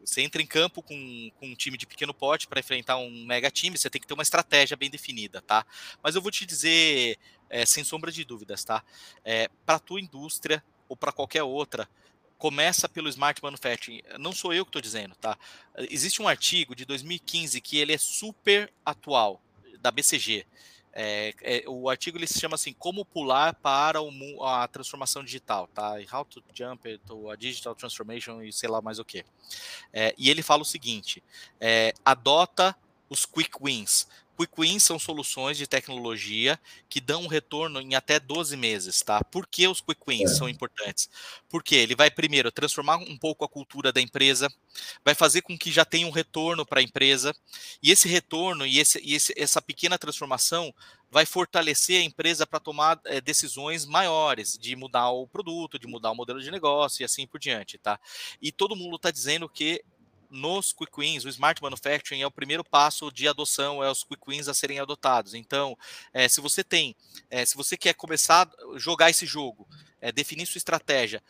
você 0.05 0.21
entra 0.21 0.41
em 0.41 0.45
campo 0.45 0.81
com, 0.81 1.31
com 1.39 1.47
um 1.47 1.55
time 1.55 1.77
de 1.77 1.85
pequeno 1.85 2.13
porte 2.13 2.47
para 2.47 2.59
enfrentar 2.59 2.97
um 2.97 3.25
mega 3.25 3.49
time, 3.49 3.77
você 3.77 3.89
tem 3.89 4.01
que 4.01 4.07
ter 4.07 4.13
uma 4.13 4.23
estratégia 4.23 4.75
bem 4.75 4.89
definida, 4.89 5.41
tá? 5.41 5.65
Mas 6.01 6.15
eu 6.15 6.21
vou 6.21 6.31
te 6.31 6.45
dizer, 6.45 7.17
é, 7.49 7.65
sem 7.65 7.83
sombra 7.83 8.11
de 8.11 8.23
dúvidas, 8.25 8.63
tá? 8.63 8.83
É, 9.23 9.49
para 9.65 9.79
tua 9.79 10.01
indústria, 10.01 10.63
ou 10.93 10.95
para 10.95 11.11
qualquer 11.11 11.41
outra, 11.41 11.89
começa 12.37 12.87
pelo 12.87 13.09
Smart 13.09 13.41
Manufacturing. 13.41 14.01
Não 14.19 14.31
sou 14.31 14.53
eu 14.53 14.63
que 14.63 14.69
estou 14.69 14.81
dizendo, 14.81 15.15
tá? 15.15 15.35
Existe 15.89 16.21
um 16.21 16.27
artigo 16.27 16.75
de 16.75 16.85
2015 16.85 17.59
que 17.59 17.79
ele 17.79 17.93
é 17.93 17.97
super 17.97 18.71
atual, 18.85 19.41
da 19.79 19.89
BCG. 19.89 20.45
É, 20.95 21.33
é, 21.41 21.63
o 21.67 21.89
artigo 21.89 22.19
ele 22.19 22.27
se 22.27 22.39
chama 22.39 22.53
assim 22.53 22.71
como 22.71 23.03
pular 23.03 23.55
para 23.55 23.99
o, 23.99 24.45
a 24.45 24.67
transformação 24.67 25.23
digital 25.23 25.67
tá 25.73 25.95
how 26.13 26.23
to 26.23 26.43
jump 26.53 26.99
to 26.99 27.31
a 27.31 27.35
digital 27.35 27.73
transformation 27.73 28.43
e 28.43 28.53
sei 28.53 28.69
lá 28.69 28.79
mais 28.79 28.99
o 28.99 29.03
que 29.03 29.25
é, 29.91 30.13
e 30.19 30.29
ele 30.29 30.43
fala 30.43 30.61
o 30.61 30.65
seguinte 30.65 31.23
é, 31.59 31.95
adota 32.05 32.75
os 33.09 33.25
quick 33.25 33.57
wins 33.59 34.07
Quick 34.37 34.53
wins 34.57 34.83
são 34.83 34.97
soluções 34.97 35.57
de 35.57 35.67
tecnologia 35.67 36.59
que 36.89 36.99
dão 36.99 37.23
um 37.23 37.27
retorno 37.27 37.79
em 37.79 37.95
até 37.95 38.19
12 38.19 38.57
meses, 38.57 39.01
tá? 39.01 39.23
Por 39.23 39.47
que 39.47 39.67
os 39.67 39.79
quick 39.79 40.01
wins 40.07 40.31
é. 40.31 40.35
são 40.35 40.49
importantes? 40.49 41.09
Porque 41.49 41.75
ele 41.75 41.95
vai 41.95 42.09
primeiro 42.09 42.51
transformar 42.51 42.97
um 42.97 43.17
pouco 43.17 43.45
a 43.45 43.49
cultura 43.49 43.91
da 43.91 44.01
empresa, 44.01 44.51
vai 45.05 45.13
fazer 45.13 45.41
com 45.41 45.57
que 45.57 45.71
já 45.71 45.85
tenha 45.85 46.07
um 46.07 46.11
retorno 46.11 46.65
para 46.65 46.79
a 46.79 46.83
empresa, 46.83 47.35
e 47.81 47.91
esse 47.91 48.07
retorno 48.07 48.65
e, 48.65 48.79
esse, 48.79 48.99
e 49.03 49.13
esse, 49.13 49.33
essa 49.37 49.61
pequena 49.61 49.97
transformação 49.97 50.73
vai 51.13 51.27
fortalecer 51.27 52.01
a 52.01 52.03
empresa 52.03 52.47
para 52.47 52.59
tomar 52.59 52.99
é, 53.05 53.21
decisões 53.21 53.85
maiores, 53.85 54.57
de 54.59 54.75
mudar 54.75 55.11
o 55.11 55.27
produto, 55.27 55.77
de 55.77 55.85
mudar 55.85 56.09
o 56.09 56.15
modelo 56.15 56.41
de 56.41 56.49
negócio 56.49 57.03
e 57.03 57.05
assim 57.05 57.27
por 57.27 57.39
diante, 57.39 57.77
tá? 57.77 57.99
E 58.41 58.51
todo 58.51 58.75
mundo 58.75 58.95
está 58.95 59.11
dizendo 59.11 59.47
que 59.47 59.83
nos 60.33 60.73
quick 60.73 60.91
wins, 60.97 61.23
o 61.25 61.29
smart 61.29 61.61
manufacturing 61.61 62.21
é 62.21 62.27
o 62.27 62.31
primeiro 62.31 62.63
passo 62.63 63.11
de 63.11 63.27
adoção, 63.27 63.83
é 63.83 63.89
os 63.89 64.03
quick 64.03 64.21
wins 64.27 64.47
a 64.47 64.53
serem 64.53 64.79
adotados. 64.79 65.35
Então, 65.35 65.77
é, 66.11 66.27
se 66.27 66.41
você 66.41 66.63
tem, 66.63 66.95
é, 67.29 67.45
se 67.45 67.55
você 67.55 67.77
quer 67.77 67.93
começar 67.93 68.49
a 68.49 68.79
jogar 68.79 69.11
esse 69.11 69.25
jogo, 69.27 69.67
é, 70.01 70.11
definir 70.11 70.47
sua 70.47 70.57
estratégia, 70.57 71.23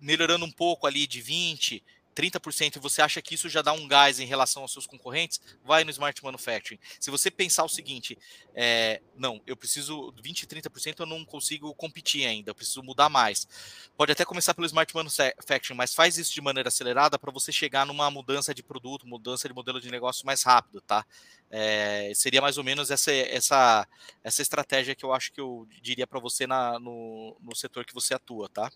melhorando 0.00 0.46
um 0.46 0.50
pouco 0.50 0.86
ali 0.86 1.06
de 1.06 1.20
20, 1.20 1.84
30% 2.20 2.76
e 2.76 2.78
você 2.78 3.00
acha 3.00 3.22
que 3.22 3.34
isso 3.34 3.48
já 3.48 3.62
dá 3.62 3.72
um 3.72 3.88
gás 3.88 4.20
em 4.20 4.26
relação 4.26 4.62
aos 4.62 4.72
seus 4.72 4.86
concorrentes, 4.86 5.40
vai 5.64 5.84
no 5.84 5.90
Smart 5.90 6.22
Manufacturing. 6.22 6.78
Se 6.98 7.10
você 7.10 7.30
pensar 7.30 7.64
o 7.64 7.68
seguinte, 7.68 8.18
é, 8.54 9.00
não, 9.16 9.40
eu 9.46 9.56
preciso 9.56 10.12
20, 10.22 10.46
30% 10.46 11.00
eu 11.00 11.06
não 11.06 11.24
consigo 11.24 11.74
competir 11.74 12.26
ainda, 12.26 12.50
eu 12.50 12.54
preciso 12.54 12.82
mudar 12.82 13.08
mais. 13.08 13.48
Pode 13.96 14.12
até 14.12 14.24
começar 14.24 14.52
pelo 14.52 14.66
Smart 14.66 14.94
Manufacturing, 14.94 15.76
mas 15.76 15.94
faz 15.94 16.18
isso 16.18 16.32
de 16.32 16.40
maneira 16.40 16.68
acelerada 16.68 17.18
para 17.18 17.32
você 17.32 17.50
chegar 17.50 17.86
numa 17.86 18.10
mudança 18.10 18.54
de 18.54 18.62
produto, 18.62 19.06
mudança 19.06 19.48
de 19.48 19.54
modelo 19.54 19.80
de 19.80 19.90
negócio 19.90 20.26
mais 20.26 20.42
rápido, 20.42 20.80
tá? 20.80 21.06
É, 21.50 22.12
seria 22.14 22.40
mais 22.40 22.58
ou 22.58 22.64
menos 22.64 22.90
essa, 22.90 23.10
essa, 23.12 23.88
essa 24.22 24.42
estratégia 24.42 24.94
que 24.94 25.04
eu 25.04 25.12
acho 25.12 25.32
que 25.32 25.40
eu 25.40 25.66
diria 25.82 26.06
para 26.06 26.20
você 26.20 26.46
na, 26.46 26.78
no, 26.78 27.36
no 27.40 27.56
setor 27.56 27.84
que 27.84 27.94
você 27.94 28.14
atua, 28.14 28.48
tá? 28.48 28.70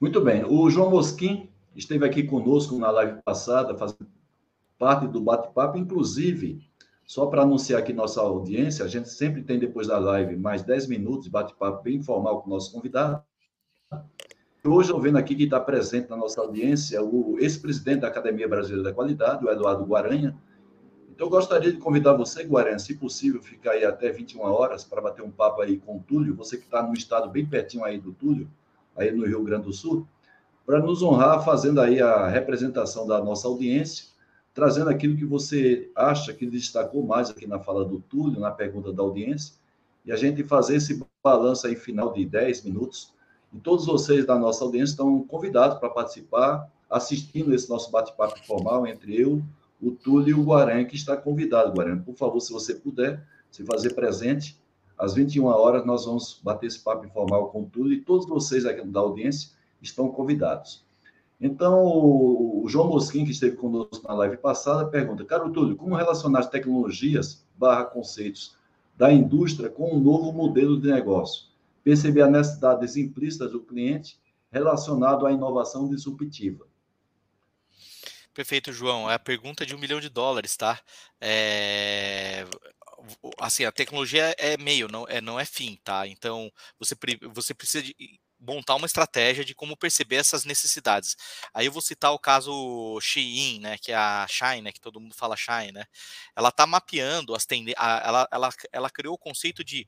Muito 0.00 0.20
bem. 0.20 0.44
O 0.44 0.68
João 0.70 0.90
Mosquim 0.90 1.50
esteve 1.74 2.04
aqui 2.06 2.22
conosco 2.22 2.78
na 2.78 2.90
live 2.90 3.22
passada, 3.22 3.76
fazendo 3.76 4.06
parte 4.78 5.06
do 5.06 5.20
bate-papo, 5.20 5.78
inclusive 5.78 6.60
Só 7.06 7.26
para 7.26 7.42
anunciar 7.42 7.80
aqui 7.80 7.92
nossa 7.92 8.20
audiência, 8.20 8.84
a 8.84 8.88
gente 8.88 9.10
sempre 9.10 9.42
tem 9.42 9.58
depois 9.58 9.86
da 9.86 9.98
live 9.98 10.36
mais 10.36 10.62
10 10.62 10.86
minutos 10.86 11.24
de 11.24 11.30
bate-papo 11.30 11.82
bem 11.82 11.96
informal 11.96 12.40
com 12.40 12.48
o 12.48 12.54
nosso 12.54 12.72
convidado. 12.72 13.22
Hoje 14.64 14.90
eu 14.90 14.98
vendo 14.98 15.18
aqui 15.18 15.34
que 15.34 15.44
está 15.44 15.60
presente 15.60 16.08
na 16.08 16.16
nossa 16.16 16.40
audiência 16.40 17.02
o 17.02 17.36
ex-presidente 17.38 18.00
da 18.00 18.08
Academia 18.08 18.48
Brasileira 18.48 18.84
da 18.84 18.94
Qualidade, 18.94 19.44
o 19.44 19.50
Eduardo 19.50 19.84
Guaranha. 19.84 20.34
Então 21.10 21.26
eu 21.26 21.30
gostaria 21.30 21.70
de 21.70 21.78
convidar 21.78 22.14
você, 22.14 22.42
Guaranha, 22.44 22.78
se 22.78 22.94
possível, 22.94 23.42
ficar 23.42 23.72
aí 23.72 23.84
até 23.84 24.10
21 24.10 24.40
horas 24.40 24.82
para 24.82 25.02
bater 25.02 25.22
um 25.22 25.30
papo 25.30 25.60
aí 25.60 25.76
com 25.76 25.98
o 25.98 26.00
Túlio, 26.00 26.34
você 26.34 26.56
que 26.56 26.64
está 26.64 26.82
no 26.82 26.94
estado 26.94 27.28
bem 27.28 27.44
pertinho 27.44 27.84
aí 27.84 28.00
do 28.00 28.12
Túlio, 28.14 28.48
aí 28.96 29.12
no 29.12 29.26
Rio 29.26 29.44
Grande 29.44 29.64
do 29.64 29.72
Sul, 29.74 30.08
para 30.66 30.80
nos 30.80 31.02
honrar 31.02 31.44
fazendo 31.44 31.80
aí 31.80 32.00
a 32.00 32.28
representação 32.28 33.06
da 33.06 33.22
nossa 33.22 33.46
audiência 33.48 34.14
trazendo 34.54 34.88
aquilo 34.88 35.16
que 35.16 35.26
você 35.26 35.90
acha 35.96 36.32
que 36.32 36.46
destacou 36.46 37.04
mais 37.04 37.28
aqui 37.28 37.44
na 37.44 37.58
fala 37.58 37.84
do 37.84 37.98
Túlio, 37.98 38.38
na 38.38 38.52
pergunta 38.52 38.92
da 38.92 39.02
audiência, 39.02 39.56
e 40.06 40.12
a 40.12 40.16
gente 40.16 40.44
fazer 40.44 40.76
esse 40.76 41.04
balanço 41.22 41.66
aí 41.66 41.74
final 41.74 42.12
de 42.12 42.24
10 42.24 42.62
minutos. 42.62 43.12
E 43.52 43.58
todos 43.58 43.84
vocês 43.84 44.24
da 44.24 44.38
nossa 44.38 44.64
audiência 44.64 44.92
estão 44.92 45.20
convidados 45.24 45.78
para 45.78 45.90
participar, 45.90 46.70
assistindo 46.88 47.52
esse 47.52 47.68
nosso 47.68 47.90
bate-papo 47.90 48.38
formal 48.46 48.86
entre 48.86 49.20
eu, 49.20 49.42
o 49.82 49.90
Túlio 49.90 50.30
e 50.30 50.40
o 50.40 50.44
Guaranha, 50.44 50.84
que 50.84 50.94
está 50.94 51.16
convidado, 51.16 51.74
Guaranha. 51.74 52.00
Por 52.04 52.14
favor, 52.14 52.38
se 52.40 52.52
você 52.52 52.74
puder, 52.74 53.26
se 53.50 53.64
fazer 53.64 53.94
presente, 53.94 54.56
às 54.96 55.14
21 55.14 55.46
horas 55.46 55.84
nós 55.84 56.04
vamos 56.04 56.40
bater 56.44 56.66
esse 56.66 56.78
papo 56.78 57.04
informal 57.04 57.48
com 57.48 57.62
o 57.62 57.66
Túlio 57.66 57.94
e 57.94 58.00
todos 58.00 58.28
vocês 58.28 58.64
aqui 58.64 58.86
da 58.86 59.00
audiência 59.00 59.50
estão 59.84 60.08
convidados. 60.08 60.84
Então, 61.40 61.84
o 61.84 62.64
João 62.68 62.88
Mosquim, 62.88 63.24
que 63.24 63.32
esteve 63.32 63.56
conosco 63.56 64.06
na 64.06 64.14
live 64.14 64.36
passada, 64.36 64.86
pergunta, 64.86 65.24
Caro 65.24 65.52
Túlio, 65.52 65.76
como 65.76 65.94
relacionar 65.94 66.40
as 66.40 66.48
tecnologias 66.48 67.44
barra 67.56 67.84
conceitos 67.84 68.56
da 68.96 69.12
indústria 69.12 69.68
com 69.68 69.94
um 69.94 70.00
novo 70.00 70.32
modelo 70.32 70.80
de 70.80 70.88
negócio? 70.88 71.46
Perceber 71.82 72.22
a 72.22 72.30
necessidades 72.30 72.96
implícitas 72.96 73.52
do 73.52 73.60
cliente 73.60 74.18
relacionado 74.50 75.26
à 75.26 75.32
inovação 75.32 75.88
disruptiva. 75.88 76.66
Perfeito, 78.32 78.72
João. 78.72 79.10
É 79.10 79.14
a 79.14 79.18
pergunta 79.18 79.66
de 79.66 79.74
um 79.74 79.78
milhão 79.78 80.00
de 80.00 80.08
dólares, 80.08 80.56
tá? 80.56 80.80
É... 81.20 82.46
Assim, 83.38 83.64
a 83.64 83.72
tecnologia 83.72 84.34
é 84.38 84.56
meio, 84.56 84.88
não 84.88 85.06
é, 85.06 85.20
não 85.20 85.38
é 85.38 85.44
fim, 85.44 85.78
tá? 85.84 86.06
Então, 86.06 86.50
você, 86.78 86.96
você 87.32 87.52
precisa 87.52 87.84
de 87.84 87.94
montar 88.46 88.74
uma 88.74 88.86
estratégia 88.86 89.44
de 89.44 89.54
como 89.54 89.76
perceber 89.76 90.16
essas 90.16 90.44
necessidades. 90.44 91.16
Aí 91.52 91.66
eu 91.66 91.72
vou 91.72 91.82
citar 91.82 92.12
o 92.12 92.18
caso 92.18 92.98
Shein, 93.00 93.60
né, 93.60 93.78
que 93.78 93.92
é 93.92 93.96
a 93.96 94.26
Shine, 94.28 94.62
né, 94.62 94.72
que 94.72 94.80
todo 94.80 95.00
mundo 95.00 95.14
fala 95.14 95.36
Shine, 95.36 95.72
né? 95.72 95.84
Ela 96.36 96.50
está 96.50 96.66
mapeando 96.66 97.34
as 97.34 97.46
tendências, 97.46 97.82
ela, 97.82 98.28
ela, 98.30 98.50
ela 98.72 98.90
criou 98.90 99.14
o 99.14 99.18
conceito 99.18 99.64
de 99.64 99.86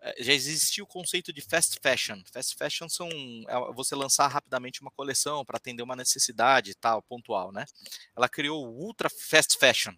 eh, 0.00 0.16
já 0.20 0.32
existia 0.32 0.82
o 0.84 0.86
conceito 0.86 1.32
de 1.32 1.40
fast 1.40 1.78
fashion. 1.82 2.20
Fast 2.32 2.54
fashion 2.56 2.88
são 2.88 3.08
é 3.48 3.72
você 3.72 3.94
lançar 3.94 4.28
rapidamente 4.28 4.80
uma 4.80 4.90
coleção 4.90 5.44
para 5.44 5.56
atender 5.56 5.82
uma 5.82 5.96
necessidade 5.96 6.74
tal, 6.74 7.02
pontual, 7.02 7.52
né? 7.52 7.64
Ela 8.16 8.28
criou 8.28 8.64
o 8.66 8.86
ultra 8.86 9.08
fast 9.10 9.58
fashion. 9.58 9.94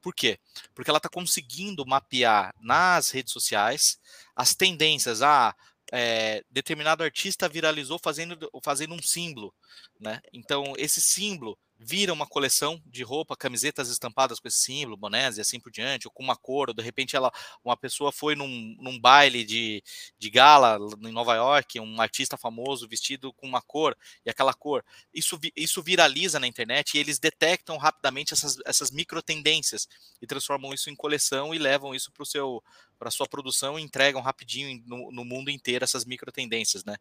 Por 0.00 0.14
quê? 0.14 0.38
Porque 0.74 0.90
ela 0.90 0.98
está 0.98 1.08
conseguindo 1.08 1.84
mapear 1.86 2.54
nas 2.60 3.10
redes 3.10 3.32
sociais 3.32 3.98
as 4.34 4.54
tendências. 4.54 5.22
Ah, 5.22 5.54
é, 5.92 6.44
determinado 6.50 7.02
artista 7.02 7.48
viralizou 7.48 7.98
fazendo, 7.98 8.50
fazendo 8.62 8.94
um 8.94 9.02
símbolo, 9.02 9.54
né? 9.98 10.20
Então 10.32 10.74
esse 10.76 11.00
símbolo 11.00 11.58
vira 11.82 12.12
uma 12.12 12.26
coleção 12.26 12.80
de 12.84 13.02
roupa, 13.02 13.34
camisetas 13.34 13.88
estampadas 13.88 14.38
com 14.38 14.46
esse 14.46 14.58
símbolo, 14.58 14.98
bonés 14.98 15.38
e 15.38 15.40
assim 15.40 15.58
por 15.58 15.72
diante, 15.72 16.06
ou 16.06 16.12
com 16.12 16.22
uma 16.22 16.36
cor, 16.36 16.68
ou 16.68 16.74
de 16.74 16.82
repente 16.82 17.16
ela, 17.16 17.32
uma 17.64 17.74
pessoa 17.74 18.12
foi 18.12 18.34
num, 18.36 18.76
num 18.78 19.00
baile 19.00 19.42
de, 19.44 19.82
de 20.18 20.28
gala 20.28 20.78
em 21.00 21.10
Nova 21.10 21.34
York, 21.34 21.80
um 21.80 22.00
artista 22.00 22.36
famoso 22.36 22.86
vestido 22.86 23.32
com 23.32 23.46
uma 23.46 23.62
cor, 23.62 23.96
e 24.26 24.30
aquela 24.30 24.52
cor, 24.52 24.84
isso, 25.12 25.40
isso 25.56 25.82
viraliza 25.82 26.38
na 26.38 26.46
internet 26.46 26.94
e 26.94 27.00
eles 27.00 27.18
detectam 27.18 27.78
rapidamente 27.78 28.34
essas, 28.34 28.58
essas 28.66 28.90
micro 28.90 29.22
tendências 29.22 29.88
e 30.20 30.26
transformam 30.26 30.74
isso 30.74 30.90
em 30.90 30.94
coleção 30.94 31.54
e 31.54 31.58
levam 31.58 31.94
isso 31.94 32.12
para 32.12 32.22
o 32.22 32.26
seu 32.26 32.62
para 32.98 33.10
sua 33.10 33.26
produção 33.26 33.78
e 33.78 33.82
entregam 33.82 34.20
rapidinho 34.20 34.82
no, 34.84 35.10
no, 35.10 35.24
mundo 35.24 35.50
inteiro 35.50 35.82
essas 35.82 36.04
micro 36.04 36.30
tendências, 36.30 36.84
né? 36.84 36.98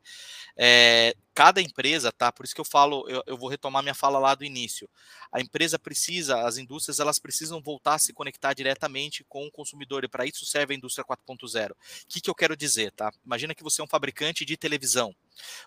É, 0.57 1.13
cada 1.40 1.62
empresa, 1.62 2.12
tá? 2.12 2.34
Por 2.34 2.44
isso 2.44 2.54
que 2.54 2.60
eu 2.60 2.66
falo, 2.66 3.08
eu, 3.08 3.24
eu, 3.26 3.38
vou 3.38 3.48
retomar 3.48 3.82
minha 3.82 3.96
fala 3.96 4.20
lá 4.20 4.36
do 4.36 4.44
início. 4.44 4.90
A 5.32 5.40
empresa 5.40 5.80
precisa, 5.80 6.46
as 6.46 6.58
indústrias, 6.58 7.00
elas 7.00 7.18
precisam 7.18 7.62
voltar 7.62 7.94
a 7.94 7.98
se 7.98 8.12
conectar 8.12 8.54
diretamente 8.54 9.24
com 9.24 9.48
o 9.48 9.52
consumidor 9.52 10.04
e 10.04 10.10
para 10.10 10.26
isso 10.26 10.46
serve 10.46 10.74
a 10.74 10.78
indústria 10.78 11.06
4.0. 11.06 11.72
O 11.72 11.76
que, 12.10 12.20
que 12.20 12.30
eu 12.30 12.36
quero 12.36 12.58
dizer, 12.58 12.92
tá? 12.92 13.10
Imagina 13.26 13.56
que 13.56 13.64
você 13.64 13.80
é 13.80 13.86
um 13.86 13.88
fabricante 13.88 14.44
de 14.44 14.58
televisão. 14.58 15.16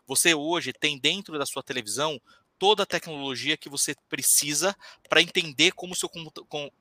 Você 0.06 0.34
hoje 0.34 0.74
tem 0.74 0.98
dentro 0.98 1.38
da 1.38 1.46
sua 1.46 1.62
televisão 1.62 2.20
toda 2.58 2.82
a 2.82 2.86
tecnologia 2.86 3.56
que 3.56 3.70
você 3.70 3.94
precisa 4.10 4.76
para 5.08 5.22
entender 5.22 5.72
como 5.72 5.94
o 5.94 5.96
seu 5.96 6.10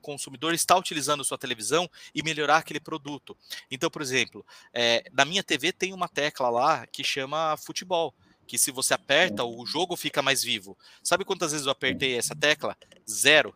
consumidor 0.02 0.52
está 0.52 0.76
utilizando 0.76 1.24
sua 1.24 1.38
televisão 1.38 1.90
e 2.14 2.22
melhorar 2.22 2.58
aquele 2.58 2.78
produto. 2.78 3.34
Então, 3.70 3.90
por 3.90 4.02
exemplo, 4.02 4.44
é, 4.74 5.02
na 5.12 5.24
minha 5.24 5.42
TV 5.42 5.72
tem 5.72 5.94
uma 5.94 6.08
tecla 6.08 6.50
lá 6.50 6.86
que 6.86 7.02
chama 7.02 7.56
futebol 7.56 8.14
que 8.46 8.58
se 8.58 8.70
você 8.70 8.94
aperta, 8.94 9.44
o 9.44 9.64
jogo 9.64 9.96
fica 9.96 10.22
mais 10.22 10.42
vivo. 10.42 10.76
Sabe 11.02 11.24
quantas 11.24 11.52
vezes 11.52 11.66
eu 11.66 11.72
apertei 11.72 12.16
essa 12.16 12.34
tecla? 12.34 12.76
Zero. 13.08 13.54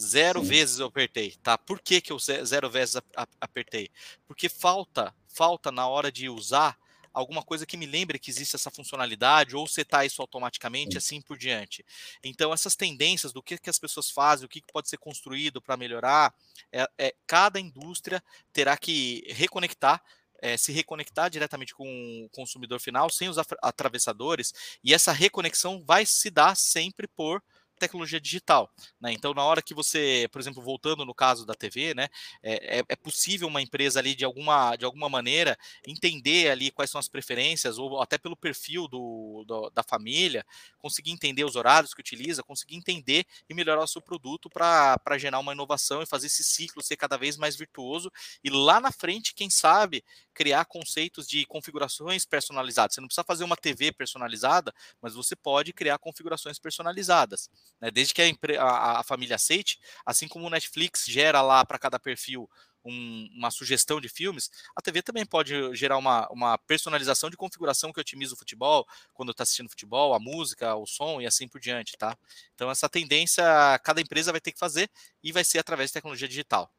Zero 0.00 0.40
Sim. 0.40 0.46
vezes 0.46 0.78
eu 0.78 0.86
apertei, 0.86 1.36
tá? 1.42 1.58
Por 1.58 1.80
que, 1.80 2.00
que 2.00 2.10
eu 2.10 2.18
zero 2.18 2.70
vezes 2.70 2.96
apertei? 3.38 3.90
Porque 4.26 4.48
falta, 4.48 5.14
falta 5.28 5.70
na 5.70 5.86
hora 5.86 6.10
de 6.10 6.28
usar 6.28 6.78
alguma 7.12 7.42
coisa 7.42 7.66
que 7.66 7.76
me 7.76 7.86
lembre 7.86 8.18
que 8.18 8.30
existe 8.30 8.56
essa 8.56 8.70
funcionalidade, 8.70 9.56
ou 9.56 9.66
setar 9.66 10.06
isso 10.06 10.22
automaticamente, 10.22 10.96
assim 10.96 11.20
por 11.20 11.36
diante. 11.36 11.84
Então, 12.22 12.52
essas 12.52 12.76
tendências 12.76 13.32
do 13.32 13.42
que, 13.42 13.58
que 13.58 13.70
as 13.70 13.78
pessoas 13.78 14.10
fazem, 14.10 14.46
o 14.46 14.48
que, 14.48 14.60
que 14.60 14.72
pode 14.72 14.88
ser 14.88 14.96
construído 14.96 15.60
para 15.60 15.76
melhorar, 15.76 16.34
é, 16.72 16.88
é, 16.98 17.14
cada 17.26 17.60
indústria 17.60 18.22
terá 18.52 18.76
que 18.76 19.24
reconectar 19.28 20.02
é, 20.40 20.56
se 20.56 20.72
reconectar 20.72 21.30
diretamente 21.30 21.74
com 21.74 21.86
o 22.24 22.28
consumidor 22.30 22.80
final, 22.80 23.10
sem 23.10 23.28
os 23.28 23.36
atravessadores, 23.62 24.52
e 24.82 24.94
essa 24.94 25.12
reconexão 25.12 25.82
vai 25.84 26.04
se 26.06 26.30
dar 26.30 26.56
sempre 26.56 27.06
por 27.06 27.42
tecnologia 27.80 28.20
digital. 28.20 28.70
Né? 29.00 29.12
Então, 29.12 29.34
na 29.34 29.42
hora 29.42 29.62
que 29.62 29.74
você, 29.74 30.28
por 30.30 30.40
exemplo, 30.40 30.62
voltando 30.62 31.04
no 31.04 31.14
caso 31.14 31.46
da 31.46 31.54
TV, 31.54 31.94
né, 31.94 32.08
é, 32.42 32.78
é, 32.78 32.84
é, 32.88 32.96
possível 32.96 33.48
uma 33.48 33.62
empresa 33.62 33.98
ali 33.98 34.14
de 34.14 34.24
alguma, 34.24 34.76
de 34.76 34.84
alguma 34.84 35.08
maneira 35.08 35.58
entender 35.86 36.50
ali 36.50 36.70
quais 36.70 36.90
são 36.90 36.98
as 36.98 37.08
preferências, 37.08 37.78
ou 37.78 38.00
até 38.00 38.18
pelo 38.18 38.36
perfil 38.36 38.86
do, 38.86 39.44
do 39.46 39.70
da 39.70 39.82
família, 39.82 40.44
conseguir 40.78 41.10
entender 41.10 41.44
os 41.44 41.56
horários 41.56 41.94
que 41.94 42.00
utiliza, 42.00 42.42
conseguir 42.42 42.76
entender 42.76 43.24
e 43.48 43.54
melhorar 43.54 43.82
o 43.82 43.86
seu 43.86 44.00
produto 44.00 44.50
para 44.50 45.18
gerar 45.18 45.38
uma 45.38 45.52
inovação 45.52 46.02
e 46.02 46.06
fazer 46.06 46.26
esse 46.26 46.44
ciclo 46.44 46.82
ser 46.82 46.96
cada 46.96 47.16
vez 47.16 47.36
mais 47.36 47.56
virtuoso. 47.56 48.10
E 48.44 48.50
lá 48.50 48.80
na 48.80 48.92
frente, 48.92 49.34
quem 49.34 49.48
sabe, 49.48 50.04
criar 50.34 50.64
conceitos 50.64 51.26
de 51.26 51.44
configurações 51.46 52.24
personalizadas. 52.24 52.94
Você 52.94 53.00
não 53.00 53.08
precisa 53.08 53.24
fazer 53.24 53.44
uma 53.44 53.56
TV 53.56 53.92
personalizada, 53.92 54.74
mas 55.00 55.14
você 55.14 55.34
pode 55.36 55.72
criar 55.72 55.98
configurações 55.98 56.58
personalizadas. 56.58 57.50
Né? 57.80 57.90
Desde 57.90 58.14
que 58.14 58.22
a, 58.22 58.62
a, 58.62 59.00
a, 59.00 59.02
família 59.02 59.36
aceite, 59.36 59.78
assim 60.04 60.28
como 60.28 60.46
o 60.46 60.50
Netflix 60.50 61.04
gera 61.06 61.42
lá 61.42 61.64
para 61.64 61.78
cada 61.78 61.98
perfil 61.98 62.48
um, 62.84 63.28
uma 63.36 63.50
sugestão 63.50 64.00
de 64.00 64.08
filmes, 64.08 64.50
a 64.76 64.80
TV 64.80 65.02
também 65.02 65.24
pode 65.24 65.74
gerar 65.74 65.98
uma, 65.98 66.28
uma 66.30 66.58
personalização 66.58 67.30
de 67.30 67.36
configuração 67.36 67.92
que 67.92 68.00
otimiza 68.00 68.34
o 68.34 68.38
futebol, 68.38 68.86
quando 69.14 69.32
está 69.32 69.42
assistindo 69.42 69.68
futebol, 69.68 70.14
a 70.14 70.20
música, 70.20 70.74
o 70.74 70.86
som 70.86 71.20
e 71.20 71.26
assim 71.26 71.46
por 71.48 71.60
diante, 71.60 71.96
tá? 71.96 72.16
Então 72.54 72.70
essa 72.70 72.88
tendência 72.88 73.44
cada 73.84 74.00
empresa 74.00 74.32
vai 74.32 74.40
ter 74.40 74.52
que 74.52 74.58
fazer 74.58 74.90
e 75.22 75.32
vai 75.32 75.44
ser 75.44 75.58
através 75.58 75.90
de 75.90 75.94
tecnologia 75.94 76.28
digital. 76.28 76.72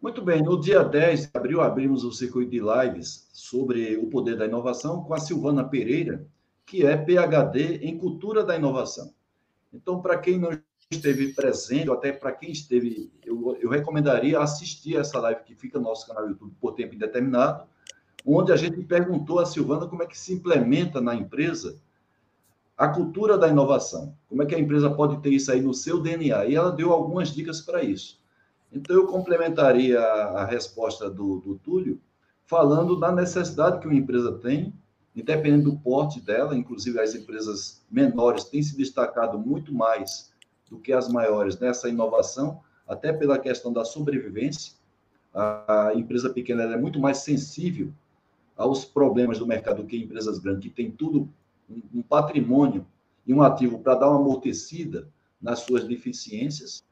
Muito 0.00 0.22
bem, 0.22 0.42
no 0.42 0.58
dia 0.58 0.82
10 0.82 1.26
de 1.26 1.30
abril 1.34 1.60
abrimos 1.60 2.04
o 2.04 2.12
circuito 2.12 2.50
de 2.50 2.60
lives 2.60 3.28
sobre 3.34 3.98
o 3.98 4.06
poder 4.06 4.34
da 4.34 4.46
inovação 4.46 5.04
com 5.04 5.12
a 5.12 5.20
Silvana 5.20 5.62
Pereira, 5.62 6.26
que 6.64 6.86
é 6.86 6.96
PhD 6.96 7.80
em 7.82 7.98
Cultura 7.98 8.42
da 8.42 8.56
Inovação. 8.56 9.12
Então, 9.72 10.00
para 10.00 10.18
quem 10.18 10.38
não 10.38 10.50
esteve 10.90 11.32
presente, 11.32 11.88
ou 11.88 11.94
até 11.94 12.12
para 12.12 12.32
quem 12.32 12.50
esteve, 12.50 13.12
eu, 13.24 13.56
eu 13.60 13.70
recomendaria 13.70 14.40
assistir 14.40 14.96
essa 14.96 15.20
live 15.20 15.44
que 15.44 15.54
fica 15.54 15.78
no 15.78 15.84
nosso 15.84 16.06
canal 16.06 16.28
YouTube 16.28 16.54
por 16.60 16.72
tempo 16.72 16.94
indeterminado, 16.94 17.64
onde 18.26 18.52
a 18.52 18.56
gente 18.56 18.82
perguntou 18.82 19.38
a 19.38 19.46
Silvana 19.46 19.86
como 19.86 20.02
é 20.02 20.06
que 20.06 20.18
se 20.18 20.32
implementa 20.32 21.00
na 21.00 21.14
empresa 21.14 21.80
a 22.76 22.88
cultura 22.88 23.36
da 23.36 23.46
inovação. 23.46 24.16
Como 24.26 24.42
é 24.42 24.46
que 24.46 24.54
a 24.54 24.58
empresa 24.58 24.90
pode 24.90 25.20
ter 25.20 25.30
isso 25.30 25.52
aí 25.52 25.60
no 25.60 25.74
seu 25.74 26.00
DNA? 26.00 26.46
E 26.46 26.54
ela 26.54 26.72
deu 26.72 26.92
algumas 26.92 27.28
dicas 27.28 27.60
para 27.60 27.82
isso. 27.82 28.18
Então, 28.72 28.96
eu 28.96 29.06
complementaria 29.06 30.00
a, 30.00 30.44
resposta 30.44 31.10
do, 31.10 31.40
do 31.40 31.56
Túlio 31.56 32.00
falando 32.46 32.98
da 32.98 33.12
necessidade 33.12 33.80
que 33.80 33.86
uma 33.86 33.94
empresa 33.94 34.32
tem, 34.32 34.72
independente 35.14 35.64
do 35.64 35.76
porte 35.76 36.20
dela, 36.20 36.56
inclusive 36.56 37.00
as 37.00 37.14
empresas 37.14 37.82
menores 37.90 38.44
têm 38.44 38.62
se 38.62 38.76
destacado 38.76 39.38
muito 39.38 39.74
mais 39.74 40.32
do 40.68 40.78
que 40.78 40.92
as 40.92 41.08
maiores 41.08 41.58
nessa 41.58 41.88
inovação, 41.88 42.60
até 42.86 43.12
pela 43.12 43.38
questão 43.38 43.72
da 43.72 43.84
sobrevivência. 43.84 44.74
A 45.34 45.92
empresa 45.94 46.30
pequena 46.30 46.62
é 46.62 46.76
muito 46.76 46.98
mais 47.00 47.18
sensível 47.18 47.92
aos 48.56 48.84
problemas 48.84 49.38
do 49.38 49.46
mercado 49.46 49.82
do 49.82 49.88
que 49.88 49.96
empresas 49.96 50.38
grandes, 50.38 50.64
que 50.64 50.70
tem 50.70 50.90
tudo, 50.90 51.28
um 51.94 52.02
patrimônio 52.02 52.86
e 53.26 53.32
um 53.32 53.42
ativo 53.42 53.78
para 53.78 53.94
dar 53.94 54.10
uma 54.10 54.20
amortecida 54.20 55.08
nas 55.40 55.60
suas 55.60 55.84
deficiências. 55.84 56.82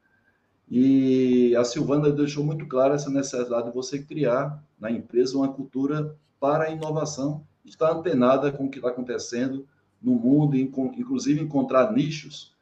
E 0.69 1.55
a 1.55 1.63
Silvana 1.63 2.11
deixou 2.11 2.43
muito 2.43 2.65
clara 2.67 2.95
essa 2.95 3.09
necessidade 3.09 3.67
de 3.67 3.73
você 3.73 3.99
criar 3.99 4.63
na 4.79 4.89
empresa 4.89 5.37
uma 5.37 5.51
cultura 5.51 6.15
para 6.39 6.65
a 6.65 6.69
inovação, 6.69 7.45
estar 7.69 7.91
antenada 7.91 8.51
com 8.51 8.65
o 8.65 8.69
que 8.69 8.77
está 8.77 8.89
acontecendo 8.89 9.67
no 10.01 10.13
mundo, 10.13 10.55
inclusive 10.55 11.41
encontrar 11.41 11.91
nichos, 11.91 12.55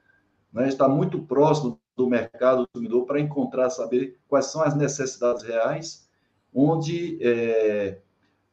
né? 0.51 0.67
estar 0.67 0.87
muito 0.87 1.21
próximo 1.21 1.79
do 1.95 2.07
mercado 2.07 2.61
do 2.61 2.67
consumidor 2.67 3.05
para 3.05 3.19
encontrar, 3.19 3.69
saber 3.69 4.17
quais 4.27 4.47
são 4.47 4.61
as 4.61 4.75
necessidades 4.75 5.43
reais, 5.43 6.07
onde 6.53 7.17
é, 7.21 7.99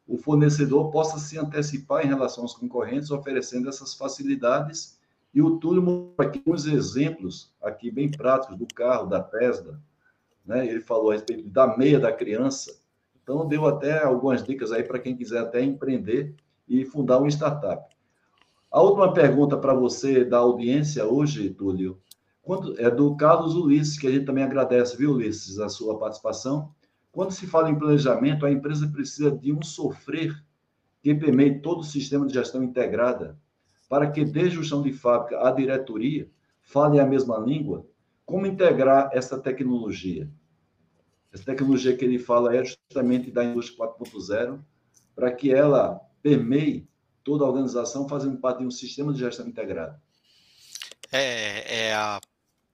o 0.07 0.19
fornecedor 0.19 0.91
possa 0.91 1.19
se 1.19 1.39
antecipar 1.39 2.05
em 2.05 2.09
relação 2.09 2.45
aos 2.45 2.55
concorrentes, 2.55 3.11
oferecendo 3.11 3.69
essas 3.69 3.95
facilidades 3.95 4.99
e 5.35 5.43
o 5.43 5.59
Túlio 5.59 5.83
mostrou 5.83 6.29
aqui 6.29 6.41
uns 6.47 6.65
exemplos, 6.65 7.53
aqui 7.61 7.91
bem 7.91 8.09
práticos, 8.09 8.57
do 8.57 8.67
carro, 8.73 9.07
da 9.07 9.21
Tesla. 9.21 9.81
Né? 10.47 10.69
Ele 10.69 10.81
falou 10.81 11.11
a 11.11 11.15
respeito 11.15 11.49
da 11.49 11.77
meia 11.77 11.99
da 11.99 12.13
criança. 12.13 12.79
Então, 13.21 13.49
deu 13.49 13.67
até 13.67 14.05
algumas 14.05 14.45
dicas 14.45 14.71
aí 14.71 14.85
para 14.85 15.01
quem 15.01 15.17
quiser 15.17 15.41
até 15.41 15.61
empreender 15.61 16.37
e 16.69 16.85
fundar 16.85 17.19
uma 17.19 17.29
startup. 17.29 17.95
A 18.71 18.83
última 18.83 19.13
pergunta 19.13 19.57
para 19.57 19.75
você 19.75 20.25
da 20.25 20.39
audiência 20.39 21.07
hoje, 21.07 21.51
Túlio, 21.51 22.01
é 22.79 22.91
do 22.91 23.17
Carlos 23.17 23.55
Ulisses, 23.55 23.99
que 23.99 24.07
a 24.07 24.11
gente 24.11 24.27
também 24.27 24.45
agradece, 24.45 24.97
viu, 24.97 25.13
Ulisses, 25.13 25.59
a 25.59 25.69
sua 25.69 25.99
participação. 25.99 26.73
Quando 27.13 27.31
se 27.31 27.47
fala 27.47 27.71
em 27.71 27.79
planejamento, 27.79 28.45
a 28.45 28.51
empresa 28.51 28.89
precisa 28.89 29.31
de 29.31 29.53
um 29.53 29.63
sofrer 29.63 30.35
que 31.01 31.15
permeie 31.15 31.61
todo 31.61 31.81
o 31.81 31.85
sistema 31.85 32.27
de 32.27 32.35
gestão 32.35 32.63
integrada 32.63 33.39
para 33.89 34.11
que 34.11 34.25
desde 34.25 34.59
o 34.59 34.65
chão 34.65 34.83
de 34.83 34.93
fábrica 34.93 35.47
à 35.47 35.51
diretoria 35.51 36.29
falem 36.63 36.99
a 36.99 37.07
mesma 37.07 37.39
língua, 37.39 37.87
como 38.25 38.47
integrar 38.47 39.11
essa 39.13 39.39
tecnologia? 39.39 40.29
Essa 41.33 41.45
tecnologia 41.45 41.97
que 41.97 42.05
ele 42.05 42.19
fala 42.19 42.57
é 42.57 42.65
justamente 42.65 43.31
da 43.31 43.45
indústria 43.45 43.87
4.0, 43.87 44.61
para 45.15 45.31
que 45.31 45.53
ela 45.53 46.01
permeie 46.25 46.89
toda 47.23 47.45
a 47.45 47.47
organização, 47.47 48.09
fazendo 48.09 48.39
parte 48.39 48.61
de 48.61 48.67
um 48.67 48.71
sistema 48.71 49.13
de 49.13 49.19
gestão 49.19 49.47
integrado. 49.47 50.01
É, 51.13 51.89
é 51.89 51.95
a, 51.95 52.19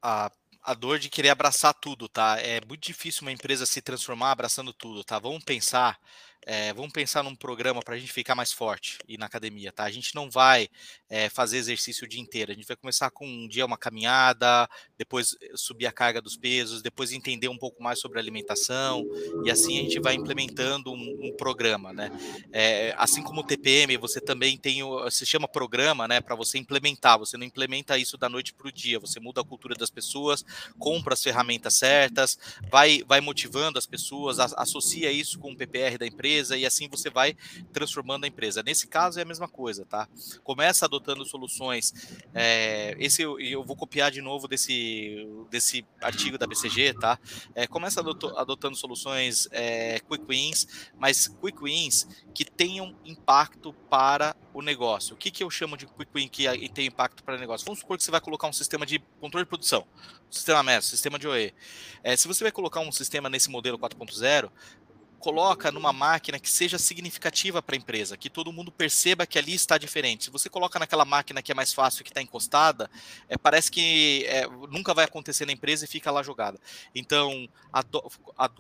a, 0.01 0.31
a 0.63 0.75
dor 0.75 1.01
de 1.01 1.11
querer 1.11 1.31
abraçar 1.31 1.75
tudo, 1.75 2.09
tá? 2.09 2.39
É 2.39 2.61
muito 2.65 2.87
difícil 2.87 3.23
uma 3.23 3.33
empresa 3.33 3.67
se 3.67 3.83
transformar 3.83 4.31
abraçando 4.31 4.73
tudo, 4.73 5.03
tá? 5.03 5.19
Vamos 5.19 5.43
pensar 5.43 5.99
é, 6.47 6.73
vamos 6.73 6.93
pensar 6.93 7.23
num 7.23 7.35
programa 7.35 7.83
para 7.83 7.95
a 7.95 7.99
gente 7.99 8.13
ficar 8.13 8.35
mais 8.35 8.51
forte 8.51 8.99
e 9.07 9.19
na 9.19 9.27
academia, 9.27 9.71
tá? 9.71 9.85
A 9.85 9.91
gente 9.91 10.15
não 10.15 10.31
vai 10.31 10.69
é, 11.09 11.29
fazer 11.29 11.59
exercício 11.59 12.07
o 12.07 12.09
dia 12.09 12.21
inteiro. 12.21 12.51
A 12.51 12.55
gente 12.55 12.67
vai 12.67 12.77
começar 12.77 13.11
com 13.11 13.27
um 13.27 13.47
dia 13.47 13.67
uma 13.67 13.77
caminhada, 13.77 14.69
depois 14.97 15.37
eh, 15.41 15.53
subir 15.55 15.87
a 15.87 15.93
carga 15.93 16.21
dos 16.21 16.37
pesos, 16.37 16.81
depois 16.81 17.13
entender 17.13 17.49
um 17.49 17.59
pouco 17.59 17.83
mais 17.83 17.99
sobre 17.99 18.19
alimentação 18.19 19.07
e 19.45 19.51
assim 19.51 19.79
a 19.79 19.83
gente 19.83 20.01
vai 20.01 20.15
implementando 20.15 20.93
um, 20.93 21.27
um 21.27 21.37
programa, 21.37 21.93
né? 21.93 22.11
É, 22.53 22.95
assim 22.97 23.23
como 23.23 23.41
o 23.41 23.45
TPM, 23.45 23.97
você 23.99 24.21
também 24.21 24.57
tem 24.57 24.83
o 24.83 25.11
se 25.11 25.27
chama 25.27 25.47
programa, 25.47 26.09
né? 26.09 26.21
Para 26.21 26.35
você 26.35 26.57
implementar. 26.57 27.19
Você 27.19 27.37
não 27.37 27.45
implementa 27.45 27.99
isso 27.99 28.17
da 28.17 28.29
noite 28.29 28.55
para 28.55 28.69
o 28.69 28.73
dia. 28.73 28.99
Você 28.99 29.21
muda 29.21 29.43
a 29.43 29.45
cultura 29.45 29.75
das 29.75 29.91
pessoas, 29.91 30.45
compra 30.79 31.13
as 31.13 31.23
ferramentas 31.23 31.75
certas, 31.75 32.39
vai 32.71 33.03
vai 33.07 33.21
motivando 33.21 33.79
as 33.79 33.87
pessoas, 33.87 34.39
associa 34.39 35.13
isso 35.13 35.39
com 35.39 35.53
o 35.53 35.57
PPR 35.57 35.99
da 35.99 36.07
empresa 36.07 36.30
empresa 36.31 36.57
e 36.57 36.65
assim 36.65 36.89
você 36.89 37.11
vai 37.11 37.37
transformando 37.73 38.25
a 38.25 38.29
empresa. 38.29 38.63
Nesse 38.63 38.87
caso 38.87 39.19
é 39.19 39.23
a 39.23 39.25
mesma 39.25 39.49
coisa, 39.49 39.85
tá? 39.85 40.09
Começa 40.45 40.85
adotando 40.85 41.25
soluções. 41.25 41.93
É, 42.33 42.95
esse 42.99 43.23
eu, 43.23 43.39
eu, 43.41 43.65
vou 43.65 43.77
copiar 43.77 44.11
de 44.11 44.23
novo 44.23 44.47
desse, 44.47 45.27
desse 45.51 45.85
artigo 46.01 46.39
da 46.39 46.47
BCG, 46.47 46.95
tá? 46.95 47.19
É, 47.55 47.67
começa 47.67 48.01
adotando 48.01 48.77
soluções 48.77 49.49
é, 49.51 50.01
quick 50.01 50.25
wins, 50.29 50.67
mas 50.99 51.29
quick 51.29 51.63
wins 51.63 52.07
que 52.33 52.45
tenham 52.45 52.97
impacto 53.05 53.73
para 53.89 54.37
o 54.55 54.63
negócio. 54.63 55.15
O 55.15 55.17
que, 55.17 55.31
que 55.31 55.43
eu 55.43 55.51
chamo 55.51 55.77
de 55.77 55.87
quick 55.87 56.11
win 56.15 56.29
que 56.29 56.69
tem 56.69 56.87
impacto 56.87 57.25
para 57.25 57.37
o 57.37 57.39
negócio? 57.39 57.65
Vamos 57.65 57.81
supor 57.81 57.97
que 57.97 58.05
você 58.05 58.11
vai 58.11 58.21
colocar 58.21 58.49
um 58.49 58.53
sistema 58.53 58.87
de 58.87 58.99
controle 59.21 59.45
de 59.45 59.49
produção, 59.49 59.87
sistema 60.31 60.63
MES, 60.63 60.85
sistema 60.85 61.19
de 61.19 61.27
OE. 61.27 61.53
É, 62.03 62.17
se 62.17 62.29
você 62.29 62.45
vai 62.45 62.53
colocar 62.53 62.81
um 62.81 62.93
sistema 62.93 63.29
nesse 63.29 63.51
modelo 63.51 63.79
4.0, 63.79 64.51
coloca 65.21 65.71
numa 65.71 65.93
máquina 65.93 66.41
que 66.41 66.51
seja 66.51 66.79
significativa 66.79 67.63
para 67.63 67.77
a 67.77 67.79
empresa, 67.79 68.17
que 68.17 68.31
todo 68.31 68.53
mundo 68.53 68.73
perceba 68.73 69.27
que 69.27 69.39
ali 69.39 69.55
está 69.55 69.79
diferente. 69.79 70.25
Se 70.25 70.31
você 70.31 70.49
coloca 70.49 70.79
naquela 70.79 71.05
máquina 71.05 71.43
que 71.43 71.53
é 71.53 71.55
mais 71.55 71.73
fácil, 71.73 72.03
que 72.03 72.11
está 72.11 72.23
encostada, 72.23 72.91
é, 73.29 73.37
parece 73.37 73.71
que 73.71 74.25
é, 74.27 74.47
nunca 74.71 74.95
vai 74.95 75.05
acontecer 75.05 75.47
na 75.47 75.53
empresa 75.53 75.85
e 75.85 75.89
fica 75.89 76.11
lá 76.11 76.23
jogada. 76.23 76.59
Então, 76.95 77.49
ado 77.73 78.03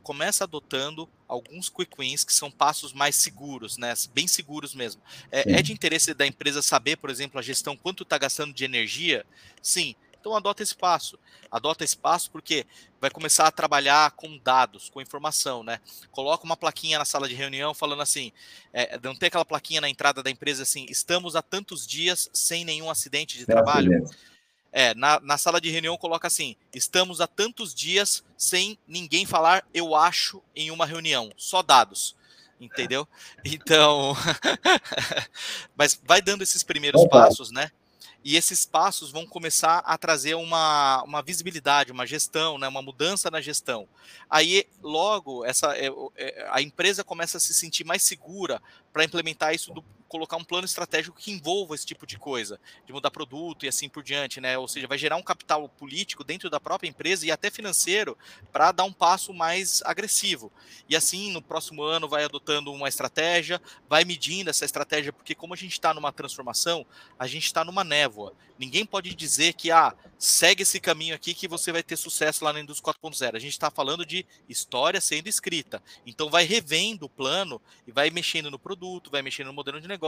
começa 0.02 0.44
adotando 0.44 1.08
alguns 1.26 1.68
quick 1.68 1.92
wins 1.98 2.24
que 2.24 2.32
são 2.32 2.50
passos 2.50 2.92
mais 2.92 3.16
seguros, 3.16 3.78
né? 3.78 3.94
Bem 4.12 4.28
seguros 4.28 4.74
mesmo. 4.74 5.00
É, 5.32 5.58
é 5.58 5.62
de 5.62 5.72
interesse 5.72 6.12
da 6.12 6.26
empresa 6.26 6.60
saber, 6.60 6.96
por 6.96 7.08
exemplo, 7.08 7.38
a 7.38 7.42
gestão 7.42 7.76
quanto 7.76 8.02
está 8.02 8.18
gastando 8.18 8.52
de 8.52 8.64
energia? 8.64 9.24
Sim. 9.62 9.94
Então 10.20 10.36
adota 10.36 10.62
esse 10.62 10.76
passo. 10.76 11.18
Adota 11.50 11.82
esse 11.82 11.96
passo 11.96 12.30
porque 12.30 12.66
vai 13.00 13.10
começar 13.10 13.46
a 13.46 13.50
trabalhar 13.50 14.10
com 14.12 14.38
dados, 14.38 14.90
com 14.90 15.00
informação, 15.00 15.64
né? 15.64 15.80
Coloca 16.10 16.44
uma 16.44 16.56
plaquinha 16.56 16.98
na 16.98 17.04
sala 17.06 17.26
de 17.26 17.34
reunião 17.34 17.72
falando 17.72 18.02
assim, 18.02 18.30
é, 18.72 19.00
não 19.02 19.16
tem 19.16 19.28
aquela 19.28 19.44
plaquinha 19.44 19.80
na 19.80 19.88
entrada 19.88 20.22
da 20.22 20.30
empresa 20.30 20.62
assim, 20.62 20.86
estamos 20.90 21.34
há 21.34 21.42
tantos 21.42 21.86
dias 21.86 22.28
sem 22.32 22.64
nenhum 22.64 22.90
acidente 22.90 23.38
de 23.38 23.46
trabalho. 23.46 24.04
Acidente. 24.04 24.30
É, 24.72 24.94
na, 24.94 25.18
na 25.20 25.36
sala 25.36 25.60
de 25.60 25.68
reunião 25.68 25.96
coloca 25.96 26.28
assim, 26.28 26.54
estamos 26.72 27.20
há 27.20 27.26
tantos 27.26 27.74
dias 27.74 28.22
sem 28.36 28.78
ninguém 28.86 29.26
falar 29.26 29.66
eu 29.74 29.96
acho 29.96 30.40
em 30.54 30.70
uma 30.70 30.86
reunião, 30.86 31.32
só 31.36 31.62
dados 31.62 32.14
entendeu? 32.60 33.08
Então, 33.42 34.14
mas 35.74 35.98
vai 36.04 36.20
dando 36.20 36.42
esses 36.42 36.62
primeiros 36.62 37.06
passos, 37.08 37.50
né? 37.50 37.70
E 38.24 38.36
esses 38.36 38.66
passos 38.66 39.10
vão 39.10 39.26
começar 39.26 39.78
a 39.78 39.96
trazer 39.96 40.34
uma, 40.34 41.02
uma 41.04 41.22
visibilidade, 41.22 41.92
uma 41.92 42.06
gestão, 42.06 42.58
né, 42.58 42.68
uma 42.68 42.82
mudança 42.82 43.30
na 43.30 43.40
gestão. 43.40 43.88
Aí, 44.28 44.66
logo, 44.82 45.44
essa, 45.44 45.76
é, 45.76 45.88
é, 46.16 46.48
a 46.50 46.60
empresa 46.60 47.02
começa 47.02 47.38
a 47.38 47.40
se 47.40 47.54
sentir 47.54 47.84
mais 47.84 48.02
segura 48.02 48.60
para 48.92 49.04
implementar 49.04 49.54
isso 49.54 49.72
do, 49.72 49.84
colocar 50.10 50.36
um 50.36 50.44
plano 50.44 50.64
estratégico 50.64 51.16
que 51.16 51.30
envolva 51.30 51.76
esse 51.76 51.86
tipo 51.86 52.04
de 52.04 52.18
coisa, 52.18 52.60
de 52.84 52.92
mudar 52.92 53.12
produto 53.12 53.64
e 53.64 53.68
assim 53.68 53.88
por 53.88 54.02
diante, 54.02 54.40
né? 54.40 54.58
Ou 54.58 54.66
seja, 54.66 54.88
vai 54.88 54.98
gerar 54.98 55.14
um 55.14 55.22
capital 55.22 55.68
político 55.68 56.24
dentro 56.24 56.50
da 56.50 56.58
própria 56.58 56.88
empresa 56.88 57.24
e 57.24 57.30
até 57.30 57.48
financeiro 57.48 58.18
para 58.50 58.72
dar 58.72 58.82
um 58.82 58.92
passo 58.92 59.32
mais 59.32 59.80
agressivo. 59.84 60.52
E 60.88 60.96
assim, 60.96 61.30
no 61.32 61.40
próximo 61.40 61.84
ano, 61.84 62.08
vai 62.08 62.24
adotando 62.24 62.72
uma 62.72 62.88
estratégia, 62.88 63.62
vai 63.88 64.04
medindo 64.04 64.50
essa 64.50 64.64
estratégia, 64.64 65.12
porque 65.12 65.32
como 65.34 65.54
a 65.54 65.56
gente 65.56 65.72
está 65.72 65.94
numa 65.94 66.10
transformação, 66.12 66.84
a 67.16 67.28
gente 67.28 67.44
está 67.44 67.64
numa 67.64 67.84
névoa. 67.84 68.34
Ninguém 68.60 68.84
pode 68.84 69.14
dizer 69.14 69.54
que, 69.54 69.70
ah, 69.70 69.94
segue 70.18 70.64
esse 70.64 70.78
caminho 70.78 71.14
aqui 71.14 71.32
que 71.32 71.48
você 71.48 71.72
vai 71.72 71.82
ter 71.82 71.96
sucesso 71.96 72.44
lá 72.44 72.52
na 72.52 72.60
indústria 72.60 72.92
4.0. 72.92 73.34
A 73.34 73.38
gente 73.38 73.52
está 73.52 73.70
falando 73.70 74.04
de 74.04 74.26
história 74.46 75.00
sendo 75.00 75.28
escrita. 75.28 75.82
Então, 76.04 76.28
vai 76.28 76.44
revendo 76.44 77.06
o 77.06 77.08
plano 77.08 77.58
e 77.86 77.90
vai 77.90 78.10
mexendo 78.10 78.50
no 78.50 78.58
produto, 78.58 79.10
vai 79.10 79.22
mexendo 79.22 79.46
no 79.46 79.54
modelo 79.54 79.80
de 79.80 79.88
negócio, 79.88 79.99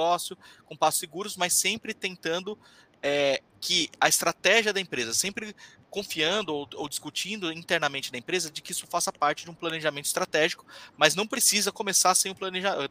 com 0.65 0.77
passos 0.77 1.01
seguros, 1.01 1.37
mas 1.37 1.53
sempre 1.53 1.93
tentando 1.95 2.59
é, 3.03 3.43
que 3.61 3.91
a 4.01 4.09
estratégia 4.09 4.73
da 4.73 4.81
empresa, 4.81 5.13
sempre 5.13 5.55
confiando 5.91 6.55
ou, 6.55 6.69
ou, 6.75 6.89
discutindo 6.89 7.53
internamente 7.53 8.11
da 8.11 8.17
empresa 8.17 8.51
de 8.51 8.63
que 8.63 8.73
isso 8.73 8.87
faça 8.87 9.13
parte 9.13 9.45
de 9.45 9.51
um 9.51 9.55
planejamento 9.55 10.07
estratégico, 10.07 10.65
mas 10.97 11.15
não 11.15 11.27
precisa 11.27 11.71
começar 11.71 12.15
sem 12.15 12.33
o 12.33 12.35
planejamento 12.35 12.91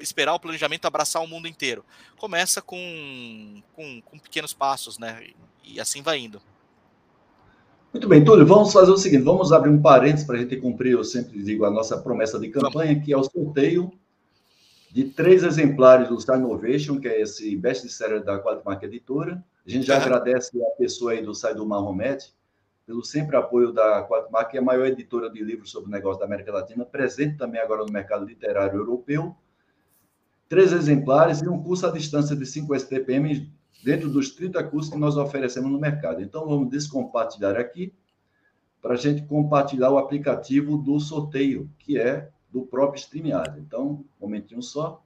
esperar 0.00 0.34
o 0.34 0.40
planejamento 0.40 0.84
abraçar 0.86 1.22
o 1.22 1.28
mundo 1.28 1.46
inteiro. 1.46 1.84
Começa 2.18 2.60
com, 2.60 3.62
com, 3.72 4.02
com 4.02 4.18
pequenos 4.18 4.52
passos, 4.52 4.98
né? 4.98 5.28
E 5.64 5.80
assim 5.80 6.02
vai 6.02 6.18
indo. 6.18 6.40
Muito 7.92 8.08
bem, 8.08 8.24
Túlio, 8.24 8.46
vamos 8.46 8.72
fazer 8.72 8.90
o 8.90 8.96
seguinte: 8.96 9.22
vamos 9.22 9.52
abrir 9.52 9.70
um 9.70 9.80
parênteses 9.80 10.26
para 10.26 10.36
a 10.36 10.38
gente 10.40 10.56
cumprir, 10.56 10.92
eu 10.92 11.04
sempre 11.04 11.42
digo, 11.42 11.64
a 11.64 11.70
nossa 11.70 11.98
promessa 11.98 12.38
de 12.38 12.48
campanha, 12.48 12.98
que 13.00 13.12
é 13.12 13.16
o 13.16 13.22
sorteio 13.22 13.92
de 14.92 15.04
três 15.04 15.42
exemplares 15.42 16.08
do 16.08 16.20
Star 16.20 16.38
Innovation, 16.38 17.00
que 17.00 17.08
é 17.08 17.20
esse 17.20 17.56
best-seller 17.56 18.22
da 18.22 18.38
Quadmarca 18.38 18.86
Editora. 18.86 19.42
A 19.66 19.70
gente 19.70 19.86
já 19.86 19.96
agradece 19.96 20.62
a 20.62 20.70
pessoa 20.76 21.12
aí 21.12 21.22
do 21.22 21.34
site 21.34 21.56
do 21.56 21.66
Mahomet 21.66 22.32
pelo 22.86 23.02
sempre 23.02 23.36
apoio 23.36 23.72
da 23.72 24.06
Quadmarca, 24.06 24.50
que 24.50 24.56
é 24.58 24.60
a 24.60 24.64
maior 24.64 24.86
editora 24.86 25.30
de 25.30 25.42
livros 25.42 25.70
sobre 25.70 25.90
negócio 25.90 26.20
da 26.20 26.26
América 26.26 26.52
Latina, 26.52 26.84
presente 26.84 27.38
também 27.38 27.60
agora 27.60 27.84
no 27.84 27.92
mercado 27.92 28.24
literário 28.24 28.78
europeu 28.78 29.34
três 30.52 30.70
exemplares 30.70 31.40
e 31.40 31.48
um 31.48 31.62
curso 31.62 31.86
à 31.86 31.90
distância 31.90 32.36
de 32.36 32.44
5 32.44 32.74
STPM 32.78 33.50
dentro 33.82 34.10
dos 34.10 34.32
30 34.32 34.62
cursos 34.64 34.92
que 34.92 34.98
nós 34.98 35.16
oferecemos 35.16 35.72
no 35.72 35.80
mercado. 35.80 36.20
Então, 36.20 36.46
vamos 36.46 36.68
descompartilhar 36.68 37.56
aqui 37.56 37.90
para 38.82 38.92
a 38.92 38.96
gente 38.98 39.22
compartilhar 39.22 39.88
o 39.88 39.96
aplicativo 39.96 40.76
do 40.76 41.00
sorteio, 41.00 41.70
que 41.78 41.98
é 41.98 42.28
do 42.52 42.62
próprio 42.62 43.00
StreamYard. 43.00 43.58
Então, 43.58 43.86
um 43.86 44.04
momentinho 44.20 44.62
só. 44.62 45.02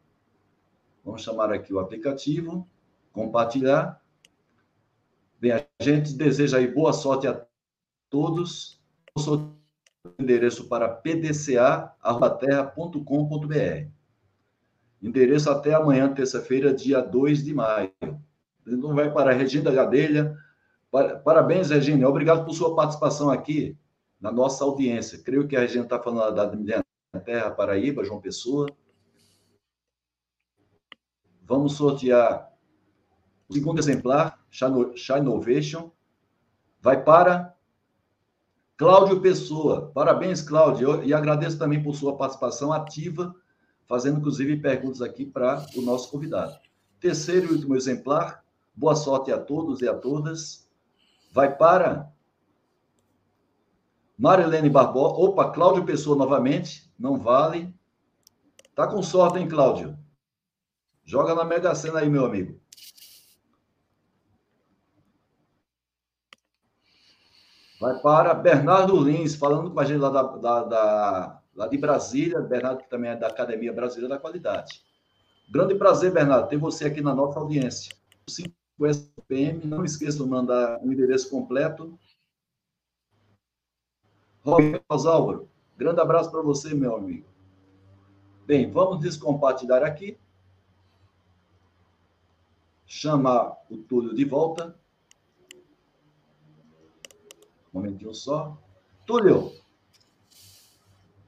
Vamos 1.04 1.22
chamar 1.22 1.52
aqui 1.52 1.72
o 1.72 1.78
aplicativo, 1.78 2.68
compartilhar. 3.12 4.02
Bem, 5.40 5.52
a 5.52 5.64
gente 5.80 6.12
deseja 6.14 6.58
aí 6.58 6.66
boa 6.66 6.92
sorte 6.92 7.28
a 7.28 7.46
todos. 8.10 8.82
O 9.16 9.54
endereço 10.18 10.68
para 10.68 10.88
pdca.terra.com.br. 10.88 13.88
Endereço 15.00 15.48
até 15.50 15.74
amanhã, 15.74 16.12
terça-feira, 16.12 16.74
dia 16.74 17.00
2 17.00 17.44
de 17.44 17.54
maio. 17.54 17.92
Então 18.66 18.92
vai 18.94 19.12
para 19.12 19.30
a 19.30 19.34
Regina 19.34 19.70
Gadelha. 19.70 20.36
Parabéns, 21.24 21.70
Regina. 21.70 22.08
Obrigado 22.08 22.44
por 22.44 22.54
sua 22.54 22.74
participação 22.74 23.30
aqui 23.30 23.78
na 24.20 24.32
nossa 24.32 24.64
audiência. 24.64 25.22
Creio 25.22 25.46
que 25.46 25.54
a 25.54 25.60
Regina 25.60 25.84
está 25.84 26.02
falando 26.02 26.34
da 26.34 26.46
terra, 27.18 27.50
Paraíba, 27.50 28.04
João 28.04 28.20
Pessoa. 28.20 28.66
Vamos 31.42 31.74
sortear 31.74 32.52
o 33.48 33.54
segundo 33.54 33.78
exemplar, 33.78 34.44
Chai 34.50 35.20
Innovation. 35.20 35.90
Vai 36.80 37.02
para 37.02 37.54
Cláudio 38.76 39.20
Pessoa. 39.20 39.90
Parabéns, 39.94 40.42
Cláudio. 40.42 41.02
E 41.04 41.14
agradeço 41.14 41.58
também 41.58 41.82
por 41.82 41.94
sua 41.94 42.16
participação 42.16 42.72
ativa, 42.72 43.34
fazendo 43.86 44.18
inclusive 44.18 44.56
perguntas 44.58 45.00
aqui 45.00 45.24
para 45.24 45.64
o 45.76 45.80
nosso 45.82 46.10
convidado. 46.10 46.58
Terceiro 47.00 47.46
e 47.46 47.52
último 47.52 47.76
exemplar. 47.76 48.44
Boa 48.74 48.94
sorte 48.94 49.32
a 49.32 49.38
todos 49.38 49.80
e 49.80 49.88
a 49.88 49.94
todas. 49.94 50.68
Vai 51.32 51.56
para 51.56 52.12
Marilene 54.18 54.68
Barbosa. 54.68 55.14
Opa, 55.14 55.50
Cláudio 55.50 55.84
Pessoa 55.84 56.16
novamente. 56.16 56.85
Não 56.98 57.18
vale. 57.18 57.74
Tá 58.74 58.86
com 58.86 59.02
sorte, 59.02 59.38
hein, 59.38 59.48
Cláudio? 59.48 59.98
Joga 61.04 61.34
na 61.34 61.44
Mega 61.44 61.74
Sena 61.74 62.00
aí, 62.00 62.08
meu 62.08 62.24
amigo. 62.24 62.60
Vai 67.80 68.00
para 68.00 68.34
Bernardo 68.34 68.98
Lins, 68.98 69.34
falando 69.34 69.70
com 69.70 69.78
a 69.78 69.84
gente 69.84 69.98
lá, 69.98 70.08
da, 70.08 70.22
da, 70.22 70.64
da, 70.64 71.42
lá 71.54 71.68
de 71.68 71.76
Brasília. 71.76 72.40
Bernardo, 72.40 72.82
que 72.82 72.90
também 72.90 73.10
é 73.10 73.16
da 73.16 73.28
Academia 73.28 73.72
Brasileira 73.72 74.14
da 74.14 74.20
Qualidade. 74.20 74.82
Grande 75.48 75.74
prazer, 75.74 76.12
Bernardo, 76.12 76.48
ter 76.48 76.56
você 76.56 76.86
aqui 76.86 77.00
na 77.00 77.14
nossa 77.14 77.38
audiência. 77.38 77.94
5 78.28 78.50
SPM, 78.86 79.64
não 79.64 79.84
esqueça 79.84 80.22
de 80.22 80.28
mandar 80.28 80.82
o 80.82 80.92
endereço 80.92 81.30
completo 81.30 81.98
Álvaro, 84.88 85.48
grande 85.76 86.00
abraço 86.00 86.30
para 86.30 86.42
você, 86.42 86.74
meu 86.74 86.96
amigo. 86.96 87.26
Bem, 88.46 88.70
vamos 88.70 89.00
descompartilhar 89.00 89.82
aqui. 89.82 90.18
Chamar 92.86 93.56
o 93.68 93.76
Túlio 93.76 94.14
de 94.14 94.24
volta. 94.24 94.78
Um 97.72 97.80
momentinho 97.80 98.14
só. 98.14 98.56
Túlio, 99.04 99.52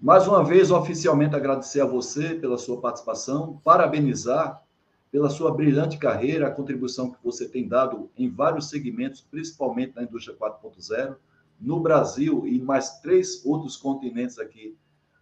mais 0.00 0.28
uma 0.28 0.44
vez, 0.44 0.70
oficialmente 0.70 1.34
agradecer 1.34 1.80
a 1.80 1.86
você 1.86 2.34
pela 2.34 2.56
sua 2.56 2.80
participação, 2.80 3.60
parabenizar 3.64 4.62
pela 5.10 5.28
sua 5.28 5.52
brilhante 5.52 5.98
carreira, 5.98 6.46
a 6.46 6.50
contribuição 6.50 7.10
que 7.10 7.18
você 7.24 7.48
tem 7.48 7.66
dado 7.66 8.08
em 8.16 8.28
vários 8.28 8.68
segmentos, 8.68 9.20
principalmente 9.20 9.96
na 9.96 10.04
indústria 10.04 10.36
4.0 10.36 11.16
no 11.60 11.80
Brasil 11.80 12.46
e 12.46 12.60
mais 12.60 13.00
três 13.00 13.44
outros 13.44 13.76
continentes 13.76 14.38
aqui 14.38 14.76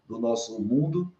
do 0.06 0.18
nosso 0.18 0.60
mundo. 0.60 1.12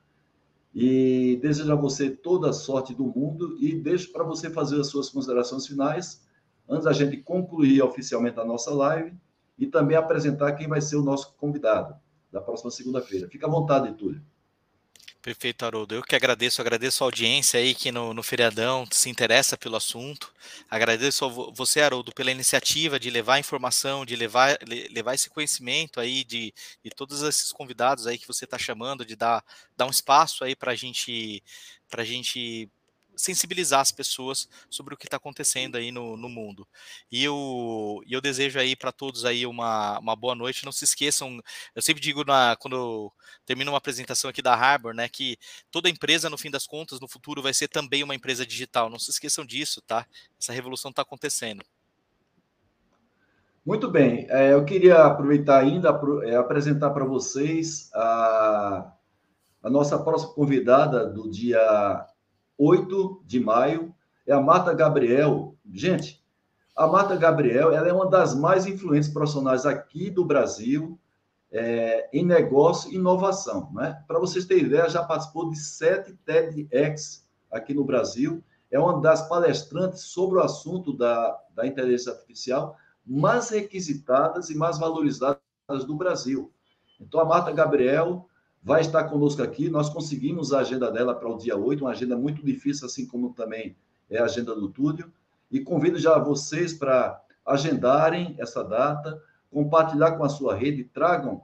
E 0.74 1.38
desejo 1.40 1.72
a 1.72 1.76
você 1.76 2.10
toda 2.10 2.50
a 2.50 2.52
sorte 2.52 2.94
do 2.94 3.04
mundo 3.04 3.56
e 3.58 3.74
deixo 3.74 4.12
para 4.12 4.24
você 4.24 4.50
fazer 4.50 4.78
as 4.78 4.88
suas 4.88 5.08
considerações 5.08 5.66
finais, 5.66 6.22
antes 6.68 6.84
da 6.84 6.92
gente 6.92 7.16
concluir 7.16 7.80
oficialmente 7.82 8.38
a 8.38 8.44
nossa 8.44 8.74
live 8.74 9.16
e 9.58 9.66
também 9.66 9.96
apresentar 9.96 10.52
quem 10.52 10.68
vai 10.68 10.82
ser 10.82 10.96
o 10.96 11.02
nosso 11.02 11.34
convidado 11.36 11.96
da 12.30 12.40
próxima 12.40 12.70
segunda-feira. 12.70 13.28
Fica 13.28 13.46
à 13.46 13.50
vontade, 13.50 13.94
Túlio. 13.94 14.22
Perfeito, 15.26 15.64
Haroldo. 15.66 15.92
Eu 15.92 16.04
que 16.04 16.14
agradeço, 16.14 16.60
agradeço 16.60 17.02
a 17.02 17.06
audiência 17.08 17.58
aí 17.58 17.74
que 17.74 17.90
no, 17.90 18.14
no 18.14 18.22
feriadão 18.22 18.86
se 18.92 19.10
interessa 19.10 19.58
pelo 19.58 19.74
assunto. 19.74 20.32
Agradeço 20.70 21.24
a 21.24 21.28
você, 21.52 21.80
Haroldo, 21.80 22.12
pela 22.12 22.30
iniciativa 22.30 22.96
de 22.96 23.10
levar 23.10 23.40
informação, 23.40 24.06
de 24.06 24.14
levar, 24.14 24.56
levar 24.88 25.16
esse 25.16 25.28
conhecimento 25.28 25.98
aí 25.98 26.22
de, 26.22 26.54
de 26.80 26.90
todos 26.90 27.22
esses 27.22 27.50
convidados 27.50 28.06
aí 28.06 28.18
que 28.18 28.26
você 28.28 28.44
está 28.44 28.56
chamando, 28.56 29.04
de 29.04 29.16
dar, 29.16 29.44
dar 29.76 29.86
um 29.86 29.90
espaço 29.90 30.44
aí 30.44 30.54
para 30.54 30.76
gente, 30.76 31.42
a 31.90 32.04
gente 32.04 32.70
sensibilizar 33.16 33.80
as 33.80 33.90
pessoas 33.90 34.48
sobre 34.68 34.94
o 34.94 34.96
que 34.96 35.06
está 35.06 35.16
acontecendo 35.16 35.76
aí 35.76 35.90
no, 35.90 36.16
no 36.16 36.28
mundo. 36.28 36.66
E 37.10 37.24
eu, 37.24 38.02
eu 38.08 38.20
desejo 38.20 38.58
aí 38.58 38.76
para 38.76 38.92
todos 38.92 39.24
aí 39.24 39.46
uma, 39.46 39.98
uma 39.98 40.14
boa 40.14 40.34
noite. 40.34 40.64
Não 40.64 40.72
se 40.72 40.84
esqueçam, 40.84 41.40
eu 41.74 41.82
sempre 41.82 42.02
digo 42.02 42.24
na, 42.24 42.56
quando 42.56 43.10
termino 43.44 43.72
uma 43.72 43.78
apresentação 43.78 44.28
aqui 44.28 44.42
da 44.42 44.54
Harbor, 44.54 44.94
né, 44.94 45.08
que 45.08 45.38
toda 45.70 45.88
empresa, 45.88 46.28
no 46.28 46.38
fim 46.38 46.50
das 46.50 46.66
contas, 46.66 47.00
no 47.00 47.08
futuro 47.08 47.42
vai 47.42 47.54
ser 47.54 47.68
também 47.68 48.02
uma 48.02 48.14
empresa 48.14 48.46
digital. 48.46 48.90
Não 48.90 48.98
se 48.98 49.10
esqueçam 49.10 49.44
disso, 49.44 49.80
tá? 49.80 50.06
Essa 50.38 50.52
revolução 50.52 50.90
está 50.90 51.02
acontecendo. 51.02 51.64
Muito 53.64 53.90
bem, 53.90 54.28
é, 54.30 54.52
eu 54.52 54.64
queria 54.64 55.06
aproveitar 55.06 55.58
ainda 55.58 55.88
é, 56.22 56.36
apresentar 56.36 56.90
para 56.90 57.04
vocês 57.04 57.90
a, 57.92 58.92
a 59.60 59.68
nossa 59.68 59.98
próxima 59.98 60.34
convidada 60.34 61.04
do 61.04 61.28
dia 61.28 62.06
8 62.58 63.22
de 63.24 63.40
maio, 63.40 63.94
é 64.26 64.32
a 64.32 64.40
Marta 64.40 64.72
Gabriel. 64.72 65.54
Gente, 65.72 66.22
a 66.76 66.86
Marta 66.86 67.16
Gabriel 67.16 67.72
ela 67.72 67.88
é 67.88 67.92
uma 67.92 68.08
das 68.08 68.34
mais 68.34 68.66
influentes 68.66 69.08
profissionais 69.08 69.64
aqui 69.64 70.10
do 70.10 70.24
Brasil 70.24 70.98
é, 71.50 72.08
em 72.12 72.24
negócio 72.24 72.90
e 72.90 72.96
inovação. 72.96 73.70
Né? 73.72 74.02
Para 74.06 74.18
vocês 74.18 74.44
terem 74.44 74.64
ideia, 74.64 74.88
já 74.88 75.02
participou 75.02 75.48
de 75.50 75.56
sete 75.56 76.12
TEDx 76.24 77.26
aqui 77.50 77.72
no 77.72 77.84
Brasil. 77.84 78.42
É 78.70 78.78
uma 78.78 79.00
das 79.00 79.28
palestrantes 79.28 80.02
sobre 80.02 80.38
o 80.38 80.42
assunto 80.42 80.92
da, 80.92 81.38
da 81.54 81.66
inteligência 81.66 82.12
artificial 82.12 82.76
mais 83.06 83.50
requisitadas 83.50 84.50
e 84.50 84.56
mais 84.56 84.78
valorizadas 84.78 85.38
do 85.86 85.94
Brasil. 85.94 86.52
Então, 87.00 87.20
a 87.20 87.24
Marta 87.24 87.52
Gabriel 87.52 88.26
vai 88.66 88.80
estar 88.80 89.04
conosco 89.04 89.40
aqui. 89.44 89.70
Nós 89.70 89.88
conseguimos 89.88 90.52
a 90.52 90.58
agenda 90.58 90.90
dela 90.90 91.14
para 91.14 91.28
o 91.28 91.38
dia 91.38 91.56
8, 91.56 91.84
uma 91.84 91.92
agenda 91.92 92.16
muito 92.16 92.44
difícil, 92.44 92.86
assim 92.86 93.06
como 93.06 93.32
também 93.32 93.76
é 94.10 94.18
a 94.18 94.24
agenda 94.24 94.56
do 94.56 94.68
Túlio. 94.68 95.12
E 95.48 95.60
convido 95.60 95.96
já 96.00 96.18
vocês 96.18 96.74
para 96.74 97.22
agendarem 97.46 98.34
essa 98.40 98.64
data, 98.64 99.22
compartilhar 99.52 100.16
com 100.16 100.24
a 100.24 100.28
sua 100.28 100.56
rede, 100.56 100.82
tragam 100.82 101.42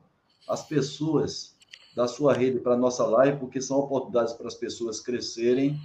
as 0.49 0.66
pessoas 0.66 1.55
da 1.95 2.09
sua 2.09 2.35
rede 2.35 2.59
para 2.59 2.73
a 2.73 2.77
nossa 2.77 3.07
live, 3.07 3.39
porque 3.39 3.61
são 3.61 3.79
oportunidades 3.79 4.33
para 4.33 4.49
as 4.49 4.57
pessoas 4.57 5.01
crescerem 5.01 5.81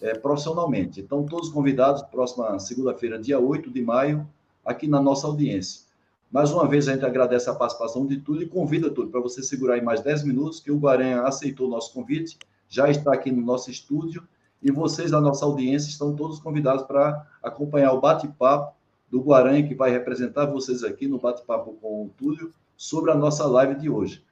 é, 0.00 0.16
profissionalmente. 0.16 1.00
Então, 1.00 1.26
todos 1.26 1.48
convidados, 1.48 2.02
próxima 2.02 2.56
segunda-feira, 2.60 3.18
dia 3.18 3.40
8 3.40 3.68
de 3.68 3.82
maio, 3.82 4.28
aqui 4.64 4.86
na 4.86 5.02
nossa 5.02 5.26
audiência. 5.26 5.87
Mais 6.30 6.52
uma 6.52 6.68
vez, 6.68 6.86
a 6.86 6.92
gente 6.92 7.06
agradece 7.06 7.48
a 7.48 7.54
participação 7.54 8.06
de 8.06 8.18
tudo 8.18 8.42
e 8.42 8.46
convida 8.46 8.90
tudo 8.90 9.10
para 9.10 9.20
você 9.20 9.42
segurar 9.42 9.74
aí 9.74 9.80
mais 9.80 10.02
10 10.02 10.24
minutos, 10.24 10.60
que 10.60 10.70
o 10.70 10.76
Guaranha 10.76 11.22
aceitou 11.22 11.66
o 11.66 11.70
nosso 11.70 11.94
convite, 11.94 12.38
já 12.68 12.90
está 12.90 13.14
aqui 13.14 13.32
no 13.32 13.40
nosso 13.40 13.70
estúdio, 13.70 14.28
e 14.62 14.70
vocês 14.70 15.10
da 15.10 15.22
nossa 15.22 15.46
audiência 15.46 15.88
estão 15.88 16.14
todos 16.14 16.38
convidados 16.38 16.84
para 16.84 17.26
acompanhar 17.42 17.92
o 17.92 18.00
bate-papo 18.00 18.76
do 19.10 19.22
Guaranha, 19.22 19.66
que 19.66 19.74
vai 19.74 19.90
representar 19.90 20.44
vocês 20.44 20.84
aqui 20.84 21.08
no 21.08 21.18
bate-papo 21.18 21.72
com 21.80 22.04
o 22.04 22.10
Túlio, 22.10 22.52
sobre 22.76 23.10
a 23.10 23.14
nossa 23.14 23.46
live 23.46 23.76
de 23.76 23.88
hoje. 23.88 24.22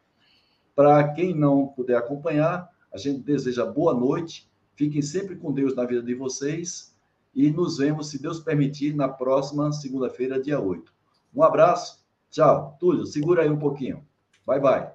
Para 0.75 1.15
quem 1.15 1.35
não 1.35 1.69
puder 1.69 1.97
acompanhar, 1.97 2.69
a 2.93 2.99
gente 2.99 3.21
deseja 3.21 3.65
boa 3.65 3.95
noite, 3.95 4.47
fiquem 4.75 5.01
sempre 5.01 5.35
com 5.35 5.51
Deus 5.51 5.75
na 5.75 5.87
vida 5.87 6.03
de 6.03 6.15
vocês, 6.15 6.95
e 7.35 7.51
nos 7.51 7.79
vemos, 7.79 8.11
se 8.11 8.21
Deus 8.21 8.39
permitir, 8.39 8.95
na 8.95 9.09
próxima 9.09 9.73
segunda-feira, 9.73 10.39
dia 10.39 10.61
8. 10.61 10.96
Um 11.37 11.43
abraço. 11.43 12.03
Tchau. 12.31 12.77
Túlio, 12.81 13.05
segura 13.05 13.43
aí 13.43 13.51
um 13.51 13.59
pouquinho. 13.59 14.03
Bye, 14.47 14.59
bye. 14.59 14.91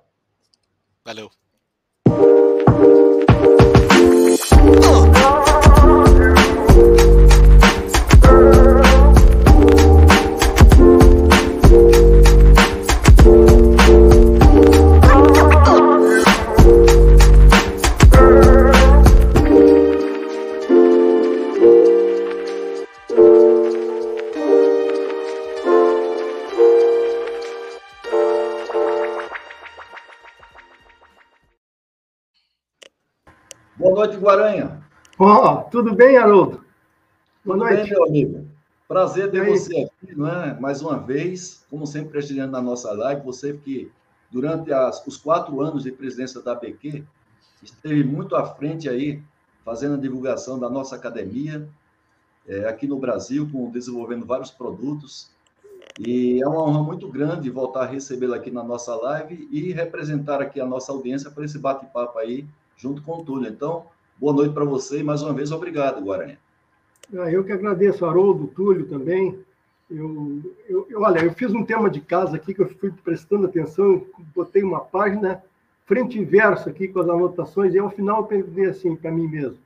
Valeu. 1.05 1.29
Guaranha. 34.21 34.81
Oh, 35.17 35.57
tudo 35.69 35.95
bem, 35.95 36.17
Haroldo? 36.17 36.63
Boa 37.43 37.57
tudo 37.57 37.57
noite. 37.57 37.81
bem, 37.81 37.89
meu 37.89 38.05
amigo. 38.05 38.47
Prazer 38.87 39.31
ter 39.31 39.45
você 39.45 39.89
aqui, 40.03 40.15
não 40.15 40.27
é? 40.27 40.59
mais 40.59 40.81
uma 40.81 40.97
vez, 40.97 41.65
como 41.69 41.87
sempre 41.87 42.09
prestigiando 42.09 42.51
na 42.51 42.61
nossa 42.61 42.91
live, 42.91 43.23
você 43.23 43.53
que 43.53 43.91
durante 44.31 44.71
as, 44.71 45.05
os 45.05 45.17
quatro 45.17 45.59
anos 45.61 45.83
de 45.83 45.91
presidência 45.91 46.41
da 46.41 46.55
BQ, 46.55 47.03
esteve 47.63 48.03
muito 48.03 48.35
à 48.35 48.45
frente 48.45 48.87
aí, 48.87 49.21
fazendo 49.63 49.95
a 49.95 49.97
divulgação 49.97 50.59
da 50.59 50.69
nossa 50.69 50.95
academia, 50.95 51.67
é, 52.47 52.67
aqui 52.67 52.87
no 52.87 52.97
Brasil, 52.97 53.47
com, 53.51 53.69
desenvolvendo 53.69 54.25
vários 54.25 54.51
produtos. 54.51 55.29
E 55.99 56.41
é 56.41 56.47
uma 56.47 56.63
honra 56.63 56.83
muito 56.83 57.07
grande 57.07 57.49
voltar 57.49 57.83
a 57.83 57.85
recebê-lo 57.85 58.33
aqui 58.33 58.49
na 58.49 58.63
nossa 58.63 58.95
live 58.95 59.47
e 59.51 59.71
representar 59.71 60.41
aqui 60.41 60.59
a 60.59 60.65
nossa 60.65 60.91
audiência 60.91 61.29
para 61.29 61.45
esse 61.45 61.59
bate-papo 61.59 62.17
aí, 62.17 62.45
junto 62.77 63.01
com 63.01 63.19
o 63.19 63.23
Túlio. 63.23 63.49
Então, 63.49 63.85
boa 64.21 64.33
noite 64.33 64.53
para 64.53 64.63
você 64.63 64.99
e 64.99 65.03
mais 65.03 65.23
uma 65.23 65.33
vez 65.33 65.51
obrigado, 65.51 65.99
Guarani. 65.99 66.37
Ah, 67.17 67.31
eu 67.31 67.43
que 67.43 67.51
agradeço, 67.51 68.05
Haroldo, 68.05 68.45
Túlio 68.45 68.85
também. 68.85 69.39
Eu, 69.89 70.39
eu, 70.69 70.87
eu, 70.91 71.01
olha, 71.01 71.25
eu 71.25 71.33
fiz 71.33 71.51
um 71.51 71.65
tema 71.65 71.89
de 71.89 71.99
casa 71.99 72.35
aqui 72.35 72.53
que 72.53 72.61
eu 72.61 72.69
fui 72.69 72.91
prestando 73.03 73.47
atenção, 73.47 74.05
botei 74.35 74.61
uma 74.61 74.79
página 74.79 75.43
frente 75.87 76.19
e 76.19 76.23
verso 76.23 76.69
aqui 76.69 76.87
com 76.87 76.99
as 76.99 77.09
anotações, 77.09 77.73
e 77.73 77.79
ao 77.79 77.89
final 77.89 78.19
eu 78.19 78.25
pensei 78.25 78.65
assim 78.65 78.95
para 78.95 79.11
mim 79.11 79.27
mesmo: 79.27 79.57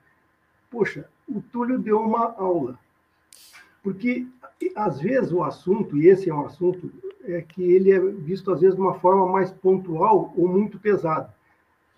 poxa, 0.71 1.05
o 1.27 1.41
Túlio 1.41 1.77
deu 1.77 1.99
uma 1.99 2.33
aula. 2.37 2.79
Porque, 3.83 4.25
às 4.73 5.01
vezes, 5.01 5.33
o 5.33 5.43
assunto, 5.43 5.97
e 5.97 6.07
esse 6.07 6.29
é 6.29 6.33
um 6.33 6.45
assunto, 6.45 6.89
é 7.25 7.41
que 7.41 7.61
ele 7.61 7.91
é 7.91 7.99
visto, 7.99 8.51
às 8.51 8.61
vezes, 8.61 8.75
de 8.75 8.81
uma 8.81 8.95
forma 8.95 9.27
mais 9.27 9.51
pontual 9.51 10.33
ou 10.35 10.47
muito 10.47 10.79
pesada. 10.79 11.34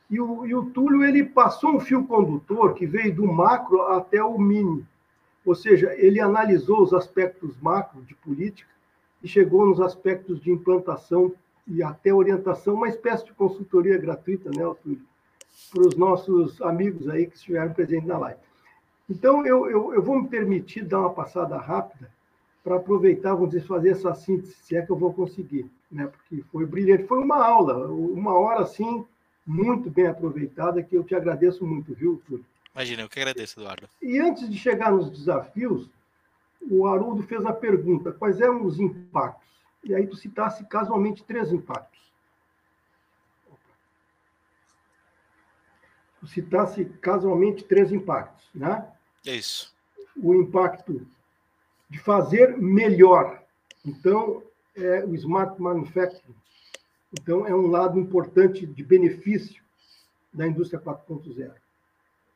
E 0.09 0.19
o, 0.19 0.45
e 0.45 0.55
o 0.55 0.65
Túlio 0.65 1.03
ele 1.03 1.23
passou 1.23 1.75
um 1.75 1.79
fio 1.79 2.05
condutor 2.05 2.73
que 2.73 2.85
veio 2.85 3.13
do 3.13 3.27
macro 3.27 3.81
até 3.83 4.23
o 4.23 4.37
mínimo. 4.37 4.85
Ou 5.45 5.55
seja, 5.55 5.93
ele 5.95 6.19
analisou 6.19 6.81
os 6.81 6.93
aspectos 6.93 7.55
macro 7.61 8.01
de 8.03 8.15
política 8.15 8.69
e 9.21 9.27
chegou 9.27 9.65
nos 9.65 9.81
aspectos 9.81 10.41
de 10.41 10.51
implantação 10.51 11.33
e 11.65 11.83
até 11.83 12.13
orientação, 12.13 12.75
uma 12.75 12.87
espécie 12.87 13.25
de 13.25 13.33
consultoria 13.33 13.97
gratuita, 13.97 14.49
né, 14.49 14.63
Túlio? 14.81 15.01
Para 15.71 15.87
os 15.87 15.95
nossos 15.97 16.61
amigos 16.61 17.09
aí 17.09 17.27
que 17.27 17.35
estiveram 17.35 17.73
presentes 17.73 18.07
na 18.07 18.17
live. 18.17 18.39
Então, 19.09 19.45
eu, 19.45 19.69
eu, 19.69 19.93
eu 19.93 20.01
vou 20.01 20.21
me 20.21 20.27
permitir 20.27 20.83
dar 20.83 20.99
uma 20.99 21.13
passada 21.13 21.57
rápida 21.57 22.09
para 22.63 22.75
aproveitar, 22.75 23.33
vamos 23.33 23.51
dizer, 23.51 23.65
fazer 23.65 23.89
essa 23.89 24.13
síntese, 24.13 24.53
se 24.61 24.75
é 24.75 24.81
que 24.81 24.91
eu 24.91 24.97
vou 24.97 25.13
conseguir, 25.13 25.69
né? 25.89 26.07
Porque 26.07 26.43
foi 26.51 26.65
brilhante, 26.65 27.05
foi 27.05 27.19
uma 27.19 27.43
aula, 27.43 27.87
uma 27.87 28.33
hora 28.37 28.61
assim 28.61 29.05
muito 29.47 29.89
bem 29.89 30.07
aproveitada, 30.07 30.83
que 30.83 30.95
eu 30.95 31.03
te 31.05 31.15
agradeço 31.15 31.65
muito, 31.65 31.95
viu, 31.95 32.21
Túlio? 32.27 32.45
Imagina, 32.75 33.03
eu 33.03 33.09
que 33.09 33.19
agradeço, 33.19 33.59
Eduardo. 33.59 33.87
E 34.01 34.19
antes 34.19 34.49
de 34.49 34.57
chegar 34.57 34.91
nos 34.91 35.09
desafios, 35.09 35.89
o 36.69 36.85
Haroldo 36.85 37.23
fez 37.23 37.45
a 37.45 37.53
pergunta: 37.53 38.11
quais 38.11 38.41
eram 38.41 38.65
os 38.65 38.77
impactos? 38.77 39.47
E 39.83 39.95
aí 39.95 40.05
tu 40.05 40.17
citasse 40.17 40.65
casualmente 40.65 41.23
três 41.23 41.51
impactos. 41.51 41.97
Tu 46.19 46.27
citasse 46.27 46.83
casualmente 47.01 47.63
três 47.63 47.91
impactos, 47.91 48.49
né? 48.53 48.85
É 49.25 49.33
isso. 49.33 49.73
O 50.15 50.35
impacto 50.35 51.07
de 51.89 51.99
fazer 51.99 52.57
melhor. 52.57 53.41
Então, 53.85 54.43
é 54.75 55.05
o 55.05 55.15
smart 55.15 55.59
manufacturing. 55.61 56.35
Então, 57.13 57.47
é 57.47 57.55
um 57.55 57.67
lado 57.67 57.99
importante 57.99 58.65
de 58.65 58.83
benefício 58.83 59.63
da 60.33 60.47
indústria 60.47 60.79
4.0. 60.79 61.51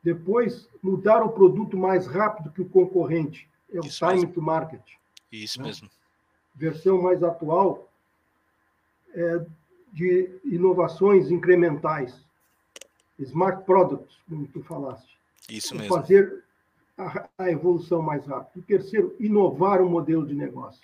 Depois, 0.03 0.67
mudar 0.81 1.23
o 1.23 1.29
produto 1.29 1.77
mais 1.77 2.07
rápido 2.07 2.51
que 2.51 2.61
o 2.61 2.69
concorrente. 2.69 3.49
É 3.71 3.79
o 3.79 3.85
Isso 3.85 3.99
time 3.99 4.21
mesmo. 4.21 4.33
to 4.33 4.41
market. 4.41 4.81
Isso 5.31 5.59
né? 5.61 5.67
mesmo. 5.67 5.89
Versão 6.55 7.01
mais 7.01 7.23
atual 7.23 7.89
é 9.13 9.45
de 9.93 10.39
inovações 10.45 11.29
incrementais. 11.29 12.25
Smart 13.19 13.63
products, 13.65 14.17
como 14.27 14.47
tu 14.47 14.63
falaste. 14.63 15.17
Isso 15.49 15.75
mesmo. 15.75 15.95
Fazer 15.95 16.43
a, 16.97 17.29
a 17.37 17.51
evolução 17.51 18.01
mais 18.01 18.25
rápida. 18.25 18.59
O 18.59 18.61
terceiro, 18.63 19.15
inovar 19.19 19.81
o 19.81 19.89
modelo 19.89 20.25
de 20.25 20.33
negócio. 20.33 20.81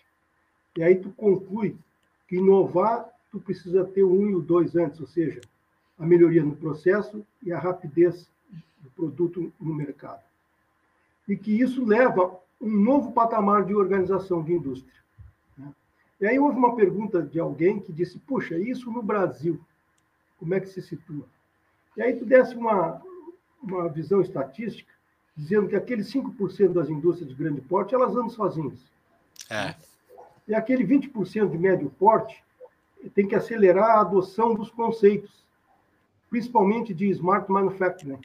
E 0.78 0.84
aí 0.84 0.96
tu 0.96 1.10
conclui 1.12 1.76
que 2.28 2.36
inovar, 2.36 3.10
tu 3.32 3.40
precisa 3.40 3.86
ter 3.86 4.04
o 4.04 4.12
um 4.12 4.30
e 4.30 4.36
o 4.36 4.42
dois 4.42 4.76
antes, 4.76 5.00
ou 5.00 5.08
seja, 5.08 5.42
a 5.98 6.06
melhoria 6.06 6.44
no 6.44 6.56
processo 6.56 7.26
e 7.44 7.52
a 7.52 7.60
rapidez 7.60 8.30
do 8.80 8.90
produto 8.92 9.52
no 9.60 9.74
mercado. 9.74 10.22
E 11.28 11.36
que 11.36 11.60
isso 11.60 11.84
leva 11.84 12.40
um 12.62 12.70
novo 12.70 13.12
patamar 13.12 13.66
de 13.66 13.76
organização 13.76 14.42
de 14.44 14.54
indústria. 14.54 14.94
Né? 15.58 15.74
E 16.22 16.28
aí 16.28 16.40
houve 16.40 16.58
uma 16.58 16.76
pergunta 16.76 17.22
de 17.22 17.40
alguém 17.40 17.80
que 17.80 17.92
disse: 17.92 18.18
puxa, 18.20 18.58
isso 18.58 18.92
no 18.92 19.04
Brasil, 19.04 19.60
como 20.40 20.54
é 20.54 20.60
que 20.60 20.68
se 20.68 20.82
situa? 20.82 21.26
E 21.96 22.02
aí 22.02 22.16
tu 22.16 22.26
desse 22.26 22.56
uma, 22.56 23.02
uma 23.62 23.90
visão 23.90 24.22
estatística, 24.22 24.92
dizendo 25.36 25.68
que 25.68 25.76
aqueles 25.76 26.12
5% 26.14 26.74
das 26.74 26.90
indústrias 26.90 27.30
de 27.30 27.36
grande 27.36 27.62
porte, 27.62 27.94
elas 27.94 28.12
andam 28.12 28.30
sozinhas. 28.30 28.80
É. 29.50 29.76
E 30.48 30.56
aquele 30.56 30.86
20% 30.86 31.50
de 31.50 31.58
médio 31.58 31.90
porte 32.00 32.44
tem 33.14 33.28
que 33.28 33.36
acelerar 33.36 33.98
a 33.98 34.02
adoção 34.02 34.54
dos 34.54 34.70
conceitos, 34.70 35.46
principalmente 36.30 36.94
de 36.94 37.10
smart 37.10 37.52
manufacturing. 37.52 38.20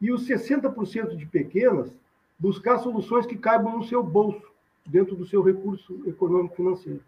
E 0.00 0.12
os 0.12 0.26
60% 0.26 1.16
de 1.16 1.26
pequenas, 1.26 1.90
buscar 2.38 2.78
soluções 2.78 3.26
que 3.26 3.36
caibam 3.36 3.78
no 3.78 3.84
seu 3.84 4.02
bolso, 4.02 4.50
dentro 4.84 5.14
do 5.14 5.26
seu 5.26 5.42
recurso 5.42 6.02
econômico 6.06 6.56
financeiro, 6.56 7.02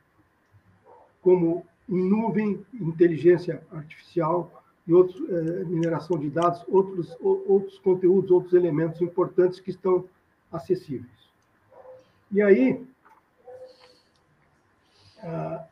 como 1.20 1.66
em 1.88 2.08
nuvem, 2.08 2.64
inteligência 2.72 3.62
artificial 3.72 4.62
e 4.86 4.92
outros, 4.94 5.20
eh, 5.28 5.64
mineração 5.64 6.18
de 6.18 6.30
dados, 6.30 6.62
outros, 6.68 7.16
outros 7.20 7.78
conteúdos, 7.78 8.30
outros 8.30 8.54
elementos 8.54 9.00
importantes 9.00 9.60
que 9.60 9.70
estão 9.70 10.08
acessíveis. 10.52 11.10
E 12.30 12.40
aí, 12.40 12.86
ah, 15.22 15.66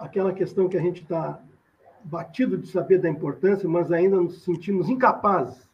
aquela 0.00 0.32
questão 0.32 0.68
que 0.68 0.76
a 0.76 0.80
gente 0.80 1.02
está 1.02 1.40
batido 2.02 2.56
de 2.56 2.68
saber 2.68 2.98
da 2.98 3.08
importância, 3.08 3.68
mas 3.68 3.92
ainda 3.92 4.16
nos 4.16 4.42
sentimos 4.42 4.88
incapazes 4.88 5.68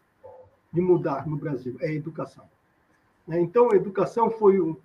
de 0.73 0.81
mudar 0.81 1.27
no 1.27 1.37
Brasil, 1.37 1.77
é 1.81 1.87
a 1.87 1.95
educação. 1.95 2.45
Né? 3.27 3.41
Então, 3.41 3.71
a 3.71 3.77
educação 3.77 4.31
foi 4.31 4.61
um. 4.61 4.77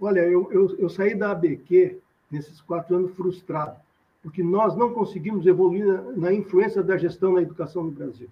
Olha, 0.00 0.20
eu, 0.20 0.50
eu, 0.50 0.76
eu 0.78 0.88
saí 0.88 1.14
da 1.14 1.30
ABQ 1.30 2.00
nesses 2.30 2.60
quatro 2.60 2.96
anos 2.96 3.12
frustrado, 3.14 3.78
porque 4.22 4.42
nós 4.42 4.74
não 4.76 4.92
conseguimos 4.92 5.46
evoluir 5.46 5.86
na, 5.86 6.02
na 6.12 6.32
influência 6.32 6.82
da 6.82 6.96
gestão 6.96 7.34
na 7.34 7.42
educação 7.42 7.84
no 7.84 7.90
Brasil. 7.90 8.28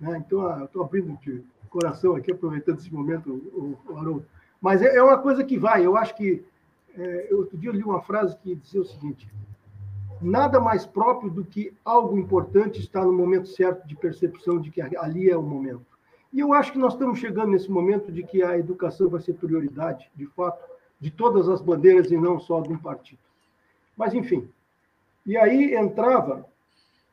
Né? 0.00 0.22
Então, 0.24 0.46
ah, 0.46 0.64
estou 0.64 0.82
abrindo 0.82 1.18
de 1.20 1.42
coração 1.68 2.14
aqui, 2.14 2.30
aproveitando 2.30 2.78
esse 2.78 2.92
momento, 2.92 3.30
o, 3.32 3.76
o 3.92 3.98
Haroldo. 3.98 4.26
Mas 4.60 4.80
é, 4.80 4.96
é 4.96 5.02
uma 5.02 5.18
coisa 5.18 5.42
que 5.42 5.58
vai. 5.58 5.84
Eu 5.84 5.96
acho 5.96 6.14
que. 6.16 6.44
É, 6.96 7.28
outro 7.32 7.58
dia 7.58 7.70
eu 7.70 7.74
li 7.74 7.82
uma 7.82 8.00
frase 8.00 8.36
que 8.38 8.54
dizia 8.54 8.80
o 8.80 8.84
seguinte: 8.84 9.28
nada 10.24 10.58
mais 10.58 10.86
próprio 10.86 11.30
do 11.30 11.44
que 11.44 11.72
algo 11.84 12.18
importante 12.18 12.80
estar 12.80 13.04
no 13.04 13.12
momento 13.12 13.48
certo 13.48 13.86
de 13.86 13.94
percepção 13.94 14.58
de 14.58 14.70
que 14.70 14.80
ali 14.80 15.28
é 15.28 15.36
o 15.36 15.42
momento. 15.42 15.86
E 16.32 16.40
eu 16.40 16.52
acho 16.52 16.72
que 16.72 16.78
nós 16.78 16.94
estamos 16.94 17.18
chegando 17.18 17.50
nesse 17.50 17.70
momento 17.70 18.10
de 18.10 18.24
que 18.24 18.42
a 18.42 18.58
educação 18.58 19.08
vai 19.08 19.20
ser 19.20 19.34
prioridade, 19.34 20.10
de 20.16 20.26
fato, 20.26 20.58
de 20.98 21.10
todas 21.10 21.48
as 21.48 21.60
bandeiras 21.60 22.10
e 22.10 22.16
não 22.16 22.40
só 22.40 22.60
de 22.60 22.72
um 22.72 22.78
partido. 22.78 23.20
Mas, 23.96 24.14
enfim. 24.14 24.48
E 25.26 25.36
aí 25.36 25.74
entrava 25.76 26.44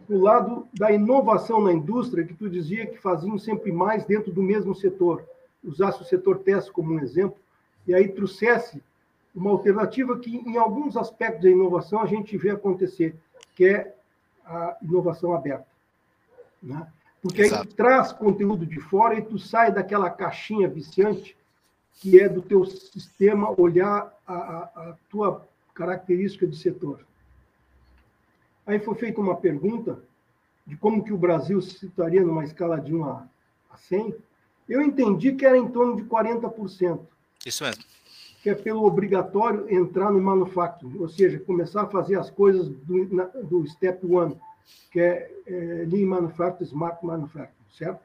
o 0.10 0.18
lado 0.18 0.68
da 0.74 0.92
inovação 0.92 1.62
na 1.62 1.72
indústria, 1.72 2.26
que 2.26 2.34
tu 2.34 2.50
dizia 2.50 2.88
que 2.88 2.98
faziam 2.98 3.38
sempre 3.38 3.72
mais 3.72 4.06
dentro 4.06 4.32
do 4.32 4.42
mesmo 4.42 4.74
setor. 4.74 5.24
Usasse 5.64 6.02
o 6.02 6.06
setor 6.06 6.40
teste 6.40 6.72
como 6.72 6.94
um 6.94 7.00
exemplo, 7.00 7.38
e 7.86 7.94
aí 7.94 8.08
trouxesse 8.08 8.82
uma 9.34 9.52
alternativa 9.52 10.18
que, 10.20 10.36
em 10.36 10.58
alguns 10.58 10.98
aspectos 10.98 11.44
da 11.44 11.50
inovação, 11.50 12.02
a 12.02 12.06
gente 12.06 12.38
vê 12.38 12.50
acontecer, 12.50 13.16
que 13.56 13.66
é 13.66 13.96
a 14.46 14.78
inovação 14.82 15.34
aberta. 15.34 15.68
Né? 16.62 16.86
Porque 17.22 17.44
Exato. 17.44 17.62
aí 17.62 17.68
tu 17.68 17.76
traz 17.76 18.12
conteúdo 18.12 18.66
de 18.66 18.80
fora 18.80 19.18
e 19.18 19.22
tu 19.22 19.38
sai 19.38 19.72
daquela 19.72 20.10
caixinha 20.10 20.68
viciante 20.68 21.38
que 22.00 22.20
é 22.20 22.28
do 22.28 22.42
teu 22.42 22.66
sistema 22.66 23.54
olhar 23.60 24.12
a, 24.26 24.34
a, 24.34 24.60
a 24.90 24.98
tua 25.10 25.48
característica 25.74 26.48
de 26.48 26.58
setor. 26.58 27.06
Aí 28.66 28.80
foi 28.80 28.96
feita 28.96 29.22
uma 29.22 29.36
pergunta 29.36 30.02
de 30.66 30.76
como 30.78 31.04
que 31.04 31.14
o 31.14 31.18
Brasil 31.18 31.62
se 31.62 31.78
situaria 31.78 32.24
numa 32.24 32.44
escala 32.44 32.80
de 32.80 32.94
1 32.96 33.06
a 33.06 33.28
100. 33.78 34.16
Eu 34.68 34.82
entendi 34.82 35.34
que 35.34 35.46
era 35.46 35.58
em 35.58 35.68
torno 35.68 35.96
de 35.96 36.04
40%. 36.04 37.02
Isso 37.46 37.64
mesmo 37.64 37.84
que 38.42 38.50
é 38.50 38.56
pelo 38.56 38.84
obrigatório 38.84 39.70
entrar 39.70 40.12
no 40.12 40.20
manufacturing, 40.20 40.98
ou 40.98 41.08
seja, 41.08 41.40
começar 41.40 41.84
a 41.84 41.88
fazer 41.88 42.16
as 42.16 42.30
coisas 42.32 42.68
do, 42.70 43.14
na, 43.14 43.26
do 43.26 43.66
step 43.68 44.06
one, 44.06 44.36
que 44.92 45.00
é, 45.00 45.32
é 45.46 45.86
Lean 45.88 46.08
Manufacturing, 46.08 46.66
Smart 46.66 47.06
Manufacturing, 47.06 47.70
certo? 47.72 48.02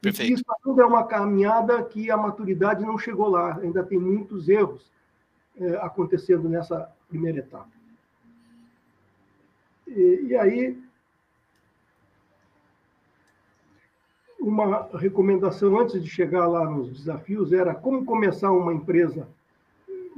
Perfeito. 0.00 0.30
E 0.30 0.34
isso 0.34 0.44
tudo 0.62 0.80
é 0.80 0.84
uma 0.84 1.04
caminhada 1.06 1.82
que 1.84 2.10
a 2.10 2.16
maturidade 2.16 2.84
não 2.84 2.98
chegou 2.98 3.28
lá, 3.28 3.56
ainda 3.58 3.84
tem 3.84 3.98
muitos 3.98 4.48
erros 4.48 4.90
é, 5.60 5.76
acontecendo 5.76 6.48
nessa 6.48 6.90
primeira 7.08 7.38
etapa. 7.38 7.70
E, 9.86 10.26
e 10.28 10.36
aí, 10.36 10.82
uma 14.40 14.88
recomendação 14.94 15.78
antes 15.78 16.02
de 16.02 16.08
chegar 16.08 16.48
lá 16.48 16.68
nos 16.68 16.90
desafios 16.90 17.52
era 17.52 17.74
como 17.74 18.04
começar 18.04 18.50
uma 18.50 18.72
empresa 18.72 19.28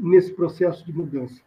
nesse 0.00 0.32
processo 0.32 0.84
de 0.84 0.92
mudança. 0.92 1.40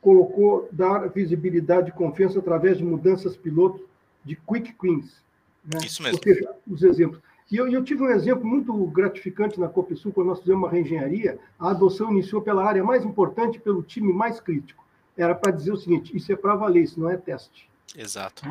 Colocou 0.00 0.68
dar 0.72 1.08
visibilidade 1.08 1.90
e 1.90 1.92
confiança 1.92 2.38
através 2.38 2.78
de 2.78 2.84
mudanças 2.84 3.36
piloto 3.36 3.86
de 4.24 4.36
quick 4.36 4.74
wins. 4.82 5.22
Né? 5.64 5.80
Isso 5.84 6.02
mesmo. 6.02 6.18
Ou 6.18 6.22
seja, 6.22 6.50
os 6.66 6.82
exemplos. 6.82 7.20
E 7.50 7.56
eu, 7.56 7.68
eu, 7.68 7.82
tive 7.82 8.02
um 8.02 8.08
exemplo 8.08 8.46
muito 8.46 8.72
gratificante 8.86 9.58
na 9.58 9.68
Copesul, 9.68 10.12
quando 10.12 10.28
nós 10.28 10.38
fizemos 10.38 10.62
uma 10.62 10.70
reengenharia, 10.70 11.38
a 11.58 11.70
adoção 11.70 12.10
iniciou 12.12 12.40
pela 12.40 12.64
área 12.64 12.82
mais 12.82 13.04
importante, 13.04 13.58
pelo 13.58 13.82
time 13.82 14.12
mais 14.12 14.40
crítico. 14.40 14.84
Era 15.16 15.34
para 15.34 15.50
dizer 15.50 15.72
o 15.72 15.76
seguinte: 15.76 16.16
isso 16.16 16.32
é 16.32 16.36
para 16.36 16.54
valer, 16.54 16.84
isso 16.84 17.00
não 17.00 17.10
é 17.10 17.16
teste. 17.16 17.68
Exato. 17.96 18.44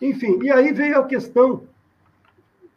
Enfim, 0.00 0.38
e 0.42 0.50
aí 0.50 0.72
veio 0.72 0.98
a 0.98 1.06
questão 1.06 1.66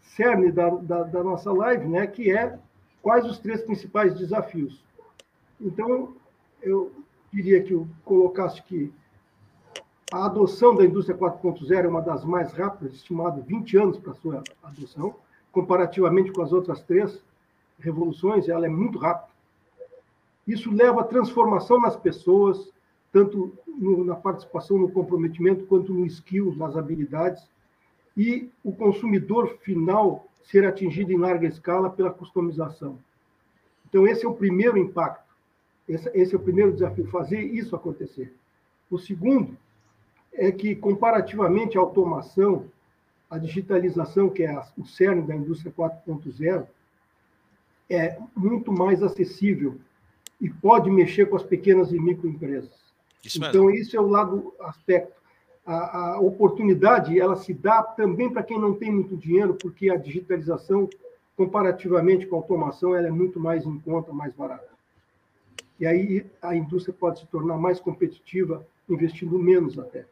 cerne 0.02 0.52
da, 0.52 0.70
da, 0.70 1.04
da 1.04 1.24
nossa 1.24 1.52
live, 1.52 1.88
né, 1.88 2.08
que 2.08 2.32
é 2.32 2.58
quais 3.02 3.26
os 3.26 3.38
três 3.38 3.62
principais 3.62 4.16
desafios. 4.18 4.84
Então, 5.60 6.16
eu 6.62 6.92
diria 7.32 7.64
que 7.64 7.74
eu 7.74 7.88
colocasse 8.04 8.62
que 8.64 8.94
a 10.12 10.26
adoção 10.26 10.76
da 10.76 10.86
indústria 10.86 11.18
4.0 11.18 11.72
é 11.72 11.88
uma 11.88 12.02
das 12.02 12.24
mais 12.24 12.54
rápidas, 12.54 12.94
estimado 12.94 13.42
20 13.42 13.78
anos 13.78 13.98
para 13.98 14.14
sua 14.14 14.44
adoção 14.64 15.16
comparativamente 15.58 16.32
com 16.32 16.44
as 16.44 16.54
outras 16.54 16.84
três 16.84 17.20
revoluções, 17.80 18.48
ela 18.48 18.68
é 18.68 18.70
muito 18.70 19.00
rápida. 19.00 19.34
Isso 20.48 20.72
leva 20.72 21.02
a 21.02 21.04
transformação 21.04 21.82
nas 21.82 21.96
pessoas, 21.96 22.72
tanto 23.12 23.52
no, 23.68 24.04
na 24.06 24.16
participação, 24.16 24.78
no 24.78 24.92
comprometimento, 24.92 25.66
quanto 25.66 25.92
no 25.92 26.06
skill, 26.06 26.56
nas 26.56 26.78
habilidades, 26.78 27.44
e 28.16 28.52
o 28.64 28.72
consumidor 28.72 29.58
final 29.64 30.28
ser 30.44 30.64
atingido 30.64 31.12
em 31.12 31.18
larga 31.18 31.48
escala 31.48 31.90
pela 31.90 32.12
customização. 32.12 33.00
Então, 33.90 34.08
esse 34.08 34.26
é 34.26 34.30
o 34.30 34.36
primeiro 34.36 34.78
impacto, 34.78 35.27
esse, 35.88 36.10
esse 36.14 36.34
é 36.34 36.38
o 36.38 36.42
primeiro 36.42 36.74
desafio, 36.74 37.08
fazer 37.08 37.42
isso 37.42 37.76
acontecer. 37.76 38.34
O 38.90 38.98
segundo 38.98 39.58
é 40.34 40.52
que, 40.52 40.76
comparativamente 40.76 41.78
à 41.78 41.82
automação, 41.82 42.66
a 43.30 43.38
digitalização, 43.38 44.30
que 44.30 44.44
é 44.44 44.62
o 44.78 44.86
cerne 44.86 45.22
da 45.22 45.36
indústria 45.36 45.72
4.0, 45.72 46.66
é 47.90 48.18
muito 48.36 48.72
mais 48.72 49.02
acessível 49.02 49.76
e 50.40 50.50
pode 50.50 50.90
mexer 50.90 51.28
com 51.28 51.36
as 51.36 51.44
pequenas 51.44 51.92
e 51.92 52.00
microempresas. 52.00 52.88
Isso 53.24 53.44
então, 53.44 53.70
isso 53.70 53.96
é 53.96 54.00
o 54.00 54.08
lado 54.08 54.54
aspecto. 54.62 55.18
A, 55.66 56.14
a, 56.14 56.20
oportunidade 56.20 57.20
ela 57.20 57.36
se 57.36 57.54
dá 57.54 57.84
também 57.84 58.30
para 58.30 58.44
quem 58.44 58.60
não 58.60 58.74
tem 58.74 58.92
muito 58.92 59.18
dinheiro, 59.18 59.56
porque 59.56 59.90
a 59.90 59.98
digitalização, 59.98 60.88
comparativamente 61.36 62.26
com 62.26 62.36
a 62.36 62.40
automação, 62.40 62.96
ela 62.96 63.08
é 63.08 63.12
muito 63.12 63.40
mais 63.40 63.66
em 63.66 63.78
conta, 63.80 64.14
mais 64.14 64.34
barata. 64.34 64.77
E 65.80 65.86
aí 65.86 66.26
a 66.42 66.56
indústria 66.56 66.96
pode 66.98 67.20
se 67.20 67.28
tornar 67.28 67.58
mais 67.58 67.80
competitiva, 67.80 68.66
investindo 68.90 69.38
menos 69.38 69.78
até. 69.78 70.06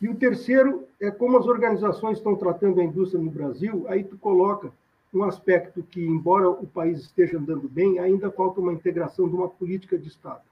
E 0.00 0.08
o 0.08 0.14
terceiro 0.14 0.86
é 1.00 1.10
como 1.10 1.36
as 1.38 1.46
organizações 1.46 2.18
estão 2.18 2.36
tratando 2.36 2.80
a 2.80 2.84
indústria 2.84 3.22
no 3.22 3.30
Brasil. 3.30 3.84
Aí 3.88 4.04
tu 4.04 4.16
coloca 4.16 4.72
um 5.12 5.24
aspecto 5.24 5.82
que, 5.82 6.04
embora 6.04 6.48
o 6.48 6.66
país 6.66 7.00
esteja 7.00 7.38
andando 7.38 7.68
bem, 7.68 7.98
ainda 7.98 8.30
falta 8.30 8.60
uma 8.60 8.72
integração 8.72 9.28
de 9.28 9.34
uma 9.34 9.48
política 9.48 9.98
de 9.98 10.08
Estado, 10.08 10.42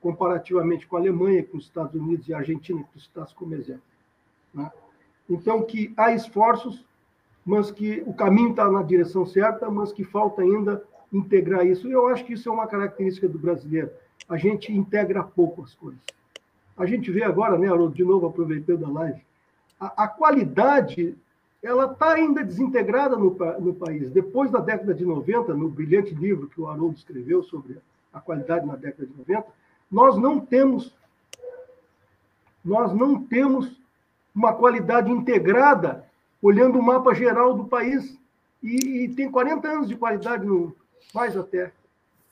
comparativamente 0.00 0.86
com 0.86 0.96
a 0.96 1.00
Alemanha, 1.00 1.44
com 1.44 1.56
os 1.56 1.64
Estados 1.64 1.94
Unidos 1.94 2.28
e 2.28 2.34
a 2.34 2.38
Argentina, 2.38 2.82
que 2.82 2.92
tu 2.92 2.98
estás 2.98 3.32
como 3.32 3.54
exemplo. 3.54 3.82
Né? 4.52 4.70
Então, 5.28 5.62
que 5.62 5.92
há 5.96 6.12
esforços, 6.14 6.84
mas 7.44 7.70
que 7.70 8.02
o 8.06 8.12
caminho 8.12 8.50
está 8.50 8.70
na 8.70 8.82
direção 8.82 9.24
certa, 9.26 9.70
mas 9.70 9.92
que 9.92 10.04
falta 10.04 10.42
ainda 10.42 10.84
integrar 11.12 11.66
isso. 11.66 11.88
E 11.88 11.92
eu 11.92 12.06
acho 12.08 12.24
que 12.24 12.32
isso 12.32 12.48
é 12.48 12.52
uma 12.52 12.66
característica 12.66 13.28
do 13.28 13.38
brasileiro. 13.38 13.90
A 14.28 14.36
gente 14.36 14.72
integra 14.72 15.22
pouco 15.22 15.62
as 15.62 15.74
coisas. 15.74 16.00
A 16.76 16.86
gente 16.86 17.10
vê 17.10 17.22
agora, 17.22 17.58
né, 17.58 17.68
Haroldo, 17.68 17.94
de 17.94 18.04
novo 18.04 18.26
aproveitando 18.26 18.86
a 18.86 18.90
live, 18.90 19.20
a, 19.78 20.04
a 20.04 20.08
qualidade 20.08 21.14
ela 21.62 21.92
está 21.92 22.14
ainda 22.14 22.42
desintegrada 22.42 23.16
no, 23.16 23.36
no 23.60 23.74
país. 23.74 24.10
Depois 24.10 24.50
da 24.50 24.58
década 24.58 24.92
de 24.92 25.04
90, 25.04 25.54
no 25.54 25.68
brilhante 25.68 26.12
livro 26.12 26.48
que 26.48 26.60
o 26.60 26.66
Haroldo 26.66 26.96
escreveu 26.96 27.42
sobre 27.44 27.78
a 28.12 28.20
qualidade 28.20 28.66
na 28.66 28.74
década 28.74 29.06
de 29.06 29.16
90, 29.16 29.46
nós 29.90 30.16
não 30.16 30.40
temos 30.40 30.92
nós 32.64 32.92
não 32.92 33.20
temos 33.20 33.76
uma 34.34 34.54
qualidade 34.54 35.10
integrada 35.10 36.04
olhando 36.40 36.78
o 36.78 36.82
mapa 36.82 37.12
geral 37.14 37.54
do 37.54 37.64
país. 37.64 38.16
E, 38.62 39.04
e, 39.04 39.08
tem 39.08 39.30
40 39.30 39.68
anos 39.68 39.88
de 39.88 39.96
qualidade, 39.96 40.46
no, 40.46 40.74
mais 41.14 41.36
até. 41.36 41.72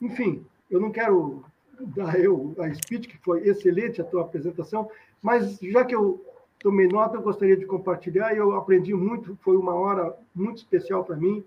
Enfim, 0.00 0.44
eu 0.70 0.80
não 0.80 0.90
quero 0.90 1.44
dar 1.80 2.18
eu 2.18 2.54
a 2.58 2.72
speech, 2.74 3.08
que 3.08 3.18
foi 3.18 3.46
excelente 3.48 4.00
a 4.00 4.04
tua 4.04 4.22
apresentação, 4.22 4.88
mas 5.22 5.58
já 5.60 5.84
que 5.84 5.94
eu 5.94 6.24
tomei 6.58 6.88
nota, 6.88 7.16
eu 7.16 7.22
gostaria 7.22 7.56
de 7.56 7.66
compartilhar, 7.66 8.36
eu 8.36 8.54
aprendi 8.54 8.94
muito, 8.94 9.36
foi 9.42 9.56
uma 9.56 9.74
hora 9.74 10.14
muito 10.34 10.58
especial 10.58 11.04
para 11.04 11.16
mim, 11.16 11.42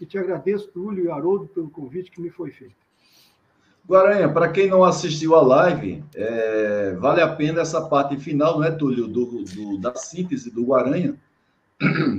e 0.00 0.06
te 0.06 0.18
agradeço, 0.18 0.68
Túlio 0.68 1.04
e 1.04 1.10
Haroldo, 1.10 1.46
pelo 1.46 1.68
convite 1.68 2.10
que 2.10 2.20
me 2.20 2.30
foi 2.30 2.50
feito. 2.50 2.74
Guaranha, 3.86 4.32
para 4.32 4.48
quem 4.48 4.68
não 4.68 4.82
assistiu 4.82 5.34
a 5.34 5.42
live, 5.42 6.02
é, 6.14 6.96
vale 6.98 7.20
a 7.20 7.34
pena 7.36 7.60
essa 7.60 7.82
parte 7.82 8.16
final, 8.16 8.58
não 8.58 8.64
é, 8.64 8.70
Túlio, 8.70 9.06
do, 9.06 9.44
do, 9.44 9.78
da 9.78 9.94
síntese 9.94 10.50
do 10.50 10.64
Guaranha, 10.64 11.14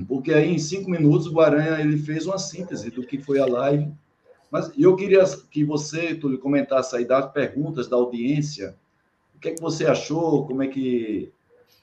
porque 0.07 0.31
aí 0.31 0.53
em 0.53 0.59
cinco 0.59 0.91
minutos 0.91 1.25
o 1.25 1.33
Guaranha 1.33 1.81
ele 1.81 1.97
fez 1.97 2.27
uma 2.27 2.37
síntese 2.37 2.91
do 2.91 3.01
que 3.01 3.17
foi 3.17 3.39
a 3.39 3.47
live 3.47 3.91
mas 4.55 4.71
eu 4.77 4.95
queria 4.95 5.21
que 5.51 5.65
você, 5.65 6.15
Túlio, 6.15 6.39
comentasse 6.39 6.95
aí 6.95 7.03
das 7.03 7.29
perguntas 7.33 7.89
da 7.89 7.97
audiência. 7.97 8.77
O 9.35 9.39
que 9.39 9.49
é 9.49 9.53
que 9.53 9.61
você 9.61 9.85
achou? 9.85 10.47
Como 10.47 10.63
é 10.63 10.67
que 10.69 11.29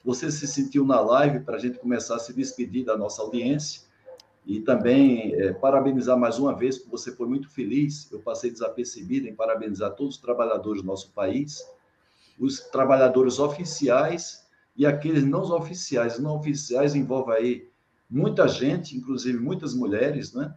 você 0.03 0.33
se 0.33 0.47
sentiu 0.47 0.83
na 0.83 0.99
live 0.99 1.41
para 1.41 1.57
a 1.57 1.59
gente 1.59 1.79
começar 1.79 2.17
a 2.17 2.19
se 2.19 2.33
despedir 2.33 2.83
da 2.83 2.97
nossa 2.97 3.21
audiência? 3.21 3.83
E 4.47 4.59
também 4.59 5.35
é, 5.35 5.53
parabenizar 5.53 6.17
mais 6.17 6.39
uma 6.39 6.57
vez, 6.57 6.79
porque 6.79 6.91
você 6.91 7.15
foi 7.15 7.27
muito 7.27 7.47
feliz. 7.51 8.11
Eu 8.11 8.21
passei 8.21 8.51
desapercebido 8.51 9.29
em 9.29 9.35
parabenizar 9.35 9.95
todos 9.95 10.15
os 10.15 10.23
trabalhadores 10.23 10.81
do 10.81 10.87
nosso 10.87 11.11
país, 11.11 11.63
os 12.39 12.59
trabalhadores 12.59 13.39
oficiais 13.39 14.47
e 14.75 14.87
aqueles 14.87 15.25
não 15.25 15.43
oficiais. 15.43 16.19
Não 16.19 16.37
oficiais 16.37 16.95
envolve 16.95 17.33
aí 17.33 17.69
muita 18.09 18.49
gente, 18.49 18.97
inclusive 18.97 19.39
muitas 19.39 19.75
mulheres, 19.75 20.33
né? 20.33 20.55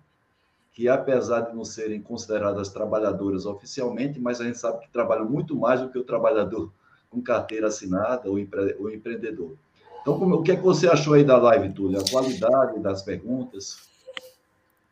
Que 0.75 0.89
apesar 0.89 1.39
de 1.39 1.55
não 1.55 1.63
serem 1.63 2.01
consideradas 2.01 2.67
trabalhadoras 2.67 3.45
oficialmente, 3.45 4.19
mas 4.19 4.41
a 4.41 4.43
gente 4.43 4.57
sabe 4.57 4.81
que 4.81 4.91
trabalham 4.91 5.25
muito 5.25 5.55
mais 5.55 5.79
do 5.79 5.89
que 5.89 5.97
o 5.97 6.03
trabalhador 6.03 6.69
com 7.09 7.21
carteira 7.21 7.67
assinada 7.67 8.29
ou, 8.29 8.37
empre 8.37 8.75
ou 8.77 8.91
empreendedor. 8.91 9.55
Então, 10.01 10.19
como, 10.19 10.35
o 10.35 10.43
que 10.43 10.51
é 10.51 10.55
que 10.57 10.61
você 10.61 10.89
achou 10.89 11.13
aí 11.13 11.23
da 11.23 11.37
live, 11.37 11.71
Túlio? 11.71 12.01
A 12.01 12.09
qualidade 12.09 12.77
das 12.81 13.01
perguntas? 13.01 13.77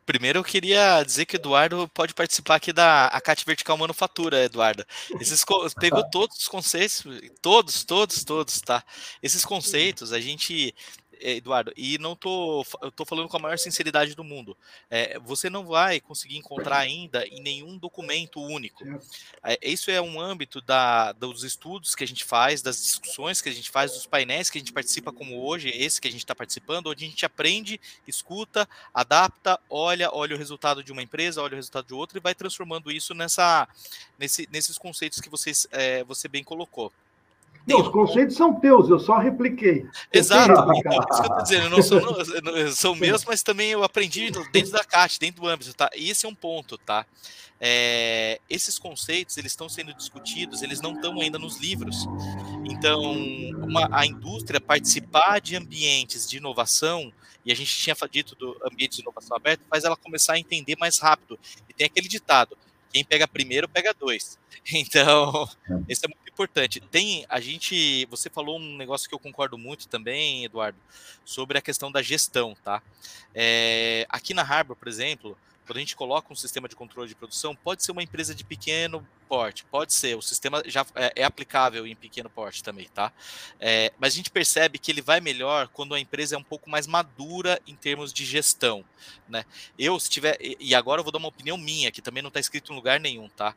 Primeiro 0.05 0.39
eu 0.39 0.43
queria 0.43 1.03
dizer 1.03 1.25
que 1.25 1.35
o 1.35 1.37
Eduardo 1.37 1.87
pode 1.93 2.13
participar 2.13 2.55
aqui 2.55 2.71
da 2.71 3.07
Acate 3.07 3.45
Vertical 3.45 3.77
Manufatura, 3.77 4.43
Eduardo. 4.43 4.85
Esses 5.19 5.43
pegou 5.79 6.03
todos 6.09 6.37
os 6.37 6.47
conceitos, 6.47 7.03
todos, 7.41 7.83
todos, 7.83 8.23
todos, 8.23 8.61
tá? 8.61 8.83
Esses 9.21 9.43
conceitos 9.43 10.13
a 10.13 10.19
gente 10.19 10.73
Eduardo, 11.31 11.71
e 11.77 11.97
não 11.97 12.15
tô, 12.15 12.65
eu 12.81 12.91
tô 12.91 13.05
falando 13.05 13.29
com 13.29 13.37
a 13.37 13.39
maior 13.39 13.57
sinceridade 13.57 14.13
do 14.13 14.23
mundo. 14.23 14.57
É, 14.89 15.17
você 15.19 15.49
não 15.49 15.65
vai 15.65 15.99
conseguir 15.99 16.37
encontrar 16.37 16.79
ainda 16.79 17.25
em 17.27 17.41
nenhum 17.41 17.77
documento 17.77 18.41
único. 18.41 18.83
É, 19.43 19.57
isso 19.61 19.89
é 19.89 20.01
um 20.01 20.19
âmbito 20.19 20.59
da, 20.61 21.13
dos 21.13 21.43
estudos 21.43 21.95
que 21.95 22.03
a 22.03 22.07
gente 22.07 22.23
faz, 22.23 22.61
das 22.61 22.81
discussões 22.81 23.41
que 23.41 23.49
a 23.49 23.53
gente 23.53 23.69
faz, 23.69 23.93
dos 23.93 24.05
painéis 24.05 24.49
que 24.49 24.57
a 24.57 24.61
gente 24.61 24.73
participa, 24.73 25.11
como 25.11 25.41
hoje, 25.41 25.69
esse 25.69 26.01
que 26.01 26.07
a 26.07 26.11
gente 26.11 26.23
está 26.23 26.35
participando, 26.35 26.87
onde 26.87 27.05
a 27.05 27.07
gente 27.07 27.25
aprende, 27.25 27.79
escuta, 28.07 28.67
adapta, 28.93 29.59
olha, 29.69 30.09
olha 30.11 30.35
o 30.35 30.39
resultado 30.39 30.83
de 30.83 30.91
uma 30.91 31.01
empresa, 31.01 31.41
olha 31.41 31.53
o 31.53 31.55
resultado 31.55 31.87
de 31.87 31.93
outra 31.93 32.17
e 32.17 32.21
vai 32.21 32.35
transformando 32.35 32.91
isso 32.91 33.13
nessa, 33.13 33.67
nesse, 34.19 34.47
nesses 34.51 34.77
conceitos 34.77 35.21
que 35.21 35.29
vocês, 35.29 35.67
é, 35.71 36.03
você 36.03 36.27
bem 36.27 36.43
colocou. 36.43 36.91
Não, 37.65 37.79
os 37.79 37.87
conceitos 37.87 38.35
são 38.35 38.59
teus, 38.59 38.89
eu 38.89 38.99
só 38.99 39.17
repliquei. 39.17 39.85
Exato, 40.11 40.51
então, 40.51 40.73
isso 40.73 40.81
que 40.81 40.89
eu 40.89 41.21
estou 41.21 41.43
dizendo, 41.43 41.69
não 41.69 41.81
são, 41.81 41.99
não, 42.01 42.71
são 42.71 42.95
meus, 42.97 43.23
mas 43.23 43.41
também 43.41 43.71
eu 43.71 43.83
aprendi 43.83 44.29
dentro 44.51 44.71
da 44.71 44.83
CAT, 44.83 45.17
dentro 45.17 45.41
do 45.41 45.47
âmbito, 45.47 45.73
tá? 45.73 45.89
E 45.95 46.09
esse 46.09 46.25
é 46.25 46.29
um 46.29 46.35
ponto, 46.35 46.77
tá? 46.77 47.05
É, 47.61 48.41
esses 48.49 48.77
conceitos, 48.77 49.37
eles 49.37 49.53
estão 49.53 49.69
sendo 49.69 49.93
discutidos, 49.93 50.61
eles 50.61 50.81
não 50.81 50.93
estão 50.93 51.21
ainda 51.21 51.39
nos 51.39 51.57
livros. 51.57 52.05
Então, 52.65 53.13
uma, 53.57 53.87
a 53.91 54.05
indústria 54.05 54.59
participar 54.59 55.39
de 55.39 55.55
ambientes 55.55 56.29
de 56.29 56.37
inovação, 56.37 57.13
e 57.45 57.51
a 57.53 57.55
gente 57.55 57.73
tinha 57.73 57.95
dito 58.11 58.35
do 58.35 58.57
ambiente 58.65 58.97
de 58.97 59.01
inovação 59.01 59.37
aberto, 59.37 59.61
faz 59.69 59.85
ela 59.85 59.95
começar 59.95 60.33
a 60.33 60.39
entender 60.39 60.75
mais 60.77 60.99
rápido. 60.99 61.39
E 61.69 61.73
tem 61.73 61.87
aquele 61.87 62.09
ditado, 62.09 62.57
quem 62.93 63.03
pega 63.03 63.27
primeiro 63.27 63.67
pega 63.67 63.93
dois. 63.93 64.39
Então, 64.71 65.49
isso 65.89 66.05
é 66.05 66.07
muito 66.07 66.31
importante. 66.31 66.79
Tem 66.79 67.25
a 67.27 67.41
gente, 67.41 68.05
você 68.05 68.29
falou 68.29 68.57
um 68.57 68.77
negócio 68.77 69.09
que 69.09 69.15
eu 69.15 69.19
concordo 69.19 69.57
muito 69.57 69.89
também, 69.89 70.45
Eduardo, 70.45 70.77
sobre 71.25 71.57
a 71.57 71.61
questão 71.61 71.91
da 71.91 72.01
gestão, 72.01 72.55
tá? 72.63 72.81
É, 73.35 74.05
aqui 74.07 74.33
na 74.33 74.41
Harbor, 74.41 74.77
por 74.77 74.87
exemplo, 74.87 75.37
quando 75.65 75.77
a 75.77 75.79
gente 75.79 75.95
coloca 75.95 76.31
um 76.31 76.35
sistema 76.35 76.67
de 76.67 76.75
controle 76.75 77.07
de 77.07 77.15
produção, 77.15 77.55
pode 77.55 77.83
ser 77.83 77.91
uma 77.91 78.03
empresa 78.03 78.35
de 78.35 78.43
pequeno 78.43 79.05
porte, 79.27 79.65
pode 79.65 79.93
ser, 79.93 80.15
o 80.15 80.21
sistema 80.21 80.61
já 80.65 80.85
é, 80.95 81.13
é 81.17 81.23
aplicável 81.23 81.87
em 81.87 81.95
pequeno 81.95 82.29
porte 82.29 82.61
também, 82.61 82.87
tá? 82.93 83.11
É, 83.59 83.91
mas 83.97 84.13
a 84.13 84.15
gente 84.15 84.29
percebe 84.29 84.77
que 84.77 84.91
ele 84.91 85.01
vai 85.01 85.19
melhor 85.19 85.67
quando 85.69 85.95
a 85.95 85.99
empresa 85.99 86.35
é 86.35 86.37
um 86.37 86.43
pouco 86.43 86.69
mais 86.69 86.85
madura 86.85 87.59
em 87.65 87.75
termos 87.75 88.13
de 88.13 88.25
gestão, 88.25 88.85
né? 89.27 89.45
Eu, 89.79 89.99
se 89.99 90.09
tiver, 90.09 90.37
e 90.39 90.75
agora 90.75 90.99
eu 90.99 91.03
vou 91.03 91.11
dar 91.11 91.19
uma 91.19 91.29
opinião 91.29 91.57
minha, 91.57 91.91
que 91.91 92.01
também 92.01 92.21
não 92.21 92.27
está 92.27 92.39
escrito 92.39 92.71
em 92.71 92.75
lugar 92.75 92.99
nenhum, 92.99 93.27
tá? 93.29 93.55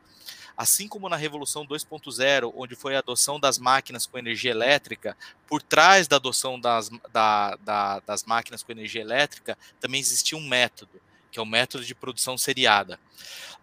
Assim 0.55 0.87
como 0.87 1.07
na 1.07 1.15
Revolução 1.15 1.67
2.0, 1.67 2.51
onde 2.55 2.75
foi 2.75 2.95
a 2.95 2.99
adoção 2.99 3.39
das 3.39 3.59
máquinas 3.59 4.07
com 4.07 4.17
energia 4.17 4.49
elétrica, 4.49 5.15
por 5.47 5.61
trás 5.61 6.07
da 6.07 6.15
adoção 6.15 6.59
das, 6.59 6.89
da, 7.11 7.55
da, 7.57 7.99
das 7.99 8.23
máquinas 8.23 8.63
com 8.63 8.71
energia 8.71 9.01
elétrica, 9.01 9.55
também 9.79 10.01
existia 10.01 10.35
um 10.35 10.47
método 10.47 10.99
que 11.37 11.39
é 11.39 11.43
o 11.43 11.45
método 11.45 11.85
de 11.85 11.93
produção 11.93 12.35
seriada. 12.35 12.99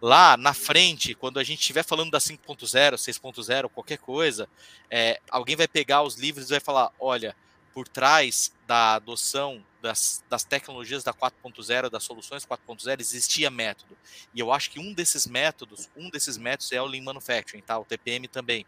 Lá 0.01 0.37
na 0.37 0.53
frente, 0.53 1.13
quando 1.13 1.39
a 1.39 1.43
gente 1.43 1.59
estiver 1.59 1.83
falando 1.83 2.09
da 2.09 2.19
5.0, 2.19 2.93
6.0, 2.93 3.69
qualquer 3.69 3.97
coisa, 3.97 4.47
é, 4.89 5.19
alguém 5.29 5.57
vai 5.57 5.67
pegar 5.67 6.01
os 6.01 6.15
livros 6.15 6.47
e 6.47 6.51
vai 6.51 6.59
falar: 6.61 6.91
olha, 6.97 7.35
por 7.73 7.85
trás 7.85 8.53
da 8.65 8.95
adoção 8.95 9.61
das, 9.81 10.23
das 10.29 10.45
tecnologias 10.45 11.03
da 11.03 11.13
4.0, 11.13 11.89
das 11.89 12.03
soluções 12.03 12.45
4.0, 12.45 13.01
existia 13.01 13.49
método. 13.49 13.97
E 14.33 14.39
eu 14.39 14.53
acho 14.53 14.71
que 14.71 14.79
um 14.79 14.93
desses 14.93 15.27
métodos, 15.27 15.89
um 15.97 16.09
desses 16.09 16.37
métodos 16.37 16.71
é 16.71 16.81
o 16.81 16.85
Lean 16.85 17.03
Manufacturing, 17.03 17.61
tá? 17.61 17.77
O 17.77 17.83
TPM 17.83 18.27
também. 18.29 18.65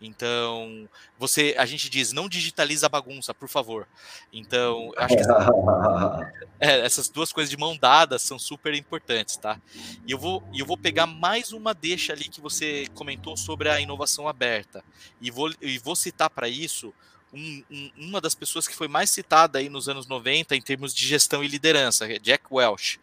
Então, 0.00 0.88
você, 1.18 1.54
a 1.58 1.66
gente 1.66 1.88
diz, 1.88 2.12
não 2.12 2.28
digitaliza 2.28 2.86
a 2.86 2.88
bagunça, 2.88 3.34
por 3.34 3.48
favor. 3.48 3.86
Então, 4.32 4.92
acho 4.96 5.16
que 5.16 5.22
é, 6.60 6.80
essas 6.80 7.08
duas 7.08 7.32
coisas 7.32 7.50
de 7.50 7.56
mão 7.56 7.76
dadas 7.76 8.22
são 8.22 8.38
super 8.38 8.74
importantes, 8.74 9.36
tá? 9.36 9.60
E 10.06 10.12
eu 10.12 10.18
vou, 10.18 10.42
eu 10.54 10.66
vou 10.66 10.76
pegar 10.76 11.06
mais 11.06 11.52
uma 11.52 11.74
deixa 11.74 12.12
ali 12.12 12.24
que 12.24 12.40
você 12.40 12.86
comentou 12.94 13.36
sobre 13.36 13.68
a 13.68 13.80
inovação 13.80 14.28
aberta 14.28 14.84
e 15.20 15.30
vou, 15.30 15.52
e 15.60 15.78
vou 15.78 15.96
citar 15.96 16.30
para 16.30 16.48
isso 16.48 16.94
um, 17.32 17.62
um, 17.70 17.90
uma 17.96 18.20
das 18.20 18.34
pessoas 18.34 18.66
que 18.66 18.74
foi 18.74 18.88
mais 18.88 19.10
citada 19.10 19.58
aí 19.58 19.68
nos 19.68 19.88
anos 19.88 20.06
90 20.06 20.56
em 20.56 20.60
termos 20.60 20.94
de 20.94 21.06
gestão 21.06 21.44
e 21.44 21.48
liderança, 21.48 22.06
Jack 22.18 22.44
Welch. 22.50 23.00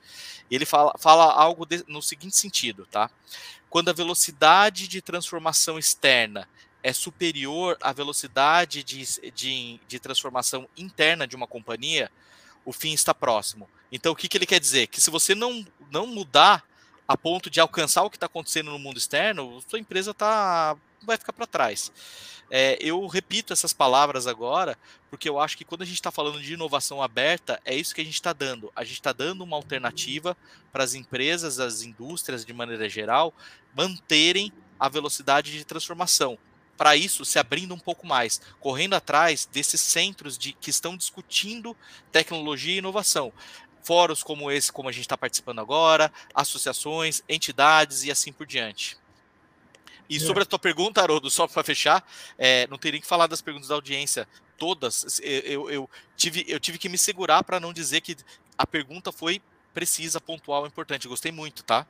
Ele 0.49 0.65
fala, 0.65 0.93
fala 0.97 1.31
algo 1.33 1.65
de, 1.65 1.83
no 1.87 2.01
seguinte 2.01 2.35
sentido, 2.35 2.85
tá? 2.89 3.09
Quando 3.69 3.89
a 3.89 3.93
velocidade 3.93 4.87
de 4.87 5.01
transformação 5.01 5.77
externa 5.77 6.47
é 6.83 6.93
superior 6.93 7.77
à 7.81 7.91
velocidade 7.91 8.83
de, 8.83 9.03
de, 9.31 9.79
de, 9.87 9.99
transformação 9.99 10.69
interna 10.77 11.27
de 11.27 11.35
uma 11.35 11.47
companhia, 11.47 12.09
o 12.63 12.71
fim 12.71 12.93
está 12.93 13.13
próximo. 13.13 13.69
Então, 13.91 14.13
o 14.13 14.15
que, 14.15 14.27
que 14.27 14.37
ele 14.37 14.45
quer 14.45 14.59
dizer? 14.59 14.87
Que 14.87 15.01
se 15.01 15.09
você 15.09 15.35
não, 15.35 15.65
não 15.91 16.07
mudar 16.07 16.63
a 17.07 17.17
ponto 17.17 17.49
de 17.49 17.59
alcançar 17.59 18.03
o 18.03 18.09
que 18.09 18.17
está 18.17 18.25
acontecendo 18.25 18.71
no 18.71 18.79
mundo 18.79 18.97
externo, 18.97 19.61
sua 19.67 19.79
empresa 19.79 20.13
tá, 20.13 20.77
vai 21.03 21.17
ficar 21.17 21.33
para 21.33 21.47
trás. 21.47 21.91
É, 22.49 22.77
eu 22.79 23.05
repito 23.07 23.51
essas 23.51 23.73
palavras 23.73 24.25
agora, 24.25 24.77
porque 25.09 25.27
eu 25.27 25.39
acho 25.39 25.57
que 25.57 25.65
quando 25.65 25.81
a 25.81 25.85
gente 25.85 25.95
está 25.95 26.11
falando 26.11 26.41
de 26.41 26.53
inovação 26.53 27.03
aberta, 27.03 27.59
é 27.65 27.75
isso 27.75 27.93
que 27.93 28.01
a 28.01 28.05
gente 28.05 28.13
está 28.13 28.31
dando. 28.31 28.71
A 28.75 28.83
gente 28.83 28.95
está 28.95 29.11
dando 29.11 29.43
uma 29.43 29.57
alternativa 29.57 30.35
para 30.71 30.83
as 30.83 30.93
empresas, 30.93 31.59
as 31.59 31.81
indústrias, 31.81 32.45
de 32.45 32.53
maneira 32.53 32.87
geral, 32.87 33.33
manterem 33.75 34.51
a 34.79 34.87
velocidade 34.87 35.51
de 35.51 35.65
transformação. 35.65 36.37
Para 36.77 36.95
isso, 36.95 37.25
se 37.25 37.39
abrindo 37.39 37.73
um 37.73 37.79
pouco 37.79 38.05
mais, 38.05 38.39
correndo 38.59 38.93
atrás 38.93 39.49
desses 39.51 39.81
centros 39.81 40.37
de, 40.37 40.53
que 40.53 40.69
estão 40.69 40.95
discutindo 40.95 41.75
tecnologia 42.11 42.75
e 42.75 42.77
inovação 42.77 43.33
fóruns 43.87 44.21
como 44.21 44.51
esse, 44.51 44.69
como 44.69 44.89
a 44.89 44.91
gente 44.91 45.05
está 45.05 45.17
participando 45.17 45.59
agora, 45.59 46.11
associações, 46.35 47.23
entidades 47.29 48.03
e 48.03 48.11
assim 48.11 48.33
por 48.33 48.45
diante. 48.45 48.97
E 50.09 50.17
é. 50.17 50.19
sobre 50.19 50.43
a 50.43 50.45
tua 50.45 50.59
pergunta, 50.59 51.01
Haroldo, 51.01 51.29
só 51.29 51.47
para 51.47 51.63
fechar, 51.63 52.05
é, 52.37 52.67
não 52.67 52.77
teria 52.77 52.99
que 52.99 53.07
falar 53.07 53.27
das 53.27 53.41
perguntas 53.41 53.69
da 53.69 53.75
audiência 53.75 54.27
todas. 54.57 55.19
Eu, 55.21 55.69
eu 55.69 55.89
tive, 56.15 56.45
eu 56.47 56.59
tive 56.59 56.77
que 56.77 56.89
me 56.89 56.97
segurar 56.97 57.43
para 57.43 57.59
não 57.59 57.73
dizer 57.73 58.01
que 58.01 58.15
a 58.57 58.65
pergunta 58.65 59.11
foi 59.11 59.41
precisa, 59.73 60.19
pontual, 60.19 60.65
importante. 60.65 61.07
gostei 61.07 61.31
muito, 61.31 61.63
tá? 61.63 61.85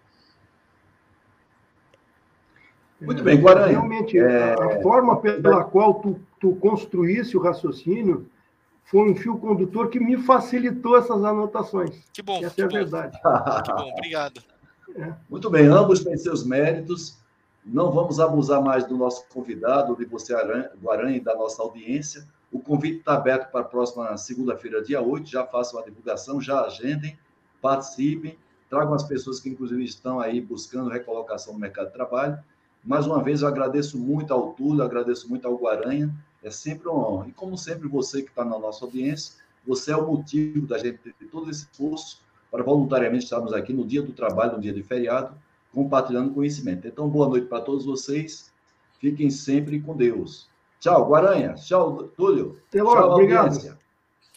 Muito 2.99 3.23
bem, 3.23 3.39
Guarani. 3.39 3.71
Realmente, 3.71 4.17
é... 4.17 4.53
a 4.53 4.81
forma 4.81 5.21
pela 5.21 5.63
qual 5.63 5.95
tu, 5.95 6.19
tu 6.39 6.55
construísse 6.55 7.37
o 7.37 7.41
raciocínio 7.41 8.29
foi 8.83 9.11
um 9.11 9.15
fio 9.15 9.37
condutor 9.37 9.89
que 9.89 9.99
me 9.99 10.17
facilitou 10.17 10.97
essas 10.97 11.23
anotações. 11.23 12.03
Que 12.11 12.21
bom. 12.21 12.43
Essa 12.43 12.55
que 12.55 12.61
é 12.61 12.65
a 12.65 12.67
bom. 12.67 12.73
verdade. 12.73 13.17
que 13.63 13.73
bom, 13.73 13.91
obrigado. 13.91 14.43
É. 14.95 15.13
Muito 15.29 15.49
bem, 15.49 15.67
ambos 15.67 16.03
têm 16.03 16.17
seus 16.17 16.45
méritos. 16.45 17.17
Não 17.69 17.91
vamos 17.91 18.17
abusar 18.17 18.63
mais 18.63 18.85
do 18.85 18.95
nosso 18.95 19.25
convidado, 19.27 19.93
de 19.97 20.05
você, 20.05 20.33
Guarani, 20.81 21.17
e 21.17 21.19
da 21.19 21.35
nossa 21.35 21.61
audiência. 21.61 22.25
O 22.49 22.59
convite 22.59 22.99
está 22.99 23.15
aberto 23.15 23.51
para 23.51 23.59
a 23.59 23.65
próxima 23.65 24.15
segunda-feira, 24.15 24.81
dia 24.81 25.01
8. 25.01 25.29
Já 25.29 25.45
façam 25.45 25.81
a 25.81 25.83
divulgação, 25.83 26.39
já 26.39 26.61
agendem, 26.61 27.19
participem, 27.61 28.37
tragam 28.69 28.93
as 28.93 29.03
pessoas 29.03 29.41
que, 29.41 29.49
inclusive, 29.49 29.83
estão 29.83 30.17
aí 30.17 30.39
buscando 30.39 30.89
recolocação 30.89 31.53
no 31.53 31.59
mercado 31.59 31.87
de 31.87 31.93
trabalho. 31.93 32.39
Mais 32.85 33.05
uma 33.05 33.21
vez, 33.21 33.41
eu 33.41 33.49
agradeço 33.49 33.97
muito 33.97 34.33
ao 34.33 34.53
Túlio, 34.53 34.81
agradeço 34.81 35.27
muito 35.29 35.45
ao 35.45 35.57
Guaranha. 35.57 36.09
É 36.41 36.49
sempre 36.49 36.87
uma 36.87 37.05
honra. 37.05 37.27
E, 37.27 37.33
como 37.33 37.57
sempre, 37.57 37.89
você 37.89 38.21
que 38.21 38.29
está 38.29 38.45
na 38.45 38.57
nossa 38.57 38.85
audiência, 38.85 39.35
você 39.67 39.91
é 39.91 39.97
o 39.97 40.07
motivo 40.07 40.65
da 40.65 40.77
gente 40.77 40.99
ter 40.99 41.13
todo 41.29 41.51
esse 41.51 41.67
esforço 41.69 42.21
para 42.49 42.63
voluntariamente 42.63 43.25
estarmos 43.25 43.51
aqui 43.51 43.73
no 43.73 43.85
dia 43.85 44.01
do 44.01 44.13
trabalho, 44.13 44.53
no 44.53 44.61
dia 44.61 44.71
de 44.71 44.81
feriado, 44.81 45.35
compartilhando 45.77 46.33
conhecimento. 46.33 46.87
Então, 46.87 47.07
boa 47.07 47.29
noite 47.29 47.45
para 47.45 47.61
todos 47.61 47.85
vocês. 47.85 48.51
Fiquem 48.99 49.29
sempre 49.29 49.79
com 49.79 49.95
Deus. 49.95 50.49
Tchau, 50.79 51.05
Guaranha. 51.05 51.53
Tchau, 51.53 52.07
Túlio. 52.17 52.59
Até 52.67 52.81
logo, 52.81 52.99
tchau, 52.99 53.11
obrigado. 53.11 53.45
Audiência. 53.45 53.79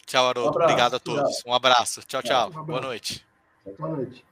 Tchau, 0.05 0.27
Haroldo. 0.27 0.59
Um 0.59 0.61
Obrigado 0.61 0.95
a 0.97 0.99
todos. 0.99 1.41
Um 1.47 1.53
abraço. 1.53 2.01
Tchau, 2.05 2.21
tchau. 2.21 2.51
Um 2.55 2.63
boa 2.63 2.81
noite. 2.81 3.25
Boa 3.79 3.89
noite. 3.89 4.23